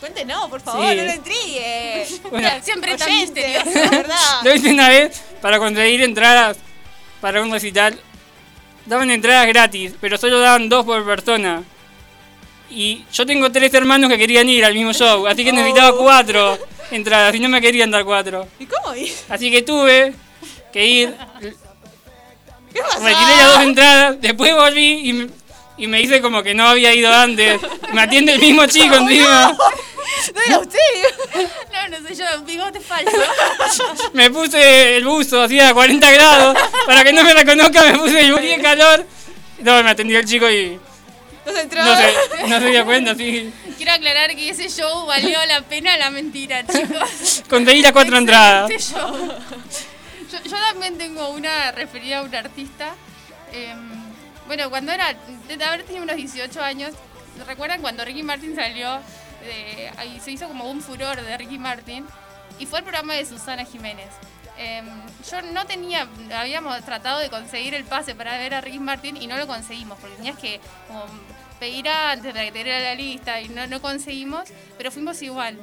Cuéntenos, 0.00 0.48
por 0.48 0.60
favor, 0.60 0.88
Sí. 0.90 0.96
no 0.96 1.04
lo 1.04 1.12
intrigue. 1.14 2.06
Bueno, 2.30 2.48
Siempre 2.62 2.96
tan 2.96 3.08
Oyente, 3.10 3.46
misterioso. 3.62 3.70
de 3.90 3.96
verdad. 3.96 4.40
Lo 4.42 4.54
hice 4.54 4.70
una 4.70 4.88
vez 4.88 5.20
para 5.42 5.58
conseguir 5.58 6.02
entradas 6.02 6.56
para 7.20 7.42
un 7.42 7.52
recital. 7.52 7.98
Daban 8.86 9.10
entradas 9.10 9.46
gratis, 9.46 9.92
pero 10.00 10.16
solo 10.16 10.40
daban 10.40 10.68
dos 10.68 10.84
por 10.86 11.04
persona. 11.04 11.62
Y 12.70 13.04
yo 13.12 13.26
tengo 13.26 13.50
tres 13.52 13.72
hermanos 13.74 14.08
que 14.10 14.16
querían 14.16 14.48
ir 14.48 14.64
al 14.64 14.74
mismo 14.74 14.92
show, 14.92 15.26
así 15.26 15.44
que 15.44 15.52
necesitaba 15.52 15.96
cuatro 15.96 16.56
entradas 16.90 17.34
y 17.34 17.40
no 17.40 17.48
me 17.48 17.60
querían 17.60 17.90
dar 17.90 18.04
cuatro. 18.04 18.48
¿Y 18.58 18.66
cómo 18.66 18.94
hizo? 18.94 19.24
Así 19.28 19.50
que 19.50 19.62
tuve 19.62 20.14
que 20.72 20.84
ir, 20.86 21.14
¿Qué 22.72 22.80
pasó? 22.80 23.00
retiré 23.00 23.36
las 23.36 23.52
dos 23.54 23.62
entradas, 23.64 24.20
después 24.20 24.54
volví 24.54 25.08
y 25.08 25.12
me, 25.12 25.28
y 25.80 25.86
me 25.86 26.00
hice 26.00 26.20
como 26.20 26.42
que 26.42 26.52
no 26.54 26.68
había 26.68 26.94
ido 26.94 27.12
antes. 27.12 27.58
Me 27.92 28.02
atiende 28.02 28.34
el 28.34 28.40
mismo 28.40 28.66
chico 28.66 28.94
encima. 28.96 29.56
No 30.34 30.40
era 30.46 30.58
usted. 30.58 30.78
No, 31.72 31.88
no 31.98 32.06
soy 32.06 32.16
yo, 32.16 32.24
un 32.38 32.44
bigote 32.44 32.80
falso. 32.80 33.10
Me 34.12 34.30
puse 34.30 34.96
el 34.98 35.04
buzo, 35.04 35.42
hacía 35.42 35.72
40 35.72 36.10
grados. 36.10 36.58
Para 36.86 37.02
que 37.02 37.12
no 37.12 37.22
me 37.24 37.32
reconozca, 37.32 37.82
me 37.84 37.98
puse 37.98 38.20
el 38.20 38.32
buzo 38.32 38.42
de 38.44 38.60
calor. 38.60 39.06
No, 39.60 39.82
me 39.82 39.90
atendió 39.90 40.18
el 40.18 40.26
chico 40.26 40.50
y 40.50 40.78
No 41.46 41.52
se 41.52 41.60
entró. 41.62 41.82
no 41.84 41.96
se, 41.96 42.48
no 42.48 42.58
se 42.60 42.66
dio 42.70 42.84
cuenta, 42.84 43.14
sí. 43.14 43.50
Quiero 43.78 43.92
aclarar 43.92 44.34
que 44.36 44.50
ese 44.50 44.68
show 44.68 45.06
valió 45.06 45.38
la 45.46 45.62
pena 45.62 45.96
la 45.96 46.10
mentira, 46.10 46.66
chicos. 46.66 47.42
Conseguí 47.48 47.80
las 47.80 47.92
cuatro 47.92 48.18
entradas. 48.18 48.70
Show. 48.70 49.32
Yo, 50.30 50.38
yo 50.44 50.56
también 50.70 50.98
tengo 50.98 51.30
una 51.30 51.72
referida 51.72 52.18
a 52.18 52.22
un 52.22 52.34
artista. 52.34 52.94
Eh, 53.52 53.74
bueno, 54.50 54.68
cuando 54.68 54.90
era. 54.90 55.14
De 55.46 55.64
haber 55.64 55.84
tenido 55.84 56.02
unos 56.02 56.16
18 56.16 56.60
años. 56.60 56.90
¿Recuerdan 57.46 57.80
cuando 57.80 58.04
Ricky 58.04 58.24
Martin 58.24 58.56
salió? 58.56 59.00
de- 59.44 59.92
ahí 59.96 60.20
se 60.20 60.32
hizo 60.32 60.48
como 60.48 60.68
un 60.68 60.82
furor 60.82 61.22
de 61.22 61.38
Ricky 61.38 61.56
Martin. 61.56 62.04
Y 62.58 62.66
fue 62.66 62.80
el 62.80 62.84
programa 62.84 63.14
de 63.14 63.24
Susana 63.24 63.64
Jiménez. 63.64 64.08
Eh, 64.58 64.82
yo 65.30 65.40
no 65.42 65.66
tenía. 65.66 66.08
Habíamos 66.34 66.84
tratado 66.84 67.20
de 67.20 67.30
conseguir 67.30 67.74
el 67.74 67.84
pase 67.84 68.16
para 68.16 68.36
ver 68.38 68.54
a 68.54 68.60
Ricky 68.60 68.80
Martin 68.80 69.16
y 69.16 69.28
no 69.28 69.36
lo 69.38 69.46
conseguimos. 69.46 69.98
Porque 70.00 70.16
tenías 70.16 70.36
que 70.36 70.60
pedir 71.60 71.88
antes 71.88 72.32
para 72.32 72.44
que 72.44 72.50
te 72.50 72.64
diera 72.64 72.80
la 72.80 72.96
lista 72.96 73.40
y 73.40 73.48
no, 73.50 73.68
no 73.68 73.80
conseguimos. 73.80 74.48
Pero 74.76 74.90
fuimos 74.90 75.22
igual. 75.22 75.56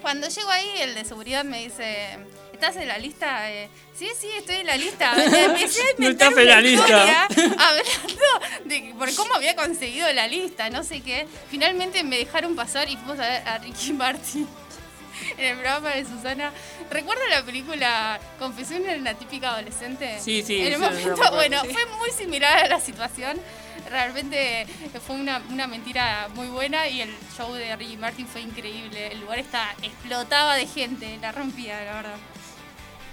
Cuando 0.00 0.28
llego 0.28 0.48
ahí, 0.50 0.70
el 0.78 0.94
de 0.94 1.04
seguridad 1.04 1.42
me 1.42 1.58
dice, 1.64 2.18
¿estás 2.56 2.76
en 2.76 2.88
la 2.88 2.98
lista? 2.98 3.50
Eh, 3.52 3.68
sí, 3.96 4.08
sí, 4.18 4.28
estoy 4.36 4.56
en 4.56 4.66
la 4.66 4.76
lista. 4.76 5.14
Me 5.14 5.24
empecé 5.44 5.80
a 5.82 5.84
No 5.84 5.90
inventar 6.08 6.28
estás 6.28 6.42
en 6.42 6.48
la 6.48 6.52
una 6.54 6.60
lista. 6.62 6.88
historia 6.88 7.28
hablando 7.58 8.64
de 8.64 8.94
por 8.98 9.14
cómo 9.14 9.34
había 9.34 9.54
conseguido 9.54 10.12
la 10.12 10.26
lista, 10.26 10.70
no 10.70 10.82
sé 10.82 11.00
qué. 11.00 11.26
Finalmente 11.50 12.02
me 12.02 12.18
dejaron 12.18 12.56
pasar 12.56 12.88
y 12.88 12.96
fuimos 12.96 13.18
a 13.20 13.28
ver 13.28 13.48
a 13.48 13.58
Ricky 13.58 13.92
Martin 14.02 14.48
en 15.38 15.44
el 15.46 15.54
programa 15.54 15.90
de 15.90 16.04
Susana. 16.04 16.52
¿Recuerdan 16.90 17.30
la 17.30 17.42
película 17.44 18.20
Confesión 18.38 18.82
de 18.84 18.96
una 18.98 19.14
típica 19.14 19.50
adolescente? 19.50 20.18
Sí, 20.20 20.42
sí, 20.42 20.60
En 20.60 20.74
el 20.74 20.78
momento, 20.78 21.30
bueno, 21.32 21.62
fue 21.64 21.86
muy 21.98 22.10
similar 22.10 22.64
a 22.64 22.68
la 22.68 22.80
situación. 22.80 23.40
Realmente 23.90 24.66
fue 25.06 25.16
una, 25.16 25.40
una 25.50 25.66
mentira 25.66 26.28
muy 26.34 26.48
buena 26.48 26.88
y 26.88 27.02
el 27.02 27.14
show 27.36 27.52
de 27.54 27.74
Ricky 27.76 27.96
Martin 27.96 28.26
fue 28.26 28.40
increíble. 28.40 29.12
El 29.12 29.20
lugar 29.20 29.38
está, 29.38 29.74
explotaba 29.82 30.54
de 30.56 30.66
gente, 30.66 31.18
la 31.20 31.30
rompía, 31.32 31.80
la 31.84 31.92
verdad. 31.94 32.16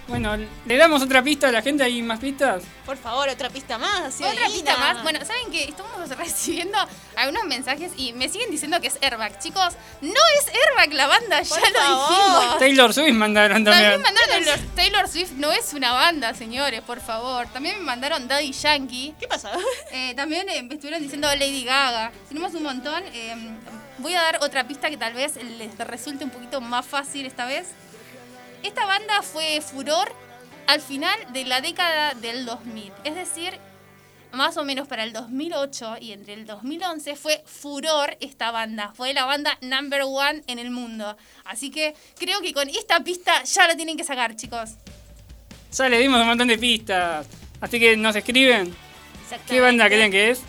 Bueno, 0.08 0.36
¿le 0.66 0.78
damos 0.78 1.02
otra 1.02 1.24
pista 1.24 1.48
a 1.48 1.52
la 1.52 1.62
gente? 1.62 1.82
¿Hay 1.84 2.02
más 2.02 2.20
pistas? 2.20 2.64
Por 2.86 2.98
favor, 2.98 3.30
otra 3.30 3.50
pista 3.50 3.78
más. 3.78 4.20
Otra 4.20 4.48
pista 4.48 4.76
más. 4.78 5.02
Bueno, 5.02 5.20
¿saben 5.26 5.50
qué? 5.50 5.64
Estamos 5.64 6.10
recibiendo 6.18 6.78
algunos 7.16 7.46
mensajes 7.46 7.94
y 7.96 8.12
me 8.12 8.28
siguen 8.28 8.52
diciendo 8.52 8.82
que 8.82 8.88
es 8.88 8.98
Airbag. 9.02 9.40
Chicos, 9.40 9.74
no 10.02 10.12
es 10.40 10.48
Airbag 10.54 10.94
la 10.94 11.08
banda, 11.08 11.42
ya 11.42 11.56
lo 11.56 11.66
dijimos. 12.10 12.60
Taylor 12.60 12.94
Swift 12.94 13.14
mandaron 13.14 13.64
También 13.64 13.92
también. 13.92 14.02
mandaron 14.02 14.30
Taylor, 14.30 14.60
Taylor 14.76 15.08
Swift, 15.08 15.32
no 15.38 15.52
es 15.54 15.74
una 15.74 15.94
banda, 15.94 16.34
señores, 16.34 16.82
por 16.82 17.00
favor. 17.00 17.48
También 17.48 17.78
me 17.80 17.84
mandaron 17.86 18.28
Daddy 18.28 18.52
Yankee. 18.52 19.16
¿Qué 19.18 19.28
pasa? 19.28 19.52
Eh, 19.92 20.14
también 20.16 20.50
eh, 20.50 20.62
me 20.64 20.74
estuvieron 20.74 21.02
diciendo 21.02 21.28
Lady 21.34 21.64
Gaga. 21.64 22.12
Tenemos 22.28 22.54
un 22.56 22.64
montón. 22.64 23.02
eh, 23.14 23.36
voy 24.00 24.16
a 24.16 24.22
dar 24.22 24.40
otra 24.42 24.68
pista 24.68 24.90
que 24.90 24.98
tal 24.98 25.14
vez 25.14 25.36
les 25.38 25.78
resulte 25.78 26.26
un 26.26 26.30
poquito 26.30 26.60
más 26.60 26.86
fácil 26.86 27.26
esta 27.26 27.46
vez. 27.46 27.68
Esta 28.64 28.86
banda 28.86 29.22
fue 29.22 29.60
furor 29.60 30.10
al 30.68 30.80
final 30.80 31.18
de 31.34 31.44
la 31.44 31.60
década 31.60 32.14
del 32.14 32.46
2000. 32.46 32.94
Es 33.04 33.16
decir, 33.16 33.60
más 34.32 34.56
o 34.56 34.64
menos 34.64 34.88
para 34.88 35.04
el 35.04 35.12
2008 35.12 35.98
y 36.00 36.14
entre 36.14 36.34
el 36.34 36.46
2011 36.46 37.18
fue 37.18 37.44
furor 37.46 38.16
esta 38.22 38.52
banda. 38.52 38.94
Fue 38.96 39.14
la 39.14 39.26
banda 39.26 39.58
number 39.62 40.04
one 40.04 40.44
en 40.48 40.60
el 40.60 40.72
mundo. 40.72 41.18
Así 41.44 41.72
que 41.72 41.94
creo 42.18 42.40
que 42.40 42.54
con 42.54 42.70
esta 42.70 43.02
pista 43.02 43.44
ya 43.44 43.68
la 43.68 43.76
tienen 43.76 43.98
que 43.98 44.06
sacar, 44.06 44.36
chicos. 44.38 44.72
Ya 45.78 45.90
le 45.90 46.00
dimos 46.00 46.22
un 46.22 46.28
montón 46.28 46.48
de 46.48 46.58
pistas. 46.58 47.28
Así 47.60 47.82
que 47.82 47.98
nos 47.98 48.16
escriben. 48.16 48.74
¿Qué 49.48 49.60
banda 49.60 49.88
creen 49.88 50.10
que 50.10 50.32
es? 50.32 50.42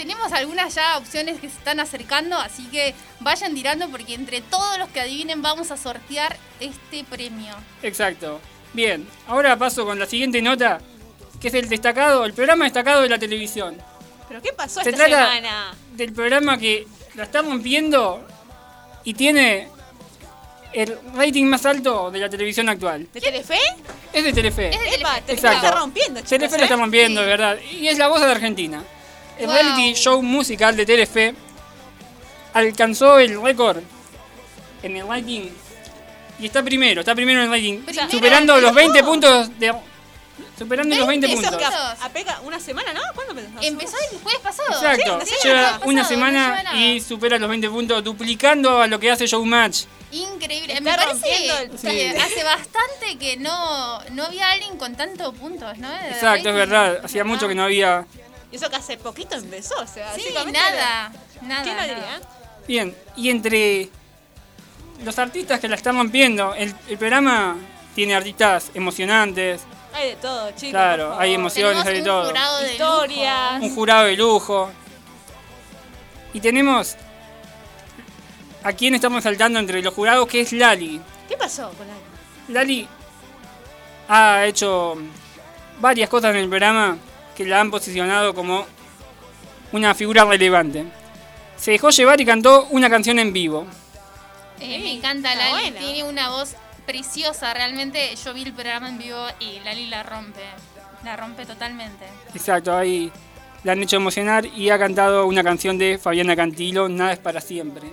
Tenemos 0.00 0.32
algunas 0.32 0.74
ya 0.74 0.96
opciones 0.96 1.38
que 1.40 1.50
se 1.50 1.58
están 1.58 1.78
acercando, 1.78 2.38
así 2.38 2.64
que 2.68 2.94
vayan 3.20 3.54
tirando 3.54 3.86
porque 3.90 4.14
entre 4.14 4.40
todos 4.40 4.78
los 4.78 4.88
que 4.88 4.98
adivinen 5.02 5.42
vamos 5.42 5.70
a 5.70 5.76
sortear 5.76 6.38
este 6.58 7.04
premio. 7.04 7.54
Exacto. 7.82 8.40
Bien, 8.72 9.06
ahora 9.26 9.58
paso 9.58 9.84
con 9.84 9.98
la 9.98 10.06
siguiente 10.06 10.40
nota, 10.40 10.80
que 11.38 11.48
es 11.48 11.54
el 11.54 11.68
destacado, 11.68 12.24
el 12.24 12.32
programa 12.32 12.64
destacado 12.64 13.02
de 13.02 13.10
la 13.10 13.18
televisión. 13.18 13.76
¿Pero 14.26 14.40
qué 14.40 14.54
pasó 14.54 14.80
Se 14.82 14.88
esta 14.88 15.04
trata 15.04 15.34
semana? 15.34 15.74
del 15.92 16.14
programa 16.14 16.56
que 16.56 16.86
la 17.14 17.24
está 17.24 17.42
rompiendo 17.42 18.26
y 19.04 19.12
tiene 19.12 19.68
el 20.72 20.96
rating 21.14 21.44
más 21.44 21.66
alto 21.66 22.10
de 22.10 22.20
la 22.20 22.30
televisión 22.30 22.70
actual. 22.70 23.06
¿De 23.12 23.20
Telefe? 23.20 23.58
Es 24.14 24.24
de 24.24 24.32
Telefe. 24.32 24.70
Es 24.70 24.78
de 24.78 24.78
Telefe. 24.78 24.96
Epa, 25.00 25.14
Telefe 25.16 25.32
Exacto. 25.34 25.66
está 25.66 25.78
rompiendo, 25.78 26.20
chicos. 26.20 26.30
Telefe 26.30 26.56
lo 26.56 26.62
¿eh? 26.62 26.64
está 26.64 26.76
rompiendo, 26.76 27.20
Sí. 27.20 27.24
de 27.26 27.30
verdad. 27.30 27.58
Y 27.70 27.88
es 27.88 27.98
la 27.98 28.08
voz 28.08 28.20
de 28.22 28.30
Argentina. 28.30 28.82
El 29.40 29.46
Wow. 29.46 29.54
reality 29.54 29.94
show 29.94 30.22
musical 30.22 30.76
de 30.76 30.84
Telefe 30.86 31.34
alcanzó 32.52 33.18
el 33.18 33.40
récord 33.42 33.78
en 34.82 34.96
el 34.96 35.06
rating 35.06 35.48
y 36.38 36.46
está 36.46 36.62
primero, 36.62 37.00
está 37.00 37.14
primero 37.14 37.40
en 37.42 37.46
el 37.46 37.50
rating, 37.52 37.80
Primero, 37.82 38.10
superando 38.10 38.54
los 38.60 38.70
¿no? 38.70 38.74
20 38.76 39.02
puntos 39.04 39.58
de 39.58 39.74
superando 40.58 40.94
los 40.96 41.06
20 41.06 41.26
20 41.26 41.46
Eso 41.46 41.56
que 41.58 41.64
puntos. 41.64 41.80
apega 42.02 42.40
una 42.42 42.58
semana, 42.60 42.92
¿no? 42.92 43.00
¿Cuándo 43.14 43.32
empezó? 43.38 43.66
Empezó 43.66 43.96
el 44.12 44.18
jueves 44.20 44.40
pasado. 44.40 44.68
Exacto, 44.70 45.20
Sí, 45.26 45.34
lleva 45.44 45.80
una 45.84 46.02
no 46.02 46.08
semana 46.08 46.74
y 46.76 47.00
supera 47.00 47.38
los 47.38 47.48
20 47.48 47.68
puntos, 47.70 48.02
duplicando 48.04 48.80
a 48.80 48.86
lo 48.86 48.98
que 48.98 49.10
hace 49.10 49.26
Showmatch. 49.26 49.84
Increíble. 50.12 50.72
Está 50.74 50.82
Me 50.82 50.96
parece 50.96 51.22
que 51.28 51.78
Sí. 51.78 52.16
hace 52.18 52.42
bastante 52.44 53.16
que 53.18 53.36
no, 53.36 54.00
no 54.10 54.24
había 54.24 54.50
alguien 54.50 54.76
con 54.76 54.96
tantos 54.96 55.34
puntos, 55.34 55.78
¿no? 55.78 55.90
De 55.90 56.08
Exacto, 56.10 56.48
es 56.50 56.54
verdad, 56.54 57.00
hacía 57.04 57.24
mucho 57.24 57.46
que 57.48 57.54
no 57.54 57.62
había. 57.64 58.06
Y 58.52 58.56
eso 58.56 58.68
que 58.68 58.76
hace 58.76 58.96
poquito 58.96 59.36
empezó, 59.36 59.74
o 59.80 59.86
sea, 59.86 60.14
Sí, 60.14 60.24
nada, 60.52 61.12
nada. 61.42 61.62
¿Quién 61.62 61.76
lo 61.76 61.86
nada. 61.86 62.20
Bien, 62.66 62.96
y 63.16 63.30
entre 63.30 63.88
los 65.04 65.18
artistas 65.18 65.60
que 65.60 65.68
la 65.68 65.76
están 65.76 65.96
rompiendo, 65.96 66.54
el, 66.54 66.74
el 66.88 66.98
programa 66.98 67.56
tiene 67.94 68.14
artistas 68.14 68.70
emocionantes, 68.74 69.62
Hay 69.94 70.10
de 70.10 70.16
todo, 70.16 70.50
chicos. 70.52 70.70
Claro, 70.70 71.04
por 71.04 71.10
favor. 71.12 71.22
hay 71.24 71.34
emociones, 71.34 71.86
hay 71.86 71.94
de 71.94 72.00
un 72.00 72.06
todo. 72.06 72.26
jurado 72.28 72.58
de 72.60 72.72
Historias. 72.72 73.52
lujo. 73.54 73.64
un 73.66 73.74
jurado 73.74 74.04
de 74.06 74.16
lujo. 74.16 74.70
Y 76.32 76.40
tenemos 76.40 76.96
a 78.62 78.72
quien 78.72 78.94
estamos 78.94 79.24
saltando 79.24 79.58
entre 79.58 79.82
los 79.82 79.92
jurados, 79.94 80.28
que 80.28 80.40
es 80.42 80.52
Lali. 80.52 81.00
¿Qué 81.28 81.36
pasó 81.36 81.70
con 81.72 81.86
la... 81.88 81.94
Lali 82.60 82.86
ha 84.08 84.44
hecho 84.46 84.96
varias 85.80 86.08
cosas 86.08 86.30
en 86.32 86.36
el 86.42 86.48
programa 86.48 86.98
que 87.40 87.46
la 87.46 87.58
han 87.58 87.70
posicionado 87.70 88.34
como 88.34 88.66
una 89.72 89.94
figura 89.94 90.26
relevante. 90.26 90.84
Se 91.56 91.70
dejó 91.70 91.88
llevar 91.88 92.20
y 92.20 92.26
cantó 92.26 92.66
una 92.66 92.90
canción 92.90 93.18
en 93.18 93.32
vivo. 93.32 93.66
Eh, 94.60 94.78
me 94.78 94.92
encanta 94.92 95.34
Lali, 95.34 95.50
buena. 95.50 95.80
tiene 95.80 96.04
una 96.04 96.28
voz 96.28 96.54
preciosa. 96.84 97.54
Realmente 97.54 98.14
yo 98.22 98.34
vi 98.34 98.42
el 98.42 98.52
programa 98.52 98.90
en 98.90 98.98
vivo 98.98 99.26
y 99.38 99.58
Lali 99.60 99.86
la 99.86 100.02
rompe. 100.02 100.42
La 101.02 101.16
rompe 101.16 101.46
totalmente. 101.46 102.04
Exacto, 102.34 102.76
ahí 102.76 103.10
la 103.64 103.72
han 103.72 103.82
hecho 103.82 103.96
emocionar 103.96 104.44
y 104.44 104.68
ha 104.68 104.78
cantado 104.78 105.24
una 105.24 105.42
canción 105.42 105.78
de 105.78 105.96
Fabiana 105.96 106.36
Cantilo, 106.36 106.90
Nada 106.90 107.14
es 107.14 107.20
para 107.20 107.40
siempre. 107.40 107.90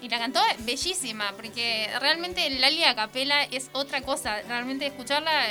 Y 0.00 0.08
la 0.08 0.18
cantó 0.18 0.40
bellísima, 0.60 1.32
porque 1.36 1.88
realmente 2.00 2.50
Lali 2.50 2.82
a 2.82 2.96
capela 2.96 3.44
es 3.44 3.70
otra 3.70 4.02
cosa. 4.02 4.42
Realmente 4.48 4.84
escucharla, 4.84 5.44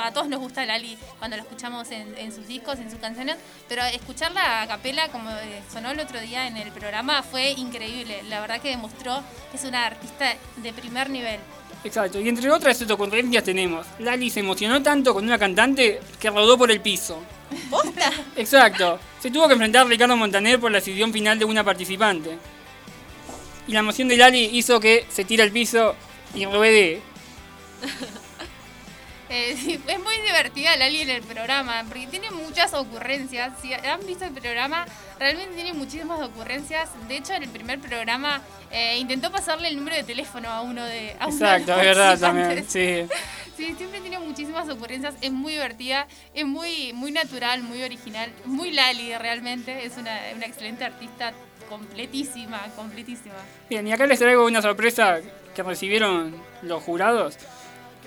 a 0.00 0.12
todos 0.12 0.28
nos 0.28 0.40
gusta 0.40 0.64
Lali 0.64 0.96
cuando 1.18 1.36
la 1.36 1.42
escuchamos 1.42 1.90
en, 1.90 2.16
en 2.16 2.32
sus 2.32 2.46
discos, 2.46 2.78
en 2.78 2.90
sus 2.90 2.98
canciones, 2.98 3.36
pero 3.68 3.82
escucharla 3.84 4.62
a 4.62 4.66
capela, 4.66 5.08
como 5.08 5.30
eh, 5.30 5.62
sonó 5.72 5.90
el 5.90 6.00
otro 6.00 6.20
día 6.20 6.46
en 6.46 6.56
el 6.56 6.70
programa, 6.72 7.22
fue 7.22 7.50
increíble. 7.52 8.22
La 8.28 8.40
verdad 8.40 8.60
que 8.60 8.70
demostró 8.70 9.22
que 9.50 9.56
es 9.56 9.64
una 9.64 9.86
artista 9.86 10.34
de 10.56 10.72
primer 10.72 11.10
nivel. 11.10 11.40
Exacto, 11.84 12.18
y 12.20 12.28
entre 12.28 12.50
otras 12.50 12.80
ocurrencias 12.90 13.44
tenemos, 13.44 13.86
Lali 14.00 14.30
se 14.30 14.40
emocionó 14.40 14.82
tanto 14.82 15.14
con 15.14 15.24
una 15.24 15.38
cantante 15.38 16.00
que 16.18 16.30
rodó 16.30 16.58
por 16.58 16.70
el 16.70 16.80
piso. 16.80 17.22
¿Posta? 17.70 18.12
Exacto, 18.36 18.98
se 19.20 19.30
tuvo 19.30 19.46
que 19.46 19.52
enfrentar 19.54 19.86
a 19.86 19.88
Ricardo 19.88 20.16
Montaner 20.16 20.58
por 20.58 20.72
la 20.72 20.78
decisión 20.78 21.12
final 21.12 21.38
de 21.38 21.44
una 21.44 21.62
participante. 21.62 22.36
Y 23.68 23.72
la 23.72 23.80
emoción 23.80 24.08
de 24.08 24.16
Lali 24.16 24.50
hizo 24.54 24.80
que 24.80 25.06
se 25.08 25.24
tire 25.24 25.42
al 25.42 25.52
piso 25.52 25.94
y 26.34 26.46
ruede. 26.46 27.00
Eh, 29.30 29.80
es 29.86 30.00
muy 30.00 30.16
divertida 30.24 30.76
Lali 30.76 31.02
en 31.02 31.10
el 31.10 31.22
programa, 31.22 31.84
porque 31.88 32.06
tiene 32.06 32.30
muchas 32.30 32.74
ocurrencias. 32.74 33.52
Si 33.60 33.72
han 33.72 34.04
visto 34.06 34.24
el 34.24 34.32
programa, 34.32 34.86
realmente 35.18 35.54
tiene 35.54 35.72
muchísimas 35.74 36.20
ocurrencias. 36.20 36.90
De 37.08 37.16
hecho, 37.16 37.34
en 37.34 37.42
el 37.44 37.48
primer 37.48 37.78
programa 37.78 38.42
eh, 38.70 38.98
intentó 38.98 39.30
pasarle 39.30 39.68
el 39.68 39.76
número 39.76 39.96
de 39.96 40.04
teléfono 40.04 40.48
a 40.48 40.62
uno 40.62 40.84
de 40.84 41.16
a 41.18 41.26
uno 41.26 41.36
de 41.36 41.44
Exacto, 41.44 41.72
los 41.72 41.80
es 41.80 41.86
verdad 41.86 42.18
también. 42.18 42.66
Sí, 43.58 43.74
siempre 43.76 44.00
tiene 44.00 44.20
muchísimas 44.20 44.68
ocurrencias, 44.68 45.16
es 45.20 45.32
muy 45.32 45.54
divertida, 45.54 46.06
es 46.32 46.46
muy, 46.46 46.92
muy 46.92 47.10
natural, 47.10 47.60
muy 47.60 47.82
original, 47.82 48.30
muy 48.44 48.70
Lali 48.70 49.12
realmente, 49.16 49.84
es 49.84 49.96
una, 49.96 50.16
una 50.36 50.46
excelente 50.46 50.84
artista, 50.84 51.32
completísima, 51.68 52.62
completísima. 52.76 53.34
Bien, 53.68 53.84
y 53.84 53.92
acá 53.92 54.06
les 54.06 54.20
traigo 54.20 54.46
una 54.46 54.62
sorpresa 54.62 55.18
que 55.56 55.62
recibieron 55.64 56.40
los 56.62 56.84
jurados. 56.84 57.36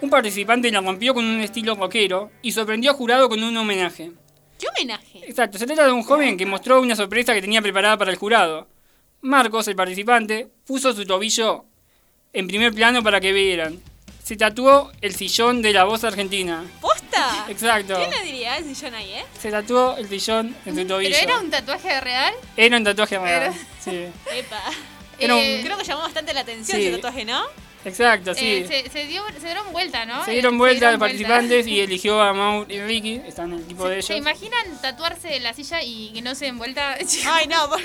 Un 0.01 0.09
participante 0.09 0.71
la 0.71 0.81
rompió 0.81 1.13
con 1.13 1.23
un 1.25 1.41
estilo 1.41 1.75
rockero 1.75 2.31
y 2.41 2.51
sorprendió 2.51 2.91
al 2.91 2.97
jurado 2.97 3.29
con 3.29 3.41
un 3.43 3.55
homenaje. 3.55 4.11
¿Qué 4.59 4.67
homenaje? 4.67 5.19
Exacto, 5.27 5.57
se 5.57 5.65
trata 5.65 5.85
de 5.85 5.91
un 5.91 6.03
joven 6.03 6.37
que 6.37 6.45
mostró 6.45 6.81
una 6.81 6.95
sorpresa 6.95 7.33
que 7.33 7.41
tenía 7.41 7.61
preparada 7.61 7.97
para 7.97 8.11
el 8.11 8.17
jurado. 8.17 8.67
Marcos, 9.21 9.67
el 9.67 9.75
participante, 9.75 10.47
puso 10.65 10.93
su 10.93 11.05
tobillo 11.05 11.65
en 12.33 12.47
primer 12.47 12.73
plano 12.73 13.03
para 13.03 13.19
que 13.19 13.31
vieran. 13.31 13.79
Se 14.23 14.35
tatuó 14.35 14.91
el 15.01 15.13
sillón 15.15 15.61
de 15.61 15.73
la 15.73 15.83
voz 15.83 16.03
argentina. 16.03 16.63
¿Posta? 16.79 17.45
Exacto. 17.49 17.95
¿Quién 17.97 18.09
le 18.11 18.23
diría 18.23 18.57
ese 18.57 18.73
sillón 18.73 18.95
ahí, 18.95 19.11
eh? 19.13 19.25
Se 19.39 19.51
tatuó 19.51 19.97
el 19.97 20.07
sillón 20.07 20.55
en 20.65 20.75
su 20.75 20.85
tobillo. 20.85 21.15
¿Pero 21.19 21.31
era 21.31 21.39
un 21.41 21.49
tatuaje 21.51 22.01
real? 22.01 22.33
Era 22.57 22.77
un 22.77 22.83
tatuaje 22.83 23.19
real. 23.19 23.53
Sí. 23.83 23.91
Epa. 24.35 24.61
Era 25.19 25.35
un- 25.35 25.41
Eh, 25.41 25.61
Creo 25.63 25.77
que 25.77 25.83
llamó 25.83 26.01
bastante 26.01 26.33
la 26.33 26.41
atención 26.41 26.77
Sí. 26.79 26.87
ese 26.87 26.95
tatuaje, 26.97 27.25
¿no? 27.25 27.41
Exacto, 27.83 28.33
sí. 28.35 28.47
eh, 28.47 28.83
se, 28.85 28.89
se 28.91 29.05
dio, 29.07 29.23
se 29.39 29.45
dieron 29.45 29.71
vuelta, 29.71 30.05
¿no? 30.05 30.23
Se 30.23 30.31
Eh, 30.31 30.33
dieron 30.35 30.57
vuelta 30.57 30.91
dieron 30.91 30.93
los 30.93 30.99
participantes 30.99 31.67
y 31.67 31.79
eligió 31.79 32.21
a 32.21 32.33
Maur 32.33 32.71
y 32.71 32.79
Ricky, 32.81 33.21
están 33.27 33.51
en 33.53 33.59
el 33.59 33.63
equipo 33.65 33.87
de 33.87 33.95
ellos. 33.95 34.05
¿Se 34.05 34.17
imaginan 34.17 34.81
tatuarse 34.81 35.39
la 35.39 35.53
silla 35.53 35.81
y 35.81 36.11
que 36.13 36.21
no 36.21 36.35
se 36.35 36.45
den 36.45 36.57
vuelta? 36.57 36.95
Ay, 37.27 37.47
no, 37.47 37.67
por- 37.69 37.81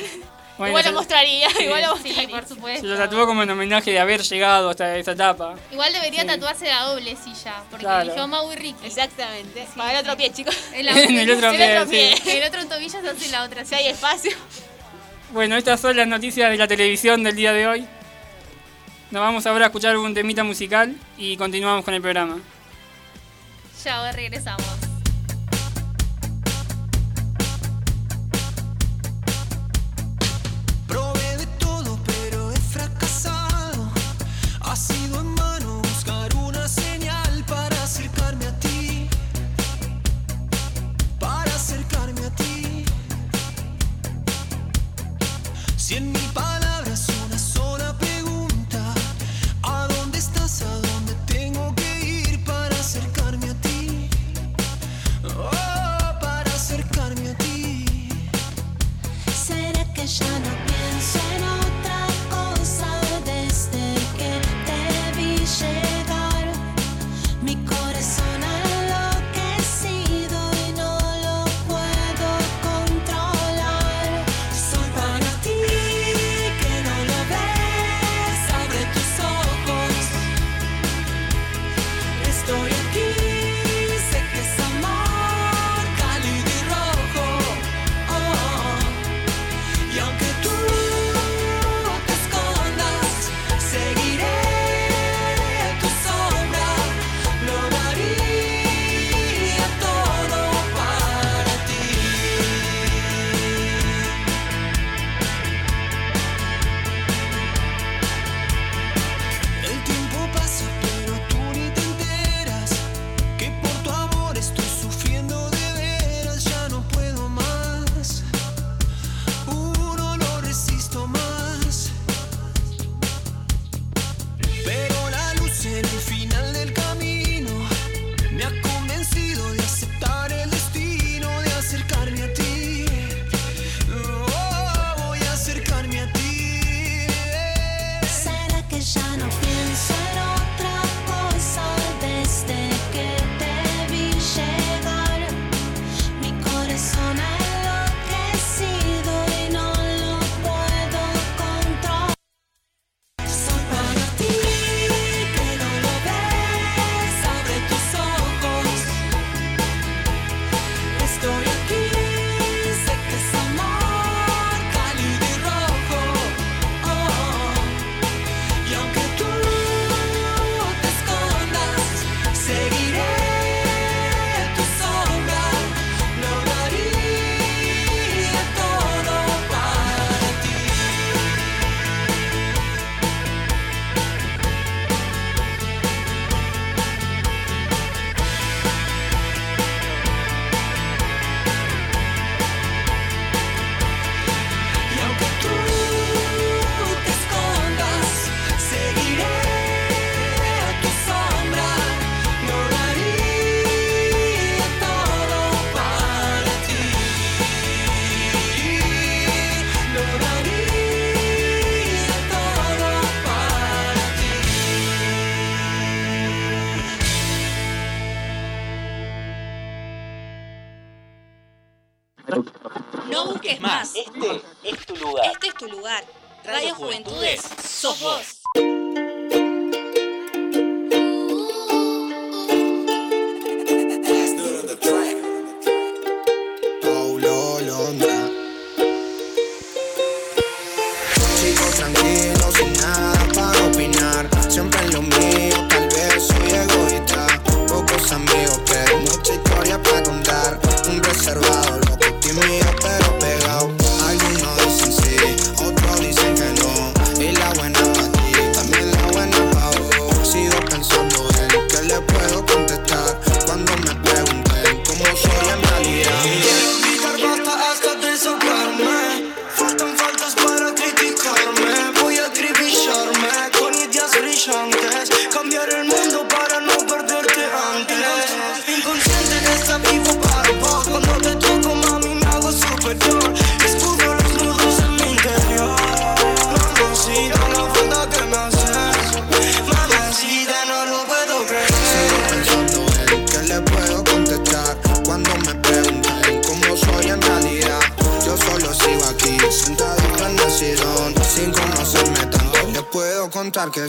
Bueno, 0.58 0.68
igual 0.70 0.84
se- 0.84 0.90
lo 0.90 0.96
mostraría, 0.96 1.48
Sí. 1.50 1.64
igual 1.64 1.82
lo 1.82 1.96
Sí, 1.96 2.02
mostraría. 2.08 2.28
por 2.28 2.46
supuesto. 2.48 2.80
Se 2.82 2.86
lo 2.86 2.96
tatuó 2.96 3.26
como 3.26 3.42
en 3.42 3.50
homenaje 3.50 3.90
de 3.90 3.98
haber 3.98 4.22
llegado 4.22 4.70
hasta 4.70 4.96
esa 4.98 5.12
etapa. 5.12 5.54
Igual 5.72 5.92
debería 5.92 6.20
Sí. 6.22 6.26
tatuarse 6.26 6.66
la 6.66 6.82
doble 6.84 7.16
silla, 7.16 7.54
porque 7.70 7.84
Claro. 7.84 8.02
eligió 8.02 8.28
Mau 8.28 8.52
y 8.52 8.56
Ricky. 8.56 8.86
Exactamente. 8.86 9.62
Sí, 9.66 9.72
Para 9.78 9.92
el 9.92 9.98
otro 9.98 10.12
sí. 10.12 10.16
pie, 10.18 10.32
chicos. 10.32 10.56
En, 10.74 10.86
la- 10.86 10.92
En 11.02 11.18
el 11.18 11.30
otro 11.30 11.50
En 11.50 11.56
pie, 11.56 11.72
el 11.72 11.78
otro 11.78 11.90
pie. 11.90 12.14
sí. 12.22 12.30
el 12.30 12.44
otro 12.48 12.66
tobillo 12.66 12.90
se 13.00 13.08
hace 13.08 13.28
la 13.30 13.44
otra 13.44 13.64
Si 13.64 13.74
hay 13.74 13.88
espacio. 13.88 14.32
Bueno, 15.32 15.56
estas 15.56 15.80
son 15.80 15.96
las 15.96 16.06
noticias 16.06 16.50
de 16.50 16.56
la 16.56 16.68
televisión 16.68 17.22
del 17.24 17.34
día 17.34 17.52
de 17.52 17.66
hoy. 17.66 17.86
Nos 19.10 19.20
vamos 19.20 19.46
ahora 19.46 19.66
a 19.66 19.68
escuchar 19.68 19.96
un 19.96 20.14
temita 20.14 20.42
musical 20.42 20.96
y 21.16 21.36
continuamos 21.36 21.84
con 21.84 21.94
el 21.94 22.02
programa. 22.02 22.38
Ya 23.84 24.10
regresamos. 24.12 24.85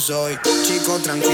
Soy. 0.08 0.40
Chico 0.64 1.00
tranquilo, 1.00 1.27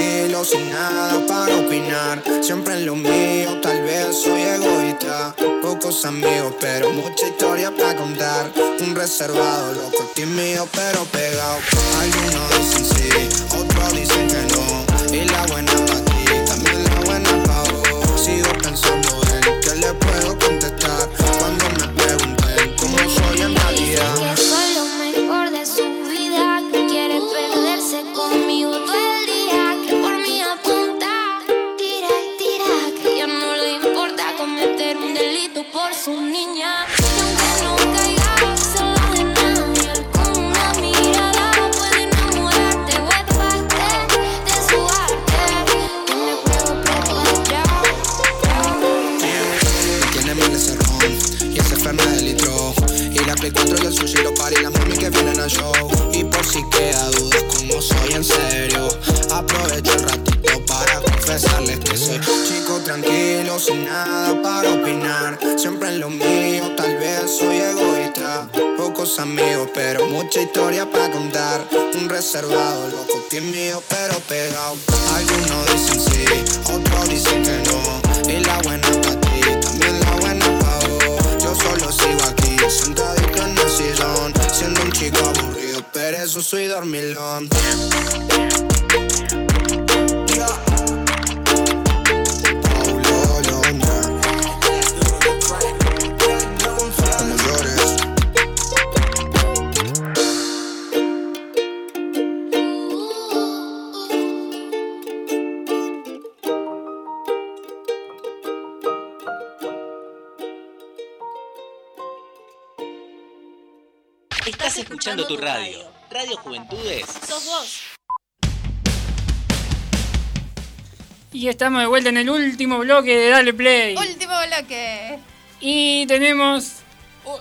estamos 121.64 121.80
de 121.82 121.88
vuelta 121.88 122.10
en 122.10 122.18
el 122.18 122.30
último 122.30 122.78
bloque 122.80 123.16
de 123.18 123.30
Dale 123.30 123.54
Play. 123.54 123.96
Último 123.96 124.34
bloque. 124.48 125.18
Y 125.62 126.06
tenemos 126.08 126.74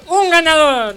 un 0.06 0.30
ganador. 0.30 0.94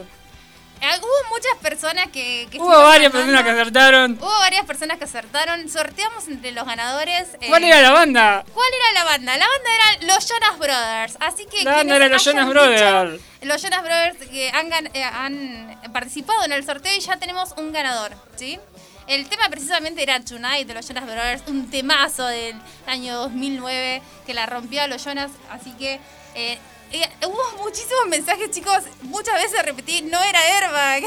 Eh, 0.80 0.88
Hubo 1.02 1.30
muchas 1.34 1.58
personas 1.60 2.08
que, 2.14 2.48
que 2.52 2.60
Hubo 2.60 2.68
varias 2.68 3.12
ganando. 3.12 3.14
personas 3.14 3.44
que 3.44 3.50
acertaron. 3.50 4.12
Hubo 4.22 4.40
varias 4.40 4.66
personas 4.66 4.98
que 5.00 5.06
acertaron. 5.06 5.68
Sorteamos 5.70 6.28
entre 6.28 6.52
los 6.52 6.66
ganadores. 6.68 7.30
eh, 7.42 7.48
¿Cuál 7.48 7.64
era 7.64 7.82
la 7.82 7.92
banda? 7.92 8.46
¿Cuál 8.54 8.68
era 8.92 9.04
la 9.04 9.10
banda? 9.10 9.38
La 9.38 9.48
banda 9.48 9.70
eran 9.74 10.08
los 10.08 10.28
Jonas 10.30 10.60
Brothers. 10.60 11.18
Así 11.20 11.46
que. 11.48 11.64
La 11.64 11.78
banda 11.78 11.96
era 11.96 12.08
los 12.10 12.24
Jonas 12.24 12.48
Brothers. 12.48 13.14
dicho- 13.14 13.26
Los 13.42 13.62
Jonas 13.64 13.82
Brothers 13.82 14.18
que 14.30 14.52
han, 14.52 14.72
eh, 14.94 15.04
han 15.04 15.80
participado 15.92 16.44
en 16.46 16.52
el 16.52 16.64
sorteo 16.64 16.96
y 16.96 17.00
ya 17.00 17.18
tenemos 17.18 17.54
un 17.58 17.72
ganador. 17.74 18.12
¿Sí? 18.36 18.60
El 19.08 19.28
tema 19.30 19.50
precisamente 19.50 20.02
era 20.02 20.20
Tonight 20.20 20.68
de 20.68 20.74
los 20.74 20.88
Jonas 20.88 21.06
Brothers, 21.06 21.44
un 21.48 21.70
temazo 21.70 22.26
del 22.26 22.56
año 22.88 23.16
2009 23.16 24.02
que 24.26 24.34
la 24.34 24.46
rompió 24.46 24.82
a 24.82 24.88
los 24.88 25.04
Jonas. 25.04 25.32
Así 25.50 25.72
que. 25.74 26.00
eh, 26.34 26.58
eh, 26.92 27.10
hubo 27.26 27.64
muchísimos 27.64 28.08
mensajes, 28.10 28.52
chicos. 28.52 28.84
Muchas 29.02 29.36
veces 29.36 29.64
repetí, 29.66 30.02
no 30.04 30.22
era 30.24 30.40
Airbag. 30.40 31.04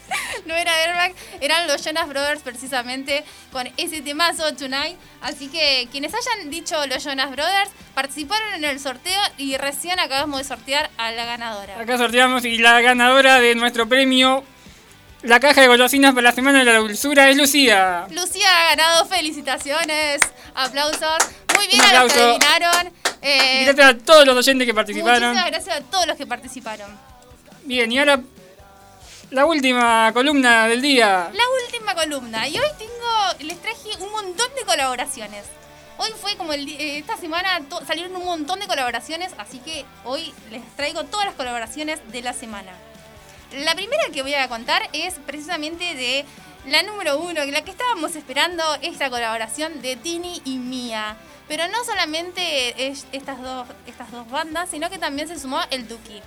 no 0.46 0.54
era 0.54 0.72
Airbag, 0.82 1.14
eran 1.40 1.66
los 1.66 1.84
Jonas 1.84 2.08
Brothers 2.08 2.42
precisamente 2.42 3.24
con 3.50 3.68
ese 3.76 4.02
temazo 4.02 4.54
Tonight. 4.54 4.96
Así 5.20 5.48
que 5.48 5.88
quienes 5.90 6.12
hayan 6.14 6.50
dicho 6.50 6.86
los 6.86 7.02
Jonas 7.02 7.30
Brothers 7.30 7.70
participaron 7.94 8.54
en 8.54 8.64
el 8.64 8.78
sorteo 8.78 9.20
y 9.38 9.56
recién 9.56 9.98
acabamos 10.00 10.38
de 10.38 10.44
sortear 10.44 10.90
a 10.96 11.10
la 11.12 11.24
ganadora. 11.24 11.80
Acá 11.80 11.98
sorteamos 11.98 12.44
y 12.44 12.58
la 12.58 12.80
ganadora 12.80 13.40
de 13.40 13.54
nuestro 13.54 13.88
premio, 13.88 14.44
la 15.22 15.40
caja 15.40 15.60
de 15.60 15.68
golosinas 15.68 16.12
para 16.14 16.22
la 16.22 16.32
Semana 16.32 16.58
de 16.60 16.64
la 16.64 16.78
Dulzura, 16.78 17.30
es 17.30 17.36
Lucía. 17.36 18.06
Lucía 18.10 18.46
ha 18.50 18.70
ganado, 18.76 19.06
felicitaciones, 19.06 20.20
aplausos. 20.54 21.18
Muy 21.56 21.66
bien 21.68 21.80
Un 21.80 21.86
a 21.96 22.02
los 22.02 22.12
que 22.12 22.20
adivinaron. 22.20 22.92
Eh, 23.22 23.64
gracias 23.66 23.86
a 23.90 23.98
todos 23.98 24.26
los 24.26 24.36
oyentes 24.36 24.66
que 24.66 24.74
participaron. 24.74 25.28
muchísimas 25.30 25.50
gracias 25.50 25.76
a 25.76 25.80
todos 25.82 26.06
los 26.06 26.16
que 26.16 26.26
participaron. 26.26 26.90
Bien, 27.64 27.90
y 27.92 27.98
ahora 28.00 28.20
la 29.30 29.46
última 29.46 30.10
columna 30.12 30.66
del 30.66 30.82
día. 30.82 31.30
La 31.32 31.44
última 31.66 31.94
columna. 31.94 32.48
Y 32.48 32.58
hoy 32.58 32.66
tengo, 32.78 32.92
les 33.48 33.60
traje 33.62 33.88
un 34.00 34.10
montón 34.10 34.48
de 34.56 34.64
colaboraciones. 34.64 35.44
Hoy 35.98 36.10
fue 36.20 36.36
como 36.36 36.52
el, 36.52 36.68
eh, 36.68 36.98
esta 36.98 37.16
semana 37.16 37.60
to- 37.68 37.80
salieron 37.86 38.16
un 38.16 38.24
montón 38.24 38.58
de 38.58 38.66
colaboraciones, 38.66 39.32
así 39.38 39.58
que 39.60 39.84
hoy 40.04 40.34
les 40.50 40.62
traigo 40.74 41.04
todas 41.04 41.26
las 41.26 41.34
colaboraciones 41.36 42.00
de 42.10 42.22
la 42.22 42.32
semana. 42.32 42.72
La 43.54 43.74
primera 43.74 44.02
que 44.12 44.22
voy 44.22 44.34
a 44.34 44.48
contar 44.48 44.88
es 44.94 45.14
precisamente 45.26 45.94
de 45.94 46.24
la 46.66 46.82
número 46.82 47.18
uno, 47.18 47.44
la 47.44 47.62
que 47.62 47.70
estábamos 47.70 48.16
esperando, 48.16 48.62
esta 48.80 49.10
colaboración 49.10 49.82
de 49.82 49.96
Tini 49.96 50.40
y 50.44 50.56
Mía. 50.56 51.16
Pero 51.48 51.68
no 51.68 51.84
solamente 51.84 52.88
es 52.88 53.06
estas 53.12 53.42
dos, 53.42 53.66
estas 53.86 54.10
dos 54.10 54.30
bandas, 54.30 54.70
sino 54.70 54.88
que 54.88 54.98
también 54.98 55.28
se 55.28 55.38
sumó 55.38 55.60
el 55.70 55.86
Duki. 55.86 56.22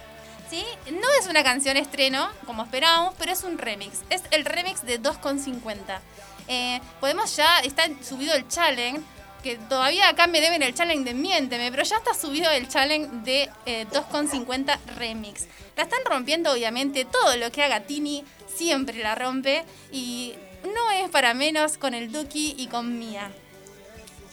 ¿sí? 0.49 0.63
No 0.91 1.07
es 1.19 1.27
una 1.27 1.43
canción 1.43 1.77
estreno, 1.77 2.29
como 2.45 2.63
esperábamos, 2.63 3.15
pero 3.17 3.31
es 3.31 3.43
un 3.43 3.57
remix. 3.57 4.01
Es 4.09 4.21
el 4.29 4.45
remix 4.45 4.85
de 4.85 5.01
2,50. 5.01 5.99
Eh, 6.47 6.79
podemos 6.99 7.35
ya, 7.35 7.59
está 7.61 7.89
subido 8.03 8.35
el 8.35 8.47
challenge, 8.47 9.01
que 9.45 9.57
todavía 9.57 10.09
acá 10.09 10.25
me 10.25 10.41
deben 10.41 10.63
el 10.63 10.73
challenge 10.73 11.03
de 11.03 11.13
Miénteme, 11.13 11.69
pero 11.69 11.83
ya 11.83 11.97
está 11.97 12.15
subido 12.15 12.49
el 12.49 12.67
challenge 12.67 13.09
de 13.23 13.47
eh, 13.67 13.85
2,50 13.91 14.75
remix. 14.97 15.43
La 15.77 15.83
están 15.83 15.99
rompiendo, 16.03 16.51
obviamente, 16.51 17.05
todo 17.05 17.37
lo 17.37 17.51
que 17.51 17.61
haga 17.61 17.81
Tini 17.81 18.25
siempre 18.47 18.97
la 19.03 19.13
rompe 19.13 19.63
y 19.91 20.33
no 20.63 20.89
es 20.89 21.11
para 21.11 21.35
menos 21.35 21.77
con 21.77 21.93
el 21.93 22.11
Duki 22.11 22.55
y 22.57 22.65
con 22.65 22.97
Mia. 22.97 23.29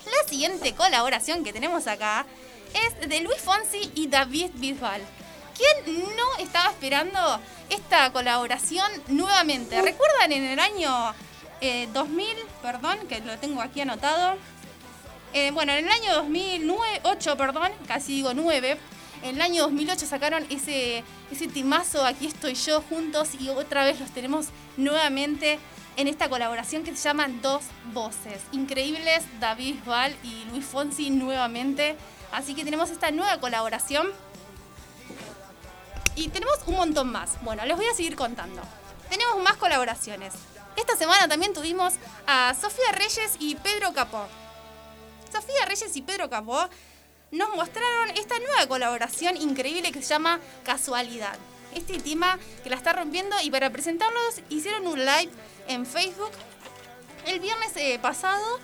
La 0.06 0.28
siguiente 0.30 0.72
colaboración 0.72 1.44
que 1.44 1.52
tenemos 1.52 1.86
acá 1.88 2.24
es 2.72 3.06
de 3.06 3.20
Luis 3.20 3.42
Fonsi 3.42 3.92
y 3.94 4.06
David 4.06 4.52
Bisbal. 4.54 5.02
¿Quién 5.54 6.06
no 6.16 6.42
estaba 6.42 6.70
esperando 6.70 7.38
esta 7.68 8.10
colaboración 8.14 8.90
nuevamente? 9.08 9.82
¿Recuerdan 9.82 10.32
en 10.32 10.44
el 10.44 10.58
año 10.58 11.14
eh, 11.60 11.86
2000, 11.92 12.34
perdón, 12.62 12.98
que 13.10 13.20
lo 13.20 13.36
tengo 13.38 13.60
aquí 13.60 13.82
anotado? 13.82 14.38
Eh, 15.34 15.50
bueno, 15.50 15.72
en 15.72 15.86
el 15.86 15.90
año 15.90 16.14
2008, 16.14 17.36
perdón, 17.36 17.72
casi 17.88 18.12
digo 18.16 18.34
9, 18.34 18.78
en 19.22 19.36
el 19.36 19.40
año 19.40 19.62
2008 19.62 20.06
sacaron 20.06 20.44
ese, 20.50 21.04
ese 21.30 21.46
timazo 21.46 22.04
Aquí 22.04 22.26
estoy 22.26 22.54
yo 22.54 22.82
juntos 22.82 23.30
y 23.38 23.48
otra 23.48 23.84
vez 23.84 24.00
los 24.00 24.10
tenemos 24.10 24.48
nuevamente 24.76 25.58
en 25.96 26.08
esta 26.08 26.28
colaboración 26.28 26.82
que 26.82 26.94
se 26.96 27.02
llama 27.02 27.28
Dos 27.40 27.62
Voces. 27.92 28.42
Increíbles, 28.52 29.24
David 29.40 29.76
Val 29.86 30.14
y 30.22 30.44
Luis 30.50 30.64
Fonsi 30.64 31.10
nuevamente. 31.10 31.96
Así 32.32 32.54
que 32.54 32.64
tenemos 32.64 32.90
esta 32.90 33.10
nueva 33.10 33.38
colaboración. 33.40 34.08
Y 36.14 36.28
tenemos 36.28 36.58
un 36.66 36.76
montón 36.76 37.10
más. 37.10 37.42
Bueno, 37.42 37.64
les 37.64 37.76
voy 37.76 37.86
a 37.86 37.94
seguir 37.94 38.16
contando. 38.16 38.60
Tenemos 39.08 39.42
más 39.42 39.56
colaboraciones. 39.56 40.34
Esta 40.76 40.96
semana 40.96 41.28
también 41.28 41.52
tuvimos 41.52 41.94
a 42.26 42.54
Sofía 42.54 42.92
Reyes 42.92 43.36
y 43.38 43.54
Pedro 43.56 43.92
Capó. 43.92 44.26
Sofía 45.32 45.64
Reyes 45.66 45.96
y 45.96 46.02
Pedro 46.02 46.28
Capó 46.28 46.68
nos 47.30 47.56
mostraron 47.56 48.10
esta 48.10 48.38
nueva 48.38 48.66
colaboración 48.68 49.38
increíble 49.38 49.90
que 49.90 50.02
se 50.02 50.08
llama 50.08 50.38
Casualidad. 50.62 51.38
Este 51.74 51.98
tema 51.98 52.38
que 52.62 52.68
la 52.68 52.76
está 52.76 52.92
rompiendo 52.92 53.34
y 53.42 53.50
para 53.50 53.70
presentarlos 53.70 54.42
hicieron 54.50 54.86
un 54.86 54.98
live 54.98 55.30
en 55.68 55.86
Facebook 55.86 56.30
el 57.26 57.40
viernes 57.40 57.74
eh, 57.76 57.98
pasado 58.02 58.60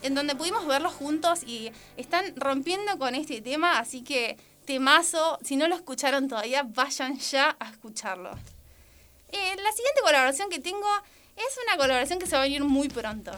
en 0.00 0.14
donde 0.14 0.34
pudimos 0.34 0.66
verlos 0.66 0.94
juntos 0.94 1.42
y 1.42 1.70
están 1.98 2.34
rompiendo 2.36 2.98
con 2.98 3.14
este 3.14 3.42
tema, 3.42 3.78
así 3.78 4.02
que 4.02 4.38
temazo, 4.64 5.38
si 5.42 5.56
no 5.56 5.68
lo 5.68 5.74
escucharon 5.74 6.28
todavía, 6.28 6.62
vayan 6.62 7.18
ya 7.18 7.56
a 7.60 7.70
escucharlo. 7.70 8.30
Eh, 9.28 9.56
la 9.62 9.72
siguiente 9.72 10.00
colaboración 10.02 10.48
que 10.48 10.60
tengo 10.60 10.88
es 11.36 11.58
una 11.66 11.76
colaboración 11.76 12.18
que 12.18 12.26
se 12.26 12.36
va 12.36 12.42
a 12.42 12.44
venir 12.44 12.64
muy 12.64 12.88
pronto, 12.88 13.32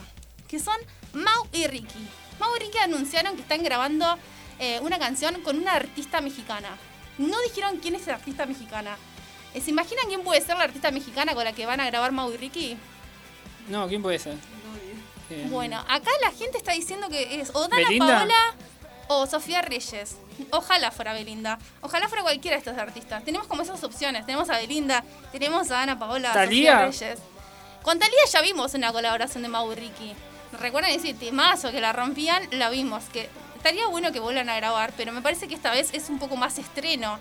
que 0.47 0.59
son 0.59 0.77
Mau 1.13 1.47
y 1.51 1.67
Ricky. 1.67 2.07
Mau 2.39 2.49
y 2.55 2.59
Ricky 2.59 2.77
anunciaron 2.77 3.35
que 3.35 3.41
están 3.41 3.63
grabando 3.63 4.17
eh, 4.59 4.79
una 4.81 4.97
canción 4.99 5.41
con 5.41 5.57
una 5.57 5.73
artista 5.73 6.21
mexicana. 6.21 6.69
No 7.17 7.39
dijeron 7.41 7.77
quién 7.77 7.95
es 7.95 8.07
la 8.07 8.15
artista 8.15 8.45
mexicana. 8.45 8.97
Eh, 9.53 9.61
¿Se 9.61 9.71
imaginan 9.71 10.05
quién 10.07 10.21
puede 10.23 10.41
ser 10.41 10.57
la 10.57 10.63
artista 10.63 10.91
mexicana 10.91 11.33
con 11.35 11.43
la 11.43 11.53
que 11.53 11.65
van 11.65 11.79
a 11.79 11.85
grabar 11.85 12.11
Mau 12.11 12.31
y 12.31 12.37
Ricky? 12.37 12.77
No, 13.67 13.87
¿quién 13.87 14.01
puede 14.01 14.19
ser? 14.19 14.35
Eh, 15.29 15.47
Bueno, 15.49 15.77
acá 15.87 16.09
la 16.21 16.31
gente 16.31 16.57
está 16.57 16.71
diciendo 16.73 17.09
que 17.09 17.39
es 17.41 17.51
o 17.53 17.67
Dana 17.67 17.87
¿Belinda? 17.87 18.17
Paola 18.17 18.55
o 19.09 19.25
Sofía 19.27 19.61
Reyes. 19.61 20.17
Ojalá 20.51 20.91
fuera 20.91 21.13
Belinda. 21.13 21.59
Ojalá 21.81 22.07
fuera 22.07 22.23
cualquiera 22.23 22.55
de 22.55 22.59
estos 22.59 22.77
artistas. 22.77 23.23
Tenemos 23.25 23.47
como 23.47 23.61
esas 23.63 23.83
opciones. 23.83 24.25
Tenemos 24.25 24.49
a 24.49 24.57
Belinda, 24.57 25.03
tenemos 25.31 25.69
a 25.71 25.81
Ana 25.81 25.99
Paola, 25.99 26.31
a. 26.31 26.45
Sofía 26.45 26.85
Reyes. 26.85 27.19
Con 27.83 27.97
Talía 27.99 28.19
ya 28.31 28.41
vimos 28.41 28.73
una 28.73 28.91
colaboración 28.91 29.43
de 29.43 29.49
Mau 29.49 29.71
y 29.71 29.75
Ricky. 29.75 30.13
¿Recuerdan 30.59 30.91
ese 30.91 31.13
temazo 31.13 31.71
que 31.71 31.81
la 31.81 31.93
rompían? 31.93 32.47
La 32.51 32.69
vimos. 32.69 33.03
Que 33.11 33.29
estaría 33.57 33.87
bueno 33.87 34.11
que 34.11 34.19
vuelvan 34.19 34.49
a 34.49 34.55
grabar, 34.55 34.93
pero 34.97 35.11
me 35.11 35.21
parece 35.21 35.47
que 35.47 35.55
esta 35.55 35.71
vez 35.71 35.89
es 35.93 36.09
un 36.09 36.19
poco 36.19 36.35
más 36.35 36.57
estreno. 36.59 37.17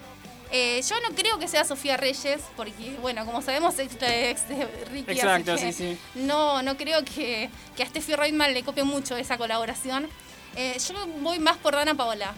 Eh, 0.50 0.80
yo 0.88 0.96
no 1.06 1.14
creo 1.14 1.38
que 1.38 1.46
sea 1.46 1.62
Sofía 1.64 1.96
Reyes, 1.98 2.40
porque, 2.56 2.96
bueno, 3.02 3.26
como 3.26 3.42
sabemos, 3.42 3.78
es 3.78 4.00
la 4.00 4.16
ex 4.30 4.48
de 4.48 4.66
Ricky. 4.90 5.10
así 5.10 5.20
Exacto, 5.20 5.54
que 5.56 5.58
sí, 5.58 5.72
sí. 5.72 5.98
No, 6.14 6.62
no 6.62 6.76
creo 6.78 7.04
que, 7.04 7.50
que 7.76 7.82
a 7.82 7.86
Steffi 7.86 8.14
Reutemann 8.14 8.54
le 8.54 8.62
copie 8.62 8.82
mucho 8.82 9.16
esa 9.18 9.36
colaboración. 9.36 10.08
Eh, 10.56 10.76
yo 10.88 10.94
voy 11.20 11.38
más 11.38 11.58
por 11.58 11.74
Dana 11.74 11.94
Paola. 11.94 12.32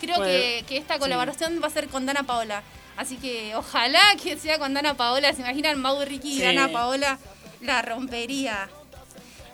Creo 0.00 0.16
Puede- 0.16 0.60
que, 0.60 0.64
que 0.66 0.76
esta 0.78 0.98
colaboración 0.98 1.60
va 1.62 1.66
a 1.66 1.70
ser 1.70 1.88
con 1.88 2.06
Dana 2.06 2.22
Paola. 2.22 2.62
Así 2.96 3.16
que 3.16 3.54
ojalá 3.56 4.00
que 4.22 4.36
sea 4.38 4.58
con 4.58 4.72
Dana 4.74 4.94
Paola. 4.94 5.32
¿Se 5.34 5.42
imaginan 5.42 5.80
Mau 5.80 6.02
Ricky 6.04 6.38
y. 6.38 6.42
Dana 6.42 6.68
Paola? 6.72 7.18
La 7.60 7.82
rompería. 7.82 8.68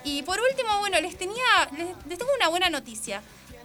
Y 0.03 0.23
por 0.23 0.39
último, 0.39 0.79
bueno, 0.79 0.99
les 1.01 1.17
tenía. 1.17 1.69
Les, 1.77 2.17
tengo 2.17 2.31
una 2.37 2.49
buena 2.49 2.69
noticia. 2.69 3.21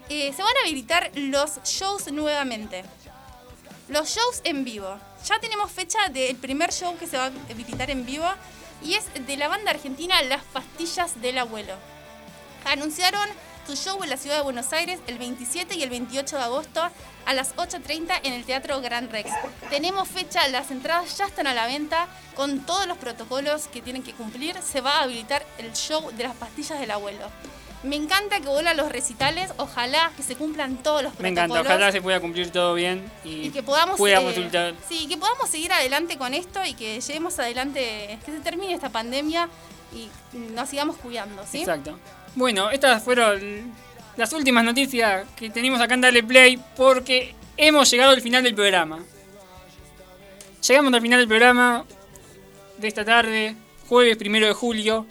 Eh, 0.09 0.32
se 0.35 0.43
van 0.43 0.56
a 0.56 0.61
habilitar 0.61 1.11
los 1.15 1.62
shows 1.65 2.11
nuevamente. 2.12 2.85
Los 3.89 4.09
shows 4.09 4.40
en 4.44 4.65
vivo. 4.65 4.98
Ya 5.27 5.39
tenemos 5.40 5.70
fecha 5.70 6.09
del 6.09 6.36
primer 6.36 6.73
show 6.73 6.97
que 6.98 7.06
se 7.06 7.16
va 7.16 7.24
a 7.27 7.32
habilitar 7.51 7.90
en 7.90 8.05
vivo. 8.05 8.27
Y 8.82 8.94
es 8.94 9.06
de 9.27 9.36
la 9.36 9.48
banda 9.48 9.70
argentina 9.70 10.20
Las 10.23 10.43
Pastillas 10.44 11.20
del 11.23 11.39
Abuelo. 11.39 11.74
Anunciaron 12.65 13.28
su 13.66 13.76
show 13.76 14.02
en 14.02 14.10
la 14.10 14.16
ciudad 14.16 14.36
de 14.36 14.42
Buenos 14.42 14.72
Aires 14.72 15.00
el 15.06 15.18
27 15.18 15.74
y 15.76 15.82
el 15.82 15.90
28 15.90 16.36
de 16.36 16.42
agosto 16.42 16.82
a 17.26 17.34
las 17.34 17.54
8.30 17.56 18.20
en 18.22 18.32
el 18.34 18.44
Teatro 18.44 18.80
Gran 18.80 19.10
Rex. 19.10 19.30
Tenemos 19.70 20.08
fecha, 20.08 20.46
las 20.48 20.70
entradas 20.70 21.16
ya 21.16 21.26
están 21.26 21.46
a 21.46 21.54
la 21.54 21.66
venta 21.66 22.06
con 22.36 22.60
todos 22.60 22.86
los 22.86 22.98
protocolos 22.98 23.66
que 23.68 23.80
tienen 23.80 24.02
que 24.02 24.12
cumplir. 24.12 24.56
Se 24.62 24.80
va 24.80 24.98
a 24.98 25.02
habilitar 25.04 25.44
el 25.58 25.72
show 25.72 26.10
de 26.12 26.24
las 26.24 26.36
pastillas 26.36 26.78
del 26.80 26.90
abuelo. 26.90 27.26
Me 27.82 27.96
encanta 27.96 28.40
que 28.40 28.48
vuelan 28.48 28.78
los 28.78 28.90
recitales, 28.90 29.50
ojalá 29.58 30.10
que 30.16 30.22
se 30.22 30.36
cumplan 30.36 30.78
todos 30.82 31.02
los 31.02 31.12
Me 31.18 31.32
protocolos. 31.32 31.50
encanta, 31.58 31.60
ojalá 31.74 31.92
se 31.92 32.00
pueda 32.00 32.18
cumplir 32.18 32.50
todo 32.50 32.72
bien 32.74 33.10
y, 33.24 33.46
y 33.46 33.50
que 33.50 33.62
podamos, 33.62 33.98
pueda 33.98 34.20
eh, 34.22 34.74
sí, 34.88 35.06
que 35.06 35.18
podamos 35.18 35.50
seguir 35.50 35.70
adelante 35.70 36.16
con 36.16 36.32
esto 36.32 36.64
y 36.64 36.72
que 36.72 36.98
lleguemos 37.02 37.38
adelante, 37.38 38.18
que 38.24 38.32
se 38.32 38.40
termine 38.40 38.72
esta 38.72 38.88
pandemia 38.88 39.50
y 39.92 40.08
nos 40.54 40.70
sigamos 40.70 40.96
cuidando, 40.96 41.44
¿sí? 41.46 41.58
Exacto. 41.60 41.98
Bueno, 42.36 42.70
estas 42.70 43.02
fueron 43.02 43.73
las 44.16 44.32
últimas 44.32 44.65
noticias 44.65 45.27
que 45.36 45.51
tenemos 45.51 45.81
acá 45.81 45.94
en 45.94 46.01
Dale 46.01 46.23
Play 46.23 46.59
porque 46.77 47.35
hemos 47.56 47.89
llegado 47.90 48.11
al 48.11 48.20
final 48.20 48.43
del 48.43 48.55
programa. 48.55 48.98
Llegamos 50.66 50.93
al 50.94 51.01
final 51.01 51.20
del 51.20 51.28
programa 51.28 51.85
de 52.78 52.89
esta 52.89 53.05
tarde, 53.05 53.55
jueves 53.89 54.16
primero 54.16 54.47
de 54.47 54.52
julio. 54.52 55.06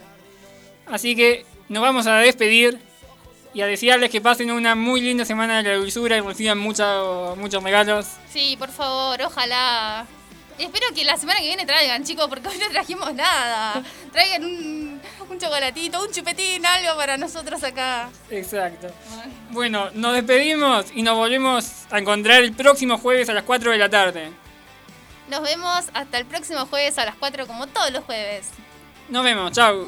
Así 0.86 1.16
que 1.16 1.45
nos 1.70 1.82
vamos 1.82 2.08
a 2.08 2.18
despedir 2.18 2.80
y 3.54 3.62
a 3.62 3.68
desearles 3.68 4.10
que 4.10 4.20
pasen 4.20 4.52
una 4.52 4.76
muy 4.76 5.00
linda 5.00 5.24
semana 5.24 5.62
de 5.62 5.70
la 5.70 5.76
dulzura 5.76 6.18
y 6.18 6.22
reciban 6.22 6.58
muchos 6.58 7.38
muchos 7.38 7.64
regalos. 7.64 8.08
Sí, 8.30 8.56
por 8.58 8.70
favor, 8.70 9.22
ojalá. 9.22 10.06
Espero 10.57 10.88
que 10.93 11.03
la 11.03 11.17
semana 11.17 11.39
que 11.39 11.47
viene 11.47 11.65
traigan, 11.65 12.03
chicos, 12.03 12.27
porque 12.27 12.47
hoy 12.47 12.57
no 12.57 12.69
trajimos 12.69 13.13
nada. 13.13 13.81
Traigan 14.11 14.43
un, 14.45 15.01
un 15.30 15.39
chocolatito, 15.39 16.01
un 16.03 16.11
chupetín, 16.11 16.65
algo 16.65 16.95
para 16.95 17.17
nosotros 17.17 17.63
acá. 17.63 18.09
Exacto. 18.30 18.88
Bueno, 19.49 19.89
nos 19.93 20.13
despedimos 20.13 20.85
y 20.93 21.01
nos 21.01 21.15
volvemos 21.15 21.85
a 21.89 21.99
encontrar 21.99 22.43
el 22.43 22.53
próximo 22.53 22.97
jueves 22.97 23.30
a 23.30 23.34
las 23.34 23.43
4 23.43 23.71
de 23.71 23.77
la 23.77 23.89
tarde. 23.89 24.31
Nos 25.30 25.41
vemos 25.41 25.85
hasta 25.93 26.17
el 26.17 26.25
próximo 26.25 26.65
jueves 26.67 26.97
a 26.97 27.05
las 27.05 27.15
4 27.15 27.47
como 27.47 27.67
todos 27.67 27.91
los 27.91 28.03
jueves. 28.03 28.49
Nos 29.09 29.23
vemos, 29.23 29.51
chau. 29.51 29.88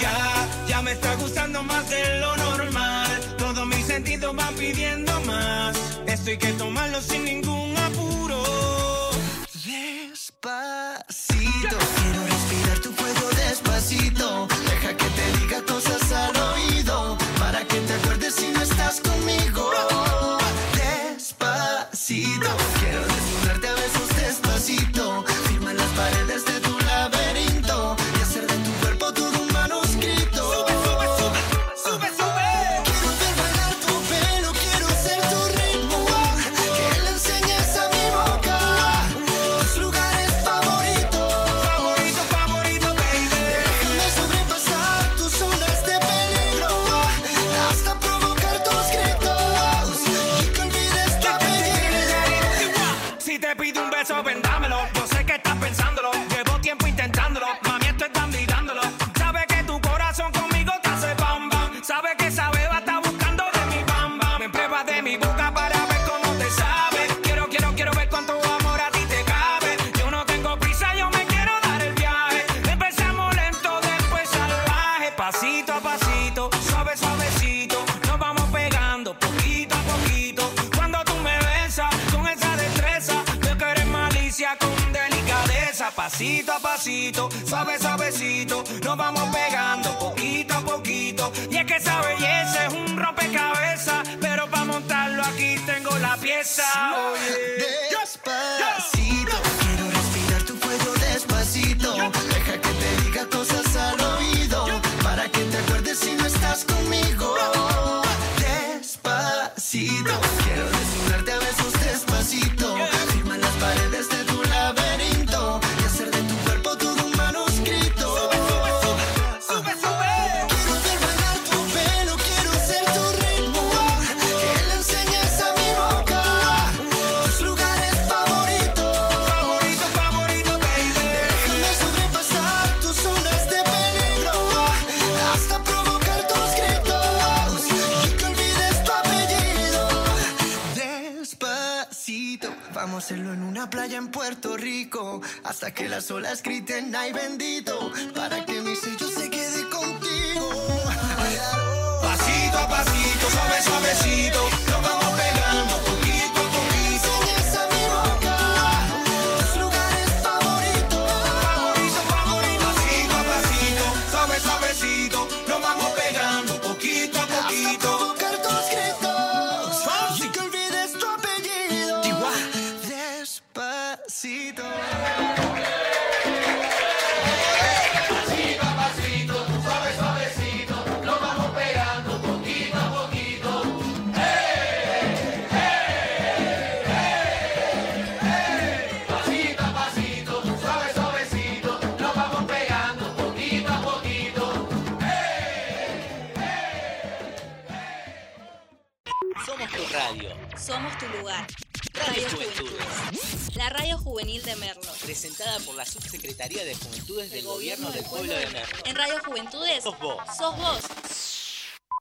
Ya, 0.00 0.48
ya 0.68 0.82
me 0.82 0.92
está 0.92 1.14
gustando 1.16 1.62
más 1.62 1.88
de 1.90 2.20
lo 2.20 2.36
normal. 2.36 3.20
Todos 3.38 3.66
mis 3.66 3.86
sentidos 3.86 4.34
van 4.34 4.54
pidiendo 4.54 5.20
más. 5.22 5.76
Esto 6.06 6.30
hay 6.30 6.38
que 6.38 6.52
tomarlo 6.52 7.00
sin 7.00 7.24
ningún 7.24 7.76
apuro 7.76 8.21